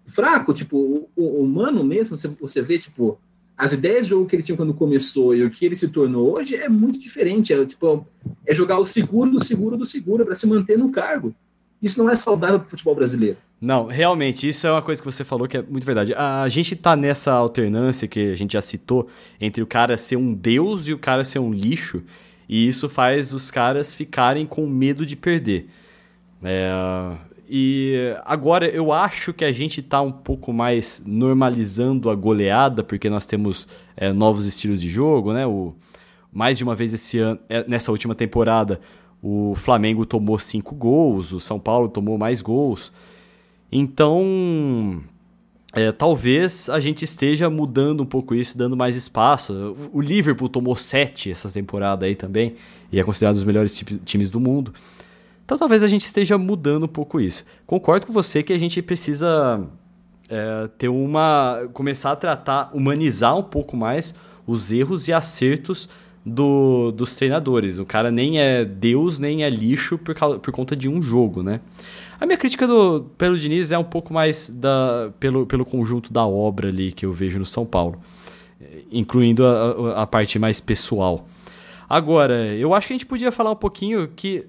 fraco. 0.05 0.53
Tipo, 0.53 0.77
o, 0.77 1.09
o 1.15 1.43
o 1.43 1.47
Mano 1.47 1.83
mesmo, 1.83 2.17
você 2.17 2.61
vê, 2.61 2.77
tipo, 2.77 3.19
as 3.57 3.73
ideias 3.73 4.03
de 4.03 4.09
jogo 4.09 4.25
que 4.25 4.35
ele 4.35 4.43
tinha 4.43 4.57
quando 4.57 4.73
começou 4.73 5.35
e 5.35 5.43
o 5.43 5.49
que 5.49 5.65
ele 5.65 5.75
se 5.75 5.89
tornou 5.89 6.35
hoje 6.35 6.55
é 6.55 6.67
muito 6.67 6.99
diferente. 6.99 7.53
É, 7.53 7.65
tipo, 7.65 8.05
é 8.45 8.53
jogar 8.53 8.79
o 8.79 8.85
seguro 8.85 9.31
do 9.31 9.43
seguro 9.43 9.77
do 9.77 9.85
seguro 9.85 10.25
para 10.25 10.35
se 10.35 10.47
manter 10.47 10.77
no 10.77 10.91
cargo. 10.91 11.33
Isso 11.85 12.03
não 12.03 12.09
é 12.09 12.15
saudável 12.15 12.57
para 12.57 12.65
o 12.65 12.69
futebol 12.69 12.95
brasileiro. 12.95 13.37
Não, 13.61 13.85
realmente, 13.85 14.47
isso 14.49 14.65
é 14.65 14.71
uma 14.71 14.81
coisa 14.81 14.99
que 14.99 15.05
você 15.05 15.23
falou 15.23 15.47
que 15.47 15.55
é 15.55 15.61
muito 15.61 15.85
verdade. 15.85 16.15
A 16.15 16.49
gente 16.49 16.75
tá 16.75 16.95
nessa 16.95 17.31
alternância 17.31 18.07
que 18.07 18.31
a 18.31 18.35
gente 18.35 18.53
já 18.53 18.61
citou 18.63 19.07
entre 19.39 19.61
o 19.61 19.67
cara 19.67 19.95
ser 19.95 20.15
um 20.15 20.33
deus 20.33 20.87
e 20.87 20.93
o 20.93 20.97
cara 20.97 21.23
ser 21.23 21.37
um 21.37 21.53
lixo, 21.53 22.01
e 22.49 22.67
isso 22.67 22.89
faz 22.89 23.33
os 23.33 23.51
caras 23.51 23.93
ficarem 23.93 24.47
com 24.47 24.65
medo 24.65 25.05
de 25.05 25.15
perder. 25.15 25.67
É, 26.43 26.71
e 27.47 28.15
agora 28.25 28.67
eu 28.67 28.91
acho 28.91 29.31
que 29.31 29.45
a 29.45 29.51
gente 29.51 29.83
tá 29.83 30.01
um 30.01 30.11
pouco 30.11 30.51
mais 30.51 31.03
normalizando 31.05 32.09
a 32.09 32.15
goleada, 32.15 32.83
porque 32.83 33.11
nós 33.11 33.27
temos 33.27 33.67
é, 33.95 34.11
novos 34.11 34.47
estilos 34.47 34.81
de 34.81 34.89
jogo, 34.89 35.33
né? 35.33 35.45
O, 35.45 35.75
mais 36.33 36.57
de 36.57 36.63
uma 36.63 36.73
vez 36.73 36.95
esse 36.95 37.19
ano, 37.19 37.39
é, 37.47 37.63
nessa 37.67 37.91
última 37.91 38.15
temporada, 38.15 38.81
o 39.27 39.55
Flamengo 39.55 40.05
tomou 40.05 40.37
cinco 40.37 40.75
gols, 40.75 41.31
o 41.31 41.39
São 41.39 41.59
Paulo 41.59 41.89
tomou 41.89 42.15
mais 42.15 42.43
gols. 42.43 42.93
Então, 43.71 45.01
é, 45.73 45.91
talvez 45.91 46.69
a 46.69 46.79
gente 46.79 47.03
esteja 47.03 47.49
mudando 47.49 48.01
um 48.01 48.05
pouco 48.05 48.35
isso, 48.35 48.55
dando 48.55 48.77
mais 48.77 48.95
espaço. 48.95 49.75
O 49.91 49.99
Liverpool 49.99 50.47
tomou 50.47 50.75
sete 50.75 51.31
essa 51.31 51.49
temporada 51.49 52.05
aí 52.05 52.13
também, 52.13 52.55
e 52.91 52.99
é 52.99 53.03
considerado 53.03 53.33
um 53.33 53.37
dos 53.37 53.45
melhores 53.45 53.75
ti- 53.75 53.99
times 54.05 54.29
do 54.29 54.39
mundo. 54.39 54.71
Então 55.43 55.57
talvez 55.57 55.81
a 55.81 55.87
gente 55.87 56.05
esteja 56.05 56.37
mudando 56.37 56.83
um 56.83 56.87
pouco 56.87 57.19
isso. 57.19 57.43
Concordo 57.65 58.05
com 58.05 58.13
você 58.13 58.43
que 58.43 58.53
a 58.53 58.59
gente 58.59 58.79
precisa 58.79 59.59
é, 60.29 60.69
ter 60.77 60.87
uma. 60.87 61.67
começar 61.73 62.11
a 62.11 62.15
tratar, 62.15 62.69
humanizar 62.75 63.35
um 63.35 63.43
pouco 63.43 63.75
mais 63.75 64.13
os 64.45 64.71
erros 64.71 65.07
e 65.07 65.13
acertos 65.13 65.89
do- 66.25 66.91
dos 66.91 67.15
treinadores. 67.15 67.77
O 67.77 67.85
cara 67.85 68.09
nem 68.09 68.39
é 68.39 68.65
Deus, 68.65 69.19
nem 69.19 69.43
é 69.43 69.49
lixo 69.49 69.97
por, 69.97 70.15
causa, 70.15 70.39
por 70.39 70.51
conta 70.51 70.75
de 70.75 70.89
um 70.89 71.01
jogo, 71.01 71.43
né? 71.43 71.59
A 72.19 72.25
minha 72.25 72.37
crítica 72.37 72.65
do, 72.65 73.03
pelo 73.17 73.37
Diniz 73.37 73.71
é 73.71 73.77
um 73.77 73.83
pouco 73.83 74.13
mais 74.13 74.49
da, 74.49 75.11
pelo, 75.19 75.45
pelo 75.45 75.65
conjunto 75.65 76.11
da 76.11 76.25
obra 76.25 76.69
ali 76.69 76.91
que 76.91 77.05
eu 77.05 77.11
vejo 77.11 77.37
no 77.37 77.45
São 77.45 77.65
Paulo, 77.65 77.99
incluindo 78.91 79.45
a, 79.45 79.51
a- 79.51 80.01
a 80.03 80.07
parte 80.07 80.39
mais 80.39 80.59
pessoal. 80.59 81.27
Agora, 81.87 82.47
eu 82.55 82.73
acho 82.73 82.87
que 82.87 82.93
a 82.93 82.95
gente 82.95 83.05
podia 83.05 83.31
falar 83.31 83.51
um 83.51 83.55
pouquinho 83.55 84.07
que 84.15 84.45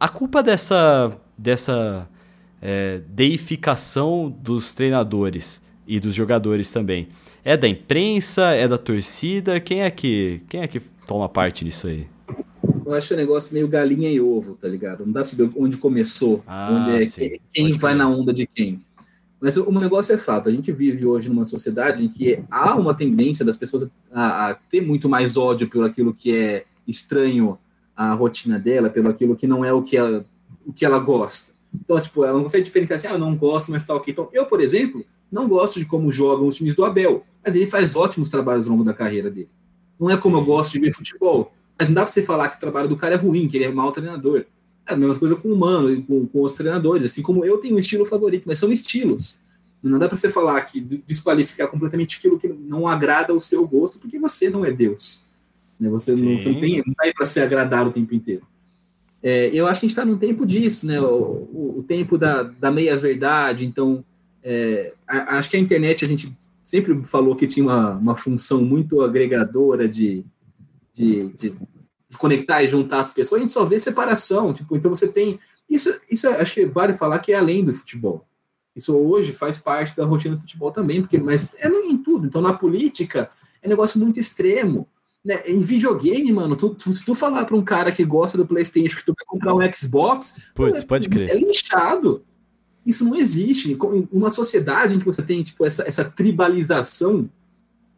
a 0.00 0.08
culpa 0.08 0.42
dessa, 0.42 1.16
dessa 1.38 2.08
é, 2.60 3.00
deificação 3.08 4.34
dos 4.42 4.74
treinadores 4.74 5.62
e 5.86 6.00
dos 6.00 6.14
jogadores 6.14 6.72
também 6.72 7.08
é 7.44 7.56
da 7.56 7.68
imprensa, 7.68 8.52
é 8.54 8.66
da 8.66 8.78
torcida? 8.78 9.60
Quem 9.60 9.82
é 9.82 9.90
que, 9.90 10.40
quem 10.48 10.62
é 10.62 10.66
que 10.66 10.80
toma 11.06 11.28
parte 11.28 11.64
nisso 11.64 11.86
aí? 11.86 12.06
Eu 12.84 12.92
acho 12.92 13.14
o 13.14 13.16
negócio 13.16 13.54
meio 13.54 13.66
galinha 13.66 14.10
e 14.10 14.20
ovo, 14.20 14.56
tá 14.56 14.68
ligado? 14.68 15.06
Não 15.06 15.12
dá 15.12 15.20
pra 15.20 15.24
saber 15.24 15.50
onde 15.56 15.76
começou, 15.76 16.42
Ah, 16.46 16.68
onde 16.70 17.02
é, 17.02 17.06
sim. 17.06 17.38
quem, 17.52 17.68
Pode 17.68 17.78
vai 17.78 17.94
na 17.94 18.08
onda 18.08 18.32
de 18.32 18.46
quem. 18.46 18.84
Mas 19.40 19.56
o 19.56 19.70
negócio 19.78 20.14
é 20.14 20.18
fato. 20.18 20.48
A 20.48 20.52
gente 20.52 20.72
vive 20.72 21.04
hoje 21.04 21.28
numa 21.28 21.44
sociedade 21.44 22.04
em 22.04 22.08
que 22.08 22.42
há 22.50 22.74
uma 22.74 22.94
tendência 22.94 23.44
das 23.44 23.56
pessoas 23.56 23.88
a, 24.12 24.50
a 24.50 24.54
ter 24.54 24.80
muito 24.80 25.08
mais 25.08 25.36
ódio 25.36 25.68
por 25.68 25.84
aquilo 25.84 26.14
que 26.14 26.34
é 26.34 26.64
estranho 26.86 27.58
à 27.96 28.12
rotina 28.14 28.58
dela, 28.58 28.88
pelo 28.90 29.08
aquilo 29.08 29.36
que 29.36 29.46
não 29.46 29.64
é 29.64 29.72
o 29.72 29.82
que 29.82 29.96
ela, 29.96 30.24
o 30.66 30.72
que 30.72 30.84
ela 30.84 30.98
gosta. 30.98 31.52
Então, 31.74 31.98
tipo, 32.00 32.24
ela 32.24 32.34
não 32.34 32.44
consegue 32.44 32.64
diferenciar 32.64 32.98
assim, 32.98 33.08
ah, 33.08 33.12
eu 33.12 33.18
não 33.18 33.36
gosto, 33.36 33.70
mas 33.70 33.82
tá 33.82 33.94
ok. 33.94 34.12
Então, 34.12 34.28
eu, 34.32 34.46
por 34.46 34.60
exemplo, 34.60 35.04
não 35.30 35.48
gosto 35.48 35.78
de 35.78 35.84
como 35.86 36.12
jogam 36.12 36.46
os 36.46 36.56
times 36.56 36.74
do 36.74 36.84
Abel, 36.84 37.24
mas 37.44 37.54
ele 37.54 37.66
faz 37.66 37.96
ótimos 37.96 38.28
trabalhos 38.28 38.66
ao 38.66 38.72
longo 38.72 38.84
da 38.84 38.94
carreira 38.94 39.30
dele. 39.30 39.50
Não 39.98 40.10
é 40.10 40.16
como 40.16 40.36
eu 40.36 40.44
gosto 40.44 40.72
de 40.72 40.80
ver 40.80 40.92
futebol, 40.92 41.52
mas 41.78 41.88
não 41.88 41.94
dá 41.94 42.02
pra 42.02 42.10
você 42.12 42.22
falar 42.22 42.48
que 42.48 42.56
o 42.56 42.60
trabalho 42.60 42.88
do 42.88 42.96
cara 42.96 43.14
é 43.14 43.18
ruim, 43.18 43.48
que 43.48 43.56
ele 43.56 43.64
é 43.64 43.72
mau 43.72 43.92
treinador. 43.92 44.44
É 44.86 44.94
a 44.94 44.96
mesma 44.96 45.18
coisa 45.18 45.36
com 45.36 45.48
o 45.48 45.56
Mano 45.56 45.90
e 45.90 46.02
com, 46.02 46.26
com 46.26 46.42
os 46.42 46.52
treinadores. 46.52 47.04
Assim 47.04 47.22
como 47.22 47.44
eu 47.44 47.58
tenho 47.58 47.76
um 47.76 47.78
estilo 47.78 48.04
favorito, 48.04 48.44
mas 48.46 48.58
são 48.58 48.70
estilos. 48.70 49.40
Não 49.82 49.98
dá 49.98 50.08
pra 50.08 50.16
você 50.16 50.30
falar 50.30 50.60
que 50.62 50.80
de- 50.80 51.02
desqualificar 51.06 51.68
completamente 51.68 52.16
aquilo 52.16 52.38
que 52.38 52.48
não 52.48 52.88
agrada 52.88 53.32
ao 53.32 53.40
seu 53.40 53.66
gosto, 53.66 53.98
porque 53.98 54.18
você 54.18 54.48
não 54.48 54.64
é 54.64 54.72
Deus. 54.72 55.22
Né? 55.78 55.88
Você, 55.90 56.14
não, 56.14 56.38
você 56.38 56.48
não 56.50 56.60
tem 56.60 56.82
não 56.86 56.94
tá 56.94 57.10
para 57.14 57.26
ser 57.26 57.40
agradado 57.42 57.90
o 57.90 57.92
tempo 57.92 58.14
inteiro. 58.14 58.42
É, 59.22 59.50
eu 59.52 59.66
acho 59.66 59.80
que 59.80 59.86
a 59.86 59.88
gente 59.88 59.98
está 59.98 60.04
num 60.04 60.18
tempo 60.18 60.46
disso, 60.46 60.86
né? 60.86 61.00
O, 61.00 61.48
o, 61.52 61.74
o 61.78 61.82
tempo 61.82 62.18
da, 62.18 62.42
da 62.42 62.70
meia-verdade. 62.70 63.64
Então, 63.64 64.04
é, 64.42 64.92
a, 65.08 65.38
acho 65.38 65.48
que 65.48 65.56
a 65.56 65.60
internet 65.60 66.04
a 66.04 66.08
gente 66.08 66.34
sempre 66.64 67.04
falou 67.04 67.36
que 67.36 67.46
tinha 67.46 67.66
uma, 67.66 67.90
uma 67.90 68.16
função 68.16 68.62
muito 68.62 69.02
agregadora 69.02 69.86
de, 69.86 70.24
de, 70.92 71.28
de, 71.28 71.50
de, 71.50 72.18
conectar 72.18 72.62
e 72.62 72.68
juntar 72.68 73.00
as 73.00 73.10
pessoas. 73.10 73.40
A 73.40 73.44
gente 73.44 73.52
só 73.52 73.64
vê 73.64 73.78
separação. 73.78 74.52
Tipo, 74.52 74.74
então 74.74 74.90
você 74.90 75.06
tem. 75.06 75.38
Isso, 75.68 75.94
isso 76.10 76.26
acho 76.28 76.54
que 76.54 76.64
vale 76.66 76.94
falar 76.94 77.18
que 77.18 77.32
é 77.32 77.36
além 77.36 77.62
do 77.62 77.74
futebol. 77.74 78.26
Isso 78.74 78.96
hoje 78.96 79.32
faz 79.32 79.58
parte 79.58 79.96
da 79.96 80.04
rotina 80.04 80.34
do 80.34 80.40
futebol 80.40 80.72
também, 80.72 81.00
porque, 81.00 81.18
mas 81.18 81.54
é 81.58 81.68
em 81.68 81.96
tudo. 81.98 82.26
Então, 82.26 82.40
na 82.40 82.52
política, 82.52 83.28
é 83.62 83.66
um 83.66 83.70
negócio 83.70 84.00
muito 84.00 84.18
extremo. 84.18 84.88
Né? 85.24 85.42
Em 85.46 85.60
videogame, 85.60 86.32
mano, 86.32 86.56
tu, 86.56 86.70
tu, 86.70 86.92
se 86.92 87.04
tu 87.04 87.14
falar 87.14 87.44
para 87.44 87.56
um 87.56 87.62
cara 87.62 87.92
que 87.92 88.04
gosta 88.04 88.36
do 88.36 88.46
PlayStation 88.46 88.98
que 88.98 89.04
tu 89.04 89.14
quer 89.14 89.24
comprar 89.24 89.54
um 89.54 89.72
Xbox, 89.72 90.50
Putz, 90.54 90.82
pode 90.82 91.08
crer. 91.08 91.30
é 91.30 91.34
linchado. 91.38 92.24
Isso 92.84 93.04
não 93.04 93.14
existe. 93.14 93.76
Uma 94.12 94.30
sociedade 94.30 94.94
em 94.94 94.98
que 94.98 95.04
você 95.04 95.22
tem 95.22 95.42
tipo, 95.42 95.64
essa, 95.64 95.86
essa 95.86 96.04
tribalização. 96.04 97.28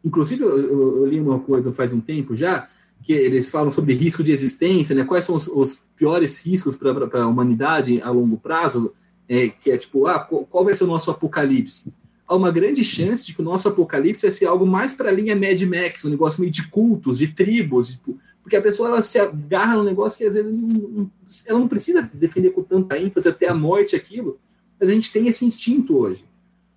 Inclusive, 0.03 0.43
eu, 0.43 0.57
eu, 0.57 0.97
eu 0.97 1.05
li 1.05 1.19
uma 1.19 1.39
coisa 1.39 1.71
faz 1.71 1.93
um 1.93 1.99
tempo 1.99 2.35
já, 2.35 2.67
que 3.03 3.13
eles 3.13 3.49
falam 3.49 3.69
sobre 3.69 3.93
risco 3.93 4.23
de 4.23 4.31
existência, 4.31 4.95
né? 4.95 5.03
Quais 5.03 5.25
são 5.25 5.35
os, 5.35 5.47
os 5.47 5.83
piores 5.95 6.37
riscos 6.37 6.77
para 6.77 7.23
a 7.23 7.27
humanidade 7.27 8.01
a 8.01 8.09
longo 8.09 8.37
prazo? 8.37 8.93
É, 9.29 9.49
que 9.49 9.71
é 9.71 9.77
tipo, 9.77 10.07
ah, 10.07 10.19
qual 10.19 10.63
vai 10.63 10.73
ser 10.73 10.85
o 10.85 10.87
nosso 10.87 11.11
apocalipse? 11.11 11.93
há 12.27 12.35
uma 12.35 12.51
grande 12.51 12.83
chance 12.83 13.25
de 13.25 13.33
que 13.33 13.41
o 13.41 13.45
nosso 13.45 13.67
apocalipse 13.69 14.21
vai 14.21 14.31
ser 14.31 14.45
algo 14.45 14.67
mais 14.67 14.93
para 14.93 15.09
a 15.09 15.11
linha 15.11 15.35
Mad 15.35 15.61
Max, 15.61 16.03
um 16.03 16.09
negócio 16.09 16.41
meio 16.41 16.51
de 16.51 16.67
cultos, 16.67 17.19
de 17.19 17.29
tribos, 17.29 17.91
tipo, 17.91 18.17
porque 18.43 18.55
a 18.55 18.61
pessoa 18.61 18.89
ela 18.89 19.01
se 19.01 19.17
agarra 19.17 19.75
num 19.75 19.83
negócio 19.83 20.17
que 20.17 20.25
às 20.25 20.33
vezes 20.33 20.51
não, 20.51 21.09
ela 21.47 21.59
não 21.59 21.67
precisa 21.67 22.09
defender 22.13 22.49
com 22.51 22.61
tanta 22.61 22.97
ênfase 22.99 23.29
até 23.29 23.47
a 23.47 23.53
morte 23.53 23.95
aquilo, 23.95 24.37
mas 24.79 24.89
a 24.89 24.93
gente 24.93 25.11
tem 25.11 25.27
esse 25.27 25.45
instinto 25.45 25.97
hoje. 25.97 26.23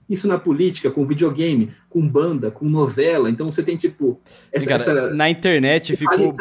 Isso 0.09 0.26
na 0.26 0.36
política, 0.36 0.90
com 0.90 1.07
videogame, 1.07 1.70
com 1.88 2.07
banda, 2.07 2.51
com 2.51 2.64
novela. 2.64 3.30
Então 3.30 3.51
você 3.51 3.62
tem, 3.62 3.76
tipo. 3.76 4.20
Essa, 4.51 4.66
Cara, 4.66 4.82
essa 4.82 5.14
na 5.14 5.30
internet 5.30 5.96
ficou, 5.96 6.34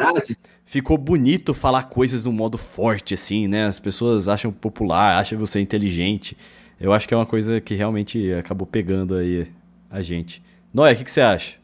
ficou 0.64 0.98
bonito 0.98 1.54
falar 1.54 1.84
coisas 1.84 2.24
de 2.24 2.28
um 2.28 2.32
modo 2.32 2.58
forte, 2.58 3.14
assim, 3.14 3.46
né? 3.46 3.66
As 3.66 3.78
pessoas 3.78 4.26
acham 4.26 4.50
popular, 4.50 5.18
acham 5.18 5.38
você 5.38 5.60
inteligente. 5.60 6.36
Eu 6.80 6.92
acho 6.92 7.06
que 7.06 7.14
é 7.14 7.16
uma 7.16 7.26
coisa 7.26 7.60
que 7.60 7.74
realmente 7.74 8.32
acabou 8.32 8.66
pegando 8.66 9.14
aí 9.14 9.46
a 9.88 10.02
gente. 10.02 10.42
Noé, 10.74 10.92
o 10.92 10.96
que, 10.96 11.04
que 11.04 11.10
você 11.10 11.20
acha? 11.20 11.60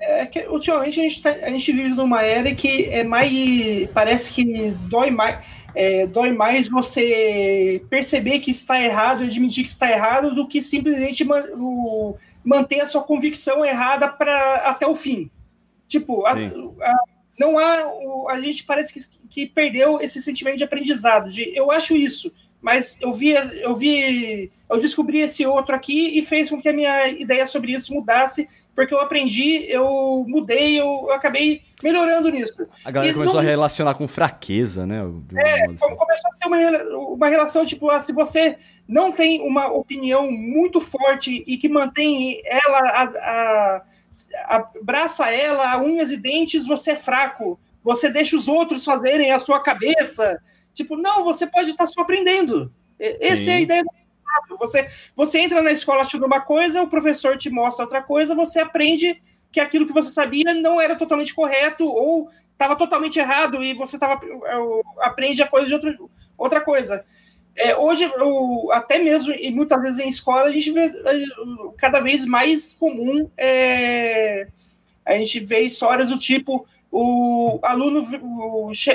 É 0.00 0.24
que 0.26 0.46
ultimamente 0.46 0.98
a 0.98 1.02
gente, 1.02 1.20
tá, 1.20 1.30
a 1.30 1.50
gente 1.50 1.72
vive 1.72 1.90
numa 1.90 2.22
era 2.22 2.54
que 2.54 2.84
é 2.84 3.04
mais. 3.04 3.88
Parece 3.92 4.30
que 4.32 4.70
dói 4.88 5.10
mais. 5.10 5.44
É, 5.74 6.06
dói 6.06 6.32
mais 6.32 6.68
você 6.68 7.84
perceber 7.88 8.40
que 8.40 8.50
está 8.50 8.80
errado 8.80 9.22
e 9.22 9.26
admitir 9.26 9.64
que 9.64 9.70
está 9.70 9.90
errado 9.90 10.34
do 10.34 10.46
que 10.46 10.62
simplesmente 10.62 11.24
man, 11.24 11.44
o, 11.54 12.16
manter 12.44 12.80
a 12.80 12.86
sua 12.86 13.02
convicção 13.02 13.64
errada 13.64 14.08
para 14.08 14.56
até 14.56 14.86
o 14.86 14.96
fim. 14.96 15.30
Tipo, 15.88 16.24
a, 16.26 16.32
a, 16.32 17.04
não 17.38 17.58
há. 17.58 17.86
O, 17.86 18.28
a 18.28 18.40
gente 18.40 18.64
parece 18.64 18.92
que, 18.92 19.00
que 19.28 19.46
perdeu 19.46 20.00
esse 20.00 20.20
sentimento 20.20 20.58
de 20.58 20.64
aprendizado, 20.64 21.30
de 21.30 21.52
eu 21.56 21.70
acho 21.70 21.96
isso, 21.96 22.32
mas 22.60 22.98
eu 23.00 23.12
vi, 23.14 23.30
eu 23.30 23.74
vi, 23.74 24.52
eu 24.68 24.78
descobri 24.78 25.20
esse 25.20 25.46
outro 25.46 25.74
aqui 25.74 26.18
e 26.18 26.22
fez 26.24 26.50
com 26.50 26.60
que 26.60 26.68
a 26.68 26.72
minha 26.72 27.08
ideia 27.08 27.46
sobre 27.46 27.72
isso 27.72 27.94
mudasse, 27.94 28.46
porque 28.74 28.92
eu 28.92 29.00
aprendi, 29.00 29.64
eu 29.66 30.24
mudei, 30.28 30.78
eu, 30.78 31.10
acabei 31.10 31.62
melhorando 31.82 32.28
nisso. 32.28 32.54
A 32.84 32.90
galera 32.90 33.12
e 33.12 33.14
começou 33.14 33.36
não... 33.36 33.40
a 33.40 33.44
relacionar 33.44 33.94
com 33.94 34.06
fraqueza, 34.06 34.84
né? 34.86 35.00
É, 35.36 35.64
assim. 35.64 35.96
começou 35.96 36.30
a 36.30 36.34
ser 36.34 36.46
uma, 36.46 36.58
uma 36.98 37.28
relação, 37.28 37.64
tipo, 37.64 37.88
ah, 37.88 38.00
se 38.00 38.12
você 38.12 38.58
não 38.86 39.10
tem 39.10 39.40
uma 39.40 39.68
opinião 39.68 40.30
muito 40.30 40.80
forte 40.80 41.42
e 41.46 41.56
que 41.56 41.68
mantém 41.68 42.42
ela, 42.44 42.78
a, 42.78 43.02
a, 43.04 43.82
abraça 44.56 45.30
ela 45.30 45.80
unhas 45.80 46.10
e 46.10 46.18
dentes, 46.18 46.66
você 46.66 46.90
é 46.90 46.96
fraco. 46.96 47.58
Você 47.82 48.10
deixa 48.10 48.36
os 48.36 48.48
outros 48.48 48.84
fazerem 48.84 49.32
a 49.32 49.38
sua 49.38 49.60
cabeça 49.60 50.38
Tipo, 50.82 50.96
não, 50.96 51.24
você 51.24 51.46
pode 51.46 51.70
estar 51.70 51.86
só 51.86 52.00
aprendendo. 52.00 52.72
Essa 52.98 53.50
é 53.50 53.54
a 53.54 53.60
ideia 53.60 53.82
do 53.82 54.56
você, 54.56 54.86
você 55.14 55.40
entra 55.40 55.62
na 55.62 55.72
escola 55.72 56.02
achando 56.02 56.26
uma 56.26 56.40
coisa, 56.40 56.82
o 56.82 56.88
professor 56.88 57.36
te 57.36 57.50
mostra 57.50 57.84
outra 57.84 58.02
coisa, 58.02 58.34
você 58.34 58.60
aprende 58.60 59.20
que 59.50 59.58
aquilo 59.58 59.86
que 59.86 59.92
você 59.92 60.10
sabia 60.10 60.54
não 60.54 60.80
era 60.80 60.94
totalmente 60.94 61.34
correto 61.34 61.84
ou 61.84 62.28
estava 62.52 62.76
totalmente 62.76 63.18
errado 63.18 63.62
e 63.62 63.74
você 63.74 63.98
tava, 63.98 64.20
aprende 65.00 65.42
a 65.42 65.48
coisa 65.48 65.66
de 65.66 65.74
outro, 65.74 66.10
outra 66.38 66.60
coisa. 66.60 67.04
É, 67.56 67.76
hoje, 67.76 68.04
eu, 68.04 68.70
até 68.72 68.98
mesmo, 68.98 69.32
e 69.32 69.50
muitas 69.50 69.80
vezes 69.82 69.98
em 69.98 70.08
escola, 70.08 70.44
a 70.44 70.52
gente 70.52 70.70
vê 70.70 70.86
é, 70.86 71.24
cada 71.76 72.00
vez 72.00 72.24
mais 72.24 72.72
comum 72.72 73.28
é, 73.36 74.46
a 75.04 75.14
gente 75.14 75.40
vê 75.40 75.60
histórias 75.60 76.08
do 76.10 76.18
tipo 76.18 76.66
o 76.92 77.60
aluno 77.62 78.04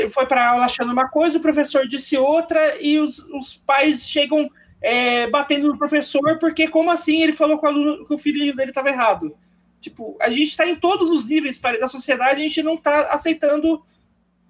foi 0.09 0.25
para 0.25 0.49
aula 0.49 0.65
achando 0.65 0.91
uma 0.91 1.07
coisa, 1.07 1.37
o 1.37 1.41
professor 1.41 1.87
disse 1.87 2.17
outra, 2.17 2.75
e 2.81 2.99
os, 2.99 3.19
os 3.29 3.55
pais 3.55 4.07
chegam 4.09 4.49
é, 4.81 5.27
batendo 5.27 5.67
no 5.67 5.77
professor, 5.77 6.37
porque 6.37 6.67
como 6.67 6.91
assim 6.91 7.23
ele 7.23 7.31
falou 7.31 7.57
que 7.57 7.65
o, 7.65 7.69
aluno, 7.69 8.05
que 8.05 8.13
o 8.13 8.17
filho 8.17 8.55
dele 8.55 8.71
estava 8.71 8.89
errado? 8.89 9.35
Tipo, 9.79 10.17
a 10.19 10.29
gente 10.29 10.49
está 10.49 10.67
em 10.67 10.75
todos 10.75 11.09
os 11.09 11.25
níveis 11.25 11.59
da 11.59 11.87
sociedade, 11.87 12.41
a 12.41 12.43
gente 12.43 12.63
não 12.63 12.73
está 12.73 13.11
aceitando 13.11 13.81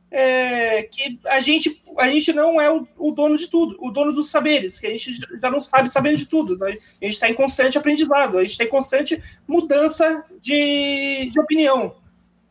é, 0.09 0.83
que 0.83 1.19
a 1.25 1.41
gente, 1.41 1.83
a 1.97 2.07
gente 2.07 2.31
não 2.31 2.59
é 2.59 2.71
o, 2.71 2.87
o, 2.97 3.11
dono 3.11 3.37
de 3.37 3.47
tudo, 3.47 3.75
o 3.79 3.91
dono 3.91 4.13
dos 4.13 4.29
saberes, 4.29 4.79
que 4.79 4.87
a 4.87 4.91
gente 4.91 5.13
já 5.41 5.51
não 5.51 5.59
sabe 5.59 5.89
sabendo 5.89 6.17
de 6.17 6.25
tudo. 6.25 6.57
Né? 6.57 6.77
A 7.01 7.05
gente 7.05 7.15
está 7.15 7.29
em 7.29 7.33
constante 7.33 7.77
aprendizado, 7.77 8.37
a 8.37 8.43
gente 8.43 8.53
está 8.53 8.63
em 8.63 8.69
constante 8.69 9.21
mudança 9.47 10.23
de, 10.41 11.29
de 11.31 11.39
opinião. 11.39 11.95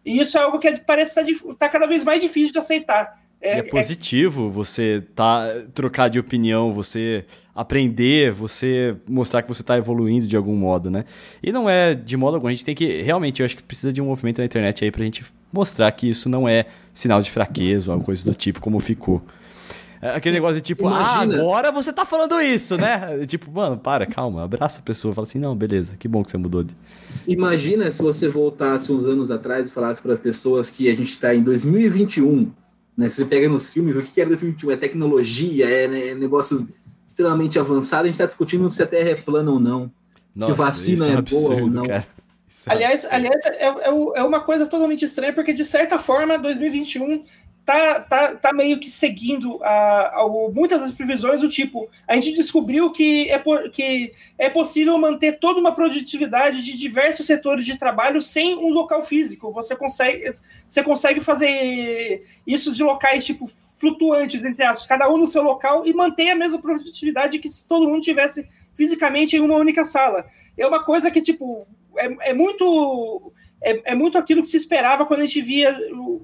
E 0.04 0.20
isso 0.20 0.36
é 0.36 0.42
algo 0.42 0.58
que 0.58 0.70
parece 0.78 1.20
estar 1.20 1.48
tá, 1.48 1.54
tá 1.58 1.68
cada 1.68 1.86
vez 1.86 2.04
mais 2.04 2.20
difícil 2.20 2.52
de 2.52 2.58
aceitar. 2.58 3.18
É, 3.40 3.58
é 3.58 3.62
positivo 3.62 4.46
é... 4.46 4.50
você 4.50 5.04
tá, 5.14 5.46
trocar 5.74 6.08
de 6.08 6.18
opinião, 6.18 6.72
você 6.72 7.24
aprender, 7.54 8.32
você 8.32 8.96
mostrar 9.08 9.42
que 9.42 9.48
você 9.48 9.62
está 9.62 9.76
evoluindo 9.76 10.26
de 10.26 10.36
algum 10.36 10.56
modo, 10.56 10.90
né? 10.90 11.04
E 11.42 11.52
não 11.52 11.68
é 11.68 11.94
de 11.94 12.16
modo 12.16 12.34
algum, 12.34 12.48
a 12.48 12.52
gente 12.52 12.64
tem 12.64 12.74
que, 12.74 13.02
realmente, 13.02 13.40
eu 13.40 13.46
acho 13.46 13.56
que 13.56 13.62
precisa 13.62 13.92
de 13.92 14.02
um 14.02 14.06
movimento 14.06 14.38
na 14.38 14.44
internet 14.44 14.84
aí 14.84 14.90
pra 14.90 15.04
gente 15.04 15.24
mostrar 15.52 15.90
que 15.92 16.08
isso 16.08 16.28
não 16.28 16.48
é 16.48 16.64
sinal 16.92 17.20
de 17.20 17.30
fraqueza 17.30 17.90
ou 17.90 17.92
alguma 17.92 18.06
coisa 18.06 18.24
do 18.24 18.34
tipo 18.34 18.60
como 18.60 18.80
ficou. 18.80 19.22
É 20.04 20.16
aquele 20.16 20.34
negócio 20.34 20.56
de 20.56 20.60
tipo, 20.60 20.86
ah, 20.86 20.90
Imagina. 20.90 21.36
ah, 21.36 21.40
agora 21.40 21.72
você 21.72 21.90
tá 21.90 22.04
falando 22.04 22.38
isso, 22.38 22.76
né? 22.76 23.24
tipo, 23.26 23.50
mano, 23.50 23.78
para, 23.78 24.04
calma, 24.04 24.44
abraça 24.44 24.80
a 24.80 24.82
pessoa, 24.82 25.14
fala 25.14 25.26
assim, 25.26 25.38
não, 25.38 25.56
beleza, 25.56 25.96
que 25.96 26.06
bom 26.06 26.22
que 26.22 26.30
você 26.30 26.36
mudou. 26.36 26.62
De... 26.62 26.74
Imagina 27.26 27.90
se 27.90 28.02
você 28.02 28.28
voltasse 28.28 28.92
uns 28.92 29.06
anos 29.06 29.30
atrás 29.30 29.66
e 29.66 29.70
falasse 29.70 30.02
para 30.02 30.12
as 30.12 30.18
pessoas 30.18 30.68
que 30.68 30.90
a 30.90 30.94
gente 30.94 31.12
está 31.12 31.34
em 31.34 31.42
2021, 31.42 32.52
né? 32.94 33.08
Se 33.08 33.16
você 33.16 33.24
pega 33.24 33.48
nos 33.48 33.70
filmes, 33.70 33.96
o 33.96 34.02
que 34.02 34.20
é 34.20 34.26
2021? 34.26 34.72
É 34.72 34.76
tecnologia, 34.76 35.70
é, 35.70 35.88
né, 35.88 36.08
é 36.08 36.14
negócio 36.14 36.68
extremamente 37.06 37.58
avançado, 37.58 38.02
a 38.02 38.06
gente 38.06 38.16
está 38.16 38.26
discutindo 38.26 38.68
se 38.68 38.82
a 38.82 38.86
Terra 38.86 39.08
é 39.08 39.14
plana 39.14 39.52
ou 39.52 39.58
não, 39.58 39.90
Nossa, 40.36 40.52
se 40.52 40.58
vacina 40.58 41.06
é, 41.06 41.12
é 41.12 41.16
absurdo, 41.16 41.46
boa 41.48 41.62
ou 41.62 41.70
não. 41.70 41.86
Cara. 41.86 42.06
É 42.10 42.24
aliás, 42.66 43.06
aliás 43.10 43.44
é, 43.46 43.66
é, 43.66 43.88
é, 43.88 44.22
uma 44.22 44.40
coisa 44.40 44.66
totalmente 44.66 45.04
estranha, 45.04 45.32
porque 45.32 45.52
de 45.52 45.64
certa 45.64 45.98
forma, 45.98 46.38
2021 46.38 47.24
tá, 47.64 48.00
tá, 48.00 48.34
tá 48.34 48.52
meio 48.52 48.78
que 48.78 48.90
seguindo 48.90 49.58
a, 49.62 50.20
a, 50.20 50.28
muitas 50.52 50.80
das 50.80 50.90
previsões 50.90 51.40
do 51.40 51.48
tipo, 51.48 51.88
a 52.06 52.14
gente 52.14 52.32
descobriu 52.32 52.92
que 52.92 53.30
é, 53.30 53.38
por, 53.38 53.70
que 53.70 54.12
é 54.38 54.50
possível 54.50 54.98
manter 54.98 55.38
toda 55.38 55.60
uma 55.60 55.74
produtividade 55.74 56.62
de 56.62 56.76
diversos 56.76 57.26
setores 57.26 57.64
de 57.64 57.78
trabalho 57.78 58.20
sem 58.20 58.54
um 58.56 58.68
local 58.68 59.04
físico. 59.04 59.50
Você 59.52 59.74
consegue, 59.74 60.34
você 60.68 60.82
consegue 60.82 61.20
fazer 61.20 62.24
isso 62.46 62.72
de 62.72 62.82
locais 62.82 63.24
tipo 63.24 63.50
flutuantes, 63.78 64.44
entre 64.44 64.62
aspas, 64.64 64.86
cada 64.86 65.10
um 65.10 65.18
no 65.18 65.26
seu 65.26 65.42
local 65.42 65.86
e 65.86 65.92
manter 65.92 66.30
a 66.30 66.36
mesma 66.36 66.58
produtividade 66.58 67.38
que 67.38 67.48
se 67.48 67.66
todo 67.66 67.88
mundo 67.88 68.02
tivesse 68.02 68.46
fisicamente 68.74 69.36
em 69.36 69.40
uma 69.40 69.56
única 69.56 69.84
sala. 69.84 70.24
É 70.56 70.66
uma 70.66 70.82
coisa 70.82 71.10
que, 71.10 71.20
tipo, 71.20 71.66
é, 71.96 72.30
é 72.30 72.34
muito 72.34 73.32
é, 73.64 73.92
é, 73.92 73.94
muito 73.94 74.18
aquilo 74.18 74.42
que 74.42 74.48
se 74.48 74.56
esperava 74.56 75.06
quando 75.06 75.20
a 75.20 75.24
gente 75.26 75.40
via 75.40 75.76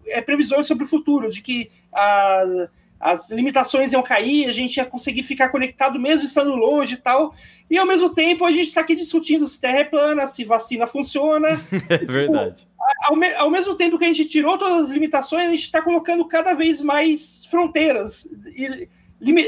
é, 0.06 0.20
previsões 0.20 0.66
sobre 0.66 0.84
o 0.84 0.88
futuro, 0.88 1.32
de 1.32 1.40
que 1.40 1.70
a, 1.92 2.68
as 3.00 3.30
limitações 3.30 3.92
iam 3.92 4.02
cair, 4.02 4.46
a 4.46 4.52
gente 4.52 4.76
ia 4.76 4.84
conseguir 4.84 5.22
ficar 5.22 5.48
conectado 5.48 5.98
mesmo 5.98 6.26
estando 6.26 6.54
longe 6.54 6.94
e 6.94 6.98
tal. 6.98 7.32
E 7.70 7.78
ao 7.78 7.86
mesmo 7.86 8.10
tempo 8.10 8.44
a 8.44 8.50
gente 8.50 8.68
está 8.68 8.82
aqui 8.82 8.94
discutindo 8.94 9.48
se 9.48 9.58
terra 9.58 9.78
é 9.78 9.84
plana, 9.84 10.26
se 10.26 10.44
vacina 10.44 10.86
funciona. 10.86 11.48
É 11.88 12.04
verdade. 12.04 12.56
Tipo, 12.56 12.70
ao, 13.04 13.16
me, 13.16 13.32
ao, 13.34 13.50
mesmo 13.50 13.74
tempo 13.74 13.98
que 13.98 14.04
a 14.04 14.08
gente 14.08 14.26
tirou 14.26 14.58
todas 14.58 14.84
as 14.84 14.90
limitações, 14.90 15.48
a 15.48 15.50
gente 15.50 15.64
está 15.64 15.80
colocando 15.80 16.24
cada 16.26 16.52
vez 16.52 16.82
mais 16.82 17.46
fronteiras. 17.46 18.28
E, 18.54 18.88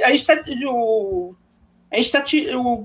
a 0.02 0.10
gente 0.10 0.20
está 0.20 0.34
a 1.92 1.96
gente 1.98 2.06
está 2.06 2.24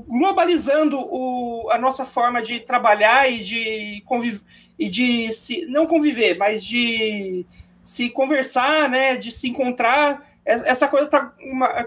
globalizando 0.08 1.00
o, 1.00 1.70
a 1.72 1.78
nossa 1.78 2.06
forma 2.06 2.44
de 2.44 2.60
trabalhar 2.60 3.32
e 3.32 3.44
de 3.44 4.04
conviver 4.06 4.42
e 4.78 4.90
de 4.90 5.34
se 5.34 5.66
não 5.66 5.88
conviver, 5.88 6.38
mas 6.38 6.64
de 6.64 7.44
se 7.84 8.12
conversar, 8.12 8.88
né, 8.88 9.16
de 9.16 9.32
se 9.32 9.50
encontrar 9.50 10.24
essa 10.48 10.88
coisa 10.88 11.06
está 11.06 11.34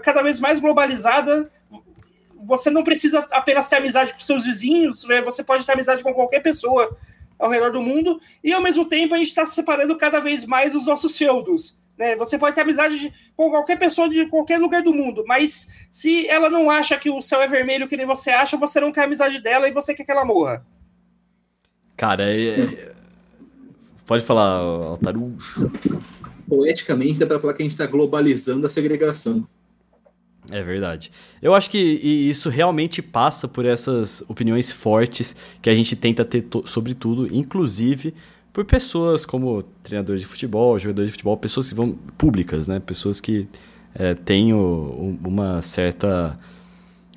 cada 0.03 0.21
vez 0.21 0.39
mais 0.39 0.59
globalizada. 0.59 1.51
Você 2.43 2.69
não 2.69 2.83
precisa 2.83 3.27
apenas 3.31 3.67
ter 3.67 3.77
amizade 3.77 4.13
com 4.13 4.19
seus 4.19 4.43
vizinhos, 4.43 5.03
né? 5.05 5.19
você 5.21 5.43
pode 5.43 5.65
ter 5.65 5.71
amizade 5.71 6.03
com 6.03 6.13
qualquer 6.13 6.41
pessoa 6.41 6.95
ao 7.39 7.49
redor 7.49 7.71
do 7.71 7.81
mundo, 7.81 8.21
e 8.43 8.53
ao 8.53 8.61
mesmo 8.61 8.85
tempo 8.85 9.15
a 9.15 9.17
gente 9.17 9.29
está 9.29 9.47
separando 9.47 9.97
cada 9.97 10.19
vez 10.19 10.45
mais 10.45 10.75
os 10.75 10.85
nossos 10.85 11.17
feudos. 11.17 11.75
Né? 12.01 12.15
Você 12.15 12.35
pode 12.35 12.55
ter 12.55 12.61
amizade 12.61 12.97
de, 12.97 13.13
com 13.37 13.51
qualquer 13.51 13.77
pessoa 13.77 14.09
de 14.09 14.25
qualquer 14.25 14.57
lugar 14.57 14.81
do 14.81 14.91
mundo, 14.91 15.23
mas 15.27 15.67
se 15.91 16.27
ela 16.27 16.49
não 16.49 16.67
acha 16.67 16.97
que 16.97 17.11
o 17.11 17.21
céu 17.21 17.39
é 17.43 17.47
vermelho 17.47 17.87
que 17.87 17.95
nem 17.95 18.07
você 18.07 18.31
acha, 18.31 18.57
você 18.57 18.81
não 18.81 18.91
quer 18.91 19.01
a 19.01 19.03
amizade 19.03 19.39
dela 19.39 19.67
e 19.67 19.71
você 19.71 19.93
quer 19.93 20.03
que 20.03 20.09
ela 20.09 20.25
morra. 20.25 20.65
Cara, 21.95 22.23
é... 22.23 22.59
é 22.59 22.91
pode 24.03 24.23
falar, 24.23 24.57
Altarujo. 24.57 25.71
Poeticamente 26.49 27.19
dá 27.19 27.27
pra 27.27 27.39
falar 27.39 27.53
que 27.53 27.61
a 27.61 27.65
gente 27.65 27.77
tá 27.77 27.85
globalizando 27.85 28.65
a 28.65 28.69
segregação. 28.69 29.47
É 30.49 30.63
verdade. 30.63 31.11
Eu 31.39 31.53
acho 31.53 31.69
que 31.69 31.77
isso 31.77 32.49
realmente 32.49 32.99
passa 32.99 33.47
por 33.47 33.63
essas 33.63 34.23
opiniões 34.27 34.71
fortes 34.71 35.35
que 35.61 35.69
a 35.69 35.75
gente 35.75 35.95
tenta 35.95 36.25
ter 36.25 36.47
sobre 36.65 36.95
tudo, 36.95 37.31
inclusive 37.31 38.15
por 38.53 38.65
pessoas 38.65 39.25
como 39.25 39.63
treinadores 39.83 40.21
de 40.21 40.27
futebol, 40.27 40.77
jogadores 40.77 41.09
de 41.09 41.13
futebol, 41.13 41.37
pessoas 41.37 41.69
que 41.69 41.75
vão 41.75 41.93
públicas, 42.17 42.67
né? 42.67 42.79
Pessoas 42.79 43.21
que 43.21 43.47
é, 43.95 44.13
têm 44.13 44.53
o, 44.53 45.17
uma 45.23 45.61
certa 45.61 46.37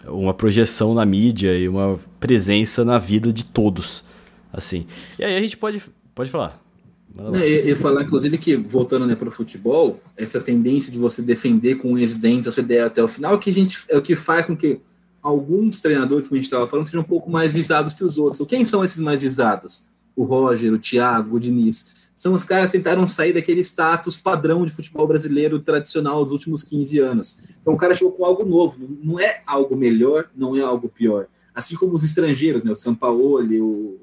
uma 0.07 0.35
projeção 0.35 0.93
na 0.93 1.05
mídia 1.07 1.57
e 1.57 1.69
uma 1.69 1.99
presença 2.21 2.85
na 2.85 2.99
vida 2.99 3.33
de 3.33 3.45
todos, 3.45 4.05
assim. 4.53 4.87
E 5.19 5.25
aí 5.25 5.37
a 5.37 5.41
gente 5.41 5.57
pode 5.57 5.83
pode 6.15 6.31
falar. 6.31 6.63
Eu 7.17 7.67
ia 7.67 7.77
falar, 7.77 8.03
inclusive, 8.03 8.37
que, 8.39 8.57
voltando 8.57 9.07
né, 9.07 9.15
para 9.15 9.29
o 9.29 9.33
futebol, 9.33 10.01
essa 10.17 10.41
tendência 10.41 10.91
de 10.91 10.99
você 10.99 11.23
defender 11.23 11.77
com 11.77 11.93
os 11.93 12.17
dentes 12.17 12.49
a 12.49 12.51
sua 12.51 12.63
ideia 12.63 12.87
até 12.87 13.01
o 13.03 13.07
final, 13.07 13.39
que 13.39 13.51
a 13.51 13.53
gente, 13.53 13.79
é 13.89 13.97
o 13.97 14.03
que 14.03 14.17
faz 14.17 14.47
com 14.47 14.57
que 14.57 14.81
alguns 15.23 15.79
treinadores, 15.79 16.27
como 16.27 16.37
a 16.37 16.41
gente 16.43 16.47
estava 16.47 16.67
falando, 16.67 16.87
sejam 16.87 17.03
um 17.03 17.05
pouco 17.05 17.31
mais 17.31 17.53
visados 17.53 17.93
que 17.95 18.03
os 18.03 18.19
outros. 18.19 18.45
Quem 18.49 18.65
são 18.65 18.83
esses 18.83 19.01
mais 19.01 19.23
visados? 19.23 19.87
O 20.17 20.25
Roger, 20.25 20.73
o 20.73 20.79
Thiago, 20.79 21.37
o 21.37 21.41
Diniz. 21.41 22.05
São 22.15 22.33
os 22.33 22.45
caras 22.45 22.71
que 22.71 22.79
tentaram 22.79 23.09
sair 23.09 23.33
daquele 23.33 23.61
status 23.61 24.17
padrão 24.17 24.65
de 24.65 24.73
futebol 24.73 25.07
brasileiro 25.07 25.59
tradicional 25.59 26.23
dos 26.23 26.33
últimos 26.33 26.63
15 26.63 26.99
anos. 27.01 27.43
Então 27.61 27.75
o 27.75 27.77
cara 27.77 27.95
chegou 27.95 28.13
com 28.13 28.25
algo 28.25 28.45
novo, 28.45 28.79
não 29.03 29.19
é 29.19 29.43
algo 29.45 29.77
melhor, 29.77 30.31
não 30.37 30.57
é 30.57 30.61
algo 30.61 30.89
pior. 30.89 31.27
Assim 31.53 31.75
como 31.75 31.95
os 31.95 32.05
estrangeiros, 32.05 32.63
né, 32.63 32.71
o 32.71 32.77
Sampaoli, 32.77 33.61
o 33.61 33.99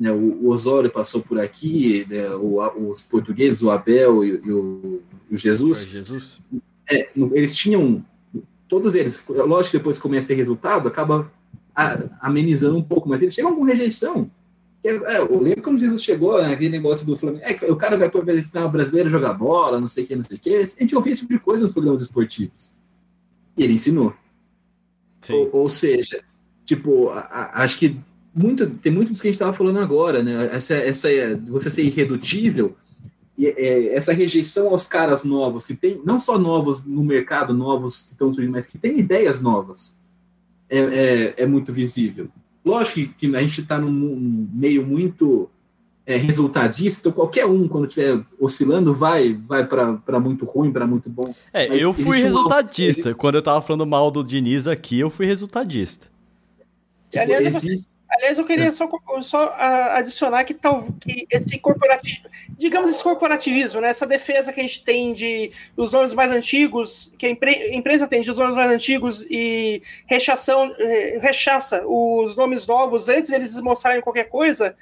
né, 0.00 0.10
o, 0.10 0.48
Osório 0.48 0.90
passou 0.90 1.20
por 1.20 1.38
aqui, 1.38 2.06
né, 2.08 2.30
os 2.30 3.02
portugueses, 3.02 3.60
o 3.60 3.70
Abel 3.70 4.24
e, 4.24 4.40
e 4.42 4.50
o, 4.50 5.02
o, 5.30 5.36
Jesus. 5.36 5.90
Jesus. 5.90 6.40
É, 6.88 7.10
eles 7.32 7.54
tinham, 7.54 8.02
todos 8.66 8.94
eles, 8.94 9.22
lógico 9.28 9.72
que 9.72 9.78
depois 9.78 9.98
começa 9.98 10.24
a 10.24 10.28
ter 10.28 10.34
resultado, 10.34 10.88
acaba 10.88 11.30
amenizando 12.20 12.78
um 12.78 12.82
pouco, 12.82 13.08
mas 13.08 13.20
eles 13.20 13.34
chegam 13.34 13.54
com 13.54 13.62
rejeição. 13.62 14.30
É, 14.82 15.18
eu 15.18 15.40
lembro 15.40 15.62
quando 15.62 15.78
Jesus 15.78 16.02
chegou, 16.02 16.42
né, 16.42 16.54
aquele 16.54 16.70
negócio 16.70 17.06
do 17.06 17.16
Flamengo, 17.16 17.44
é, 17.44 17.70
o 17.70 17.76
cara 17.76 17.98
vai 17.98 18.10
para 18.10 18.34
ensinar 18.34 18.64
o 18.64 18.70
brasileiro 18.70 19.08
a 19.08 19.12
jogar 19.12 19.34
bola, 19.34 19.80
não 19.80 19.88
sei 19.88 20.04
o 20.04 20.06
que, 20.06 20.16
não 20.16 20.22
sei 20.22 20.36
o 20.38 20.40
que. 20.40 20.54
A 20.56 20.66
gente 20.66 20.96
ouvia 20.96 21.12
esse 21.12 21.20
tipo 21.20 21.34
de 21.34 21.38
coisa 21.38 21.62
nos 21.62 21.72
programas 21.72 22.00
esportivos. 22.00 22.74
E 23.56 23.62
ele 23.62 23.74
ensinou. 23.74 24.14
Ou, 25.28 25.50
ou, 25.52 25.68
seja, 25.68 26.24
tipo, 26.64 27.10
a, 27.10 27.20
a, 27.20 27.62
acho 27.62 27.78
que 27.78 28.00
muito, 28.34 28.66
tem 28.66 28.90
muito 28.90 29.10
disso 29.10 29.20
que 29.20 29.28
a 29.28 29.30
gente 29.30 29.36
estava 29.36 29.52
falando 29.52 29.78
agora, 29.78 30.22
né? 30.22 30.48
Essa, 30.50 30.74
essa, 30.74 31.08
você 31.46 31.68
ser 31.68 31.82
irredutível, 31.82 32.74
e, 33.36 33.46
é, 33.46 33.94
essa 33.94 34.14
rejeição 34.14 34.68
aos 34.68 34.86
caras 34.86 35.24
novos, 35.24 35.66
que 35.66 35.74
tem, 35.74 36.00
não 36.04 36.18
só 36.18 36.38
novos 36.38 36.84
no 36.84 37.04
mercado, 37.04 37.52
novos 37.52 38.02
que 38.02 38.12
estão 38.12 38.32
surgindo, 38.32 38.52
mas 38.52 38.66
que 38.66 38.78
têm 38.78 38.98
ideias 38.98 39.42
novas, 39.42 39.98
é, 40.70 40.78
é, 40.78 41.34
é 41.38 41.46
muito 41.46 41.70
visível. 41.70 42.30
Lógico 42.64 43.14
que, 43.14 43.34
a 43.34 43.40
gente 43.40 43.60
está 43.60 43.78
num 43.78 44.48
meio 44.52 44.86
muito 44.86 45.48
é, 46.04 46.16
resultadista, 46.16 47.00
então 47.00 47.12
qualquer 47.12 47.46
um, 47.46 47.68
quando 47.68 47.86
estiver 47.86 48.20
oscilando, 48.38 48.92
vai 48.92 49.34
vai 49.34 49.66
para 49.66 50.20
muito 50.20 50.44
ruim, 50.44 50.72
para 50.72 50.86
muito 50.86 51.08
bom. 51.08 51.34
É, 51.52 51.68
Mas 51.68 51.80
eu 51.80 51.94
fui 51.94 52.18
resultadista. 52.20 53.10
Um... 53.10 53.14
Quando 53.14 53.36
eu 53.36 53.42
tava 53.42 53.62
falando 53.62 53.86
mal 53.86 54.10
do 54.10 54.24
Diniz 54.24 54.66
aqui, 54.66 54.98
eu 54.98 55.08
fui 55.08 55.26
resultadista. 55.26 56.08
Tipo, 57.08 57.22
Aliás, 57.22 57.46
existe... 57.46 57.90
Aliás, 58.10 58.38
eu 58.38 58.44
queria 58.44 58.72
só, 58.72 58.90
só 59.22 59.54
adicionar 59.94 60.42
que, 60.42 60.52
tal, 60.52 60.88
que 61.00 61.28
esse 61.30 61.56
corporativo, 61.58 62.28
digamos 62.58 62.90
esse 62.90 63.02
corporativismo, 63.02 63.80
né, 63.80 63.88
essa 63.88 64.04
defesa 64.04 64.52
que 64.52 64.58
a 64.58 64.62
gente 64.64 64.82
tem 64.82 65.14
de 65.14 65.52
os 65.76 65.92
nomes 65.92 66.12
mais 66.12 66.32
antigos, 66.32 67.14
que 67.16 67.26
a, 67.26 67.30
empre, 67.30 67.74
empresa 67.74 68.08
tem 68.08 68.20
de 68.20 68.30
os 68.30 68.36
nomes 68.36 68.56
mais 68.56 68.70
antigos 68.72 69.24
e 69.30 69.80
rechação, 70.06 70.74
eh, 70.78 71.20
rechaça 71.22 71.84
os 71.86 72.34
nomes 72.36 72.66
novos 72.66 73.08
antes 73.08 73.30
eles 73.30 73.54
mostrarem 73.60 74.02
qualquer 74.02 74.28
coisa, 74.28 74.74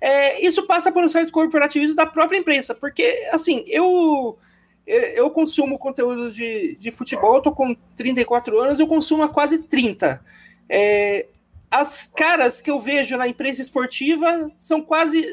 é, 0.00 0.40
isso 0.40 0.64
passa 0.64 0.92
por 0.92 1.02
um 1.02 1.08
certo 1.08 1.32
corporativismo 1.32 1.96
da 1.96 2.06
própria 2.06 2.38
imprensa, 2.38 2.76
porque, 2.76 3.28
assim, 3.32 3.64
eu 3.66 4.38
eu 4.86 5.30
consumo 5.30 5.78
conteúdo 5.78 6.32
de, 6.32 6.74
de 6.80 6.90
futebol, 6.90 7.34
eu 7.34 7.42
tô 7.42 7.52
com 7.52 7.76
34 7.94 8.58
anos, 8.58 8.80
eu 8.80 8.86
consumo 8.86 9.22
há 9.22 9.28
quase 9.28 9.58
30. 9.58 10.24
É, 10.66 11.26
as 11.70 12.10
caras 12.16 12.60
que 12.60 12.70
eu 12.70 12.80
vejo 12.80 13.16
na 13.16 13.28
imprensa 13.28 13.60
esportiva 13.60 14.50
são 14.56 14.80
quase 14.80 15.24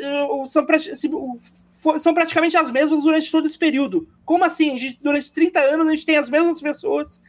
são, 0.45 1.99
são 1.99 2.13
praticamente 2.13 2.57
as 2.57 2.69
mesmas 2.71 3.03
durante 3.03 3.31
todo 3.31 3.45
esse 3.45 3.57
período. 3.57 4.07
Como 4.25 4.43
assim? 4.43 4.77
Gente, 4.77 4.99
durante 5.01 5.31
30 5.31 5.59
anos 5.59 5.87
a 5.87 5.91
gente 5.91 6.05
tem 6.05 6.17
as 6.17 6.29
mesmas 6.29 6.61
pessoas 6.61 7.21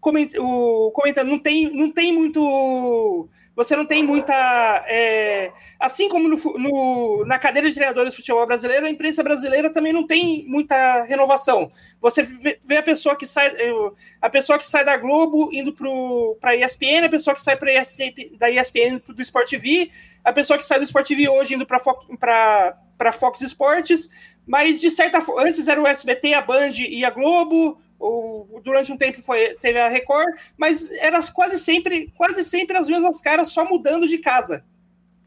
comentando, 0.00 1.28
não 1.28 1.38
tem, 1.38 1.70
não 1.74 1.90
tem 1.90 2.12
muito 2.12 3.28
você 3.56 3.76
não 3.76 3.86
tem 3.86 4.02
muita. 4.02 4.34
É, 4.88 5.52
assim 5.78 6.08
como 6.08 6.28
no, 6.28 6.36
no, 6.58 7.24
na 7.24 7.38
cadeira 7.38 7.68
de 7.68 7.74
treinadores 7.74 8.10
de 8.10 8.16
futebol 8.16 8.46
brasileiro, 8.46 8.86
a 8.86 8.90
imprensa 8.90 9.22
brasileira 9.22 9.70
também 9.70 9.92
não 9.92 10.06
tem 10.06 10.44
muita 10.46 11.04
renovação. 11.04 11.70
Você 12.00 12.22
vê, 12.22 12.58
vê 12.64 12.78
a 12.78 12.82
pessoa 12.82 13.14
que 13.14 13.26
sai 13.26 13.52
a 14.20 14.28
pessoa 14.28 14.58
que 14.58 14.66
sai 14.66 14.84
da 14.84 14.96
Globo 14.96 15.50
indo 15.52 15.72
para 16.40 16.50
a 16.50 16.56
ESPN, 16.56 17.04
a 17.06 17.08
pessoa 17.08 17.34
que 17.34 17.42
sai 17.42 17.56
ESPN, 17.56 18.36
da 18.38 18.50
ESPN 18.50 19.00
do 19.06 19.22
Sport 19.22 19.48
TV, 19.48 19.90
a 20.24 20.32
pessoa 20.32 20.58
que 20.58 20.64
sai 20.64 20.78
do 20.78 20.84
Sport 20.84 21.06
TV 21.06 21.28
hoje 21.28 21.54
indo 21.54 21.66
para 21.66 23.12
Fox 23.12 23.40
Sports, 23.40 24.10
mas 24.46 24.80
de 24.80 24.90
certa 24.90 25.20
forma, 25.20 25.48
antes 25.48 25.68
era 25.68 25.80
o 25.80 25.86
SBT, 25.86 26.34
a 26.34 26.42
Band 26.42 26.72
e 26.76 27.04
a 27.04 27.10
Globo, 27.10 27.78
ou 27.98 28.60
durante 28.62 28.92
um 28.92 28.96
tempo 28.96 29.22
foi, 29.22 29.54
teve 29.60 29.78
a 29.78 29.88
Record, 29.88 30.34
mas 30.56 30.90
era 30.98 31.22
quase 31.32 31.58
sempre, 31.58 32.12
quase 32.16 32.44
sempre 32.44 32.76
as 32.76 32.88
mesmas 32.88 33.20
caras 33.20 33.48
só 33.48 33.64
mudando 33.64 34.08
de 34.08 34.18
casa. 34.18 34.64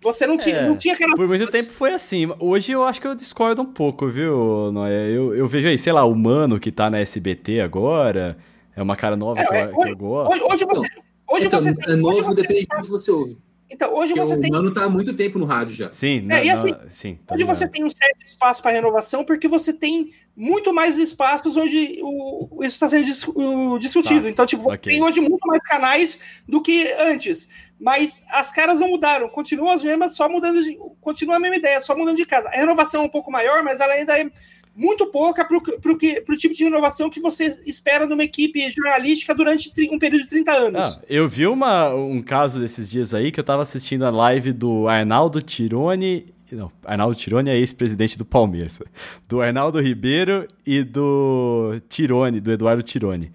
Você 0.01 0.27
não 0.27 0.37
tinha, 0.37 0.57
é, 0.57 0.67
não 0.67 0.77
tinha 0.77 0.93
aquela. 0.93 1.15
Por 1.15 1.27
muito 1.27 1.47
tempo 1.47 1.71
foi 1.73 1.91
assim. 1.91 2.31
Hoje 2.39 2.71
eu 2.71 2.83
acho 2.83 3.01
que 3.01 3.07
eu 3.07 3.15
discordo 3.15 3.63
um 3.63 3.65
pouco, 3.65 4.07
viu, 4.07 4.71
Noé? 4.71 5.09
Eu, 5.09 5.33
eu 5.33 5.47
vejo 5.47 5.67
aí, 5.67 5.77
sei 5.77 5.91
lá, 5.91 6.05
o 6.05 6.15
Mano 6.15 6.59
que 6.59 6.71
tá 6.71 6.89
na 6.89 6.99
SBT 6.99 7.61
agora. 7.61 8.37
É 8.75 8.81
uma 8.81 8.95
cara 8.95 9.15
nova 9.15 9.41
é, 9.41 9.45
que, 9.45 9.53
eu, 9.53 9.57
é, 9.57 9.67
que 9.71 9.89
eu 9.89 9.97
gosto. 9.97 10.33
Hoje, 10.33 10.43
hoje 10.43 10.65
você, 10.65 10.87
hoje 11.27 11.45
então, 11.47 11.59
você 11.59 11.75
é 11.87 11.95
novo, 11.95 12.35
depende 12.35 12.67
do 12.67 12.83
que 12.83 12.89
você 12.89 13.11
ouve. 13.11 13.37
Então, 13.69 13.93
hoje 13.93 14.13
Porque 14.13 14.27
você 14.27 14.35
o 14.35 14.41
tem. 14.41 14.49
O 14.49 14.53
Mano 14.53 14.73
tá 14.73 14.85
há 14.85 14.89
muito 14.89 15.13
tempo 15.13 15.37
no 15.37 15.45
rádio 15.45 15.75
já. 15.75 15.91
Sim, 15.91 16.21
não, 16.21 16.35
é, 16.35 16.45
e 16.45 16.49
assim, 16.49 16.71
não, 16.71 16.79
sim 16.89 17.19
hoje 17.29 17.43
você 17.43 17.67
tem 17.67 17.83
um 17.83 17.89
certo 17.89 18.25
espaço 18.25 18.61
para 18.61 18.71
renovação, 18.71 19.25
porque 19.25 19.47
você 19.47 19.73
tem 19.73 20.11
muito 20.35 20.73
mais 20.73 20.97
espaços 20.97 21.57
onde 21.57 21.99
o, 22.01 22.59
isso 22.61 22.75
está 22.75 22.87
sendo 22.87 23.05
dis, 23.05 23.27
o, 23.27 23.77
discutido. 23.77 24.23
Tá, 24.23 24.29
então, 24.29 24.45
tipo, 24.45 24.63
você 24.63 24.75
okay. 24.75 24.93
tem 24.93 25.03
hoje 25.03 25.19
muito 25.19 25.45
mais 25.45 25.61
canais 25.63 26.41
do 26.47 26.61
que 26.61 26.93
antes. 26.93 27.49
Mas 27.79 28.23
as 28.29 28.51
caras 28.51 28.79
não 28.79 28.87
mudaram, 28.87 29.27
continuam 29.29 29.71
as 29.71 29.83
mesmas, 29.83 30.15
só 30.15 30.29
mudando 30.29 30.63
de. 30.63 30.77
Continua 31.01 31.35
a 31.35 31.39
mesma 31.39 31.57
ideia, 31.57 31.81
só 31.81 31.95
mudando 31.95 32.17
de 32.17 32.25
casa. 32.25 32.47
A 32.47 32.57
renovação 32.57 33.03
é 33.03 33.05
um 33.05 33.09
pouco 33.09 33.31
maior, 33.31 33.63
mas 33.63 33.79
ela 33.81 33.93
ainda 33.93 34.17
é 34.17 34.31
muito 34.77 35.07
pouca 35.07 35.43
para 35.43 35.57
o 35.57 36.37
tipo 36.37 36.53
de 36.53 36.65
inovação 36.65 37.09
que 37.09 37.19
você 37.19 37.59
espera 37.65 38.05
numa 38.05 38.23
equipe 38.23 38.69
jornalística 38.69 39.33
durante 39.33 39.71
um 39.91 39.97
período 39.97 40.21
de 40.21 40.29
30 40.29 40.51
anos. 40.51 40.99
Ah, 40.99 41.01
eu 41.09 41.27
vi 41.27 41.47
uma, 41.47 41.95
um 41.95 42.21
caso 42.21 42.59
desses 42.59 42.87
dias 42.87 43.11
aí 43.11 43.31
que 43.31 43.39
eu 43.39 43.41
estava 43.41 43.63
assistindo 43.63 44.05
a 44.05 44.11
live 44.11 44.53
do 44.53 44.87
Arnaldo 44.87 45.41
Tironi. 45.41 46.27
Não, 46.51 46.71
Arnaldo 46.85 47.15
Tironi 47.15 47.49
é 47.49 47.57
ex-presidente 47.57 48.19
do 48.19 48.23
Palmeiras. 48.23 48.79
Do 49.27 49.41
Arnaldo 49.41 49.81
Ribeiro 49.81 50.47
e 50.63 50.83
do 50.83 51.81
Tironi, 51.89 52.39
do 52.39 52.51
Eduardo 52.51 52.83
Tironi. 52.83 53.31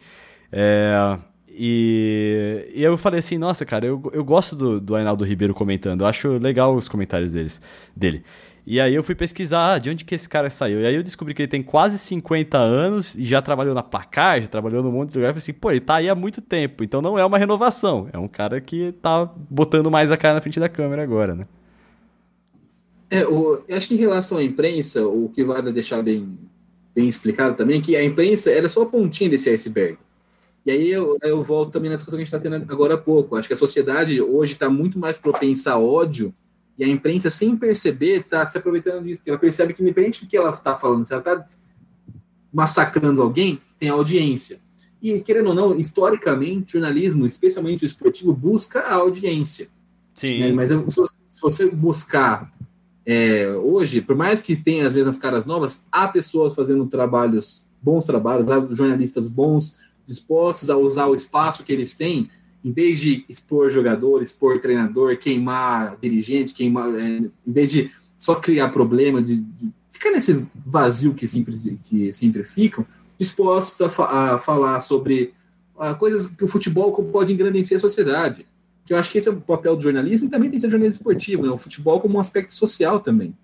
É, 0.53 1.19
e, 1.49 2.71
e 2.73 2.85
eu 2.85 2.97
falei 2.97 3.19
assim, 3.19 3.37
nossa, 3.37 3.67
cara, 3.67 3.85
eu, 3.85 4.01
eu 4.15 4.25
gosto 4.25 4.55
do, 4.55 4.81
do 4.81 4.95
Arnaldo 4.95 5.25
Ribeiro 5.25 5.53
comentando. 5.53 6.03
Eu 6.03 6.07
acho 6.07 6.39
legal 6.39 6.73
os 6.75 6.89
comentários 6.89 7.33
deles, 7.33 7.61
dele. 7.97 8.23
E 8.65 8.81
aí 8.81 8.95
eu 8.95 9.03
fui 9.03 9.15
pesquisar 9.15 9.75
ah, 9.75 9.79
de 9.79 9.91
onde 9.91 10.05
que 10.05 10.15
esse 10.15 10.29
cara 10.29 10.49
saiu. 10.49 10.81
E 10.81 10.87
aí 10.87 10.95
eu 10.95 11.03
descobri 11.03 11.35
que 11.35 11.43
ele 11.43 11.49
tem 11.49 11.63
quase 11.63 11.99
50 11.99 12.57
anos 12.57 13.17
e 13.17 13.25
já 13.25 13.43
trabalhou 13.43 13.75
na 13.75 13.83
Placar, 13.83 14.41
já 14.41 14.47
trabalhou 14.47 14.83
num 14.85 14.93
monte 14.93 15.11
de 15.11 15.19
lugar. 15.19 15.31
Eu 15.31 15.35
falei 15.35 15.43
assim, 15.43 15.53
pô, 15.53 15.71
ele 15.71 15.81
tá 15.81 15.97
aí 15.97 16.09
há 16.09 16.15
muito 16.15 16.41
tempo. 16.41 16.85
Então 16.85 17.03
não 17.03 17.19
é 17.19 17.25
uma 17.25 17.39
renovação. 17.39 18.09
É 18.13 18.19
um 18.19 18.29
cara 18.29 18.61
que 18.61 18.93
tá 19.03 19.25
botando 19.51 19.91
mais 19.91 20.13
a 20.13 20.17
cara 20.17 20.35
na 20.35 20.41
frente 20.41 20.61
da 20.61 20.69
câmera 20.69 21.03
agora, 21.03 21.35
né? 21.35 21.47
É, 23.11 23.25
eu 23.25 23.65
acho 23.71 23.89
que 23.89 23.95
em 23.95 23.99
relação 23.99 24.39
à 24.39 24.45
imprensa, 24.45 25.07
o 25.07 25.29
que 25.29 25.45
vale 25.45 25.73
deixar 25.73 26.01
bem, 26.01 26.39
bem 26.95 27.09
explicado 27.09 27.57
também, 27.57 27.81
que 27.81 27.97
a 27.97 28.05
imprensa 28.05 28.51
era 28.51 28.69
só 28.69 28.83
a 28.83 28.87
pontinha 28.87 29.29
desse 29.29 29.51
iceberg. 29.51 29.99
E 30.65 30.71
aí 30.71 30.89
eu, 30.89 31.19
eu 31.21 31.43
volto 31.43 31.73
também 31.73 31.91
na 31.91 31.97
discussão 31.97 32.17
que 32.17 32.23
a 32.23 32.25
gente 32.25 32.35
está 32.35 32.39
tendo 32.39 32.73
agora 32.73 32.95
há 32.95 32.99
pouco. 32.99 33.35
Acho 33.35 33.49
que 33.49 33.55
a 33.55 33.57
sociedade 33.57 34.23
hoje 34.23 34.53
está 34.53 34.71
muito 34.71 35.01
mais 35.01 35.19
propensa 35.19 35.73
a 35.73 35.79
ódio 35.79 36.33
e 36.83 36.85
a 36.85 36.89
imprensa, 36.89 37.31
sem 37.31 37.57
perceber, 37.57 38.23
está 38.23 38.45
se 38.45 38.59
aproveitando 38.59 39.05
disso, 39.05 39.23
ela 39.25 39.39
percebe 39.39 39.73
que, 39.73 39.81
independente 39.81 40.25
do 40.25 40.29
que 40.29 40.37
ela 40.37 40.51
está 40.51 40.75
falando, 40.75 41.05
se 41.05 41.13
ela 41.13 41.21
está 41.21 41.47
massacrando 42.53 43.23
alguém, 43.23 43.61
tem 43.79 43.89
audiência. 43.89 44.59
E, 45.01 45.21
querendo 45.21 45.51
ou 45.51 45.55
não, 45.55 45.79
historicamente, 45.79 46.77
o 46.77 46.81
jornalismo, 46.81 47.25
especialmente 47.25 47.85
o 47.85 47.87
esportivo, 47.87 48.35
busca 48.35 48.81
a 48.81 48.95
audiência. 48.95 49.69
Sim. 50.17 50.41
Né? 50.41 50.53
Mas 50.53 50.71
se 50.71 51.41
você 51.41 51.71
buscar 51.71 52.53
é, 53.07 53.53
hoje, 53.53 54.01
por 54.01 54.17
mais 54.17 54.41
que 54.41 54.61
tenha 54.61 54.85
às 54.85 54.93
vezes 54.93 55.09
as 55.09 55.19
caras 55.19 55.45
novas, 55.45 55.87
há 55.93 56.09
pessoas 56.09 56.53
fazendo 56.53 56.85
trabalhos, 56.87 57.65
bons 57.81 58.05
trabalhos, 58.05 58.51
há 58.51 58.59
jornalistas 58.73 59.29
bons, 59.29 59.79
dispostos 60.05 60.69
a 60.69 60.77
usar 60.77 61.07
o 61.07 61.15
espaço 61.15 61.63
que 61.63 61.73
eles 61.73 61.95
têm, 61.95 62.29
em 62.65 62.73
vez 62.73 63.01
de 63.01 63.25
expor 63.29 63.71
jogador, 63.71 64.23
expor 64.23 64.61
treinador, 64.61 65.17
queimar 65.17 65.97
dirigente, 66.01 66.53
queimar, 66.53 66.95
é, 66.95 67.19
em 67.19 67.31
vez 67.47 67.69
de 67.69 67.91
só 68.17 68.37
criar 68.37 68.69
problema, 68.69 69.21
de, 69.21 69.37
de 69.37 69.73
ficar 69.91 70.11
nesse 70.11 70.47
vazio 70.65 71.13
que 71.13 71.27
sempre, 71.27 71.57
que 71.83 72.13
sempre 72.13 72.45
ficam, 72.45 72.87
dispostos 73.19 73.81
a, 73.81 73.91
fa 73.91 74.35
a 74.35 74.39
falar 74.39 74.81
sobre 74.81 75.33
uh, 75.77 75.97
coisas 75.97 76.27
que 76.27 76.45
o 76.45 76.49
futebol 76.49 76.93
pode 77.05 77.33
engrandecer 77.33 77.77
a 77.77 77.81
sociedade. 77.81 78.47
Que 78.85 78.93
eu 78.93 78.97
acho 78.97 79.11
que 79.11 79.19
esse 79.19 79.29
é 79.29 79.33
o 79.33 79.41
papel 79.41 79.77
do 79.77 79.83
jornalismo 79.83 80.27
e 80.27 80.31
também 80.31 80.51
tem 80.51 80.59
que 80.59 80.61
ser 80.61 80.71
jornalismo 80.71 81.01
esportivo, 81.01 81.43
né? 81.45 81.51
o 81.51 81.59
futebol 81.59 82.01
como 82.01 82.17
um 82.17 82.21
aspecto 82.21 82.53
social 82.53 83.01
também. 83.01 83.37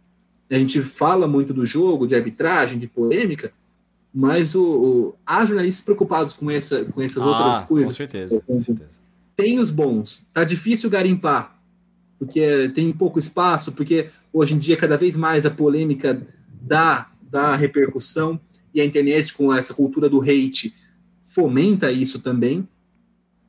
A 0.51 0.57
gente 0.57 0.81
fala 0.81 1.29
muito 1.29 1.53
do 1.53 1.66
jogo, 1.66 2.07
de 2.07 2.14
arbitragem, 2.14 2.79
de 2.79 2.87
polêmica, 2.87 3.53
mas 4.12 4.55
o, 4.55 4.62
o, 4.62 5.14
há 5.27 5.45
jornalistas 5.45 5.85
preocupados 5.85 6.33
com, 6.33 6.51
essa, 6.51 6.85
com 6.87 7.03
essas 7.03 7.23
ah, 7.23 7.27
outras 7.27 7.61
coisas. 7.61 7.91
Com 7.91 7.97
certeza, 7.97 8.43
com 8.47 8.61
certeza. 8.61 9.08
Tem 9.39 9.61
os 9.61 9.70
bons. 9.70 10.26
Tá 10.34 10.43
difícil 10.43 10.91
garimpar, 10.91 11.57
porque 12.18 12.68
tem 12.74 12.93
pouco 12.93 13.20
espaço, 13.20 13.70
porque 13.70 14.11
hoje 14.32 14.55
em 14.55 14.59
dia 14.59 14.76
cada 14.76 14.97
vez 14.97 15.16
mais 15.16 15.47
a 15.47 15.51
polêmica 15.51 16.20
dá, 16.61 17.09
dá 17.22 17.55
repercussão 17.55 18.41
e 18.74 18.80
a 18.80 18.84
internet 18.84 19.32
com 19.32 19.55
essa 19.55 19.72
cultura 19.72 20.09
do 20.09 20.20
hate 20.20 20.74
fomenta 21.20 21.93
isso 21.93 22.18
também. 22.20 22.66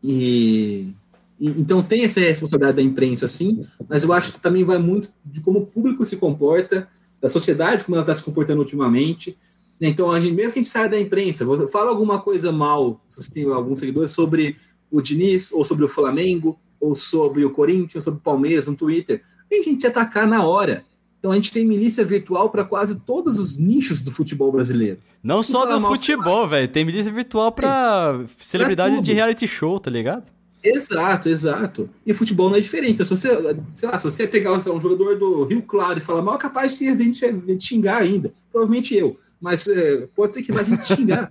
E, 0.04 0.94
e 1.40 1.48
então 1.48 1.82
tem 1.82 2.04
essa 2.06 2.20
responsabilidade 2.20 2.78
da 2.78 2.84
imprensa, 2.84 3.28
sim, 3.28 3.66
mas 3.90 4.04
eu 4.04 4.14
acho 4.14 4.34
que 4.34 4.40
também 4.40 4.64
vai 4.64 4.78
muito 4.78 5.12
de 5.26 5.42
como 5.42 5.58
o 5.58 5.66
público 5.66 6.06
se 6.06 6.18
comporta, 6.18 6.88
da 7.20 7.28
sociedade, 7.28 7.84
como 7.84 7.96
ela 7.96 8.04
está 8.04 8.14
se 8.14 8.24
comportando 8.24 8.62
ultimamente. 8.62 9.36
Então, 9.82 10.12
a 10.12 10.20
gente, 10.20 10.34
mesmo 10.34 10.54
que 10.54 10.60
a 10.60 10.62
gente 10.62 10.72
saia 10.72 10.88
da 10.88 11.00
imprensa, 11.00 11.46
fala 11.68 11.90
alguma 11.90 12.22
coisa 12.22 12.52
mal, 12.52 13.02
se 13.10 13.22
você 13.22 13.32
tem 13.32 13.46
alguns 13.52 13.80
seguidores, 13.80 14.12
sobre 14.12 14.56
o 14.92 15.02
Diniz, 15.02 15.52
ou 15.52 15.64
sobre 15.64 15.86
o 15.86 15.90
Flamengo, 15.90 16.60
ou 16.80 16.96
sobre 16.96 17.44
o 17.46 17.52
Corinthians, 17.52 18.04
sobre 18.04 18.20
o 18.20 18.24
Palmeiras 18.24 18.68
no 18.68 18.76
Twitter, 18.76 19.22
a 19.52 19.62
gente 19.62 19.86
atacar 19.86 20.28
na 20.28 20.44
hora. 20.44 20.86
Então 21.20 21.32
a 21.32 21.36
gente 21.36 21.52
tem 21.52 21.66
milícia 21.66 22.06
virtual 22.06 22.50
para 22.50 22.64
quase 22.64 23.00
todos 23.02 23.38
os 23.38 23.58
nichos 23.58 24.02
do 24.02 24.12
futebol 24.12 24.52
brasileiro. 24.52 25.00
Não 25.22 25.44
só 25.44 25.66
do 25.66 25.86
futebol, 25.86 26.48
velho. 26.48 26.68
Tem 26.68 26.86
milícia 26.86 27.12
virtual 27.12 27.52
para 27.52 28.22
celebridade 28.38 29.02
de 29.02 29.12
reality 29.12 29.46
show, 29.46 29.80
tá 29.80 29.92
ligado? 29.92 30.24
Exato, 30.64 31.30
exato. 31.30 31.90
E 32.06 32.14
futebol 32.14 32.50
não 32.50 32.58
é 32.58 32.60
diferente. 32.60 32.94
Então, 32.94 33.06
se 33.06 33.12
você, 33.12 33.30
sei 33.74 33.90
lá, 33.90 33.98
se 33.98 34.04
você 34.04 34.28
pegar 34.28 34.54
um 34.54 34.82
jogador 34.82 35.18
do 35.18 35.46
Rio 35.46 35.62
Claro 35.62 36.00
e 36.00 36.02
falar 36.02 36.22
mal, 36.22 36.36
é 36.36 36.38
capaz 36.38 36.78
de 36.78 36.94
vir 36.94 37.12
te 37.12 37.64
xingar 37.64 38.02
ainda. 38.02 38.34
Provavelmente 38.52 38.96
eu. 38.96 39.18
Mas 39.40 39.68
é, 39.68 40.08
pode 40.16 40.34
ser 40.34 40.42
que 40.42 40.52
a 40.52 40.64
gente 40.64 40.86
xingar. 40.86 41.30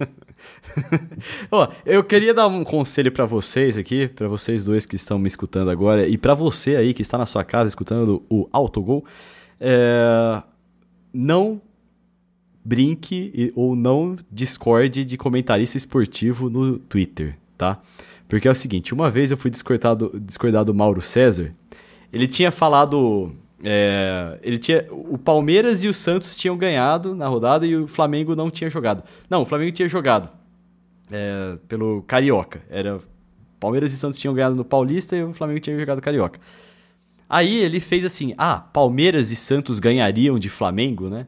Ó, 1.51 1.68
eu 1.85 2.03
queria 2.03 2.33
dar 2.33 2.47
um 2.47 2.64
conselho 2.64 3.12
para 3.12 3.26
vocês 3.26 3.76
aqui, 3.76 4.09
para 4.09 4.29
vocês 4.29 4.64
dois 4.64 4.87
que 4.87 4.97
estão 4.97 5.18
me 5.18 5.26
escutando 5.26 5.70
agora 5.70 6.07
e 6.09 6.16
para 6.16 6.33
você 6.33 6.76
aí 6.76 6.95
que 6.95 7.03
está 7.03 7.18
na 7.18 7.26
sua 7.26 7.45
casa 7.45 7.68
escutando 7.68 8.22
o 8.31 8.49
Autogol. 8.51 9.05
É, 9.61 10.43
não 11.12 11.61
brinque 12.64 13.53
ou 13.55 13.76
não 13.76 14.16
discorde 14.31 15.05
de 15.05 15.16
comentarista 15.16 15.76
esportivo 15.76 16.49
no 16.49 16.79
Twitter, 16.79 17.37
tá? 17.59 17.78
Porque 18.28 18.48
é 18.48 18.50
o 18.50 18.54
seguinte, 18.54 18.94
uma 18.94 19.11
vez 19.11 19.30
eu 19.30 19.36
fui 19.36 19.50
discordado, 19.50 20.12
discordar 20.24 20.64
do 20.64 20.74
Mauro 20.74 21.02
César, 21.02 21.52
ele 22.12 22.26
tinha 22.26 22.50
falado... 22.50 23.32
É, 23.62 24.38
ele 24.40 24.56
tinha, 24.56 24.86
o 24.90 25.18
Palmeiras 25.18 25.82
e 25.82 25.88
o 25.88 25.92
Santos 25.92 26.36
tinham 26.36 26.56
ganhado 26.56 27.16
na 27.16 27.26
rodada 27.26 27.66
e 27.66 27.74
o 27.74 27.88
Flamengo 27.88 28.36
não 28.36 28.50
tinha 28.50 28.70
jogado. 28.70 29.02
Não, 29.28 29.42
o 29.42 29.44
Flamengo 29.44 29.72
tinha 29.72 29.88
jogado 29.88 30.30
é, 31.11 31.59
pelo 31.66 32.02
Carioca. 32.02 32.62
Era 32.70 33.00
Palmeiras 33.59 33.92
e 33.92 33.96
Santos 33.96 34.18
tinham 34.18 34.32
ganhado 34.32 34.54
no 34.54 34.64
Paulista 34.64 35.16
e 35.16 35.24
o 35.24 35.32
Flamengo 35.32 35.59
tinha 35.59 35.78
jogado 35.78 36.00
Carioca. 36.00 36.38
Aí 37.28 37.56
ele 37.59 37.80
fez 37.80 38.04
assim: 38.04 38.32
ah, 38.38 38.59
Palmeiras 38.59 39.30
e 39.30 39.36
Santos 39.36 39.80
ganhariam 39.80 40.38
de 40.38 40.48
Flamengo, 40.48 41.09
né? 41.09 41.26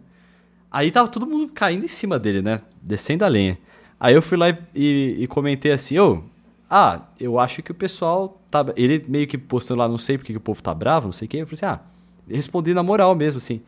Aí 0.70 0.90
tava 0.90 1.08
todo 1.08 1.26
mundo 1.26 1.50
caindo 1.52 1.84
em 1.84 1.88
cima 1.88 2.18
dele, 2.18 2.40
né? 2.40 2.60
Descendo 2.80 3.24
a 3.24 3.28
lenha. 3.28 3.58
Aí 4.00 4.14
eu 4.14 4.22
fui 4.22 4.38
lá 4.38 4.48
e, 4.74 5.16
e 5.18 5.26
comentei 5.26 5.72
assim: 5.72 5.98
ô, 5.98 6.14
oh, 6.14 6.22
ah, 6.70 7.02
eu 7.20 7.38
acho 7.38 7.62
que 7.62 7.70
o 7.70 7.74
pessoal 7.74 8.40
tá. 8.50 8.64
Ele 8.74 9.04
meio 9.06 9.26
que 9.26 9.36
postando 9.36 9.80
lá, 9.80 9.88
não 9.88 9.98
sei 9.98 10.16
porque 10.16 10.32
que 10.32 10.38
o 10.38 10.40
povo 10.40 10.62
tá 10.62 10.72
bravo, 10.72 11.06
não 11.06 11.12
sei 11.12 11.28
quê. 11.28 11.36
Eu 11.38 11.46
falei 11.46 11.58
assim: 11.58 11.66
ah, 11.66 11.80
respondi 12.28 12.72
na 12.72 12.82
moral 12.82 13.14
mesmo, 13.14 13.38
assim. 13.38 13.60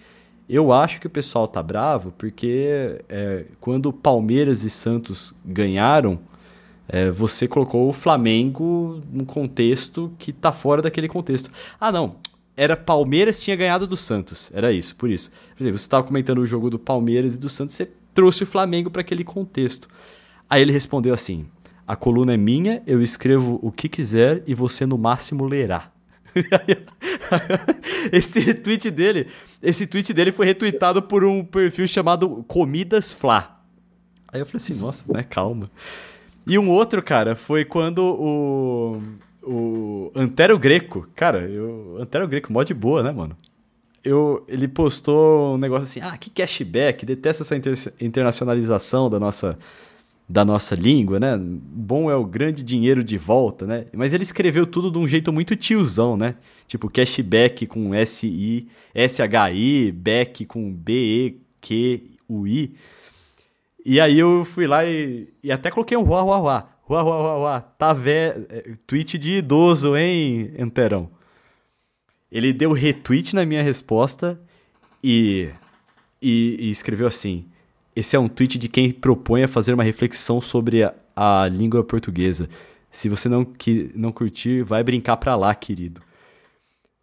Eu 0.49 0.73
acho 0.73 1.01
que 1.01 1.07
o 1.07 1.11
pessoal 1.11 1.47
tá 1.47 1.63
bravo 1.63 2.13
porque 2.19 3.01
é, 3.09 3.45
quando 3.61 3.93
Palmeiras 3.93 4.65
e 4.65 4.71
Santos 4.71 5.33
ganharam, 5.45 6.19
é, 6.89 7.11
você 7.11 7.47
colocou 7.47 7.89
o 7.89 7.93
Flamengo 7.93 9.03
num 9.11 9.25
contexto 9.25 10.13
que 10.19 10.33
tá 10.33 10.53
fora 10.53 10.83
daquele 10.83 11.09
contexto. 11.09 11.51
Ah, 11.81 11.93
não. 11.93 12.17
Era 12.55 12.77
Palmeiras 12.77 13.43
tinha 13.43 13.57
ganhado 13.57 13.87
do 13.87 13.97
Santos. 13.97 14.51
Era 14.53 14.73
isso, 14.73 14.95
por 14.97 15.11
isso. 15.11 15.31
Você 15.59 15.69
estava 15.71 16.07
comentando 16.07 16.39
o 16.39 16.47
jogo 16.47 16.69
do 16.69 16.79
Palmeiras 16.79 17.37
e 17.37 17.39
do 17.39 17.49
Santos, 17.49 17.75
você 17.75 17.91
trouxe 18.13 18.43
o 18.43 18.47
Flamengo 18.47 18.91
para 18.91 19.01
aquele 19.01 19.25
contexto. 19.25 19.89
Aí 20.53 20.61
ele 20.61 20.71
respondeu 20.71 21.15
assim: 21.15 21.47
A 21.89 21.97
coluna 21.97 22.35
é 22.35 22.37
minha, 22.37 22.83
eu 22.87 23.03
escrevo 23.03 23.59
o 23.63 23.73
que 23.73 23.89
quiser 23.89 24.43
e 24.47 24.53
você 24.53 24.85
no 24.85 24.99
máximo 24.99 25.47
lerá. 25.47 25.91
esse 28.13 28.53
tweet 28.53 28.91
dele, 28.91 29.29
esse 29.63 29.87
tweet 29.87 30.13
dele 30.13 30.31
foi 30.31 30.45
retweetado 30.45 31.01
por 31.01 31.25
um 31.25 31.43
perfil 31.43 31.89
chamado 31.89 32.45
Comidas 32.47 33.11
Fla. 33.11 33.63
Aí 34.31 34.41
eu 34.41 34.47
falei 34.47 34.63
assim, 34.63 34.75
nossa, 34.75 35.11
né, 35.11 35.23
calma. 35.23 35.71
E 36.47 36.59
um 36.59 36.69
outro, 36.69 37.03
cara, 37.03 37.35
foi 37.35 37.65
quando 37.65 38.01
o. 38.05 39.03
O 39.45 40.13
Antero 40.15 40.57
Greco, 40.59 41.09
cara, 41.17 41.51
o 41.51 41.97
Antero 41.99 42.29
Greco, 42.29 42.53
mó 42.53 42.63
de 42.63 42.75
boa, 42.75 43.03
né, 43.03 43.11
mano? 43.11 43.35
Eu, 44.05 44.45
ele 44.47 44.69
postou 44.69 45.55
um 45.55 45.59
negócio 45.59 45.85
assim: 45.85 46.01
ah, 46.01 46.17
que 46.19 46.29
cashback, 46.29 47.07
detesta 47.07 47.43
essa 47.43 47.57
inter 47.57 47.73
internacionalização 48.01 49.11
da 49.11 49.19
nossa, 49.19 49.59
da 50.33 50.47
nossa 50.47 50.75
língua, 50.75 51.21
né? 51.21 51.39
Bom 51.39 52.11
é 52.11 52.17
o 52.17 52.25
grande 52.25 52.65
dinheiro 52.65 53.05
de 53.05 53.19
volta, 53.19 53.67
né? 53.67 53.85
Mas 53.93 54.15
ele 54.15 54.23
escreveu 54.23 54.67
tudo 54.67 54.91
de 54.91 54.97
um 54.97 55.07
jeito 55.07 55.31
muito 55.31 55.55
tiozão, 55.55 56.17
né? 56.17 56.37
Tipo, 56.67 56.89
cashback 56.89 57.67
com 57.67 57.95
S-I, 57.95 58.67
S-H-I, 58.95 59.93
back 59.93 60.47
com 60.47 60.73
B-E-Q-U-I. 60.73 62.75
E 63.85 64.01
aí 64.01 64.19
eu 64.19 64.43
fui 64.47 64.67
lá 64.67 64.87
e, 64.87 65.29
e 65.45 65.53
até 65.53 65.71
coloquei 65.71 65.99
um 65.99 66.03
ruá, 66.03 66.23
ruá, 66.23 66.39
ruá. 66.39 66.69
Ruá, 66.83 67.03
ruá, 67.03 67.17
ruá, 67.19 67.37
ruá. 67.37 67.61
Tá 67.61 67.93
velho. 67.93 68.47
É, 68.49 68.75
tweet 68.87 69.19
de 69.19 69.33
idoso, 69.33 69.95
hein, 69.95 70.51
Enterão? 70.57 71.11
Ele 72.31 72.55
deu 72.55 72.73
retweet 72.73 73.35
na 73.35 73.45
minha 73.45 73.63
resposta 73.63 74.41
e, 75.05 75.51
e, 76.23 76.57
e, 76.59 76.71
escreveu 76.71 77.07
assim: 77.07 77.45
Esse 77.95 78.17
é 78.17 78.19
um 78.19 78.29
tweet 78.29 78.59
de 78.59 78.69
quem 78.69 78.91
propõe 78.91 79.43
a 79.43 79.49
fazer 79.49 79.75
uma 79.75 79.83
reflexão 79.83 80.41
sobre 80.41 80.83
a, 80.83 80.95
a 81.15 81.49
língua 81.49 81.85
portuguesa. 81.85 82.49
Se 82.91 83.09
você 83.09 83.29
não, 83.29 83.45
que, 83.45 83.91
não 83.95 84.13
curtir, 84.13 84.63
vai 84.63 84.83
brincar 84.83 85.17
pra 85.17 85.35
lá, 85.37 85.55
querido. 85.55 86.01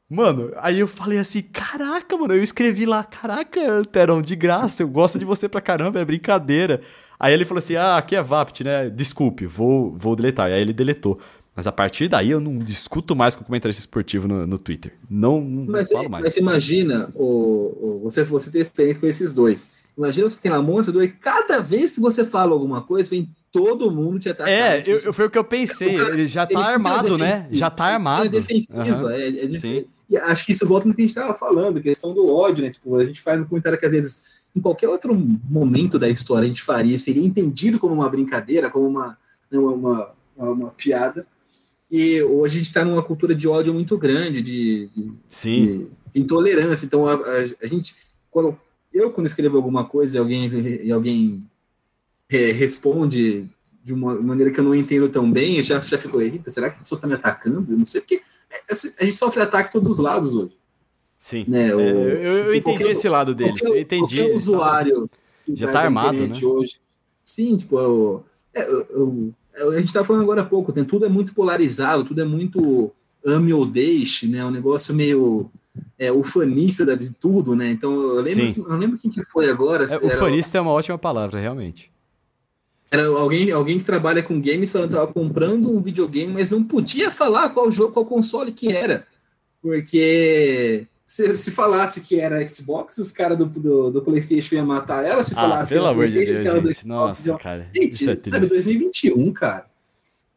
Mano, 0.09 0.51
aí 0.57 0.79
eu 0.79 0.87
falei 0.87 1.19
assim, 1.19 1.43
caraca, 1.43 2.17
mano, 2.17 2.33
eu 2.33 2.41
escrevi 2.41 2.85
lá, 2.85 3.03
caraca, 3.03 3.83
Teron, 3.91 4.23
de 4.23 4.35
graça, 4.35 4.81
eu 4.81 4.87
gosto 4.87 5.19
de 5.19 5.25
você 5.25 5.47
pra 5.47 5.61
caramba, 5.61 5.99
é 5.99 6.05
brincadeira. 6.05 6.81
Aí 7.19 7.31
ele 7.31 7.45
falou 7.45 7.59
assim, 7.59 7.75
ah, 7.75 7.97
aqui 7.97 8.15
é 8.15 8.21
Vapt, 8.23 8.63
né? 8.63 8.89
Desculpe, 8.89 9.45
vou, 9.45 9.91
vou 9.95 10.15
deletar. 10.15 10.47
Aí 10.47 10.59
ele 10.61 10.73
deletou. 10.73 11.19
Mas 11.55 11.67
a 11.67 11.71
partir 11.71 12.07
daí 12.07 12.31
eu 12.31 12.39
não 12.39 12.57
discuto 12.59 13.15
mais 13.15 13.35
com 13.35 13.43
comentarista 13.43 13.81
esportivo 13.81 14.27
no, 14.27 14.47
no 14.47 14.57
Twitter. 14.57 14.93
Não, 15.09 15.41
não 15.41 15.65
Mas, 15.71 15.91
falo 15.91 16.09
mais. 16.09 16.23
mas 16.23 16.37
imagina, 16.37 17.11
o, 17.13 17.23
o- 17.25 17.99
você, 18.03 18.23
você 18.23 18.49
ter 18.49 18.59
experiência 18.59 18.99
com 19.01 19.07
esses 19.07 19.33
dois. 19.33 19.71
Imagina 19.99 20.29
você 20.29 20.39
tem 20.39 20.49
lá 20.51 20.59
um 20.59 20.63
montador 20.63 21.03
e 21.03 21.09
cada 21.09 21.59
vez 21.59 21.93
que 21.93 21.99
você 21.99 22.23
fala 22.23 22.53
alguma 22.53 22.81
coisa, 22.81 23.09
vem 23.09 23.29
todo 23.51 23.91
mundo 23.91 24.17
te 24.17 24.29
atacar. 24.29 24.51
É, 24.51 24.81
eu, 24.87 24.99
eu- 24.99 25.11
foi 25.13 25.25
o 25.25 25.29
que 25.29 25.37
eu 25.37 25.43
pensei. 25.43 25.95
Ele 25.95 26.25
já 26.27 26.43
Ele 26.43 26.53
tá 26.53 26.59
fica 26.61 26.71
armado, 26.71 27.17
né? 27.17 27.31
defensivo. 27.31 27.55
Já 27.55 27.69
tá 27.69 27.85
Ele 27.87 27.93
armado. 27.95 28.25
É 28.25 28.29
defensiva, 28.29 28.81
Aham. 28.81 29.11
é, 29.11 29.27
é 29.45 29.49
Sim. 29.51 29.85
E 30.09 30.17
acho 30.17 30.45
que 30.45 30.53
isso 30.53 30.65
volta 30.65 30.87
no 30.87 30.93
que 30.95 31.01
a 31.01 31.03
gente 31.03 31.11
estava 31.15 31.35
falando, 31.35 31.81
questão 31.81 32.13
do 32.13 32.27
ódio, 32.33 32.63
né? 32.63 32.71
Tipo, 32.71 32.95
a 32.95 33.05
gente 33.05 33.21
faz 33.21 33.39
um 33.41 33.45
comentário 33.45 33.77
que 33.77 33.85
às 33.85 33.91
vezes, 33.91 34.23
em 34.55 34.61
qualquer 34.61 34.87
outro 34.87 35.13
momento 35.13 35.99
da 35.99 36.09
história, 36.09 36.45
a 36.45 36.47
gente 36.47 36.63
faria, 36.63 36.97
seria 36.97 37.23
entendido 37.23 37.77
como 37.77 37.93
uma 37.93 38.09
brincadeira, 38.09 38.69
como 38.69 38.87
uma, 38.87 39.17
né, 39.51 39.59
uma, 39.59 39.71
uma, 39.73 40.09
uma- 40.37 40.49
uma 40.51 40.69
piada. 40.71 41.27
E 41.91 42.21
hoje 42.23 42.55
a 42.55 42.57
gente 42.59 42.67
está 42.67 42.85
numa 42.85 43.03
cultura 43.03 43.35
de 43.35 43.47
ódio 43.47 43.73
muito 43.73 43.97
grande, 43.97 44.41
de, 44.41 44.89
de- 44.95 45.11
Sim. 45.27 45.89
de 46.13 46.21
intolerância. 46.21 46.85
Então, 46.85 47.05
a, 47.05 47.13
a- 47.15 47.43
a 47.63 47.67
gente, 47.67 47.95
quando 48.31 48.57
eu, 48.99 49.11
quando 49.11 49.27
escrevo 49.27 49.57
alguma 49.57 49.83
coisa 49.85 50.17
e 50.17 50.19
alguém, 50.19 50.47
e 50.83 50.91
alguém 50.91 51.43
é, 52.29 52.51
responde 52.51 53.45
de 53.83 53.93
uma 53.93 54.13
maneira 54.15 54.51
que 54.51 54.59
eu 54.59 54.63
não 54.63 54.75
entendo 54.75 55.09
tão 55.09 55.31
bem, 55.31 55.57
eu 55.57 55.63
já, 55.63 55.79
já 55.79 55.97
fico, 55.97 56.19
eita, 56.21 56.51
será 56.51 56.69
que 56.69 56.77
a 56.77 56.79
pessoa 56.81 56.97
está 56.97 57.07
me 57.07 57.13
atacando? 57.15 57.71
Eu 57.71 57.77
não 57.77 57.85
sei, 57.85 58.01
porque 58.01 58.21
é, 58.49 58.61
assim, 58.71 58.91
a 58.99 59.03
gente 59.05 59.15
sofre 59.15 59.41
ataque 59.41 59.71
todos 59.71 59.89
os 59.89 59.97
lados 59.99 60.35
hoje. 60.35 60.57
Sim. 61.17 61.45
Né? 61.47 61.69
É, 61.69 61.75
O- 61.75 61.79
eu, 61.79 61.87
eu 61.87 62.33
tipo, 62.33 62.53
entendi 62.53 62.61
qualquer- 62.77 62.91
esse 62.91 63.09
lado 63.09 63.33
deles. 63.35 63.59
qualquer, 63.59 63.77
Eu 63.77 63.81
entendi. 63.81 64.17
qualquer 64.17 64.33
usuário 64.35 65.09
Já 65.53 65.65
vai 65.65 65.73
tá 65.73 65.81
armado, 65.81 66.17
né? 66.27 66.33
Hoje. 66.43 66.75
Sim, 67.23 67.55
tipo, 67.57 67.79
eu- 67.79 68.23
é, 68.53 68.63
eu- 68.63 68.87
eu- 68.89 69.33
eu- 69.57 69.69
a 69.71 69.77
gente 69.77 69.87
estava 69.87 70.05
falando 70.05 70.21
agora 70.23 70.41
há 70.41 70.45
pouco, 70.45 70.71
tem, 70.71 70.85
tudo 70.85 71.05
é 71.05 71.09
muito 71.09 71.33
polarizado, 71.33 72.05
tudo 72.05 72.21
é 72.21 72.25
muito 72.25 72.91
ame 73.25 73.51
ou 73.53 73.65
deixe, 73.65 74.27
né? 74.27 74.45
Um 74.45 74.51
negócio 74.51 74.93
meio 74.95 75.49
é, 75.97 76.11
ufanista 76.11 76.95
de 76.97 77.11
tudo, 77.11 77.55
né? 77.55 77.69
Então 77.71 77.91
eu 78.15 78.23
Sim. 78.23 78.35
lembro, 78.35 78.65
eu 78.69 78.77
lembro 78.77 78.97
quem 78.97 79.11
que 79.11 79.23
foi 79.23 79.49
agora. 79.49 79.85
É, 79.85 79.97
o 79.97 80.07
era, 80.09 80.17
fanista 80.17 80.57
é 80.57 80.61
uma 80.61 80.71
ótima 80.71 80.97
palavra, 80.97 81.39
realmente. 81.39 81.91
era 82.91 83.05
alguém, 83.07 83.51
alguém 83.51 83.77
que 83.77 83.85
trabalha 83.85 84.23
com 84.23 84.41
games 84.41 84.71
falando 84.71 84.89
que 84.89 84.95
estava 84.95 85.13
comprando 85.13 85.71
um 85.75 85.81
videogame, 85.81 86.33
mas 86.33 86.49
não 86.49 86.63
podia 86.63 87.11
falar 87.11 87.49
qual 87.49 87.69
jogo, 87.69 87.93
qual 87.93 88.05
console 88.05 88.51
que 88.51 88.71
era. 88.71 89.05
Porque 89.61 90.87
se, 91.05 91.35
se 91.37 91.51
falasse 91.51 92.01
que 92.01 92.19
era 92.19 92.47
Xbox, 92.47 92.97
os 92.97 93.11
caras 93.11 93.37
do, 93.37 93.45
do, 93.45 93.91
do 93.91 94.01
PlayStation 94.01 94.55
iam 94.55 94.65
matar 94.65 95.03
ela. 95.03 95.21
Se 95.23 95.33
Ah, 95.33 95.41
falasse 95.41 95.69
pelo 95.69 95.81
que 95.81 95.85
era 95.87 95.93
amor 95.93 96.07
de 96.07 96.13
Deus, 96.25 96.37
gente. 96.37 96.75
Xbox, 96.79 96.85
Nossa, 96.85 97.37
cara. 97.37 97.69
Gente, 97.75 97.93
Isso 97.93 98.03
é 98.09 98.13
sabe, 98.15 98.21
triste. 98.21 98.49
2021, 98.49 99.33
cara. 99.33 99.68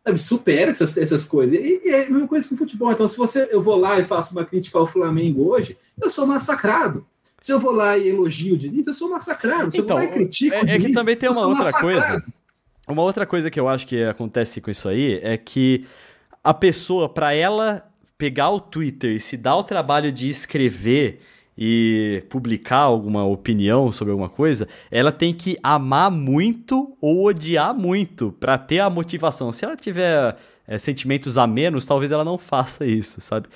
Sabe, 0.04 0.18
supera 0.18 0.70
essas, 0.70 0.96
essas 0.96 1.22
coisas. 1.24 1.54
E, 1.54 1.80
e 1.84 1.88
é 1.90 2.06
a 2.06 2.10
mesma 2.10 2.26
coisa 2.26 2.48
com 2.48 2.54
o 2.54 2.58
futebol. 2.58 2.90
Então, 2.90 3.06
se 3.06 3.16
você, 3.16 3.48
eu 3.50 3.62
vou 3.62 3.76
lá 3.76 4.00
e 4.00 4.04
faço 4.04 4.32
uma 4.32 4.44
crítica 4.44 4.78
ao 4.78 4.86
Flamengo 4.86 5.48
hoje, 5.48 5.76
eu 6.00 6.10
sou 6.10 6.26
massacrado. 6.26 7.06
Se 7.40 7.52
eu 7.52 7.58
vou 7.60 7.72
lá 7.72 7.96
e 7.96 8.08
elogio 8.08 8.54
o 8.54 8.58
Diniz, 8.58 8.86
eu 8.86 8.94
sou 8.94 9.08
massacrado. 9.10 9.70
Se 9.70 9.80
Então, 9.80 9.96
eu 9.96 10.02
vou 10.02 10.10
lá 10.10 10.12
e 10.12 10.18
critico 10.18 10.54
é- 10.54 10.60
o 10.60 10.64
é 10.64 10.66
que 10.66 10.78
Diniz, 10.78 10.94
também 10.94 11.16
tem 11.16 11.28
uma 11.30 11.46
outra 11.46 11.72
coisa. 11.72 12.00
massacrado. 12.00 12.32
Uma 12.88 13.02
outra 13.02 13.24
coisa 13.26 13.50
que 13.50 13.60
eu 13.60 13.68
acho 13.68 13.86
que 13.86 14.02
acontece 14.02 14.60
com 14.60 14.70
isso 14.70 14.88
aí 14.88 15.20
é 15.22 15.36
que 15.36 15.86
a 16.42 16.52
pessoa, 16.52 17.08
pra 17.08 17.32
ela 17.32 17.88
pegar 18.18 18.50
o 18.50 18.60
Twitter 18.60 19.12
e 19.12 19.20
se 19.20 19.36
dar 19.36 19.56
o 19.56 19.62
trabalho 19.64 20.10
de 20.10 20.28
escrever 20.28 21.20
e 21.64 22.24
publicar 22.28 22.78
alguma 22.78 23.24
opinião 23.24 23.92
sobre 23.92 24.10
alguma 24.10 24.28
coisa, 24.28 24.66
ela 24.90 25.12
tem 25.12 25.32
que 25.32 25.56
amar 25.62 26.10
muito 26.10 26.96
ou 27.00 27.26
odiar 27.26 27.72
muito 27.72 28.34
pra 28.40 28.58
ter 28.58 28.80
a 28.80 28.90
motivação. 28.90 29.52
Se 29.52 29.64
ela 29.64 29.76
tiver 29.76 30.34
é, 30.66 30.76
sentimentos 30.76 31.38
a 31.38 31.46
menos, 31.46 31.86
talvez 31.86 32.10
ela 32.10 32.24
não 32.24 32.36
faça 32.36 32.84
isso, 32.84 33.20
sabe? 33.20 33.46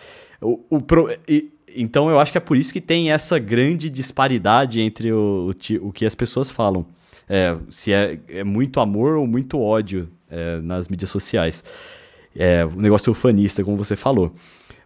O, 0.41 0.61
o 0.71 0.81
e- 1.27 1.51
então 1.77 2.09
eu 2.09 2.21
acho 2.21 2.31
que 2.31 2.39
é 2.39 2.41
por 2.41 2.57
isso 2.57 2.73
que 2.73 2.81
tem 2.81 3.11
essa 3.11 3.41
grande 3.41 3.91
disparidade 3.91 4.81
entre 4.81 5.13
o, 5.13 5.51
o, 5.51 5.89
o 5.89 5.93
que 5.93 6.07
as 6.07 6.15
pessoas 6.15 6.49
falam. 6.49 6.87
É, 7.29 7.57
se 7.71 7.93
é, 7.93 8.21
é 8.29 8.45
muito 8.45 8.79
amor 8.79 9.17
ou 9.17 9.27
muito 9.27 9.61
ódio 9.61 10.09
é, 10.31 10.61
nas 10.61 10.89
mídias 10.89 11.11
sociais. 11.11 11.65
É, 12.37 12.65
o 12.65 12.81
negócio 12.81 13.11
ufanista, 13.11 13.65
como 13.65 13.77
você 13.77 13.97
falou. 13.97 14.33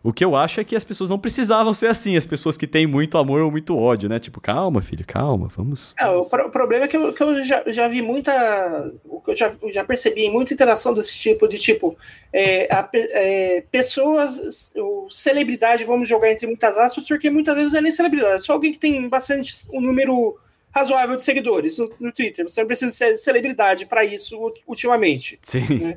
O 0.03 0.15
que 0.15 0.25
eu 0.25 0.35
acho 0.35 0.61
é 0.61 0.65
que 0.65 0.75
as 0.75 0.83
pessoas 0.83 1.11
não 1.11 1.19
precisavam 1.19 1.75
ser 1.75 1.89
assim, 1.89 2.17
as 2.17 2.25
pessoas 2.25 2.57
que 2.57 2.67
têm 2.67 2.87
muito 2.87 3.19
amor 3.19 3.43
ou 3.43 3.51
muito 3.51 3.77
ódio, 3.77 4.09
né? 4.09 4.19
Tipo, 4.19 4.41
calma, 4.41 4.81
filho, 4.81 5.05
calma, 5.07 5.49
vamos. 5.55 5.95
É, 5.99 6.09
o, 6.09 6.25
pro- 6.25 6.47
o 6.47 6.51
problema 6.51 6.87
é 6.87 6.89
que 6.89 6.97
eu, 6.97 7.13
que 7.13 7.23
eu 7.23 7.45
já, 7.45 7.63
já 7.67 7.87
vi 7.87 8.01
muita. 8.01 8.93
O 9.05 9.21
que 9.21 9.33
eu 9.33 9.37
já, 9.37 9.55
já 9.71 9.85
percebi 9.85 10.23
em 10.23 10.33
muita 10.33 10.55
interação 10.55 10.95
desse 10.95 11.15
tipo, 11.15 11.47
de 11.47 11.59
tipo, 11.59 11.99
é, 12.33 12.67
a 12.75 12.89
é, 12.95 13.63
pessoas, 13.71 14.73
celebridade, 15.11 15.85
vamos 15.85 16.09
jogar 16.09 16.31
entre 16.31 16.47
muitas 16.47 16.79
aspas, 16.79 17.07
porque 17.07 17.29
muitas 17.29 17.55
vezes 17.55 17.73
não 17.73 17.81
é 17.81 17.83
nem 17.83 17.93
celebridade, 17.93 18.37
é 18.37 18.39
só 18.39 18.55
alguém 18.55 18.73
que 18.73 18.79
tem 18.79 19.07
bastante 19.07 19.53
um 19.71 19.83
número 19.83 20.39
razoável 20.71 21.17
de 21.17 21.23
seguidores 21.23 21.77
no, 21.77 21.93
no 22.01 22.13
Twitter. 22.13 22.49
Você 22.49 22.61
não 22.61 22.67
precisa 22.67 22.91
ser 22.91 23.19
celebridade 23.19 23.85
para 23.85 24.03
isso 24.03 24.39
ultimamente. 24.67 25.39
Sim. 25.43 25.95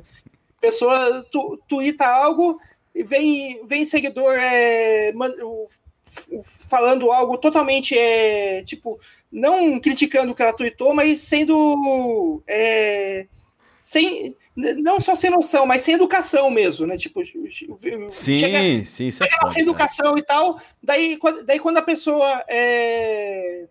pessoa 0.60 1.24
tu, 1.30 1.60
tuita 1.68 2.06
algo 2.06 2.58
vem, 3.02 3.66
vem 3.66 3.84
seguidor 3.84 4.36
é, 4.38 5.12
falando 6.60 7.10
algo 7.10 7.36
totalmente 7.38 7.98
é, 7.98 8.62
tipo, 8.64 9.00
não 9.32 9.80
criticando 9.80 10.32
o 10.32 10.34
que 10.34 10.42
ela 10.42 10.52
tuitou, 10.52 10.94
mas 10.94 11.20
sendo 11.20 12.42
é, 12.46 13.26
sem 13.82 14.36
não 14.56 15.00
só 15.00 15.14
sem 15.16 15.30
noção, 15.30 15.66
mas 15.66 15.82
sem 15.82 15.94
educação 15.94 16.50
mesmo, 16.50 16.86
né? 16.86 16.96
Tipo, 16.96 17.20
Sim, 18.10 18.38
chega- 18.38 18.84
sim, 18.84 19.08
é 19.08 19.26
ela 19.28 19.40
foda, 19.40 19.50
sem 19.52 19.64
cara. 19.64 19.70
educação 19.70 20.16
e 20.18 20.22
tal, 20.22 20.60
daí, 20.82 21.16
quando- 21.16 21.42
daí 21.44 21.58
quando 21.58 21.78
a 21.78 21.82
pessoa 21.82 22.44
é, 22.46 23.64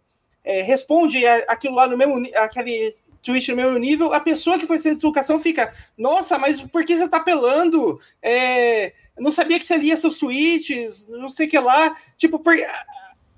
é, 0.43 0.61
responde 0.63 1.25
aquilo 1.25 1.75
lá 1.75 1.87
no 1.87 1.97
mesmo 1.97 2.21
aquele 2.35 2.95
tweet 3.23 3.49
no 3.51 3.57
mesmo 3.57 3.77
nível, 3.79 4.13
a 4.13 4.19
pessoa 4.19 4.59
que 4.59 4.67
foi 4.67 4.77
sem 4.77 4.91
educação 4.91 5.39
fica, 5.39 5.71
nossa, 5.97 6.37
mas 6.37 6.61
por 6.61 6.83
que 6.85 6.95
você 6.97 7.07
tá 7.07 7.17
apelando? 7.17 7.99
É, 8.21 8.93
não 9.17 9.31
sabia 9.31 9.59
que 9.59 9.65
você 9.65 9.77
lia 9.77 9.95
seus 9.97 10.17
tweets, 10.19 11.07
não 11.07 11.29
sei 11.29 11.47
o 11.47 11.49
que 11.49 11.59
lá. 11.59 11.95
Tipo, 12.17 12.37
por- 12.39 12.55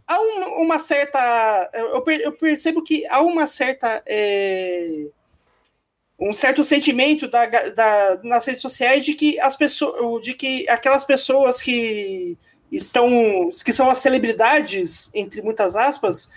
há 0.07 0.19
um- 0.21 0.61
uma 0.63 0.79
certa. 0.79 1.69
Eu, 1.73 2.03
eu 2.21 2.31
percebo 2.33 2.83
que 2.83 3.05
há 3.07 3.21
uma 3.21 3.47
certa. 3.47 4.01
é, 4.05 5.05
um 6.19 6.31
certo 6.33 6.63
sentimento 6.63 7.27
da, 7.27 7.45
da- 7.45 8.19
nas 8.23 8.45
redes 8.45 8.61
sociais 8.61 9.03
de 9.03 9.13
que 9.13 9.37
as 9.39 9.55
pessoas, 9.57 10.23
de 10.23 10.33
que 10.33 10.67
aquelas 10.69 11.03
pessoas 11.03 11.61
que 11.61 12.37
estão, 12.71 13.49
que 13.65 13.73
são 13.73 13.89
as 13.89 13.97
celebridades 13.97 15.09
entre 15.13 15.41
muitas 15.41 15.75
aspas, 15.75 16.29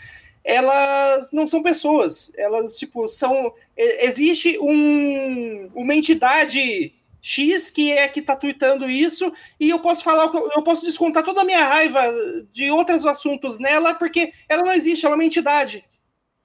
elas 0.48 1.30
não 1.30 1.46
são 1.46 1.62
pessoas, 1.62 2.32
elas 2.34 2.74
tipo 2.74 3.06
são, 3.06 3.52
existe 3.76 4.58
um, 4.58 5.70
uma 5.74 5.94
entidade 5.94 6.94
X 7.20 7.68
que 7.68 7.92
é 7.92 8.08
que 8.08 8.22
tá 8.22 8.34
tweetando 8.34 8.88
isso 8.88 9.30
e 9.60 9.68
eu 9.68 9.78
posso 9.78 10.02
falar, 10.02 10.32
eu 10.34 10.62
posso 10.62 10.86
descontar 10.86 11.22
toda 11.22 11.42
a 11.42 11.44
minha 11.44 11.66
raiva 11.66 12.02
de 12.50 12.70
outros 12.70 13.04
assuntos 13.04 13.58
nela 13.58 13.92
porque 13.92 14.32
ela 14.48 14.62
não 14.62 14.72
existe, 14.72 15.04
ela 15.04 15.16
é 15.16 15.18
uma 15.18 15.24
entidade, 15.24 15.84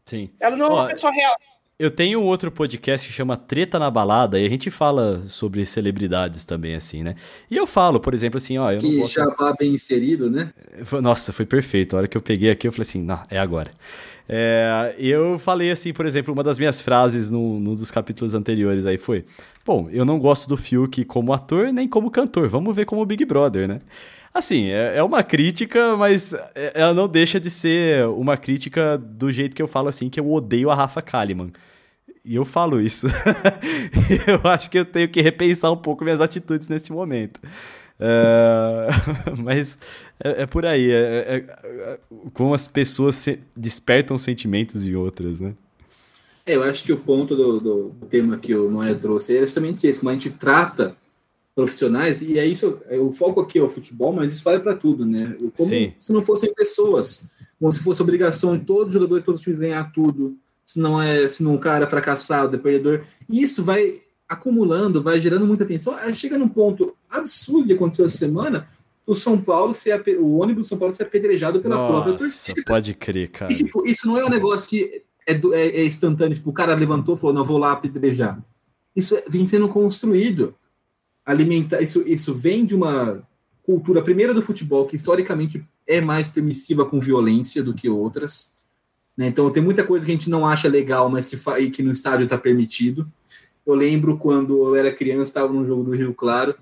Sim. 0.06 0.30
ela 0.38 0.58
não 0.58 0.66
é 0.66 0.70
Ó, 0.70 0.74
uma 0.74 0.88
pessoa 0.90 1.14
real. 1.14 1.36
Eu 1.84 1.92
tenho 1.92 2.22
um 2.22 2.24
outro 2.24 2.50
podcast 2.50 3.06
que 3.06 3.14
chama 3.14 3.36
Treta 3.36 3.78
na 3.78 3.92
Balada 3.92 4.40
e 4.40 4.46
a 4.46 4.50
gente 4.50 4.72
fala 4.72 5.22
sobre 5.28 5.66
celebridades 5.66 6.46
também, 6.46 6.76
assim, 6.76 7.04
né? 7.04 7.14
E 7.52 7.58
eu 7.58 7.68
falo, 7.68 8.00
por 8.00 8.14
exemplo, 8.14 8.38
assim, 8.38 8.58
ó, 8.58 8.72
eu 8.72 8.82
não 8.82 8.90
Que 8.90 9.00
gosto... 9.00 9.16
jabá 9.16 9.54
bem 9.60 9.74
inserido, 9.74 10.32
né? 10.32 10.54
Nossa, 11.02 11.34
foi 11.34 11.46
perfeito. 11.46 11.98
A 11.98 12.00
hora 12.00 12.08
que 12.08 12.16
eu 12.16 12.22
peguei 12.22 12.50
aqui, 12.50 12.66
eu 12.66 12.72
falei 12.72 12.88
assim, 12.88 13.04
não, 13.04 13.22
é 13.30 13.38
agora. 13.38 13.70
É, 14.30 14.96
eu 14.98 15.38
falei 15.38 15.72
assim, 15.72 15.92
por 15.92 16.06
exemplo, 16.06 16.34
uma 16.34 16.42
das 16.42 16.58
minhas 16.58 16.80
frases 16.80 17.30
num, 17.30 17.60
num 17.60 17.76
dos 17.76 17.92
capítulos 17.92 18.34
anteriores 18.34 18.86
aí 18.86 18.98
foi: 18.98 19.26
Bom, 19.66 19.90
eu 19.92 20.06
não 20.06 20.18
gosto 20.18 20.48
do 20.48 20.56
Fiuk 20.56 21.04
como 21.04 21.34
ator 21.34 21.74
nem 21.74 21.86
como 21.86 22.10
cantor, 22.10 22.48
vamos 22.48 22.74
ver 22.74 22.86
como 22.86 23.06
Big 23.06 23.26
Brother, 23.26 23.68
né? 23.68 23.82
Assim, 24.34 24.70
é, 24.70 24.96
é 24.96 25.04
uma 25.04 25.22
crítica, 25.22 25.98
mas 25.98 26.34
é- 26.56 26.72
ela 26.76 26.94
não 26.94 27.10
deixa 27.10 27.42
de 27.42 27.50
ser 27.50 28.08
uma 28.08 28.38
crítica 28.38 28.98
do 28.98 29.30
jeito 29.30 29.54
que 29.54 29.62
eu 29.62 29.68
falo 29.68 29.90
assim, 29.90 30.10
que 30.10 30.18
eu 30.22 30.32
odeio 30.32 30.70
a 30.72 30.76
Rafa 30.76 31.02
Kalimann. 31.02 31.52
E 32.26 32.36
eu 32.36 32.46
falo 32.46 32.80
isso. 32.80 33.08
eu 34.28 34.50
acho 34.50 34.70
que 34.70 34.80
eu 34.80 34.86
tenho 34.86 35.10
que 35.10 35.22
repensar 35.22 35.72
um 35.72 35.78
pouco 35.78 36.04
minhas 36.04 36.22
atitudes 36.22 36.70
neste 36.70 36.92
momento. 36.92 37.40
É, 38.00 38.88
mas 39.44 39.78
é, 40.24 40.44
é 40.44 40.46
por 40.46 40.66
aí. 40.66 40.90
É, 40.90 40.96
é- 40.96 41.46
é- 41.92 42.00
como 42.34 42.54
as 42.54 42.66
pessoas 42.66 43.16
se- 43.16 43.40
despertam 43.56 44.18
sentimentos 44.18 44.88
em 44.88 44.96
outras, 44.96 45.40
né? 45.40 45.54
É, 46.46 46.56
eu 46.56 46.64
acho 46.64 46.84
que 46.84 46.92
o 46.92 46.98
ponto 46.98 47.36
do, 47.36 47.60
do 47.60 47.96
tema 48.10 48.38
que 48.38 48.54
o 48.54 48.70
Noé 48.70 48.94
trouxe 48.94 49.38
é 49.38 49.40
justamente 49.42 49.88
esse, 49.88 50.00
como 50.00 50.10
a 50.10 50.14
gente 50.14 50.30
trata 50.30 50.96
profissionais, 51.56 52.22
e 52.22 52.40
é 52.40 52.46
isso, 52.46 52.80
o 53.00 53.14
foco 53.14 53.40
aqui 53.40 53.60
é 53.60 53.62
o 53.64 53.70
futebol, 53.70 54.12
mas 54.12 54.34
isso 54.34 54.44
vale 54.44 54.60
para 54.60 54.76
tudo, 54.76 55.06
né? 55.06 55.36
Como 55.56 55.70
Sim. 55.70 55.94
se 56.00 56.12
não 56.12 56.22
fossem 56.22 56.52
pessoas, 56.54 57.30
como 57.60 57.72
se 57.72 57.84
fosse 57.84 58.02
obrigação 58.02 58.58
de 58.58 58.66
todos 58.66 58.88
os 58.88 58.94
jogadores, 58.94 59.24
todos 59.24 59.40
os 59.40 59.44
times 59.44 59.60
ganhar 59.60 59.92
tudo, 59.94 60.36
se 60.66 60.80
não 60.80 61.02
é, 61.02 61.28
se 61.28 61.44
não 61.44 61.54
um 61.54 61.58
cara 61.58 61.86
é 61.86 61.90
fracassado, 61.90 62.56
é 62.56 62.60
perdedor, 62.60 63.02
e 63.30 63.42
isso 63.42 63.64
vai 63.64 64.02
acumulando, 64.28 65.02
vai 65.04 65.20
gerando 65.20 65.46
muita 65.46 65.66
tensão. 65.66 65.96
Chega 66.14 66.38
num 66.38 66.48
ponto 66.50 66.96
absurdo 67.10 67.68
que 67.68 67.74
aconteceu 67.74 68.06
essa 68.06 68.18
semana, 68.18 68.68
o 69.06 69.14
São 69.14 69.40
Paulo 69.40 69.74
ser 69.74 70.02
o 70.18 70.38
ônibus 70.38 70.66
do 70.66 70.70
São 70.70 70.78
Paulo 70.78 70.94
ser 70.94 71.04
apedrejado 71.04 71.60
pela 71.60 71.76
Nossa, 71.76 71.92
própria 71.94 72.18
torcida. 72.18 72.64
Pode 72.66 72.94
crer, 72.94 73.30
cara. 73.30 73.52
E, 73.52 73.56
tipo, 73.56 73.86
isso 73.86 74.08
não 74.08 74.18
é 74.18 74.26
um 74.26 74.30
negócio 74.30 74.68
que 74.70 75.04
é, 75.28 75.34
do- 75.34 75.54
é- 75.54 75.68
é 75.68 75.86
instantâneo, 75.86 76.36
tipo, 76.36 76.50
o 76.50 76.54
cara 76.54 76.74
levantou 76.74 77.16
e 77.16 77.20
falou, 77.20 77.36
não, 77.36 77.46
vou 77.46 77.58
lá 77.58 77.74
apedrejar. 77.74 78.42
Isso 78.96 79.16
é- 79.16 79.24
vem 79.28 79.46
sendo 79.46 79.68
construído. 79.68 80.56
Alimenta, 81.26 81.82
isso, 81.82 82.04
isso 82.08 82.34
vem 82.34 82.66
de 82.66 82.76
uma 82.76 83.22
cultura, 83.62 84.02
primeira 84.02 84.34
do 84.34 84.42
futebol, 84.42 84.86
que 84.86 84.96
historicamente 84.96 85.64
é 85.88 86.02
mais 86.02 86.28
permissiva 86.28 86.86
com 86.86 87.00
violência 87.00 87.64
do 87.64 87.74
que 87.74 87.88
outras. 87.90 88.53
Né? 89.18 89.28
Então 89.28 89.50
tem 89.52 89.62
muita 89.64 89.84
coisa 89.84 90.06
que 90.06 90.12
a 90.12 90.16
gente 90.16 90.30
não 90.30 90.48
acha 90.48 90.68
legal, 90.68 91.10
mas 91.10 91.28
que, 91.28 91.38
que 91.70 91.84
no 91.84 91.92
estádio 91.92 92.24
está 92.26 92.38
permitido. 92.38 93.08
Eu 93.66 93.76
lembro 93.76 94.18
quando 94.18 94.68
eu 94.68 94.76
era 94.76 94.92
criança, 94.92 95.24
estava 95.24 95.54
num 95.54 95.66
jogo 95.66 95.84
do 95.84 95.92
Rio 95.92 96.14
Claro, 96.14 96.56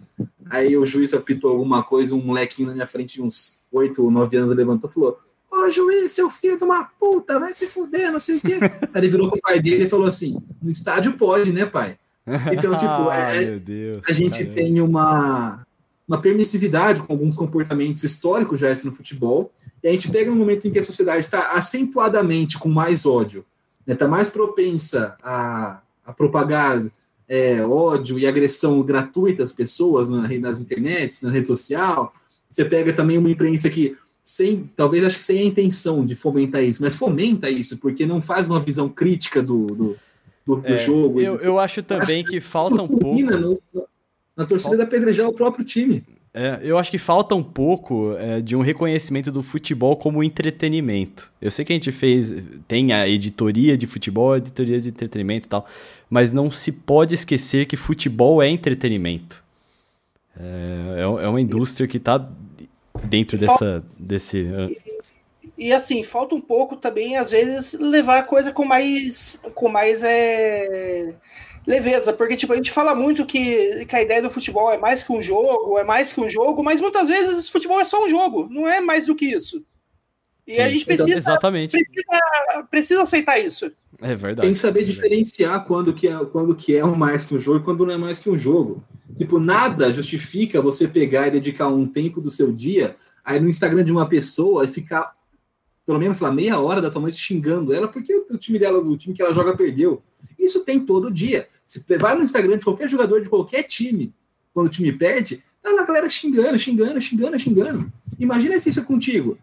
aí 0.49 0.77
o 0.77 0.85
juiz 0.85 1.13
apitou 1.13 1.49
alguma 1.51 1.83
coisa, 1.83 2.13
um 2.13 2.21
molequinho 2.21 2.67
na 2.67 2.73
minha 2.75 2.85
frente 2.87 3.15
de 3.15 3.21
uns 3.21 3.61
8 3.71 4.03
ou 4.03 4.11
9 4.11 4.37
anos 4.37 4.55
levantou 4.55 4.89
e 4.89 4.93
falou: 4.93 5.19
Ô 5.49 5.69
juiz, 5.69 6.11
seu 6.11 6.29
filho 6.29 6.57
de 6.57 6.63
uma 6.63 6.83
puta, 6.83 7.39
vai 7.39 7.53
se 7.53 7.67
fuder, 7.67 8.11
não 8.11 8.19
sei 8.19 8.37
o 8.37 8.41
quê. 8.41 8.59
Aí 8.93 9.01
ele 9.01 9.09
virou 9.09 9.31
pro 9.31 9.41
pai 9.41 9.59
dele 9.59 9.85
e 9.85 9.89
falou 9.89 10.07
assim: 10.07 10.37
no 10.61 10.69
estádio 10.69 11.13
pode, 11.17 11.51
né, 11.51 11.65
pai? 11.65 11.97
Então, 12.53 12.75
tipo, 12.75 13.09
é- 13.11 13.57
Deus, 13.57 14.03
A 14.07 14.13
gente 14.13 14.37
caramba. 14.45 14.53
tem 14.55 14.79
uma, 14.81 15.65
uma 16.11 16.19
permissividade 16.21 17.01
com 17.01 17.13
alguns 17.13 17.37
comportamentos 17.37 18.03
históricos 18.03 18.59
já 18.59 18.67
no 18.83 18.91
futebol, 18.91 19.49
e 19.81 19.87
a 19.87 19.91
gente 19.91 20.11
pega 20.11 20.29
no 20.29 20.35
momento 20.35 20.67
em 20.67 20.71
que 20.71 20.77
a 20.79 20.83
sociedade 20.83 21.21
está 21.21 21.53
acentuadamente 21.53 22.59
com 22.59 22.67
mais 22.67 23.05
ódio, 23.05 23.45
está 23.87 24.09
mais 24.09 24.29
propensa 24.29 25.15
a, 25.23 25.79
a 26.05 26.11
propagar 26.11 26.83
é, 27.29 27.65
ódio 27.65 28.19
e 28.19 28.27
agressão 28.27 28.81
gratuita 28.81 29.41
às 29.41 29.53
pessoas 29.53 30.09
na, 30.09 30.27
nas 30.37 30.59
internets, 30.59 31.21
na 31.21 31.31
rede 31.31 31.47
social. 31.47 32.13
Você 32.49 32.65
pega 32.65 32.91
também 32.91 33.17
uma 33.17 33.29
imprensa 33.29 33.69
que 33.69 33.95
sem, 34.21 34.69
talvez 34.75 35.05
acho 35.05 35.15
que 35.17 35.23
sem 35.23 35.39
a 35.39 35.45
intenção 35.45 36.05
de 36.05 36.13
fomentar 36.13 36.61
isso, 36.61 36.83
mas 36.83 36.93
fomenta 36.93 37.49
isso, 37.49 37.77
porque 37.77 38.05
não 38.05 38.21
faz 38.21 38.49
uma 38.49 38.59
visão 38.59 38.89
crítica 38.89 39.41
do, 39.41 39.65
do, 39.67 39.95
do- 40.45 40.55
do 40.57 40.67
É, 40.67 40.75
jogo. 40.75 41.21
e 41.21 41.23
eu, 41.25 41.37
do- 41.37 41.43
eu 41.43 41.57
acho 41.57 41.81
também 41.81 42.23
que 42.25 42.41
falta 42.41 42.81
um 42.83 42.87
pouco. 42.89 43.21
no- 43.21 43.61
na 44.41 44.47
torcida 44.47 44.75
da 44.75 44.83
apedrejar 44.83 45.27
o 45.27 45.33
próprio 45.33 45.63
time. 45.63 46.03
É, 46.33 46.59
eu 46.63 46.77
acho 46.77 46.89
que 46.89 46.97
falta 46.97 47.35
um 47.35 47.43
pouco 47.43 48.15
é, 48.17 48.39
de 48.39 48.55
um 48.55 48.61
reconhecimento 48.61 49.31
do 49.31 49.43
futebol 49.43 49.97
como 49.97 50.23
entretenimento. 50.23 51.29
Eu 51.41 51.51
sei 51.51 51.65
que 51.65 51.73
a 51.73 51.75
gente 51.75 51.91
fez, 51.91 52.33
tem 52.67 52.93
a 52.93 53.07
editoria 53.07 53.77
de 53.77 53.85
futebol, 53.85 54.31
a 54.31 54.37
editoria 54.37 54.79
de 54.79 54.89
entretenimento 54.89 55.45
e 55.45 55.49
tal, 55.49 55.65
mas 56.09 56.31
não 56.31 56.49
se 56.49 56.71
pode 56.71 57.13
esquecer 57.13 57.65
que 57.65 57.75
futebol 57.75 58.41
é 58.41 58.47
entretenimento. 58.47 59.43
É, 60.39 61.01
é 61.01 61.23
é 61.25 61.27
uma 61.27 61.41
indústria 61.41 61.85
que 61.85 61.97
está 61.97 62.25
dentro 63.03 63.37
dessa, 63.37 63.83
desse. 63.99 64.47
E 65.57 65.73
assim, 65.73 66.01
falta 66.01 66.33
um 66.33 66.41
pouco 66.41 66.77
também, 66.77 67.17
às 67.17 67.29
vezes, 67.29 67.73
levar 67.73 68.19
a 68.19 68.23
coisa 68.23 68.53
com 68.53 68.63
mais, 68.63 69.39
com 69.53 69.67
mais 69.67 70.01
é, 70.01 71.13
leveza, 71.65 72.11
porque 72.13 72.35
tipo, 72.35 72.53
a 72.53 72.55
gente 72.55 72.71
fala 72.71 72.95
muito 72.95 73.25
que, 73.25 73.85
que 73.85 73.95
a 73.95 74.01
ideia 74.01 74.21
do 74.21 74.29
futebol 74.29 74.71
é 74.71 74.77
mais 74.77 75.03
que 75.03 75.11
um 75.11 75.21
jogo, 75.21 75.77
é 75.77 75.83
mais 75.83 76.11
que 76.11 76.19
um 76.19 76.29
jogo, 76.29 76.63
mas 76.63 76.81
muitas 76.81 77.07
vezes 77.07 77.47
o 77.47 77.51
futebol 77.51 77.79
é 77.79 77.83
só 77.83 78.03
um 78.03 78.09
jogo, 78.09 78.47
não 78.49 78.67
é 78.67 78.81
mais 78.81 79.05
do 79.05 79.15
que 79.15 79.25
isso. 79.25 79.63
E 80.47 80.59
a 80.59 80.65
Sim, 80.65 80.71
gente 80.71 80.85
precisa, 80.85 81.17
Exatamente. 81.17 81.71
precisa, 81.71 82.63
precisa 82.69 83.01
aceitar 83.03 83.39
isso. 83.39 83.71
É 84.01 84.15
verdade. 84.15 84.47
Tem 84.47 84.53
que 84.53 84.59
saber 84.59 84.83
diferenciar 84.83 85.63
quando 85.65 85.93
que, 85.93 86.07
é, 86.07 86.25
quando 86.25 86.55
que 86.55 86.75
é 86.75 86.83
um 86.83 86.95
mais 86.95 87.23
que 87.23 87.35
um 87.35 87.39
jogo 87.39 87.59
e 87.59 87.63
quando 87.63 87.85
não 87.85 87.93
é 87.93 87.97
mais 87.97 88.17
que 88.17 88.29
um 88.29 88.37
jogo. 88.37 88.83
Tipo, 89.15 89.39
nada 89.39 89.93
justifica 89.93 90.61
você 90.61 90.87
pegar 90.87 91.27
e 91.27 91.31
dedicar 91.31 91.67
um 91.67 91.85
tempo 91.85 92.19
do 92.19 92.29
seu 92.29 92.51
dia 92.51 92.95
aí 93.23 93.39
no 93.39 93.47
Instagram 93.47 93.83
de 93.83 93.91
uma 93.91 94.09
pessoa 94.09 94.65
e 94.65 94.67
ficar 94.67 95.13
pelo 95.85 95.99
menos 95.99 96.17
sei 96.17 96.27
lá, 96.27 96.33
meia 96.33 96.59
hora 96.59 96.81
da 96.81 96.89
tua 96.89 97.01
noite 97.01 97.17
xingando 97.17 97.73
ela 97.73 97.87
porque 97.87 98.13
o 98.13 98.37
time 98.37 98.57
dela, 98.57 98.79
o 98.79 98.97
time 98.97 99.13
que 99.13 99.21
ela 99.21 99.33
joga 99.33 99.55
perdeu. 99.55 100.01
Isso 100.41 100.61
tem 100.61 100.79
todo 100.79 101.11
dia. 101.11 101.47
Se 101.65 101.83
vai 101.97 102.15
no 102.15 102.23
Instagram 102.23 102.57
de 102.57 102.65
qualquer 102.65 102.89
jogador 102.89 103.21
de 103.21 103.29
qualquer 103.29 103.63
time, 103.63 104.13
quando 104.53 104.67
o 104.67 104.69
time 104.69 104.91
perde, 104.91 105.43
tá 105.61 105.71
lá 105.71 105.83
a 105.83 105.85
galera 105.85 106.09
xingando, 106.09 106.57
xingando, 106.57 106.99
xingando, 106.99 107.37
xingando. 107.37 107.93
Imagina 108.19 108.59
se 108.59 108.69
isso 108.69 108.79
é 108.79 108.83
contigo. 108.83 109.37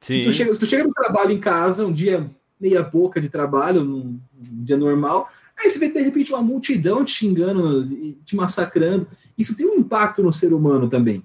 Se 0.00 0.14
Sim. 0.14 0.22
tu 0.22 0.32
chega, 0.32 0.54
tu 0.54 0.66
chega 0.66 0.84
no 0.84 0.92
trabalho 0.92 1.32
em 1.32 1.40
casa, 1.40 1.86
um 1.86 1.92
dia 1.92 2.30
meia 2.60 2.82
boca 2.82 3.20
de 3.20 3.28
trabalho, 3.28 3.84
num, 3.84 4.18
dia 4.32 4.76
normal, 4.76 5.28
aí 5.58 5.68
você 5.68 5.78
vê 5.78 5.88
de 5.88 6.00
repente 6.00 6.32
uma 6.32 6.42
multidão 6.42 7.04
te 7.04 7.10
xingando 7.10 7.86
te 8.24 8.34
massacrando. 8.36 9.06
Isso 9.36 9.56
tem 9.56 9.66
um 9.66 9.74
impacto 9.74 10.22
no 10.22 10.32
ser 10.32 10.52
humano 10.52 10.88
também. 10.88 11.22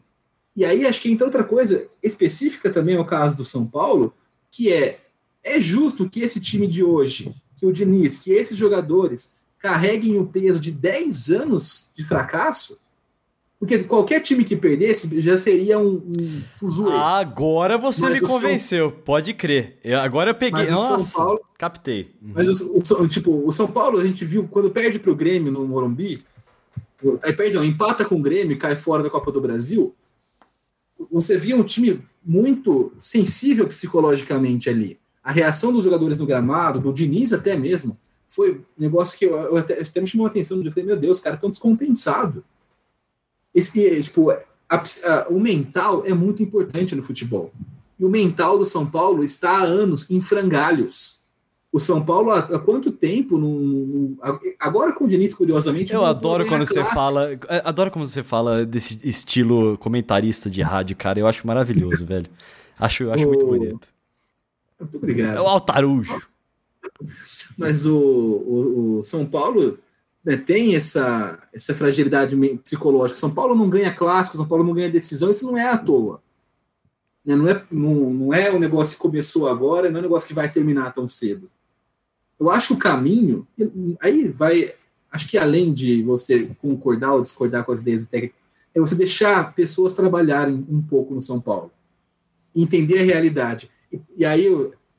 E 0.56 0.66
aí 0.66 0.86
acho 0.86 1.02
que 1.02 1.10
entra 1.10 1.26
outra 1.26 1.44
coisa 1.44 1.88
específica 2.04 2.70
também 2.70 2.98
ao 2.98 3.06
caso 3.06 3.36
do 3.36 3.46
São 3.46 3.66
Paulo, 3.66 4.14
que 4.50 4.72
é 4.72 5.00
é 5.44 5.60
justo 5.60 6.10
que 6.10 6.22
esse 6.22 6.40
time 6.40 6.68
de 6.68 6.84
hoje, 6.84 7.34
que 7.62 7.66
o 7.68 7.72
Diniz, 7.72 8.18
que 8.18 8.32
esses 8.32 8.58
jogadores 8.58 9.36
carreguem 9.60 10.18
o 10.18 10.26
peso 10.26 10.60
de 10.60 10.72
10 10.72 11.30
anos 11.30 11.92
de 11.96 12.04
fracasso? 12.04 12.76
Porque 13.60 13.84
qualquer 13.84 14.20
time 14.22 14.44
que 14.44 14.56
perdesse 14.56 15.22
já 15.22 15.38
seria 15.38 15.78
um, 15.78 15.98
um 15.98 16.42
fuzuê. 16.50 16.92
Agora 16.96 17.78
você 17.78 18.02
Mas 18.02 18.16
me 18.16 18.24
o 18.24 18.28
São- 18.28 18.36
convenceu, 18.38 18.92
pode 18.92 19.36
crer. 19.36 19.78
Eu- 19.84 20.00
agora 20.00 20.32
eu 20.32 20.36
peguei. 20.36 20.64
Mas 20.64 20.72
o 20.72 20.76
São 20.76 20.90
Nossa, 20.90 21.18
Paulo- 21.20 21.42
captei. 21.60 22.16
Uhum. 22.20 22.32
Mas 22.34 22.48
o, 22.62 22.80
o 22.80 22.84
São- 22.84 23.08
tipo, 23.08 23.32
o 23.48 23.52
São 23.52 23.68
Paulo, 23.68 24.00
a 24.00 24.04
gente 24.04 24.26
viu 24.26 24.48
quando 24.48 24.72
perde 24.72 24.98
para 24.98 25.12
o 25.12 25.16
Grêmio 25.16 25.52
no 25.52 25.64
Morumbi, 25.68 26.26
aí 27.22 27.32
perde, 27.34 27.56
não, 27.56 27.64
empata 27.64 28.04
com 28.04 28.16
o 28.16 28.22
Grêmio 28.22 28.54
e 28.54 28.58
cai 28.58 28.76
fora 28.76 29.04
da 29.04 29.12
Copa 29.12 29.32
do 29.32 29.40
Brasil. 29.40 29.94
Você 31.12 31.38
via 31.38 31.56
um 31.56 31.64
time 31.64 32.02
muito 32.26 32.92
sensível 32.98 33.68
psicologicamente 33.68 34.70
ali. 34.72 35.00
A 35.24 35.32
reação 35.32 35.72
dos 35.72 35.84
jogadores 35.84 36.18
no 36.20 36.26
gramado, 36.26 36.80
do 36.80 36.92
Diniz 36.94 37.32
até 37.34 37.56
mesmo, 37.56 37.98
foi 38.28 38.54
um 38.56 38.82
negócio 38.82 39.18
que 39.18 39.26
eu, 39.26 39.38
eu 39.38 39.58
até, 39.58 39.80
até 39.82 40.02
me 40.02 40.08
chamou 40.08 40.26
a 40.26 40.30
atenção. 40.30 40.62
Eu 40.64 40.72
falei, 40.72 40.86
meu 40.86 40.98
Deus, 40.98 41.18
os 41.18 41.24
caras 41.24 41.38
estão 41.38 41.50
descompensados. 41.50 42.42
Esse, 43.54 44.02
tipo, 44.04 44.32
a- 44.32 44.40
a- 44.70 45.28
o 45.30 45.40
mental 45.40 46.04
é 46.06 46.14
muito 46.14 46.42
importante 46.42 46.96
no 46.96 47.04
futebol. 47.04 47.52
E 48.00 48.06
o 48.06 48.10
mental 48.10 48.58
do 48.58 48.66
São 48.66 48.86
Paulo 48.86 49.24
está 49.24 49.60
há 49.60 49.64
anos 49.64 50.10
em 50.10 50.20
frangalhos. 50.22 51.20
O 51.72 51.80
São 51.80 52.04
Paulo, 52.04 52.32
há, 52.32 52.40
há 52.40 52.60
quanto 52.60 52.92
tempo? 52.92 53.38
Não- 53.38 54.18
agora 54.60 54.92
com 54.94 55.06
o 55.06 55.08
Diniz, 55.08 55.34
curiosamente. 55.36 55.94
Eu 55.94 56.04
adoro 56.06 56.46
quando 56.48 56.66
você 56.66 56.74
clássicos. 56.76 56.94
fala. 56.96 57.30
é, 57.48 57.62
Adoro 57.64 57.92
quando 57.92 58.08
você 58.08 58.24
fala 58.24 58.66
desse 58.66 59.00
estilo 59.08 59.78
comentarista 59.78 60.50
de 60.50 60.62
rádio, 60.62 60.96
cara. 60.98 61.20
Eu 61.20 61.28
acho 61.28 61.46
maravilhoso, 61.46 62.06
velho. 62.06 62.28
Acho, 62.80 63.12
acho 63.12 63.28
muito 63.28 63.46
O- 63.46 63.50
bonito. 63.50 63.88
Muito 64.82 64.98
obrigado. 64.98 65.38
É 65.38 65.42
o 65.42 65.48
Altarujo. 65.48 66.28
Mas 67.58 67.86
o, 67.86 67.98
o, 67.98 68.98
o 68.98 69.04
São 69.04 69.26
Paulo 69.26 69.78
né, 70.24 70.38
tem 70.38 70.76
essa, 70.76 71.40
essa 71.54 71.74
fragilidade 71.74 72.36
psicológica. 72.58 73.20
São 73.20 73.34
Paulo 73.34 73.56
não 73.56 73.70
ganha 73.70 73.94
clássico, 73.94 74.38
São 74.38 74.48
Paulo 74.48 74.64
não 74.64 74.74
ganha 74.74 74.90
decisão, 74.90 75.30
isso 75.30 75.46
não 75.46 75.58
é 75.58 75.68
à 75.68 75.78
toa. 75.78 76.22
Né, 77.26 77.36
Não 77.36 77.48
é, 77.48 77.64
não, 77.72 77.96
não 78.10 78.34
é 78.34 78.52
um 78.52 78.60
negócio 78.60 78.96
que 78.96 79.02
começou 79.02 79.48
agora, 79.48 79.90
não 79.90 79.98
é 79.98 80.00
um 80.00 80.04
negócio 80.04 80.28
que 80.28 80.34
vai 80.34 80.52
terminar 80.52 80.94
tão 80.94 81.08
cedo. 81.08 81.50
Eu 82.40 82.50
acho 82.50 82.70
que 82.70 82.74
o 82.74 82.78
caminho, 82.78 83.48
aí 84.00 84.28
vai, 84.28 84.74
acho 85.12 85.28
que 85.28 85.38
além 85.38 85.72
de 85.72 86.02
você 86.02 86.50
concordar 86.60 87.14
ou 87.14 87.22
discordar 87.22 87.64
com 87.64 87.72
as 87.72 87.82
ideias 87.82 88.06
do 88.06 88.10
técnico, 88.10 88.36
é 88.74 88.80
você 88.80 88.96
deixar 88.96 89.54
pessoas 89.54 89.94
trabalharem 89.94 90.66
um 90.70 90.82
pouco 90.82 91.14
no 91.14 91.22
São 91.22 91.40
Paulo, 91.40 91.72
entender 92.56 93.00
a 93.00 93.04
realidade. 93.04 93.70
E, 93.92 94.00
e 94.18 94.26
aí 94.26 94.48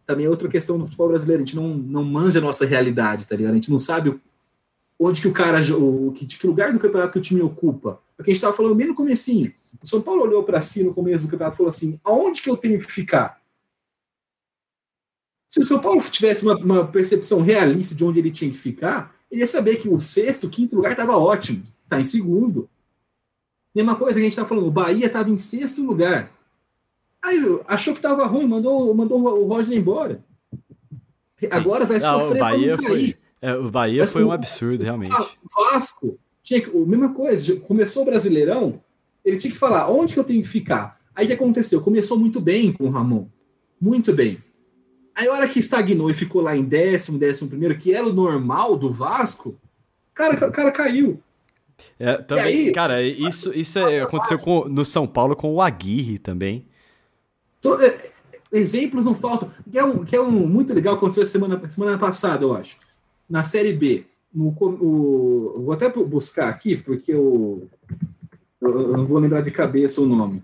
também 0.07 0.27
é 0.27 0.29
outra 0.29 0.49
questão 0.49 0.79
do 0.79 0.85
futebol 0.85 1.09
brasileiro, 1.09 1.43
a 1.43 1.47
gente 1.47 1.57
não, 1.57 1.69
não 1.75 2.05
manja 2.05 2.39
a 2.39 2.43
nossa 2.43 2.67
realidade, 2.67 3.27
tá 3.27 3.37
ligado? 3.37 3.53
A 3.53 3.57
gente 3.57 3.71
não 3.71 3.79
sabe 3.79 4.11
o- 4.11 4.21
onde 4.99 5.21
que 5.21 5.29
o 5.29 5.33
cara, 5.33 5.59
o, 5.77 6.13
que, 6.13 6.27
que 6.27 6.47
lugar 6.47 6.73
do 6.73 6.79
campeonato 6.79 7.13
que 7.13 7.19
o 7.19 7.23
time 7.23 7.41
ocupa. 7.43 8.01
Porque 8.17 8.31
a 8.31 8.35
gente 8.35 8.39
estava 8.39 8.57
falando 8.57 8.75
bem 8.75 8.87
no 8.87 8.95
comecinho. 8.95 9.53
O 9.83 9.87
São 9.87 10.01
Paulo 10.01 10.23
olhou 10.23 10.45
para 10.45 10.61
si 10.61 10.85
no 10.85 10.95
começo 10.95 11.25
do 11.25 11.31
campeonato 11.31 11.57
e 11.57 11.59
falou 11.59 11.71
assim, 11.71 11.99
aonde 12.05 12.41
que 12.43 12.51
eu 12.51 12.57
tenho 12.57 12.79
que 12.79 12.91
ficar? 12.91 13.41
Se 15.49 15.61
o 15.61 15.63
São 15.65 15.81
Paulo 15.81 16.01
tivesse 16.09 16.43
uma, 16.45 16.57
uma 16.57 16.87
percepção 16.87 17.43
realista 17.43 17.95
de 17.95 18.05
onde 18.05 18.19
ele 18.19 18.31
tinha 18.31 18.51
que 18.51 18.57
ficar, 18.57 19.15
ele 19.31 19.41
ia 19.41 19.47
saber 19.47 19.77
que 19.77 19.89
o 19.89 19.99
sexto, 19.99 20.49
quinto 20.49 20.77
lugar 20.77 20.93
estava 20.93 21.17
ótimo, 21.17 21.63
está 21.85 22.01
em 22.01 22.05
segundo. 22.05 22.69
Mesma 23.75 23.97
coisa 23.97 24.15
que 24.15 24.21
a 24.21 24.25
gente 24.25 24.33
está 24.33 24.45
falando, 24.45 24.67
o 24.67 24.71
Bahia 24.71 25.07
estava 25.07 25.31
em 25.31 25.37
sexto 25.37 25.83
lugar. 25.83 26.31
Aí 27.23 27.39
achou 27.69 27.93
que 27.95 27.99
estava 28.01 28.27
ruim, 28.27 28.47
mandou, 28.47 28.93
mandou 28.95 29.21
o 29.21 29.47
Roger 29.47 29.77
embora. 29.77 30.25
Agora 31.51 31.85
vai 31.85 31.97
Ah, 31.99 32.01
sofrer 32.01 32.37
o 32.37 32.41
Bahia 32.41 32.79
foi. 32.79 33.17
é, 33.41 33.55
o 33.55 33.71
Bahia 33.71 34.03
Mas 34.03 34.13
foi 34.13 34.25
um 34.25 34.33
absurdo, 34.33 34.83
realmente. 34.85 35.15
Ah, 35.15 35.23
o 35.23 35.73
Vasco 35.73 36.19
tinha 36.43 36.61
que, 36.61 36.71
a 36.71 36.87
mesma 36.87 37.13
coisa, 37.13 37.57
começou 37.57 38.03
o 38.03 38.07
Brasileirão, 38.07 38.81
ele 39.25 39.39
tinha 39.39 39.53
que 39.53 39.59
falar 39.59 39.89
onde 39.89 40.15
que 40.15 40.19
eu 40.19 40.25
tenho 40.25 40.43
que 40.43 40.49
ficar. 40.49 40.99
Aí 41.15 41.25
o 41.25 41.29
que 41.29 41.35
aconteceu? 41.35 41.81
Começou 41.81 42.19
muito 42.19 42.41
bem 42.41 42.73
com 42.73 42.85
o 42.85 42.91
Ramon, 42.91 43.27
muito 43.81 44.13
bem. 44.13 44.39
Aí 45.15 45.29
a 45.29 45.33
hora 45.33 45.49
que 45.49 45.59
estagnou 45.59 46.11
e 46.11 46.15
ficou 46.15 46.41
lá 46.43 46.57
em 46.57 46.65
décimo, 46.65 47.19
décimo 47.19 47.49
primeiro, 47.51 47.77
que 47.77 47.93
era 47.93 48.07
o 48.07 48.13
normal 48.13 48.77
do 48.77 48.91
Vasco, 48.91 49.57
cara, 50.15 50.49
o 50.49 50.53
cara 50.53 50.73
caiu. 50.73 51.21
É, 51.99 52.17
também, 52.17 52.45
aí, 52.45 52.73
cara, 52.73 53.03
isso, 53.03 53.53
isso 53.55 53.79
é, 53.79 54.01
aconteceu 54.01 54.39
com, 54.39 54.69
no 54.69 54.85
São 54.85 55.07
Paulo 55.07 55.37
com 55.37 55.53
o 55.53 55.61
Aguirre 55.61 56.19
também. 56.19 56.67
Tô, 57.63 57.81
é, 57.81 58.11
exemplos 58.53 59.05
não 59.05 59.15
faltam. 59.15 59.49
Que 59.71 59.79
é, 59.79 59.85
um, 59.85 60.05
que 60.05 60.15
é 60.15 60.21
um 60.21 60.31
muito 60.31 60.75
legal, 60.75 60.97
aconteceu 60.97 61.25
semana, 61.25 61.67
semana 61.71 61.97
passada, 61.97 62.45
eu 62.45 62.55
acho. 62.55 62.77
Na 63.31 63.45
Série 63.45 63.73
B. 63.73 64.05
No, 64.35 64.49
o, 64.49 65.63
vou 65.63 65.73
até 65.73 65.89
buscar 65.91 66.49
aqui, 66.49 66.77
porque 66.77 67.13
eu, 67.13 67.69
eu 68.61 68.97
não 68.97 69.07
vou 69.07 69.19
lembrar 69.19 69.43
de 69.43 69.51
cabeça 69.51 70.01
o 70.01 70.07
nome. 70.07 70.43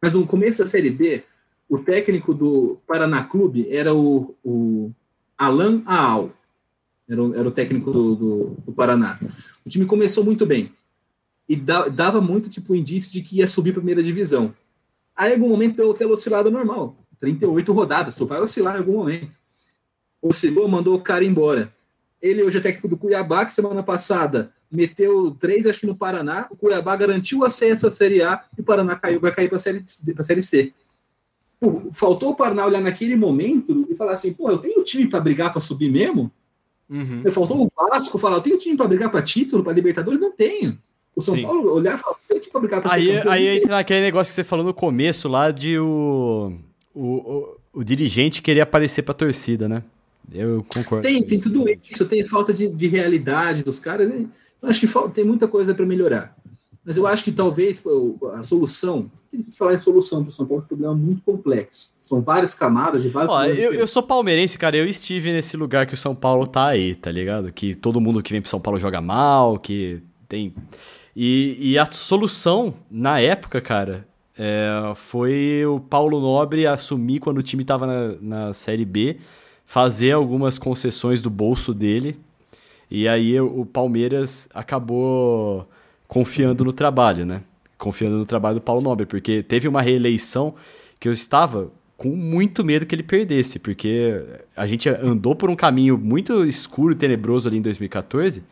Mas 0.00 0.14
no 0.14 0.26
começo 0.26 0.62
da 0.62 0.68
Série 0.68 0.90
B, 0.90 1.24
o 1.68 1.78
técnico 1.78 2.32
do 2.32 2.78
Paraná 2.86 3.24
Clube 3.24 3.66
era 3.70 3.94
o, 3.94 4.34
o 4.44 4.90
Alan 5.36 5.82
Aal. 5.86 6.30
Era, 7.08 7.22
o, 7.22 7.34
era 7.34 7.48
o 7.48 7.52
técnico 7.52 7.90
do, 7.90 8.14
do, 8.14 8.56
do, 8.66 8.72
Paraná. 8.72 9.18
O 9.64 9.68
time 9.68 9.84
começou 9.84 10.22
muito 10.22 10.46
bem. 10.46 10.72
E 11.48 11.56
da, 11.56 11.88
dava 11.88 12.20
muito 12.20 12.48
tipo 12.48 12.74
indício 12.74 13.10
de 13.12 13.20
que 13.20 13.38
ia 13.38 13.48
subir 13.48 13.70
a 13.70 13.74
primeira 13.74 14.02
divisão. 14.02 14.54
Aí, 15.20 15.32
em 15.32 15.34
algum 15.34 15.50
momento, 15.50 15.76
deu 15.76 15.90
aquela 15.90 16.12
oscilada 16.12 16.50
normal. 16.50 16.96
38 17.20 17.70
rodadas, 17.74 18.14
tu 18.14 18.24
vai 18.24 18.40
oscilar 18.40 18.74
em 18.74 18.78
algum 18.78 18.94
momento. 18.94 19.36
Oscilou, 20.22 20.66
mandou 20.66 20.94
o 20.94 21.02
cara 21.02 21.22
embora. 21.22 21.70
Ele 22.22 22.42
hoje 22.42 22.56
é 22.56 22.60
técnico 22.62 22.88
do 22.88 22.96
Cuiabá, 22.96 23.44
que 23.44 23.52
semana 23.52 23.82
passada 23.82 24.50
meteu 24.72 25.30
três, 25.32 25.66
acho 25.66 25.80
que 25.80 25.86
no 25.86 25.94
Paraná. 25.94 26.48
O 26.50 26.56
Cuiabá 26.56 26.96
garantiu 26.96 27.40
o 27.40 27.44
acesso 27.44 27.86
à 27.86 27.90
Série 27.90 28.22
A 28.22 28.42
e 28.56 28.62
o 28.62 28.64
Paraná 28.64 28.96
caiu, 28.96 29.20
vai 29.20 29.30
cair 29.30 29.48
para 29.48 29.56
a 29.56 29.60
série, 29.60 29.84
série 29.86 30.42
C. 30.42 30.72
Pô, 31.60 31.82
faltou 31.92 32.30
o 32.30 32.34
Paraná 32.34 32.64
olhar 32.64 32.80
naquele 32.80 33.14
momento 33.14 33.86
e 33.90 33.94
falar 33.94 34.12
assim: 34.12 34.32
pô, 34.32 34.50
eu 34.50 34.56
tenho 34.56 34.82
time 34.82 35.06
para 35.06 35.20
brigar 35.20 35.52
para 35.52 35.60
subir 35.60 35.90
mesmo? 35.90 36.32
Uhum. 36.88 37.22
Faltou 37.30 37.62
o 37.62 37.68
Vasco 37.76 38.16
falar: 38.16 38.36
eu 38.36 38.42
tenho 38.42 38.56
time 38.56 38.74
para 38.74 38.88
brigar 38.88 39.10
para 39.10 39.20
título, 39.20 39.62
para 39.62 39.74
Libertadores? 39.74 40.18
Não 40.18 40.32
tenho. 40.32 40.78
O 41.14 41.20
São 41.20 41.34
Sim. 41.34 41.42
Paulo 41.42 41.72
olhar 41.72 41.96
e 41.96 41.98
falar: 41.98 42.14
eu 42.14 42.28
tenho 42.28 42.40
time 42.40 42.52
para 42.52 42.60
brigar 42.60 42.80
para 42.80 42.94
Aí, 42.94 43.28
aí 43.28 43.58
entra 43.58 43.78
aquele 43.78 44.00
negócio 44.00 44.30
que 44.30 44.34
você 44.34 44.44
falou 44.44 44.64
no 44.64 44.74
começo 44.74 45.28
lá 45.28 45.50
de 45.50 45.78
o, 45.78 46.52
o, 46.94 47.02
o, 47.02 47.56
o 47.74 47.84
dirigente 47.84 48.42
querer 48.42 48.60
aparecer 48.60 49.02
para 49.02 49.12
a 49.12 49.16
torcida, 49.16 49.68
né? 49.68 49.82
Eu 50.32 50.64
concordo. 50.68 51.02
Tem, 51.02 51.22
tem 51.22 51.40
tudo 51.40 51.64
isso, 51.90 52.06
tem 52.06 52.24
falta 52.24 52.52
de, 52.52 52.68
de 52.68 52.86
realidade 52.86 53.64
dos 53.64 53.78
caras. 53.78 54.08
Né? 54.08 54.26
Então, 54.56 54.70
acho 54.70 54.80
que 54.80 54.86
falta, 54.86 55.10
tem 55.10 55.24
muita 55.24 55.48
coisa 55.48 55.74
para 55.74 55.84
melhorar. 55.84 56.36
Mas 56.84 56.96
eu 56.96 57.06
acho 57.06 57.24
que 57.24 57.32
talvez 57.32 57.82
a 58.34 58.42
solução, 58.42 59.10
é 59.32 59.36
difícil 59.36 59.58
falar 59.58 59.74
em 59.74 59.78
solução 59.78 60.22
para 60.22 60.30
o 60.30 60.32
São 60.32 60.46
Paulo, 60.46 60.62
é 60.62 60.64
um 60.64 60.68
problema 60.68 60.94
muito 60.94 61.22
complexo. 61.22 61.90
São 62.00 62.22
várias 62.22 62.54
camadas 62.54 63.02
de 63.02 63.08
vários. 63.08 63.32
Ó, 63.32 63.44
eu, 63.44 63.72
eu, 63.72 63.86
sou 63.86 64.02
palmeirense, 64.02 64.58
cara. 64.58 64.76
Eu 64.76 64.86
estive 64.86 65.32
nesse 65.32 65.56
lugar 65.56 65.86
que 65.86 65.94
o 65.94 65.96
São 65.96 66.14
Paulo 66.14 66.46
tá 66.46 66.66
aí, 66.66 66.94
tá 66.94 67.12
ligado? 67.12 67.52
Que 67.52 67.74
todo 67.74 68.00
mundo 68.00 68.22
que 68.22 68.32
vem 68.32 68.40
para 68.40 68.50
São 68.50 68.60
Paulo 68.60 68.78
joga 68.78 69.00
mal, 69.00 69.58
que 69.58 70.00
tem. 70.28 70.54
E, 71.14 71.56
e 71.58 71.78
a 71.78 71.90
solução, 71.90 72.74
na 72.90 73.20
época, 73.20 73.60
cara, 73.60 74.06
é, 74.38 74.92
foi 74.94 75.64
o 75.66 75.80
Paulo 75.80 76.20
Nobre 76.20 76.66
assumir 76.66 77.20
quando 77.20 77.38
o 77.38 77.42
time 77.42 77.64
tava 77.64 77.86
na, 77.86 78.16
na 78.20 78.52
Série 78.52 78.84
B 78.84 79.18
fazer 79.66 80.12
algumas 80.12 80.58
concessões 80.58 81.20
do 81.20 81.30
bolso 81.30 81.74
dele. 81.74 82.16
E 82.90 83.06
aí 83.06 83.40
o 83.40 83.64
Palmeiras 83.64 84.48
acabou 84.52 85.68
confiando 86.08 86.64
no 86.64 86.72
trabalho, 86.72 87.24
né? 87.24 87.42
Confiando 87.78 88.16
no 88.16 88.26
trabalho 88.26 88.56
do 88.56 88.60
Paulo 88.60 88.82
Nobre, 88.82 89.06
porque 89.06 89.42
teve 89.42 89.68
uma 89.68 89.80
reeleição 89.80 90.54
que 90.98 91.08
eu 91.08 91.12
estava 91.12 91.70
com 91.96 92.08
muito 92.08 92.64
medo 92.64 92.86
que 92.86 92.94
ele 92.94 93.02
perdesse, 93.02 93.58
porque 93.58 94.24
a 94.56 94.66
gente 94.66 94.88
andou 94.88 95.36
por 95.36 95.50
um 95.50 95.54
caminho 95.54 95.98
muito 95.98 96.46
escuro 96.46 96.92
e 96.92 96.96
tenebroso 96.96 97.46
ali 97.46 97.58
em 97.58 97.62
2014, 97.62 98.42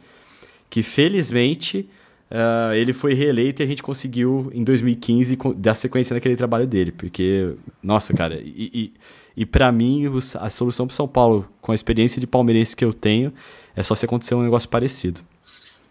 que 0.69 0.83
felizmente 0.83 1.89
uh, 2.31 2.75
ele 2.75 2.93
foi 2.93 3.15
reeleito 3.15 3.63
e 3.63 3.65
a 3.65 3.67
gente 3.67 3.83
conseguiu 3.83 4.51
em 4.53 4.65
2015 4.65 5.39
dar 5.57 5.75
sequência 5.75 6.15
naquele 6.15 6.37
trabalho 6.37 6.67
dele, 6.67 6.93
porque, 6.93 7.55
nossa, 7.83 8.15
cara, 8.15 8.41
e, 8.41 8.71
e 8.73 8.93
e 9.39 9.47
para 9.47 9.71
mim, 9.71 10.11
a 10.41 10.51
solução 10.51 10.85
para 10.85 10.97
São 10.97 11.07
Paulo, 11.07 11.49
com 11.63 11.71
a 11.71 11.75
experiência 11.75 12.21
de 12.21 12.27
palmeirense 12.27 12.75
que 12.75 12.85
eu 12.85 12.93
tenho, 12.93 13.33
é 13.77 13.85
só 13.85 13.95
se 13.95 14.05
acontecer 14.05 14.35
um 14.35 14.43
negócio 14.43 14.69
parecido. 14.69 15.21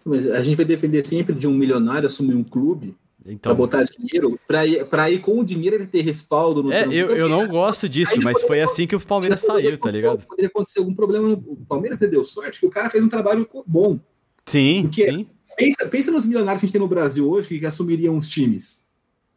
Mas 0.04 0.30
a 0.30 0.42
gente 0.42 0.54
vai 0.54 0.66
defender 0.66 1.06
sempre 1.06 1.34
de 1.34 1.48
um 1.48 1.54
milionário 1.54 2.06
assumir 2.06 2.34
um 2.34 2.44
clube 2.44 2.94
então, 3.24 3.38
para 3.40 3.54
botar 3.54 3.84
dinheiro, 3.84 4.38
para 4.46 4.66
ir, 4.66 5.14
ir 5.14 5.18
com 5.20 5.38
o 5.38 5.44
dinheiro 5.44 5.76
ele 5.76 5.86
ter 5.86 6.02
respaldo 6.02 6.62
no 6.62 6.70
É, 6.70 6.84
eu, 6.88 7.16
eu 7.16 7.26
não 7.26 7.48
gosto 7.48 7.88
disso, 7.88 8.20
mas 8.22 8.42
foi 8.42 8.60
assim 8.60 8.86
que 8.86 8.94
o 8.94 9.00
Palmeiras 9.00 9.40
saiu, 9.40 9.78
tá 9.78 9.90
ligado? 9.90 10.26
Poderia 10.26 10.48
acontecer 10.48 10.80
algum 10.80 10.94
problema. 10.94 11.32
O 11.32 11.56
Palmeiras 11.66 11.98
deu 11.98 12.24
sorte 12.24 12.60
que 12.60 12.66
o 12.66 12.70
cara 12.70 12.90
fez 12.90 13.02
um 13.02 13.08
trabalho 13.08 13.48
bom. 13.66 13.98
Sim, 14.44 14.82
Porque 14.82 15.08
sim. 15.08 15.26
Pensa, 15.58 15.88
pensa 15.88 16.10
nos 16.12 16.24
milionários 16.24 16.60
que 16.60 16.66
a 16.66 16.68
gente 16.68 16.72
tem 16.72 16.80
no 16.80 16.86
Brasil 16.86 17.28
hoje 17.28 17.58
que 17.58 17.66
assumiriam 17.66 18.16
os 18.16 18.28
times. 18.28 18.86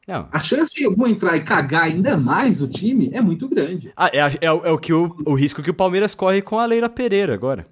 Não. 0.07 0.27
A 0.31 0.39
chance 0.39 0.73
de 0.73 0.85
algum 0.85 1.07
entrar 1.07 1.35
e 1.35 1.41
cagar 1.41 1.83
ainda 1.83 2.15
mais 2.15 2.61
o 2.61 2.67
time 2.67 3.09
é 3.11 3.21
muito 3.21 3.49
grande. 3.49 3.91
Ah, 3.97 4.09
é, 4.13 4.19
é, 4.19 4.45
é 4.45 4.51
o 4.51 4.77
que 4.77 4.93
o, 4.93 5.15
o 5.25 5.33
risco 5.33 5.63
que 5.63 5.69
o 5.69 5.73
Palmeiras 5.73 6.13
corre 6.13 6.41
com 6.41 6.59
a 6.59 6.65
Leila 6.65 6.89
Pereira 6.89 7.33
agora. 7.33 7.65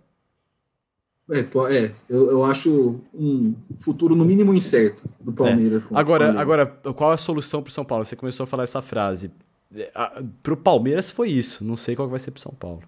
É, 1.29 1.41
é 1.41 1.91
eu, 2.09 2.31
eu 2.31 2.43
acho 2.43 2.99
um 3.13 3.53
futuro 3.77 4.15
no 4.15 4.25
mínimo 4.25 4.51
incerto 4.53 5.03
do 5.19 5.31
Palmeiras. 5.31 5.83
É. 5.83 5.87
Agora, 5.91 6.33
Palmeiras. 6.33 6.41
agora, 6.41 6.65
qual 6.93 7.11
a 7.11 7.17
solução 7.17 7.61
para 7.61 7.69
o 7.69 7.73
São 7.73 7.85
Paulo? 7.85 8.03
Você 8.03 8.15
começou 8.15 8.45
a 8.45 8.47
falar 8.47 8.63
essa 8.63 8.81
frase. 8.81 9.31
É, 9.75 9.91
para 10.41 10.53
o 10.53 10.57
Palmeiras 10.57 11.09
foi 11.09 11.29
isso. 11.29 11.63
Não 11.63 11.75
sei 11.75 11.95
qual 11.95 12.07
vai 12.07 12.19
ser 12.19 12.31
para 12.31 12.39
o 12.39 12.41
São 12.41 12.53
Paulo. 12.53 12.81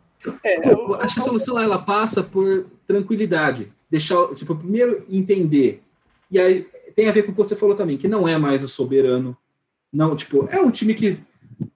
É, 0.44 0.68
eu, 0.68 0.72
eu 0.72 0.96
acho 0.96 1.14
que 1.16 1.20
a 1.20 1.24
solução 1.24 1.60
ela 1.60 1.78
passa 1.78 2.24
por 2.24 2.66
tranquilidade. 2.88 3.72
Deixar, 3.92 4.28
tipo, 4.34 4.56
primeiro 4.56 5.06
entender. 5.10 5.84
E 6.32 6.40
aí 6.40 6.66
tem 6.96 7.10
a 7.10 7.12
ver 7.12 7.24
com 7.24 7.32
o 7.32 7.36
que 7.36 7.44
você 7.44 7.56
falou 7.56 7.76
também, 7.76 7.98
que 7.98 8.08
não 8.08 8.28
é 8.28 8.38
mais 8.38 8.64
o 8.64 8.68
soberano. 8.68 9.38
Não, 9.92 10.16
tipo, 10.16 10.48
é 10.50 10.60
um 10.62 10.72
time 10.72 10.96
que 10.96 11.20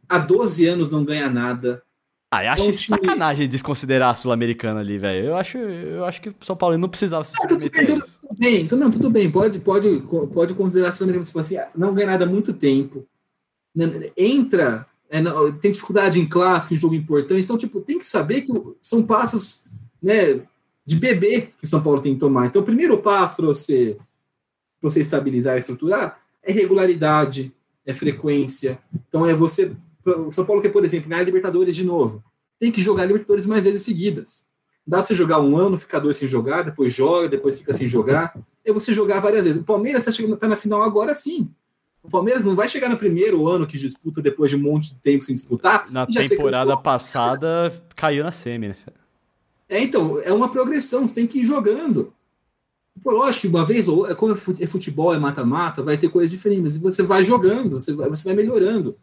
há 0.08 0.18
12 0.18 0.66
anos 0.66 0.90
não 0.90 1.04
ganha 1.04 1.30
nada. 1.30 1.84
Ah, 2.32 2.44
eu 2.44 2.52
acho 2.52 2.64
é 2.64 2.66
um 2.66 2.72
time... 2.72 3.00
sacanagem 3.00 3.48
desconsiderar 3.48 4.10
a 4.12 4.16
Sul-Americana 4.16 4.80
ali, 4.80 4.98
velho. 4.98 5.28
Eu 5.28 5.36
acho, 5.36 5.58
eu 5.58 6.06
acho 6.06 6.22
que 6.22 6.30
o 6.30 6.36
São 6.40 6.56
Paulo 6.56 6.78
não 6.78 6.90
precisava 6.90 7.24
se 7.24 7.34
ah, 7.42 7.48
tudo 7.48 7.60
bem, 7.60 7.86
tudo, 7.86 8.04
bem, 8.38 8.62
então, 8.62 8.78
não, 8.78 8.92
tudo 8.92 9.10
bem, 9.10 9.30
pode, 9.32 9.60
pode, 9.60 10.02
pode 10.34 10.54
considerar 10.54 10.90
a 10.90 10.92
Sul-Americana, 10.92 11.26
tipo 11.26 11.40
assim, 11.40 11.58
não 11.76 11.94
ganha 11.94 12.08
nada 12.08 12.26
há 12.26 12.28
muito 12.28 12.54
tempo. 12.54 13.06
Né, 13.76 14.12
entra, 14.18 14.86
é, 15.10 15.22
não, 15.22 15.52
tem 15.52 15.72
dificuldade 15.72 16.20
em 16.20 16.26
clássico, 16.26 16.74
em 16.74 16.78
jogo 16.78 16.96
importante, 16.96 17.42
então, 17.42 17.58
tipo, 17.58 17.82
tem 17.82 17.98
que 17.98 18.08
saber 18.08 18.42
que 18.42 18.52
são 18.82 19.04
passos, 19.04 19.66
né, 20.02 20.42
de 20.86 20.95
bebê 20.95 21.49
que 21.60 21.68
São 21.68 21.82
Paulo 21.82 22.02
tem 22.02 22.14
que 22.14 22.20
tomar. 22.20 22.45
Então, 22.45 22.62
o 22.62 22.66
primeiro 22.66 22.98
passo 22.99 23.38
para 23.38 23.48
você 23.48 23.98
para 24.86 24.91
você 24.91 24.99
estabilizar 24.99 25.56
e 25.56 25.60
estruturar, 25.60 26.20
é 26.44 26.52
regularidade, 26.52 27.53
é 27.86 27.94
frequência. 27.94 28.80
Então 29.10 29.26
é 29.26 29.34
você. 29.34 29.72
O 30.06 30.32
São 30.32 30.45
Paulo 30.45 30.62
quer, 30.62 30.70
por 30.70 30.86
exemplo, 30.86 31.10
ganhar 31.10 31.24
Libertadores 31.24 31.76
de 31.76 31.84
novo. 31.84 32.24
Tem 32.60 32.72
que 32.72 32.82
jogar 32.82 33.06
Libertadores 33.06 33.48
mais 33.48 33.64
vezes 33.64 33.82
seguidas. 33.82 34.45
Dá 34.86 34.98
para 34.98 35.06
você 35.06 35.16
jogar 35.16 35.40
um 35.40 35.57
ano, 35.57 35.80
ficar 35.80 35.98
dois 35.98 36.18
sem 36.18 36.28
jogar, 36.28 36.62
depois 36.62 36.94
joga, 36.94 37.28
depois 37.28 37.57
fica 37.57 37.74
sem 37.74 37.88
jogar. 37.88 38.38
É 38.64 38.72
você 38.72 38.94
jogar 38.94 39.20
várias 39.20 39.44
vezes. 39.44 39.60
O 39.60 39.66
Palmeiras 39.66 40.07
está 40.07 40.38
tá 40.38 40.48
na 40.48 40.56
final 40.56 40.84
agora 40.84 41.16
sim. 41.16 41.49
O 42.03 42.10
Palmeiras 42.10 42.44
não 42.44 42.56
vai 42.56 42.70
chegar 42.70 42.88
no 42.88 42.98
primeiro 42.98 43.48
ano 43.48 43.66
que 43.66 43.80
disputa 43.80 44.22
depois 44.22 44.52
de 44.52 44.57
um 44.57 44.62
monte 44.62 44.94
de 44.94 44.99
tempo 44.99 45.26
sem 45.26 45.34
disputar. 45.34 45.91
Na 45.91 46.06
temporada 46.06 46.78
passada 46.78 47.74
caiu 47.95 48.24
na 48.24 48.32
semi, 48.32 48.68
né? 48.68 48.76
É, 49.68 49.82
então, 49.82 50.20
é 50.20 50.32
uma 50.32 50.50
progressão, 50.50 51.08
você 51.08 51.16
tem 51.16 51.28
que 51.28 51.40
ir 51.40 51.46
jogando. 51.46 52.14
Pô, 53.04 53.12
lógico 53.12 53.42
que 53.42 53.48
uma 53.48 53.66
vez, 53.66 53.88
ou 53.88 54.08
é 54.08 54.16
como 54.16 54.34
é 54.34 54.68
futebol, 54.68 55.14
é 55.14 55.20
mata-mata, 55.20 55.84
vai 55.84 55.98
ter 55.98 56.10
coisas 56.10 56.32
diferentes, 56.32 56.76
e 56.76 56.80
você 56.80 57.04
vai 57.04 57.24
jogando, 57.24 57.80
você 57.80 57.94
vai, 57.94 58.10
você 58.10 58.24
vai 58.24 58.34
melhorando. 58.34 58.96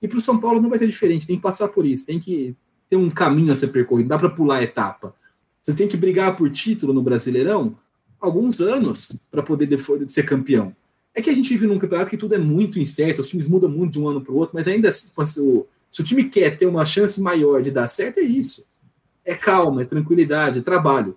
E 0.00 0.08
para 0.08 0.18
o 0.18 0.20
São 0.20 0.38
Paulo 0.38 0.60
não 0.60 0.68
vai 0.68 0.78
ser 0.78 0.86
diferente, 0.86 1.26
tem 1.26 1.36
que 1.36 1.42
passar 1.42 1.68
por 1.68 1.86
isso, 1.86 2.06
tem 2.06 2.20
que 2.20 2.54
ter 2.88 2.96
um 2.96 3.10
caminho 3.10 3.52
a 3.52 3.54
ser 3.54 3.68
percorrido, 3.68 4.08
dá 4.08 4.18
para 4.18 4.30
pular 4.30 4.56
a 4.56 4.62
etapa. 4.62 5.14
Você 5.62 5.74
tem 5.74 5.88
que 5.88 5.96
brigar 5.96 6.36
por 6.36 6.50
título 6.50 6.92
no 6.92 7.02
Brasileirão 7.02 7.76
alguns 8.20 8.60
anos 8.60 9.18
para 9.30 9.42
poder 9.42 9.66
de, 9.66 10.12
ser 10.12 10.24
campeão. 10.24 10.74
É 11.14 11.20
que 11.20 11.30
a 11.30 11.34
gente 11.34 11.48
vive 11.48 11.66
num 11.66 11.78
campeonato 11.78 12.10
que 12.10 12.16
tudo 12.16 12.34
é 12.34 12.38
muito 12.38 12.78
incerto, 12.78 13.20
os 13.20 13.28
times 13.28 13.46
mudam 13.48 13.68
muito 13.68 13.92
de 13.92 14.00
um 14.00 14.08
ano 14.08 14.20
para 14.20 14.32
o 14.32 14.36
outro, 14.36 14.54
mas 14.54 14.66
ainda 14.68 14.88
assim, 14.88 15.08
se 15.26 16.00
o 16.00 16.04
time 16.04 16.24
quer 16.24 16.56
ter 16.56 16.66
uma 16.66 16.84
chance 16.84 17.20
maior 17.20 17.62
de 17.62 17.70
dar 17.70 17.88
certo, 17.88 18.18
é 18.18 18.22
isso. 18.22 18.64
É 19.24 19.34
calma, 19.34 19.82
é 19.82 19.84
tranquilidade, 19.84 20.58
é 20.58 20.62
trabalho. 20.62 21.16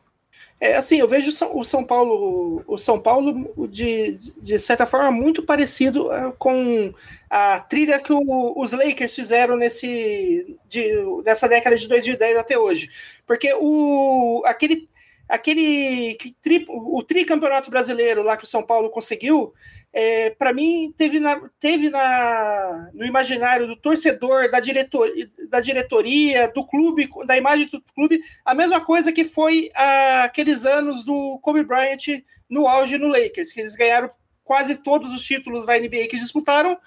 É, 0.59 0.77
assim, 0.77 0.97
eu 0.97 1.07
vejo 1.07 1.31
o 1.53 1.63
São 1.65 1.83
Paulo, 1.83 2.63
o 2.65 2.77
São 2.77 2.99
Paulo 2.99 3.67
de, 3.69 4.17
de 4.41 4.57
certa 4.57 4.85
forma 4.85 5.11
muito 5.11 5.43
parecido 5.43 6.11
é, 6.11 6.31
com 6.37 6.93
a 7.29 7.59
trilha 7.59 7.99
que 7.99 8.13
o, 8.13 8.53
os 8.55 8.71
Lakers 8.71 9.13
fizeram 9.13 9.57
nesse 9.57 10.57
de, 10.67 10.93
nessa 11.25 11.47
década 11.49 11.77
de 11.77 11.87
2010 11.89 12.37
até 12.37 12.57
hoje, 12.57 12.89
porque 13.27 13.53
o 13.59 14.41
aquele 14.45 14.87
aquele 15.27 16.17
tri, 16.41 16.65
o 16.69 17.03
tricampeonato 17.03 17.69
brasileiro 17.69 18.23
lá 18.23 18.37
que 18.37 18.45
o 18.45 18.47
São 18.47 18.63
Paulo 18.63 18.89
conseguiu 18.89 19.53
é, 19.97 20.29
para 20.31 20.51
mim, 20.51 20.93
teve, 20.97 21.21
na, 21.21 21.49
teve 21.57 21.89
na, 21.89 22.91
no 22.93 23.05
imaginário 23.05 23.65
do 23.65 23.77
torcedor, 23.77 24.51
da, 24.51 24.59
diretor, 24.59 25.09
da 25.47 25.61
diretoria, 25.61 26.51
do 26.53 26.65
clube, 26.65 27.09
da 27.25 27.37
imagem 27.37 27.69
do 27.69 27.81
clube, 27.93 28.19
a 28.43 28.53
mesma 28.53 28.81
coisa 28.81 29.13
que 29.13 29.23
foi 29.23 29.71
a, 29.73 30.25
aqueles 30.25 30.65
anos 30.65 31.05
do 31.05 31.39
Kobe 31.41 31.63
Bryant 31.63 32.21
no 32.49 32.67
auge 32.67 32.97
no 32.97 33.07
Lakers, 33.07 33.53
que 33.53 33.61
eles 33.61 33.73
ganharam 33.73 34.09
quase 34.43 34.75
todos 34.75 35.13
os 35.13 35.23
títulos 35.23 35.65
da 35.65 35.79
NBA 35.79 36.09
que 36.09 36.19
disputaram, 36.19 36.77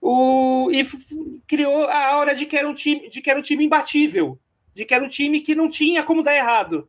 o, 0.00 0.70
e 0.70 0.86
criou 1.48 1.86
a 1.86 2.06
aura 2.10 2.32
de 2.32 2.46
que 2.46 2.56
era 2.56 2.68
um 2.68 2.74
time, 2.74 3.10
de 3.10 3.20
que 3.20 3.28
era 3.28 3.40
um 3.40 3.42
time 3.42 3.64
imbatível, 3.64 4.38
de 4.72 4.84
que 4.84 4.94
era 4.94 5.04
um 5.04 5.08
time 5.08 5.40
que 5.40 5.56
não 5.56 5.68
tinha 5.68 6.04
como 6.04 6.22
dar 6.22 6.36
errado. 6.36 6.88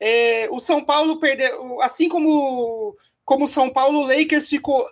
É, 0.00 0.48
o 0.50 0.58
São 0.58 0.84
Paulo 0.84 1.20
perdeu, 1.20 1.80
assim 1.82 2.08
como 2.08 2.96
como 3.28 3.44
o 3.44 3.48
São 3.48 3.68
Paulo, 3.68 3.98
o 3.98 4.06
Lakers 4.06 4.48
ficou 4.48 4.86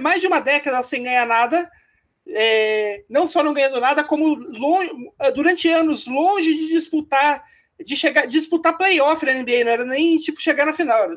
mais 0.00 0.20
de 0.20 0.28
uma 0.28 0.38
década 0.38 0.80
sem 0.84 1.02
ganhar 1.02 1.26
nada, 1.26 1.68
é, 2.28 3.02
não 3.10 3.26
só 3.26 3.42
não 3.42 3.52
ganhando 3.52 3.80
nada, 3.80 4.04
como 4.04 4.36
longe, 4.36 4.92
durante 5.34 5.68
anos 5.68 6.06
longe 6.06 6.54
de 6.54 6.68
disputar 6.68 7.42
de 7.84 7.96
chegar 7.96 8.26
disputar 8.26 8.76
playoff 8.76 9.24
na 9.26 9.32
NBA, 9.32 9.64
não 9.64 9.72
era 9.72 9.84
nem 9.84 10.18
tipo 10.18 10.40
chegar 10.40 10.64
na 10.64 10.72
final, 10.72 11.08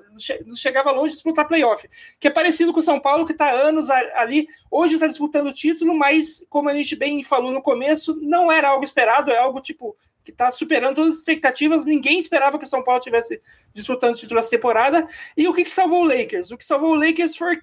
não 0.43 0.55
chegava 0.55 0.91
longe 0.91 1.09
de 1.09 1.15
disputar 1.15 1.47
playoff, 1.47 1.87
que 2.19 2.29
é 2.29 2.31
parecido 2.31 2.73
com 2.73 2.79
o 2.79 2.83
São 2.83 2.99
Paulo 2.99 3.23
que 3.23 3.33
está 3.33 3.51
anos 3.51 3.91
ali, 3.91 4.47
hoje 4.71 4.95
está 4.95 5.05
disputando 5.05 5.47
o 5.47 5.53
título, 5.53 5.93
mas 5.93 6.43
como 6.49 6.69
a 6.69 6.73
gente 6.73 6.95
bem 6.95 7.21
falou 7.21 7.51
no 7.51 7.61
começo, 7.61 8.17
não 8.21 8.51
era 8.51 8.69
algo 8.69 8.85
esperado, 8.85 9.29
é 9.29 9.37
algo 9.37 9.61
tipo 9.61 9.95
que 10.23 10.31
está 10.31 10.49
superando 10.51 10.95
todas 10.95 11.11
as 11.11 11.17
expectativas. 11.19 11.85
Ninguém 11.85 12.19
esperava 12.19 12.57
que 12.57 12.65
o 12.65 12.67
São 12.67 12.83
Paulo 12.83 13.01
tivesse 13.01 13.41
disputando 13.73 14.13
o 14.13 14.17
título 14.17 14.39
essa 14.39 14.49
temporada. 14.49 15.07
E 15.35 15.47
o 15.47 15.53
que, 15.53 15.63
que 15.63 15.71
salvou 15.71 16.03
o 16.03 16.07
Lakers? 16.07 16.51
O 16.51 16.57
que 16.57 16.65
salvou 16.65 16.91
o 16.91 16.95
Lakers 16.95 17.35
foi, 17.35 17.59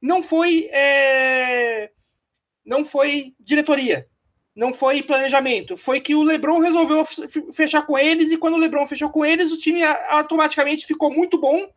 não 0.00 0.22
foi 0.22 0.68
é, 0.72 1.90
não 2.64 2.84
foi 2.84 3.34
diretoria, 3.40 4.06
não 4.54 4.72
foi 4.72 5.02
planejamento. 5.02 5.76
Foi 5.76 6.00
que 6.00 6.14
o 6.14 6.22
LeBron 6.22 6.58
resolveu 6.58 7.04
fechar 7.52 7.82
com 7.82 7.98
eles 7.98 8.30
e 8.30 8.36
quando 8.36 8.54
o 8.54 8.58
LeBron 8.58 8.86
fechou 8.86 9.10
com 9.10 9.24
eles, 9.24 9.50
o 9.50 9.58
time 9.58 9.82
automaticamente 9.82 10.86
ficou 10.86 11.12
muito 11.12 11.38
bom 11.38 11.68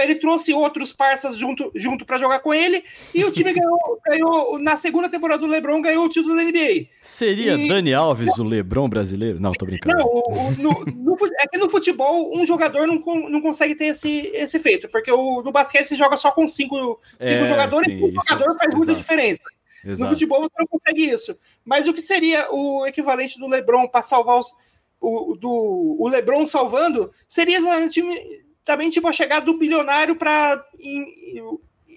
ele 0.00 0.14
trouxe 0.14 0.52
outros 0.52 0.92
parças 0.92 1.36
junto, 1.36 1.70
junto 1.74 2.04
para 2.04 2.18
jogar 2.18 2.40
com 2.40 2.52
ele 2.52 2.84
e 3.14 3.24
o 3.24 3.30
time 3.30 3.52
ganhou, 3.52 4.00
ganhou, 4.06 4.58
na 4.58 4.76
segunda 4.76 5.08
temporada 5.08 5.40
do 5.40 5.50
LeBron, 5.50 5.80
ganhou 5.80 6.04
o 6.04 6.08
título 6.08 6.36
da 6.36 6.42
NBA. 6.42 6.86
Seria 7.00 7.54
e... 7.54 7.68
Dani 7.68 7.94
Alves 7.94 8.38
o 8.38 8.44
LeBron 8.44 8.88
brasileiro? 8.88 9.40
Não, 9.40 9.52
tô 9.52 9.66
brincando. 9.66 9.96
Não, 9.96 10.06
o, 10.06 10.50
no, 10.52 10.84
no, 10.84 11.16
é 11.38 11.46
que 11.46 11.58
no 11.58 11.70
futebol 11.70 12.36
um 12.36 12.46
jogador 12.46 12.86
não, 12.86 13.02
não 13.28 13.40
consegue 13.40 13.74
ter 13.74 13.86
esse, 13.86 14.30
esse 14.34 14.56
efeito, 14.56 14.88
porque 14.88 15.10
o, 15.10 15.42
no 15.42 15.52
basquete 15.52 15.86
se 15.86 15.96
joga 15.96 16.16
só 16.16 16.30
com 16.30 16.48
cinco, 16.48 17.00
cinco 17.20 17.44
é, 17.44 17.48
jogadores 17.48 17.92
sim, 17.92 17.98
e 17.98 18.04
um 18.04 18.10
jogador 18.10 18.56
faz 18.56 18.68
exato. 18.68 18.76
muita 18.76 18.94
diferença. 18.94 19.42
Exato. 19.84 20.02
No 20.02 20.08
futebol 20.10 20.40
você 20.40 20.54
não 20.58 20.66
consegue 20.66 21.04
isso. 21.10 21.36
Mas 21.64 21.86
o 21.86 21.92
que 21.92 22.00
seria 22.00 22.48
o 22.52 22.86
equivalente 22.86 23.38
do 23.38 23.48
LeBron 23.48 23.88
para 23.88 24.02
salvar 24.02 24.38
os, 24.38 24.54
o, 25.00 25.36
do, 25.36 25.96
o 25.98 26.08
LeBron 26.08 26.46
salvando 26.46 27.10
seria 27.28 27.88
time 27.88 28.42
também 28.64 28.90
tipo 28.90 29.08
a 29.08 29.12
chegada 29.12 29.46
do 29.46 29.58
bilionário 29.58 30.16
para 30.16 30.64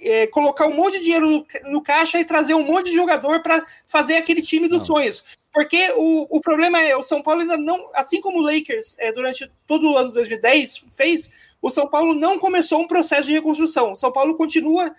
é, 0.01 0.27
colocar 0.27 0.67
um 0.67 0.75
monte 0.75 0.99
de 0.99 1.05
dinheiro 1.05 1.29
no, 1.29 1.45
no, 1.71 1.81
caixa 1.81 2.19
e 2.19 2.25
trazer 2.25 2.53
um 2.53 2.63
monte 2.63 2.89
de 2.89 2.95
jogador 2.95 3.41
para 3.41 3.65
fazer 3.87 4.17
aquele 4.17 4.41
time 4.41 4.67
dos 4.67 4.85
sonhos. 4.85 5.23
Porque 5.53 5.91
o, 5.95 6.37
o 6.37 6.41
problema 6.41 6.81
é, 6.81 6.95
o 6.95 7.03
São 7.03 7.21
Paulo 7.21 7.41
ainda 7.41 7.57
não, 7.57 7.89
assim 7.93 8.19
como 8.19 8.39
o 8.39 8.41
Lakers 8.41 8.95
é, 8.97 9.11
durante 9.11 9.49
todo 9.65 9.89
o 9.89 9.97
ano 9.97 10.09
de 10.09 10.15
2010 10.15 10.83
fez, 10.91 11.29
o 11.61 11.69
São 11.69 11.87
Paulo 11.87 12.13
não 12.13 12.37
começou 12.37 12.81
um 12.81 12.87
processo 12.87 13.25
de 13.25 13.33
reconstrução. 13.33 13.93
O 13.93 13.95
São 13.95 14.11
Paulo 14.11 14.35
continua 14.35 14.93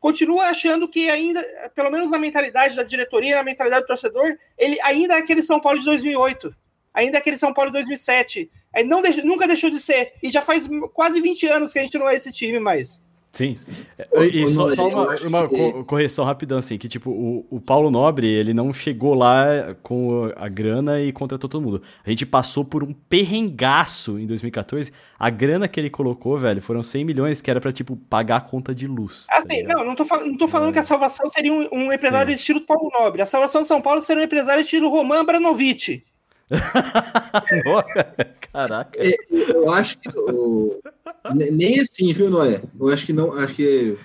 continua 0.00 0.46
achando 0.46 0.88
que 0.88 1.10
ainda, 1.10 1.42
pelo 1.74 1.90
menos 1.90 2.10
na 2.10 2.18
mentalidade 2.18 2.74
da 2.74 2.82
diretoria, 2.82 3.36
na 3.36 3.44
mentalidade 3.44 3.82
do 3.82 3.86
torcedor, 3.86 4.34
ele 4.56 4.80
ainda 4.80 5.14
é 5.14 5.18
aquele 5.18 5.42
São 5.42 5.60
Paulo 5.60 5.78
de 5.78 5.84
2008 5.84 6.56
ainda 6.92 7.18
é 7.18 7.20
aquele 7.20 7.38
São 7.38 7.52
Paulo 7.52 7.70
de 7.70 7.78
2007. 7.78 8.50
Aí 8.74 8.84
não 8.84 9.02
nunca 9.24 9.46
deixou 9.46 9.70
de 9.70 9.78
ser. 9.78 10.12
E 10.22 10.30
já 10.30 10.42
faz 10.42 10.68
quase 10.92 11.20
20 11.20 11.46
anos 11.46 11.72
que 11.72 11.78
a 11.78 11.82
gente 11.82 11.98
não 11.98 12.08
é 12.08 12.14
esse 12.14 12.32
time 12.32 12.58
mais. 12.60 13.02
Sim. 13.32 13.56
E, 14.32 14.48
só, 14.48 14.74
só 14.74 14.88
uma, 14.88 15.14
uma 15.24 15.48
que... 15.48 15.84
correção 15.84 16.24
rapidão, 16.24 16.58
assim, 16.58 16.76
que 16.76 16.88
tipo, 16.88 17.10
o, 17.10 17.46
o 17.48 17.60
Paulo 17.60 17.90
Nobre, 17.90 18.26
ele 18.26 18.52
não 18.52 18.72
chegou 18.72 19.14
lá 19.14 19.76
com 19.84 20.32
a 20.36 20.48
grana 20.48 21.00
e 21.00 21.12
contratou 21.12 21.48
todo 21.48 21.62
mundo. 21.62 21.82
A 22.04 22.10
gente 22.10 22.26
passou 22.26 22.64
por 22.64 22.82
um 22.82 22.92
perrengaço 22.92 24.18
em 24.18 24.26
2014. 24.26 24.92
A 25.16 25.30
grana 25.30 25.68
que 25.68 25.78
ele 25.78 25.90
colocou, 25.90 26.36
velho, 26.38 26.60
foram 26.60 26.82
100 26.82 27.04
milhões, 27.04 27.40
que 27.40 27.50
era 27.50 27.60
pra, 27.60 27.72
tipo, 27.72 27.96
pagar 27.96 28.36
a 28.36 28.40
conta 28.40 28.74
de 28.74 28.88
luz. 28.88 29.26
Tá 29.26 29.38
assim, 29.38 29.64
tá 29.64 29.74
não, 29.74 29.84
não 29.84 29.94
tô, 29.94 30.04
não 30.04 30.36
tô 30.36 30.48
falando 30.48 30.70
é. 30.70 30.72
que 30.72 30.78
a 30.80 30.84
salvação 30.84 31.28
seria 31.28 31.52
um, 31.52 31.68
um 31.72 31.92
empresário 31.92 32.32
Sim. 32.32 32.36
estilo 32.36 32.60
Paulo 32.62 32.90
Nobre. 32.92 33.22
A 33.22 33.26
salvação 33.26 33.62
de 33.62 33.68
São 33.68 33.80
Paulo 33.80 34.00
seria 34.00 34.22
um 34.22 34.26
empresário 34.26 34.62
estilo 34.62 34.88
Roman 34.88 35.20
Abramovich. 35.20 36.02
Caraca. 38.52 38.98
É, 38.98 39.14
eu 39.54 39.72
acho 39.72 39.98
que. 39.98 40.08
Eu, 40.08 40.80
nem 41.52 41.80
assim, 41.80 42.12
viu, 42.12 42.28
Noé? 42.28 42.62
Eu 42.78 42.88
acho 42.88 43.06
que 43.06 43.12
não. 43.12 43.32
Acho 43.32 43.54
que. 43.54 43.96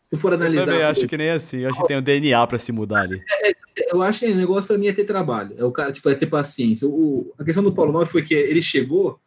Se 0.00 0.16
for 0.16 0.34
analisar. 0.34 0.62
Eu 0.62 0.66
também 0.66 0.82
acho 0.82 1.08
que 1.08 1.16
nem 1.16 1.30
assim. 1.30 1.58
Eu 1.58 1.70
acho 1.70 1.80
que 1.80 1.86
tem 1.86 1.96
o 1.96 2.00
um 2.00 2.02
DNA 2.02 2.46
pra 2.46 2.58
se 2.58 2.72
mudar 2.72 3.02
ali. 3.02 3.22
É, 3.42 3.50
é, 3.50 3.54
eu 3.92 4.02
acho 4.02 4.20
que 4.20 4.26
o 4.26 4.34
negócio 4.34 4.66
pra 4.66 4.76
mim 4.76 4.88
é 4.88 4.92
ter 4.92 5.04
trabalho. 5.04 5.54
É 5.56 5.64
o 5.64 5.72
cara, 5.72 5.92
tipo, 5.92 6.08
é 6.08 6.14
ter 6.14 6.26
paciência. 6.26 6.88
O, 6.88 7.32
a 7.38 7.44
questão 7.44 7.62
do 7.62 7.72
Paulo 7.72 7.92
Nobre 7.92 8.08
foi 8.08 8.22
que 8.22 8.34
ele 8.34 8.60
chegou 8.60 9.18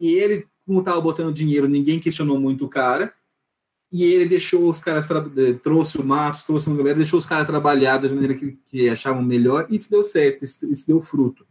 e 0.00 0.14
ele, 0.14 0.46
como 0.66 0.82
tava 0.82 1.00
botando 1.00 1.32
dinheiro, 1.32 1.68
ninguém 1.68 2.00
questionou 2.00 2.40
muito 2.40 2.64
o 2.64 2.68
cara. 2.68 3.12
E 3.92 4.02
ele 4.02 4.26
deixou 4.26 4.68
os 4.68 4.80
caras, 4.80 5.06
trouxe 5.62 5.98
o 5.98 6.04
Matos, 6.04 6.42
trouxe 6.42 6.66
uma 6.66 6.76
galera, 6.76 6.96
deixou 6.96 7.16
os 7.16 7.26
caras 7.26 7.46
trabalhar 7.46 7.98
da 7.98 8.08
maneira 8.08 8.34
que, 8.34 8.58
que 8.66 8.88
achavam 8.88 9.22
melhor, 9.22 9.68
e 9.70 9.76
isso 9.76 9.88
deu 9.88 10.02
certo, 10.02 10.44
isso, 10.44 10.68
isso 10.68 10.88
deu 10.88 11.00
fruto. 11.00 11.46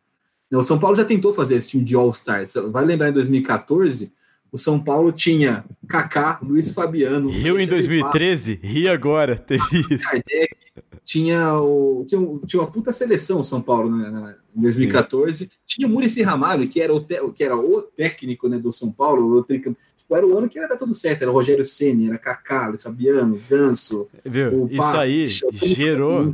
O 0.58 0.64
São 0.64 0.80
Paulo 0.80 0.96
já 0.96 1.04
tentou 1.04 1.34
fazer 1.34 1.56
esse 1.56 1.68
time 1.68 1.84
de 1.84 1.96
All-Stars. 1.96 2.54
Vai 2.72 2.86
lembrar 2.86 3.10
em 3.10 3.14
2014, 3.14 4.12
o 4.52 4.58
São 4.58 4.80
Paulo 4.80 5.12
tinha 5.12 5.66
Kaká, 5.88 6.40
Luiz 6.44 6.72
Fabiano. 6.72 7.30
Rio 7.30 7.60
em 7.60 7.68
2013? 7.68 8.60
Ri 8.62 8.88
agora, 8.88 9.44
isso. 9.50 10.00
Kardec, 10.04 10.56
tinha, 11.04 11.54
o, 11.56 12.06
tinha, 12.08 12.22
tinha 12.46 12.62
uma 12.62 12.72
puta 12.72 12.94
seleção 12.94 13.40
o 13.40 13.44
São 13.44 13.62
Paulo 13.62 13.90
né, 13.96 14.36
em 14.56 14.62
2014. 14.62 15.46
Sim. 15.46 15.50
Tinha 15.66 15.88
o 15.88 15.90
Murici 15.90 16.22
Ramalho, 16.22 16.68
que 16.68 16.80
era 16.80 16.94
o, 16.94 17.00
te, 17.00 17.20
que 17.36 17.44
era 17.44 17.58
o 17.58 17.82
técnico 17.82 18.48
né, 18.48 18.60
do 18.60 18.72
São 18.72 18.92
Paulo. 18.92 19.40
O, 19.40 19.44
tipo, 19.44 19.76
era 20.12 20.26
o 20.26 20.38
ano 20.38 20.48
que 20.48 20.60
era 20.60 20.78
tudo 20.78 20.94
certo. 20.94 21.24
Era 21.24 21.32
o 21.32 21.34
Rogério 21.34 21.66
Ceni, 21.66 22.08
era 22.08 22.20
Kaká, 22.20 22.68
Luiz 22.68 22.84
Fabiano, 22.84 23.42
Ganso. 23.50 24.08
Viu? 24.24 24.68
Isso 24.70 24.98
aí 24.98 25.28
gerou 25.28 26.32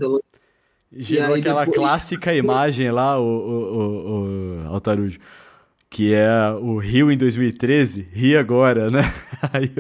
gerou 0.92 1.36
aquela 1.36 1.66
depois... 1.66 1.78
clássica 1.78 2.34
imagem 2.36 2.92
lá, 2.92 3.20
o, 3.20 3.24
o, 3.24 3.78
o, 3.78 4.66
o 4.66 4.68
Altarujo, 4.68 5.20
que 5.90 6.14
é 6.14 6.30
o 6.52 6.78
Rio 6.78 7.12
em 7.12 7.18
2013, 7.18 8.08
Rio 8.12 8.40
agora, 8.40 8.90
né? 8.90 9.02
Aí, 9.54 9.72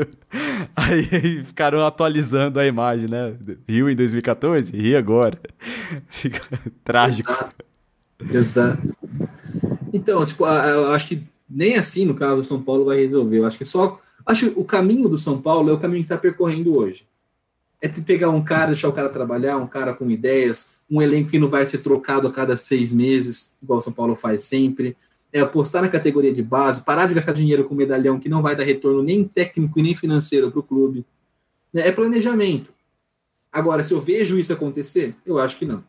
aí 0.73 1.43
ficaram 1.43 1.85
atualizando 1.85 2.61
a 2.61 2.65
imagem, 2.65 3.09
né? 3.09 3.35
Rio 3.67 3.89
em 3.89 3.95
2014, 3.95 4.75
Rio 4.75 4.97
agora. 4.97 5.37
Fica 6.07 6.41
trágico. 6.81 7.49
Exato. 8.31 8.95
Então, 9.91 10.25
tipo, 10.25 10.45
eu 10.45 10.93
acho 10.93 11.09
que 11.09 11.21
nem 11.49 11.75
assim, 11.75 12.05
no 12.05 12.13
caso 12.13 12.37
do 12.37 12.43
São 12.45 12.61
Paulo, 12.61 12.85
vai 12.85 12.97
resolver. 12.97 13.39
Eu 13.39 13.45
acho 13.45 13.57
que 13.57 13.65
só. 13.65 13.99
Acho 14.25 14.49
que 14.49 14.59
o 14.59 14.63
caminho 14.63 15.09
do 15.09 15.17
São 15.17 15.41
Paulo 15.41 15.69
é 15.69 15.73
o 15.73 15.77
caminho 15.77 16.03
que 16.03 16.05
está 16.05 16.17
percorrendo 16.17 16.73
hoje 16.73 17.05
é 17.81 17.87
de 17.87 18.01
pegar 18.01 18.29
um 18.29 18.43
cara, 18.43 18.67
deixar 18.67 18.89
o 18.89 18.93
cara 18.93 19.09
trabalhar, 19.09 19.57
um 19.57 19.67
cara 19.67 19.93
com 19.93 20.09
ideias, 20.11 20.75
um 20.89 21.01
elenco 21.01 21.29
que 21.29 21.39
não 21.39 21.49
vai 21.49 21.65
ser 21.65 21.79
trocado 21.79 22.27
a 22.27 22.31
cada 22.31 22.57
seis 22.57 22.91
meses, 22.91 23.55
igual 23.61 23.79
o 23.79 23.81
São 23.81 23.93
Paulo 23.93 24.15
faz 24.15 24.43
sempre. 24.43 24.97
É 25.31 25.39
apostar 25.39 25.81
na 25.81 25.89
categoria 25.89 26.33
de 26.33 26.41
base, 26.41 26.83
parar 26.83 27.05
de 27.05 27.13
gastar 27.13 27.33
dinheiro 27.33 27.63
com 27.63 27.75
medalhão 27.75 28.19
que 28.19 28.27
não 28.27 28.41
vai 28.41 28.55
dar 28.55 28.63
retorno 28.63 29.03
nem 29.03 29.23
técnico 29.23 29.79
e 29.79 29.83
nem 29.83 29.95
financeiro 29.95 30.51
para 30.51 30.59
o 30.59 30.63
clube. 30.63 31.05
É 31.73 31.91
planejamento. 31.91 32.73
Agora, 33.51 33.81
se 33.83 33.93
eu 33.93 34.01
vejo 34.01 34.37
isso 34.37 34.51
acontecer, 34.51 35.15
eu 35.25 35.39
acho 35.39 35.57
que 35.57 35.65
não. 35.65 35.83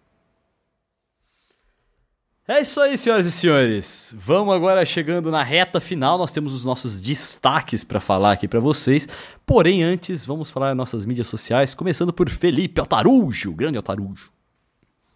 É 2.51 2.60
isso 2.60 2.81
aí, 2.81 2.98
senhoras 2.98 3.27
e 3.27 3.31
senhores. 3.31 4.12
Vamos 4.18 4.52
agora 4.52 4.85
chegando 4.85 5.31
na 5.31 5.40
reta 5.40 5.81
final. 5.81 6.18
Nós 6.18 6.32
temos 6.32 6.52
os 6.52 6.64
nossos 6.64 7.01
destaques 7.01 7.85
para 7.85 8.01
falar 8.01 8.32
aqui 8.32 8.48
para 8.48 8.59
vocês. 8.59 9.06
Porém, 9.47 9.85
antes, 9.85 10.27
vamos 10.27 10.51
falar 10.51 10.74
nossas 10.74 11.06
mídias 11.06 11.28
sociais, 11.28 11.74
começando 11.74 12.12
por 12.12 12.28
Felipe 12.28 12.81
Altarujo, 12.81 13.52
grande 13.52 13.77
Altarujo. 13.77 14.32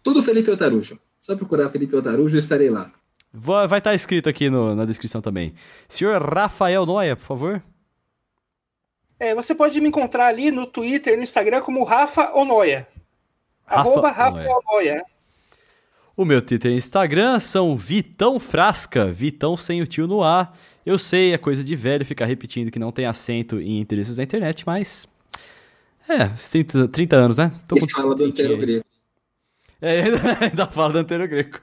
Tudo 0.01 0.23
Felipe 0.23 0.49
Altarujo. 0.49 0.97
Só 1.19 1.35
procurar 1.35 1.69
Felipe 1.69 1.93
Altarujo, 1.93 2.37
eu 2.37 2.39
estarei 2.39 2.69
lá. 2.69 2.89
Vai 3.33 3.65
estar 3.65 3.81
tá 3.81 3.93
escrito 3.93 4.29
aqui 4.29 4.49
no, 4.49 4.73
na 4.73 4.85
descrição 4.85 5.21
também. 5.21 5.53
Senhor 5.89 6.23
Rafael 6.23 6.85
Noia, 6.85 7.17
por 7.17 7.25
favor. 7.25 7.61
É, 9.19 9.35
você 9.35 9.53
pode 9.53 9.81
me 9.81 9.89
encontrar 9.89 10.27
ali 10.27 10.51
no 10.51 10.65
Twitter 10.65 11.15
e 11.15 11.17
no 11.17 11.23
Instagram 11.23 11.59
como 11.59 11.83
Rafa 11.83 12.33
Onoia. 12.33 12.87
Rafa 13.65 13.81
Arroba 13.81 14.09
Rafa 14.09 14.37
Onoia. 14.39 15.03
O 16.17 16.23
meu 16.23 16.41
Twitter 16.41 16.71
e 16.71 16.75
Instagram 16.75 17.39
são 17.39 17.75
Vitão 17.75 18.39
Frasca, 18.39 19.05
Vitão 19.11 19.57
sem 19.57 19.81
o 19.81 19.87
tio 19.87 20.07
no 20.07 20.23
ar. 20.23 20.57
Eu 20.85 20.97
sei, 20.97 21.33
é 21.33 21.37
coisa 21.37 21.63
de 21.63 21.75
velho 21.75 22.05
ficar 22.05 22.25
repetindo 22.25 22.71
que 22.71 22.79
não 22.79 22.91
tem 22.91 23.05
acento 23.05 23.59
em 23.59 23.79
interesses 23.79 24.15
da 24.15 24.23
internet, 24.23 24.65
mas 24.65 25.07
É, 26.07 26.27
30, 26.27 26.87
30 26.87 27.15
anos, 27.15 27.37
né? 27.37 27.51
Tô 27.67 27.75
com 27.75 27.89
fala 27.89 28.15
do 28.15 28.23
Antero 28.23 28.57
Greco. 28.57 28.85
É, 29.81 30.03
ainda 30.45 30.67
fala 30.67 30.93
do 30.93 30.99
Antero 30.99 31.27
Greco. 31.27 31.59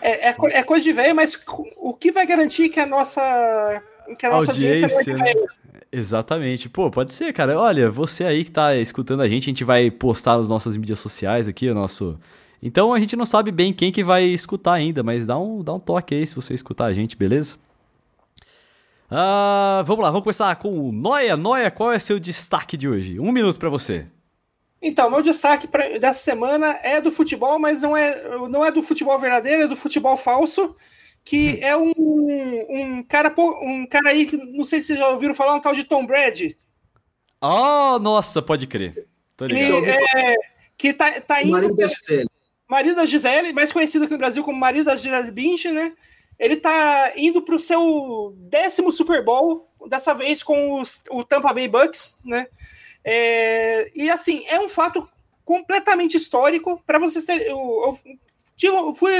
É, 0.00 0.28
é, 0.28 0.36
é, 0.50 0.62
coisa 0.62 0.84
de 0.84 0.92
velho, 0.92 1.16
mas 1.16 1.36
o 1.76 1.92
que 1.94 2.12
vai 2.12 2.26
garantir 2.26 2.68
que 2.68 2.78
a 2.78 2.86
nossa, 2.86 3.82
que 4.18 4.24
a 4.24 4.30
nossa 4.30 4.52
audiência, 4.52 4.86
audiência 4.86 5.16
né? 5.16 5.46
Exatamente. 5.90 6.68
Pô, 6.68 6.90
pode 6.90 7.12
ser, 7.12 7.32
cara. 7.32 7.58
Olha, 7.58 7.90
você 7.90 8.24
aí 8.24 8.44
que 8.44 8.50
tá 8.50 8.76
escutando 8.76 9.22
a 9.22 9.28
gente, 9.28 9.44
a 9.44 9.46
gente 9.46 9.64
vai 9.64 9.90
postar 9.90 10.36
nas 10.36 10.48
nossas 10.48 10.76
mídias 10.76 10.98
sociais 10.98 11.48
aqui, 11.48 11.68
o 11.68 11.74
nosso. 11.74 12.18
Então 12.62 12.92
a 12.92 12.98
gente 12.98 13.16
não 13.16 13.24
sabe 13.24 13.50
bem 13.50 13.72
quem 13.72 13.92
que 13.92 14.02
vai 14.02 14.24
escutar 14.24 14.74
ainda, 14.74 15.02
mas 15.02 15.26
dá 15.26 15.38
um, 15.38 15.62
dá 15.62 15.72
um 15.72 15.80
toque 15.80 16.14
aí 16.14 16.26
se 16.26 16.34
você 16.34 16.54
escutar 16.54 16.86
a 16.86 16.92
gente, 16.92 17.16
beleza? 17.16 17.56
Uh, 19.10 19.82
vamos 19.84 20.02
lá, 20.02 20.10
vamos 20.10 20.22
começar 20.22 20.54
com 20.56 20.88
o 20.88 20.92
Noia. 20.92 21.36
Noia, 21.36 21.70
qual 21.70 21.92
é 21.92 21.98
seu 21.98 22.18
destaque 22.18 22.76
de 22.76 22.88
hoje? 22.88 23.18
Um 23.18 23.32
minuto 23.32 23.58
para 23.58 23.70
você. 23.70 24.06
Então, 24.82 25.10
meu 25.10 25.22
destaque 25.22 25.66
pra, 25.66 25.98
dessa 25.98 26.20
semana 26.20 26.78
é 26.82 27.00
do 27.00 27.10
futebol, 27.10 27.58
mas 27.58 27.80
não 27.80 27.96
é, 27.96 28.38
não 28.48 28.64
é 28.64 28.70
do 28.70 28.82
futebol 28.82 29.18
verdadeiro, 29.18 29.62
é 29.62 29.68
do 29.68 29.76
futebol 29.76 30.16
falso, 30.16 30.76
que 31.24 31.54
hum. 31.54 31.58
é 31.60 31.76
um, 31.76 31.92
um 32.68 33.02
cara 33.02 33.34
um 33.62 33.86
cara 33.86 34.10
aí 34.10 34.26
que 34.26 34.36
não 34.36 34.64
sei 34.64 34.80
se 34.80 34.88
vocês 34.88 34.98
já 34.98 35.08
ouviram 35.08 35.34
falar, 35.34 35.54
um 35.54 35.60
tal 35.60 35.74
de 35.74 35.84
Tom 35.84 36.06
Brady. 36.06 36.56
Oh, 37.40 37.98
nossa, 37.98 38.42
pode 38.42 38.66
crer. 38.66 39.06
Tô 39.36 39.46
ligado. 39.46 39.82
Que, 39.82 39.90
é, 39.90 40.36
que 40.76 40.92
tá, 40.92 41.20
tá 41.20 41.42
indo. 41.42 41.74
Marido 42.68 42.96
da 42.96 43.06
Gisele. 43.06 43.52
Mais 43.52 43.72
conhecido 43.72 44.04
aqui 44.04 44.12
no 44.12 44.18
Brasil 44.18 44.44
como 44.44 44.58
marido 44.58 44.84
da 44.86 44.96
Gisele 44.96 45.30
Bündchen, 45.30 45.72
né? 45.72 45.92
Ele 46.38 46.56
tá 46.56 47.12
indo 47.16 47.42
para 47.42 47.54
o 47.54 47.58
seu 47.58 48.34
décimo 48.36 48.92
Super 48.92 49.24
Bowl, 49.24 49.68
dessa 49.88 50.14
vez 50.14 50.42
com 50.42 50.80
os, 50.80 51.00
o 51.10 51.24
Tampa 51.24 51.52
Bay 51.52 51.66
Bucks, 51.66 52.16
né? 52.24 52.46
É, 53.04 53.90
e 53.94 54.08
assim, 54.10 54.44
é 54.46 54.60
um 54.60 54.68
fato 54.68 55.08
completamente 55.44 56.16
histórico. 56.16 56.82
Para 56.86 56.98
vocês 56.98 57.24
terem. 57.24 57.46
Eu, 57.46 57.98
eu, 58.60 58.94
fui 58.94 59.12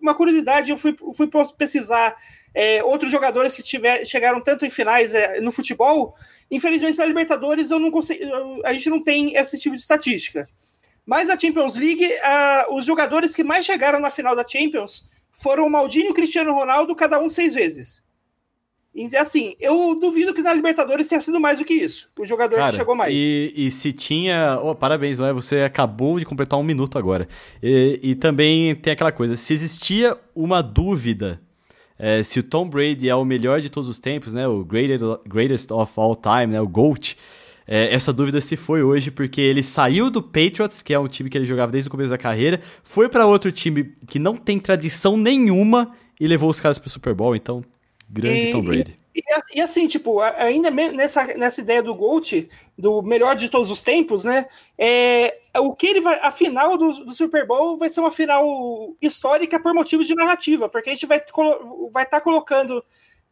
uma 0.00 0.14
curiosidade, 0.14 0.70
eu 0.70 0.76
fui, 0.76 0.96
fui 1.14 1.28
pesquisar 1.56 2.16
é, 2.54 2.82
outros 2.84 3.10
jogadores 3.10 3.54
que 3.54 3.62
tiver, 3.62 4.04
chegaram 4.04 4.40
tanto 4.40 4.66
em 4.66 4.70
finais 4.70 5.14
é, 5.14 5.40
no 5.40 5.52
futebol. 5.52 6.14
Infelizmente, 6.50 6.98
na 6.98 7.06
Libertadores, 7.06 7.70
eu 7.70 7.78
não 7.78 7.90
consigo, 7.90 8.20
a 8.64 8.72
gente 8.72 8.90
não 8.90 9.02
tem 9.02 9.36
esse 9.36 9.58
tipo 9.58 9.74
de 9.74 9.80
estatística. 9.80 10.48
Mas 11.10 11.26
na 11.26 11.36
Champions 11.36 11.76
League, 11.76 12.06
uh, 12.06 12.72
os 12.72 12.86
jogadores 12.86 13.34
que 13.34 13.42
mais 13.42 13.66
chegaram 13.66 13.98
na 13.98 14.12
final 14.12 14.36
da 14.36 14.46
Champions 14.46 15.04
foram 15.32 15.66
o 15.66 15.70
Maldini 15.70 16.06
e 16.06 16.10
o 16.12 16.14
Cristiano 16.14 16.54
Ronaldo, 16.54 16.94
cada 16.94 17.18
um 17.18 17.28
seis 17.28 17.52
vezes. 17.52 18.04
E 18.94 19.16
assim, 19.16 19.56
eu 19.58 19.96
duvido 19.96 20.32
que 20.32 20.40
na 20.40 20.54
Libertadores 20.54 21.08
tenha 21.08 21.20
sido 21.20 21.40
mais 21.40 21.58
do 21.58 21.64
que 21.64 21.74
isso. 21.74 22.08
O 22.16 22.24
jogador 22.24 22.54
Cara, 22.54 22.70
que 22.70 22.78
chegou 22.78 22.94
mais. 22.94 23.12
E, 23.12 23.52
e 23.56 23.72
se 23.72 23.90
tinha. 23.90 24.60
Oh, 24.62 24.72
parabéns, 24.72 25.18
né? 25.18 25.32
Você 25.32 25.62
acabou 25.62 26.16
de 26.20 26.24
completar 26.24 26.56
um 26.56 26.62
minuto 26.62 26.96
agora. 26.96 27.26
E, 27.60 27.98
e 28.00 28.14
também 28.14 28.76
tem 28.76 28.92
aquela 28.92 29.10
coisa: 29.10 29.36
se 29.36 29.52
existia 29.52 30.16
uma 30.32 30.62
dúvida 30.62 31.40
é, 31.98 32.22
se 32.22 32.38
o 32.38 32.42
Tom 32.42 32.68
Brady 32.68 33.08
é 33.08 33.14
o 33.16 33.24
melhor 33.24 33.60
de 33.60 33.68
todos 33.68 33.88
os 33.88 33.98
tempos, 33.98 34.32
né? 34.32 34.46
O 34.46 34.64
greatest, 34.64 35.02
greatest 35.28 35.70
of 35.72 35.92
all 35.96 36.14
time, 36.14 36.46
né? 36.46 36.60
O 36.60 36.68
GOAT. 36.68 37.16
É, 37.72 37.94
essa 37.94 38.12
dúvida 38.12 38.40
se 38.40 38.56
foi 38.56 38.82
hoje, 38.82 39.12
porque 39.12 39.40
ele 39.40 39.62
saiu 39.62 40.10
do 40.10 40.20
Patriots, 40.20 40.82
que 40.82 40.92
é 40.92 40.98
um 40.98 41.06
time 41.06 41.30
que 41.30 41.38
ele 41.38 41.44
jogava 41.44 41.70
desde 41.70 41.86
o 41.86 41.90
começo 41.90 42.10
da 42.10 42.18
carreira, 42.18 42.60
foi 42.82 43.08
para 43.08 43.24
outro 43.24 43.52
time 43.52 43.94
que 44.08 44.18
não 44.18 44.36
tem 44.36 44.58
tradição 44.58 45.16
nenhuma 45.16 45.94
e 46.18 46.26
levou 46.26 46.50
os 46.50 46.58
caras 46.58 46.80
pro 46.80 46.90
Super 46.90 47.14
Bowl, 47.14 47.36
então, 47.36 47.64
grande 48.08 48.48
e, 48.48 48.52
Tom 48.52 48.62
Brady. 48.62 48.96
E, 49.14 49.20
e, 49.20 49.58
e, 49.58 49.60
assim, 49.60 49.86
tipo, 49.86 50.18
ainda 50.20 50.68
nessa, 50.68 51.24
nessa 51.36 51.60
ideia 51.60 51.80
do 51.80 51.94
GOAT, 51.94 52.48
do 52.76 53.02
melhor 53.02 53.36
de 53.36 53.48
todos 53.48 53.70
os 53.70 53.80
tempos, 53.80 54.24
né? 54.24 54.46
É, 54.76 55.38
o 55.58 55.72
que 55.72 55.86
ele 55.86 56.00
vai. 56.00 56.18
A 56.22 56.32
final 56.32 56.76
do, 56.76 57.04
do 57.04 57.12
Super 57.12 57.46
Bowl 57.46 57.78
vai 57.78 57.88
ser 57.88 58.00
uma 58.00 58.10
final 58.10 58.96
histórica 59.00 59.60
por 59.60 59.72
motivos 59.72 60.08
de 60.08 60.16
narrativa, 60.16 60.68
porque 60.68 60.90
a 60.90 60.92
gente 60.92 61.06
vai 61.06 61.18
estar 61.18 61.32
vai 61.92 62.04
tá 62.04 62.20
colocando 62.20 62.84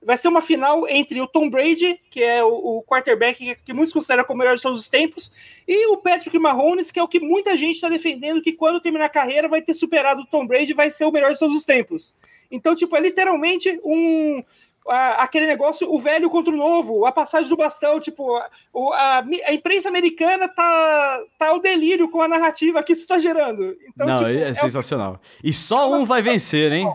vai 0.02 0.16
ser 0.16 0.28
uma 0.28 0.40
final 0.40 0.88
entre 0.88 1.20
o 1.20 1.26
Tom 1.26 1.50
Brady, 1.50 2.00
que 2.10 2.22
é 2.22 2.42
o, 2.42 2.48
o 2.78 2.82
quarterback 2.82 3.38
que, 3.38 3.54
que, 3.56 3.72
muitos 3.72 3.92
consideram 3.92 4.24
como 4.24 4.36
o 4.36 4.38
melhor 4.38 4.56
de 4.56 4.62
todos 4.62 4.78
os 4.78 4.88
tempos, 4.88 5.60
e 5.66 5.86
o 5.88 5.96
Patrick 5.96 6.38
Mahomes, 6.38 6.90
que 6.90 6.98
é 6.98 7.02
o 7.02 7.08
que 7.08 7.20
muita 7.20 7.56
gente 7.56 7.76
está 7.76 7.88
defendendo 7.88 8.42
que 8.42 8.52
quando 8.52 8.80
terminar 8.80 9.06
a 9.06 9.10
carreira 9.10 9.48
vai 9.48 9.60
ter 9.60 9.74
superado 9.74 10.22
o 10.22 10.26
Tom 10.26 10.46
Brady 10.46 10.70
e 10.70 10.74
vai 10.74 10.90
ser 10.90 11.04
o 11.04 11.12
melhor 11.12 11.32
de 11.32 11.38
todos 11.38 11.54
os 11.54 11.64
tempos. 11.64 12.14
Então, 12.50 12.74
tipo, 12.74 12.96
é 12.96 13.00
literalmente 13.00 13.80
um 13.84 14.42
aquele 14.90 15.46
negócio, 15.46 15.92
o 15.92 16.00
velho 16.00 16.30
contra 16.30 16.52
o 16.52 16.56
novo, 16.56 17.04
a 17.04 17.12
passagem 17.12 17.48
do 17.48 17.56
bastão, 17.56 18.00
tipo, 18.00 18.34
a, 18.36 18.48
a, 18.94 19.24
a 19.46 19.52
imprensa 19.52 19.88
americana 19.88 20.48
tá, 20.48 21.20
tá 21.38 21.52
o 21.52 21.58
delírio 21.58 22.10
com 22.10 22.22
a 22.22 22.28
narrativa 22.28 22.82
que 22.82 22.94
isso 22.94 23.02
está 23.02 23.18
gerando. 23.18 23.76
Então, 23.86 24.06
Não, 24.06 24.18
tipo, 24.20 24.30
é, 24.30 24.48
é 24.48 24.54
sensacional. 24.54 25.20
E 25.44 25.52
só 25.52 25.92
um 25.92 26.06
vai 26.06 26.22
vencer, 26.22 26.72
hein? 26.72 26.90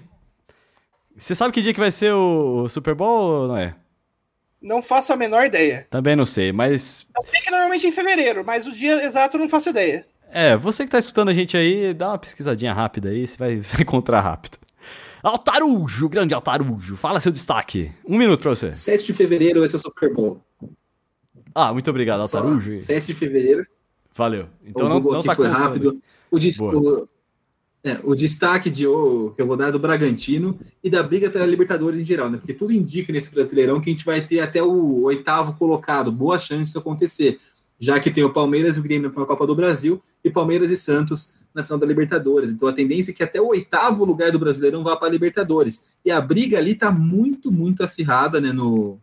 Você 1.18 1.36
sabe 1.36 1.54
que 1.54 1.62
dia 1.62 1.74
que 1.74 1.80
vai 1.80 1.92
ser 1.92 2.14
o 2.14 2.68
Super 2.68 2.96
Bowl 2.96 3.42
ou 3.42 3.48
não 3.48 3.58
é? 3.58 3.76
Não 4.62 4.82
faço 4.82 5.12
a 5.12 5.18
menor 5.18 5.46
ideia. 5.46 5.86
Também 5.90 6.16
não 6.16 6.26
sei, 6.26 6.52
mas. 6.52 7.06
Eu 7.16 7.22
sei 7.24 7.42
que 7.42 7.52
normalmente 7.52 7.86
é 7.86 7.90
em 7.90 7.92
fevereiro, 7.92 8.44
mas 8.46 8.66
o 8.66 8.72
dia 8.72 9.04
exato 9.04 9.36
eu 9.36 9.42
não 9.42 9.50
faço 9.50 9.70
ideia. 9.70 10.06
É, 10.32 10.56
você 10.56 10.84
que 10.84 10.90
tá 10.90 10.98
escutando 10.98 11.30
a 11.30 11.34
gente 11.34 11.56
aí, 11.56 11.94
dá 11.94 12.10
uma 12.10 12.18
pesquisadinha 12.18 12.74
rápida 12.74 13.10
aí, 13.10 13.28
você 13.28 13.38
vai, 13.38 13.56
vai 13.62 13.82
encontrar 13.82 14.22
rápido. 14.22 14.58
Altarujo, 15.22 16.10
grande 16.10 16.34
Altarujo, 16.34 16.96
fala 16.96 17.20
seu 17.20 17.32
destaque. 17.32 17.92
Um 18.06 18.18
minuto 18.18 18.42
pra 18.42 18.50
você. 18.50 18.74
7 18.74 19.06
de 19.06 19.14
fevereiro 19.14 19.60
vai 19.60 19.70
ser 19.70 19.78
o 19.78 19.80
Super 19.80 20.14
Bowl. 20.14 20.42
Ah, 21.56 21.72
muito 21.72 21.90
obrigado, 21.90 22.22
Altarujo. 22.22 22.80
7 22.80 23.08
de 23.08 23.14
fevereiro. 23.14 23.66
Valeu. 24.14 24.48
Então 24.66 24.88
o 24.88 24.90
não, 24.90 25.00
não 25.00 25.24
tá 25.24 25.36
foi 25.36 25.48
rápido. 25.48 26.02
O, 26.30 26.38
o, 26.38 27.08
é, 27.84 28.00
o 28.04 28.16
destaque 28.16 28.70
de, 28.70 28.88
oh, 28.88 29.34
que 29.36 29.42
eu 29.42 29.48
vou 29.48 29.58
dar 29.58 29.68
é 29.68 29.72
do 29.72 29.78
Bragantino 29.80 30.58
e 30.82 30.90
da 30.90 31.04
briga 31.04 31.30
pela 31.30 31.46
Libertadores 31.46 32.00
em 32.00 32.06
geral, 32.06 32.30
né? 32.30 32.38
Porque 32.38 32.54
tudo 32.54 32.72
indica 32.72 33.12
nesse 33.12 33.30
Brasileirão 33.30 33.82
que 33.82 33.90
a 33.90 33.94
gente 33.94 34.06
vai 34.06 34.22
ter 34.22 34.40
até 34.40 34.64
o 34.64 35.02
oitavo 35.02 35.54
colocado, 35.58 36.10
boa 36.10 36.40
chance 36.40 36.64
disso 36.64 36.80
acontecer, 36.80 37.40
já 37.78 38.00
que 38.00 38.10
tem 38.10 38.24
o 38.24 38.32
Palmeiras 38.32 38.78
e 38.78 38.80
o 38.80 38.84
Grêmio 38.84 39.12
na 39.14 39.26
Copa 39.26 39.46
do 39.46 39.54
Brasil 39.54 40.02
e 40.24 40.30
Palmeiras 40.30 40.72
e 40.72 40.78
Santos 40.78 41.34
na 41.54 41.62
final 41.62 41.78
da 41.78 41.86
Libertadores. 41.86 42.52
Então 42.52 42.70
a 42.70 42.74
tendência 42.74 43.12
é 43.12 43.14
que 43.14 43.22
até 43.22 43.42
o 43.42 43.48
oitavo 43.48 44.06
lugar 44.06 44.32
do 44.32 44.40
Brasileirão 44.40 44.82
vá 44.82 44.96
para 44.96 45.10
a 45.10 45.12
Libertadores. 45.12 45.88
E 46.06 46.10
a 46.10 46.22
briga 46.22 46.58
ali 46.58 46.72
está 46.72 46.90
muito, 46.90 47.52
muito 47.52 47.84
acirrada, 47.84 48.40
né? 48.40 48.54
No, 48.54 48.98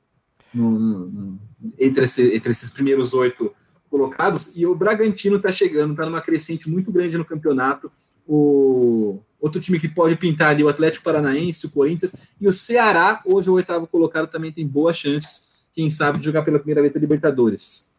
no, 0.54 0.70
no 0.70 1.38
entre, 1.78 2.04
esse, 2.04 2.34
entre 2.34 2.50
esses 2.50 2.70
primeiros 2.70 3.12
oito 3.12 3.52
colocados. 3.90 4.52
E 4.54 4.64
o 4.64 4.74
Bragantino 4.74 5.36
está 5.36 5.52
chegando, 5.52 5.92
está 5.92 6.06
numa 6.06 6.22
crescente 6.22 6.70
muito 6.70 6.90
grande 6.90 7.18
no 7.18 7.26
campeonato 7.26 7.92
o 8.32 9.18
outro 9.40 9.60
time 9.60 9.80
que 9.80 9.88
pode 9.88 10.14
pintar 10.14 10.50
ali, 10.50 10.62
o 10.62 10.68
Atlético 10.68 11.04
Paranaense, 11.04 11.66
o 11.66 11.70
Corinthians 11.70 12.14
e 12.40 12.46
o 12.46 12.52
Ceará, 12.52 13.20
hoje 13.24 13.50
o 13.50 13.54
oitavo 13.54 13.88
colocado, 13.88 14.28
também 14.28 14.52
tem 14.52 14.64
boas 14.64 14.96
chances, 14.96 15.48
quem 15.74 15.90
sabe, 15.90 16.18
de 16.18 16.26
jogar 16.26 16.42
pela 16.42 16.58
primeira 16.58 16.80
vez 16.80 16.94
a 16.94 16.98
Libertadores. 17.00 17.90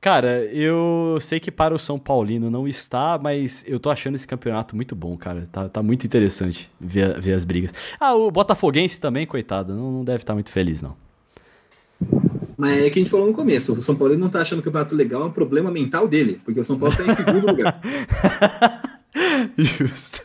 Cara, 0.00 0.44
eu 0.46 1.16
sei 1.20 1.38
que 1.38 1.52
para 1.52 1.72
o 1.72 1.78
São 1.78 1.96
Paulino 1.96 2.50
não 2.50 2.66
está, 2.66 3.20
mas 3.22 3.64
eu 3.68 3.78
tô 3.78 3.88
achando 3.88 4.16
esse 4.16 4.26
campeonato 4.26 4.74
muito 4.74 4.96
bom, 4.96 5.16
cara. 5.16 5.48
Tá, 5.52 5.68
tá 5.68 5.80
muito 5.80 6.04
interessante 6.04 6.68
ver, 6.80 7.20
ver 7.20 7.34
as 7.34 7.44
brigas. 7.44 7.72
Ah, 8.00 8.12
o 8.12 8.28
Botafoguense 8.28 9.00
também, 9.00 9.24
coitado, 9.24 9.72
não, 9.72 9.92
não 9.92 10.04
deve 10.04 10.24
estar 10.24 10.34
muito 10.34 10.50
feliz, 10.50 10.82
não. 10.82 10.96
Mas 12.56 12.78
é 12.78 12.90
que 12.90 12.98
a 12.98 13.02
gente 13.02 13.12
falou 13.12 13.28
no 13.28 13.32
começo, 13.32 13.72
o 13.72 13.80
São 13.80 13.94
Paulo 13.94 14.18
não 14.18 14.28
tá 14.28 14.40
achando 14.40 14.58
o 14.58 14.62
campeonato 14.62 14.96
legal, 14.96 15.22
é 15.22 15.26
um 15.26 15.30
problema 15.30 15.70
mental 15.70 16.08
dele, 16.08 16.40
porque 16.44 16.58
o 16.58 16.64
São 16.64 16.76
Paulo 16.76 16.96
tá 16.96 17.04
em 17.04 17.14
segundo 17.14 17.46
lugar. 17.46 17.80
Justo. 19.56 20.20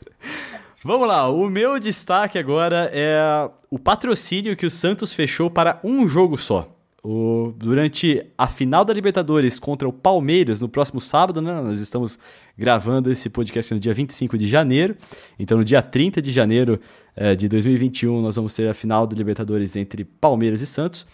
Vamos 0.83 1.07
lá, 1.07 1.29
o 1.29 1.49
meu 1.49 1.79
destaque 1.79 2.37
agora 2.37 2.89
é 2.93 3.49
o 3.69 3.77
patrocínio 3.77 4.55
que 4.55 4.65
o 4.65 4.71
Santos 4.71 5.13
fechou 5.13 5.49
para 5.49 5.79
um 5.83 6.07
jogo 6.07 6.37
só. 6.37 6.73
O, 7.03 7.53
durante 7.57 8.25
a 8.37 8.47
final 8.47 8.83
da 8.83 8.93
Libertadores 8.93 9.59
contra 9.59 9.87
o 9.87 9.93
Palmeiras, 9.93 10.61
no 10.61 10.67
próximo 10.67 10.99
sábado, 10.99 11.41
né? 11.41 11.61
Nós 11.61 11.79
estamos 11.79 12.19
gravando 12.57 13.11
esse 13.11 13.29
podcast 13.29 13.73
no 13.73 13.79
dia 13.79 13.93
25 13.93 14.37
de 14.37 14.45
janeiro. 14.45 14.95
Então, 15.39 15.57
no 15.57 15.63
dia 15.63 15.81
30 15.81 16.21
de 16.21 16.31
janeiro 16.31 16.79
é, 17.15 17.33
de 17.35 17.47
2021, 17.47 18.21
nós 18.21 18.35
vamos 18.35 18.53
ter 18.53 18.67
a 18.67 18.73
final 18.73 19.07
da 19.07 19.15
Libertadores 19.15 19.75
entre 19.75 20.03
Palmeiras 20.03 20.61
e 20.61 20.67
Santos 20.67 21.07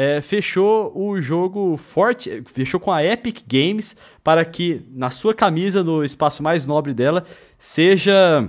é, 0.00 0.20
fechou 0.20 0.92
o 0.96 1.20
jogo 1.20 1.76
forte, 1.76 2.44
fechou 2.46 2.78
com 2.78 2.92
a 2.92 3.04
Epic 3.04 3.40
Games 3.48 3.96
para 4.22 4.44
que 4.44 4.86
na 4.92 5.10
sua 5.10 5.34
camisa, 5.34 5.82
no 5.82 6.04
espaço 6.04 6.40
mais 6.40 6.64
nobre 6.66 6.94
dela, 6.94 7.24
seja 7.58 8.48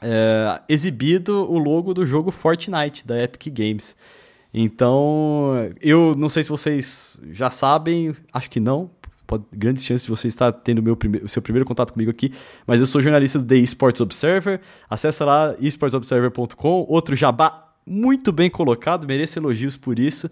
é, 0.00 0.62
exibido 0.70 1.52
o 1.52 1.58
logo 1.58 1.92
do 1.92 2.06
jogo 2.06 2.30
Fortnite 2.30 3.06
da 3.06 3.22
Epic 3.22 3.52
Games. 3.52 3.94
Então, 4.54 5.70
eu 5.82 6.14
não 6.16 6.30
sei 6.30 6.44
se 6.44 6.48
vocês 6.48 7.18
já 7.30 7.50
sabem, 7.50 8.16
acho 8.32 8.48
que 8.48 8.58
não. 8.58 8.90
Pode, 9.26 9.44
grande 9.52 9.82
chance 9.82 10.04
de 10.04 10.10
você 10.10 10.28
estar 10.28 10.50
tendo 10.50 10.82
meu 10.82 10.96
prime 10.96 11.18
o 11.18 11.28
seu 11.28 11.42
primeiro 11.42 11.66
contato 11.66 11.92
comigo 11.92 12.10
aqui, 12.10 12.32
mas 12.66 12.80
eu 12.80 12.86
sou 12.86 13.02
jornalista 13.02 13.38
do 13.38 13.44
The 13.44 13.56
Esports 13.56 14.00
Observer. 14.00 14.62
Acesse 14.88 15.22
lá 15.24 15.54
esportsobserver.com, 15.60 16.86
outro 16.88 17.14
jabá 17.14 17.68
muito 17.86 18.32
bem 18.32 18.48
colocado, 18.48 19.06
mereço 19.06 19.38
elogios 19.38 19.76
por 19.76 19.98
isso. 19.98 20.30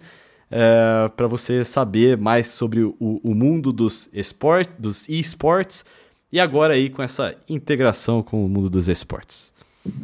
É, 0.51 1.09
para 1.15 1.27
você 1.27 1.63
saber 1.63 2.17
mais 2.17 2.47
sobre 2.47 2.81
o, 2.81 2.95
o 2.99 3.35
mundo 3.35 3.71
dos 3.71 4.09
esportes, 4.13 4.73
dos 4.77 5.09
esportes, 5.09 5.85
e 6.31 6.39
agora 6.39 6.73
aí 6.73 6.89
com 6.89 7.01
essa 7.01 7.35
integração 7.47 8.21
com 8.21 8.45
o 8.45 8.49
mundo 8.49 8.69
dos 8.69 8.87
esportes. 8.87 9.53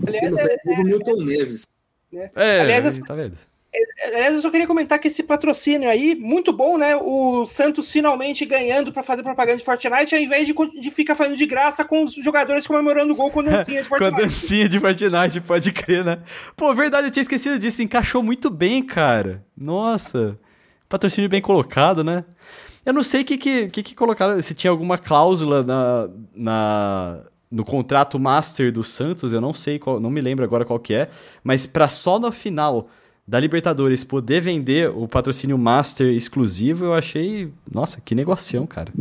Aliás, 0.08 0.36
é, 0.36 0.58
é, 0.66 0.84
Milton 0.84 1.24
Neves. 1.24 1.66
É, 2.36 2.62
Aliás, 2.62 3.00
tá 3.00 3.14
vendo? 3.14 3.38
Aliás, 4.06 4.36
eu 4.36 4.42
só 4.42 4.50
queria 4.50 4.68
comentar 4.68 5.00
que 5.00 5.08
esse 5.08 5.24
patrocínio 5.24 5.90
aí, 5.90 6.16
muito 6.16 6.54
bom, 6.54 6.78
né? 6.78 6.96
O 6.96 7.46
Santos 7.46 7.92
finalmente 7.92 8.46
ganhando 8.46 8.92
para 8.92 9.04
fazer 9.04 9.24
propaganda 9.24 9.58
de 9.58 9.64
Fortnite, 9.64 10.16
ao 10.16 10.22
invés 10.22 10.46
de, 10.46 10.54
de 10.54 10.92
ficar 10.92 11.16
fazendo 11.16 11.38
de 11.38 11.46
graça 11.46 11.84
com 11.84 12.04
os 12.04 12.14
jogadores 12.14 12.68
comemorando 12.68 13.14
o 13.14 13.16
gol 13.16 13.32
com 13.32 13.40
a 13.40 13.44
dancinha 13.44 13.82
de 13.82 13.88
Fortnite. 13.88 14.12
com 14.16 14.22
a 14.22 14.26
dancinha 14.26 14.70
de 14.70 14.80
Fortnite, 14.80 15.42
pode 15.42 15.72
crer, 15.72 16.04
né? 16.04 16.20
Pô, 16.56 16.74
verdade, 16.74 17.08
eu 17.08 17.12
tinha 17.12 17.22
esquecido 17.22 17.58
disso. 17.58 17.82
Encaixou 17.82 18.22
muito 18.22 18.50
bem, 18.50 18.84
cara. 18.84 19.44
Nossa. 19.58 20.40
Patrocínio 20.88 21.30
bem 21.30 21.42
colocado, 21.42 22.04
né? 22.04 22.24
Eu 22.86 22.94
não 22.94 23.02
sei 23.02 23.22
o 23.22 23.26
que, 23.26 23.38
que, 23.38 23.68
que, 23.70 23.82
que 23.82 23.96
colocaram, 23.96 24.40
se 24.42 24.54
tinha 24.54 24.70
alguma 24.70 24.98
cláusula 24.98 25.64
na, 25.64 26.08
na, 26.36 27.20
no 27.50 27.66
contrato 27.66 28.20
master 28.20 28.72
do 28.72 28.84
Santos, 28.84 29.34
eu 29.34 29.42
não 29.42 29.56
sei, 29.56 29.80
qual, 29.80 30.00
não 30.00 30.12
me 30.12 30.22
lembro 30.22 30.46
agora 30.46 30.64
qual 30.64 30.78
que 30.78 30.94
é, 30.94 31.10
mas 31.44 31.66
para 31.66 31.90
só 31.90 32.20
no 32.20 32.32
final 32.32 32.88
da 33.28 33.40
Libertadores 33.40 34.04
poder 34.04 34.40
vender 34.40 34.90
o 34.90 35.08
patrocínio 35.08 35.58
Master 35.58 36.14
exclusivo, 36.14 36.86
eu 36.86 36.94
achei. 36.94 37.52
Nossa, 37.72 38.00
que 38.00 38.14
negocião, 38.14 38.68
cara. 38.68 38.94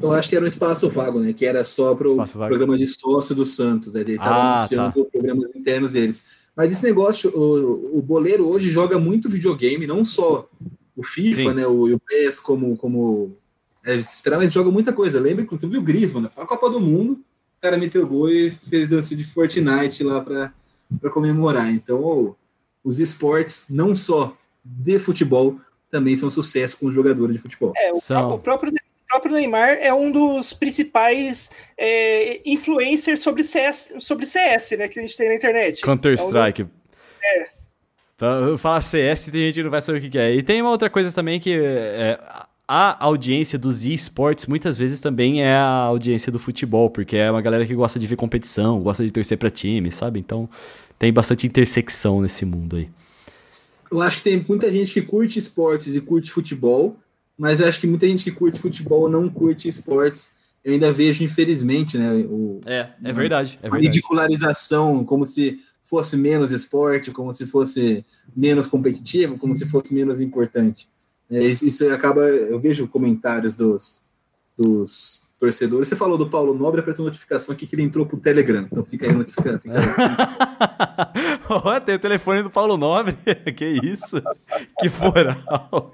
Eu 0.00 0.12
acho 0.12 0.28
que 0.28 0.36
era 0.36 0.44
um 0.44 0.48
espaço 0.48 0.88
vago, 0.88 1.18
né? 1.18 1.32
Que 1.32 1.44
era 1.44 1.64
só 1.64 1.94
para 1.94 2.08
o 2.08 2.16
programa 2.16 2.78
de 2.78 2.86
sócio 2.86 3.34
do 3.34 3.44
Santos. 3.44 3.94
Né? 3.94 4.02
Ele 4.02 4.12
estava 4.12 4.34
ah, 4.34 4.54
anunciando 4.58 5.04
tá. 5.04 5.10
programas 5.10 5.54
internos 5.54 5.92
deles. 5.92 6.22
Mas 6.54 6.70
esse 6.70 6.82
negócio, 6.82 7.30
o, 7.34 7.98
o 7.98 8.02
boleiro 8.02 8.48
hoje 8.48 8.70
joga 8.70 8.98
muito 8.98 9.28
videogame, 9.28 9.86
não 9.86 10.04
só 10.04 10.48
o 10.94 11.02
FIFA, 11.02 11.40
Sim. 11.40 11.54
né? 11.54 11.66
O, 11.66 11.94
o 11.94 12.00
PES 12.00 12.38
como. 12.38 12.76
como 12.76 13.36
é, 13.84 13.96
esperar, 13.96 14.38
mas 14.38 14.52
joga 14.52 14.70
muita 14.70 14.92
coisa. 14.92 15.20
Lembra, 15.20 15.42
inclusive, 15.42 15.76
o 15.76 15.82
Griezmann, 15.82 16.22
né? 16.22 16.28
Foi 16.28 16.44
a 16.44 16.46
Copa 16.46 16.70
do 16.70 16.80
Mundo, 16.80 17.14
o 17.14 17.60
cara 17.60 17.76
meteu 17.76 18.06
gol 18.06 18.28
e 18.28 18.50
fez 18.50 18.88
dança 18.88 19.14
de 19.16 19.24
Fortnite 19.24 20.04
lá 20.04 20.20
para 20.20 20.52
comemorar. 21.10 21.72
Então, 21.72 22.36
os 22.86 23.00
esportes, 23.00 23.66
não 23.68 23.96
só 23.96 24.36
de 24.64 25.00
futebol, 25.00 25.58
também 25.90 26.14
são 26.14 26.30
sucesso 26.30 26.78
com 26.78 26.86
os 26.86 26.94
jogadores 26.94 27.34
de 27.34 27.42
futebol. 27.42 27.72
É, 27.76 27.90
o, 27.90 27.96
são... 27.96 28.30
o 28.30 28.38
próprio 28.38 28.72
o 28.72 29.08
próprio 29.08 29.34
Neymar 29.34 29.78
é 29.80 29.92
um 29.94 30.10
dos 30.10 30.52
principais 30.52 31.50
é, 31.78 32.40
influencers 32.44 33.20
sobre 33.20 33.44
CS, 33.44 33.92
sobre 34.00 34.26
CS, 34.26 34.72
né, 34.72 34.88
que 34.88 34.98
a 34.98 35.02
gente 35.02 35.16
tem 35.16 35.28
na 35.28 35.34
internet. 35.34 35.80
Counter-Strike. 35.80 36.62
É, 36.62 36.64
um 36.64 36.68
do... 36.68 36.72
é. 37.24 37.50
Pra 38.16 38.58
falar 38.58 38.80
CS, 38.80 39.26
tem 39.26 39.42
gente 39.42 39.54
que 39.54 39.62
não 39.62 39.70
vai 39.70 39.82
saber 39.82 39.98
o 39.98 40.10
que 40.10 40.18
é. 40.18 40.34
E 40.34 40.42
tem 40.42 40.60
uma 40.60 40.70
outra 40.70 40.90
coisa 40.90 41.12
também 41.12 41.38
que 41.38 41.56
é, 41.56 42.18
a 42.66 43.04
audiência 43.04 43.58
dos 43.58 43.84
esportes 43.84 44.46
muitas 44.46 44.76
vezes 44.76 45.00
também 45.00 45.42
é 45.42 45.54
a 45.54 45.82
audiência 45.82 46.32
do 46.32 46.38
futebol, 46.38 46.90
porque 46.90 47.16
é 47.16 47.30
uma 47.30 47.42
galera 47.42 47.64
que 47.64 47.74
gosta 47.74 47.98
de 47.98 48.06
ver 48.06 48.16
competição, 48.16 48.80
gosta 48.80 49.04
de 49.04 49.10
torcer 49.10 49.38
para 49.38 49.50
time, 49.50 49.92
sabe? 49.92 50.18
Então 50.18 50.48
tem 50.98 51.12
bastante 51.12 51.46
intersecção 51.46 52.20
nesse 52.20 52.44
mundo 52.44 52.76
aí. 52.76 52.88
Eu 53.90 54.00
acho 54.00 54.18
que 54.18 54.24
tem 54.24 54.44
muita 54.48 54.70
gente 54.70 54.92
que 54.92 55.02
curte 55.02 55.38
esportes 55.38 55.94
e 55.94 56.00
curte 56.00 56.30
futebol, 56.30 56.96
mas 57.38 57.60
eu 57.60 57.68
acho 57.68 57.80
que 57.80 57.86
muita 57.86 58.06
gente 58.06 58.24
que 58.24 58.32
curte 58.32 58.58
futebol 58.58 59.08
não 59.08 59.28
curte 59.28 59.68
esportes. 59.68 60.34
Eu 60.64 60.72
ainda 60.72 60.92
vejo, 60.92 61.22
infelizmente, 61.22 61.96
né? 61.96 62.12
O, 62.28 62.60
é, 62.66 62.90
é 63.04 63.12
verdade. 63.12 63.58
É 63.62 63.68
a 63.68 63.76
ridicularização, 63.76 65.04
como 65.04 65.24
se 65.24 65.60
fosse 65.82 66.16
menos 66.16 66.50
esporte, 66.50 67.12
como 67.12 67.32
se 67.32 67.46
fosse 67.46 68.04
menos 68.34 68.66
competitivo, 68.66 69.38
como 69.38 69.54
se 69.54 69.64
fosse 69.66 69.94
menos 69.94 70.20
importante. 70.20 70.88
É, 71.30 71.44
isso 71.44 71.92
acaba. 71.92 72.22
Eu 72.22 72.58
vejo 72.58 72.88
comentários 72.88 73.54
dos, 73.54 74.02
dos 74.58 75.25
torcedores. 75.38 75.88
Você 75.88 75.96
falou 75.96 76.16
do 76.16 76.28
Paulo 76.28 76.54
Nobre, 76.54 76.80
apareceu 76.80 77.04
notificação 77.04 77.54
aqui 77.54 77.66
que 77.66 77.74
ele 77.74 77.82
entrou 77.82 78.06
pro 78.06 78.18
Telegram. 78.18 78.66
Então 78.70 78.84
fica 78.84 79.06
aí 79.06 79.12
notificando. 79.12 79.60
Olha, 81.48 81.80
tem 81.82 81.94
o 81.94 81.98
telefone 81.98 82.42
do 82.42 82.50
Paulo 82.50 82.76
Nobre. 82.76 83.16
que 83.56 83.66
isso? 83.82 84.22
Que 84.78 84.88
moral. 84.88 85.92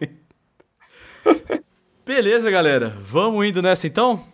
Beleza, 2.05 2.51
galera. 2.51 2.89
Vamos 3.01 3.47
indo 3.47 3.63
nessa 3.63 3.87
então? 3.87 4.25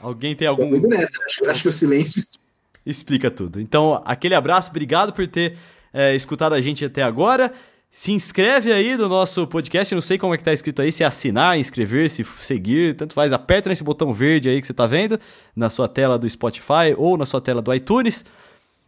Alguém 0.00 0.34
tem 0.34 0.48
algum. 0.48 0.64
Vamos 0.64 0.78
indo 0.78 0.88
nessa. 0.88 1.22
Acho, 1.24 1.50
acho 1.50 1.62
que 1.62 1.68
o 1.68 1.72
silêncio 1.72 2.22
explica 2.84 3.30
tudo. 3.30 3.60
Então, 3.60 4.02
aquele 4.04 4.34
abraço, 4.34 4.70
obrigado 4.70 5.12
por 5.12 5.26
ter 5.26 5.56
é, 5.92 6.14
escutado 6.14 6.54
a 6.54 6.60
gente 6.60 6.84
até 6.84 7.02
agora. 7.02 7.52
Se 7.94 8.10
inscreve 8.10 8.72
aí 8.72 8.96
no 8.96 9.06
nosso 9.06 9.46
podcast, 9.46 9.94
não 9.94 10.00
sei 10.00 10.16
como 10.16 10.32
é 10.32 10.38
que 10.38 10.42
tá 10.42 10.50
escrito 10.50 10.80
aí, 10.80 10.90
se 10.90 11.04
assinar, 11.04 11.58
inscrever-se, 11.58 12.24
seguir, 12.24 12.96
tanto 12.96 13.12
faz, 13.12 13.34
aperta 13.34 13.68
nesse 13.68 13.84
botão 13.84 14.14
verde 14.14 14.48
aí 14.48 14.62
que 14.62 14.66
você 14.66 14.72
tá 14.72 14.86
vendo, 14.86 15.20
na 15.54 15.68
sua 15.68 15.86
tela 15.86 16.18
do 16.18 16.28
Spotify 16.28 16.94
ou 16.96 17.18
na 17.18 17.26
sua 17.26 17.38
tela 17.38 17.60
do 17.60 17.72
iTunes. 17.74 18.24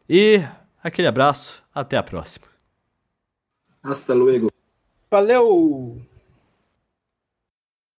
E 0.09 0.43
aquele 0.83 1.07
abraço, 1.07 1.63
até 1.75 1.99
a 1.99 2.03
próxima. 2.03 2.47
Hasta 3.83 4.15
luego. 4.15 4.51
Valeu! 5.11 6.01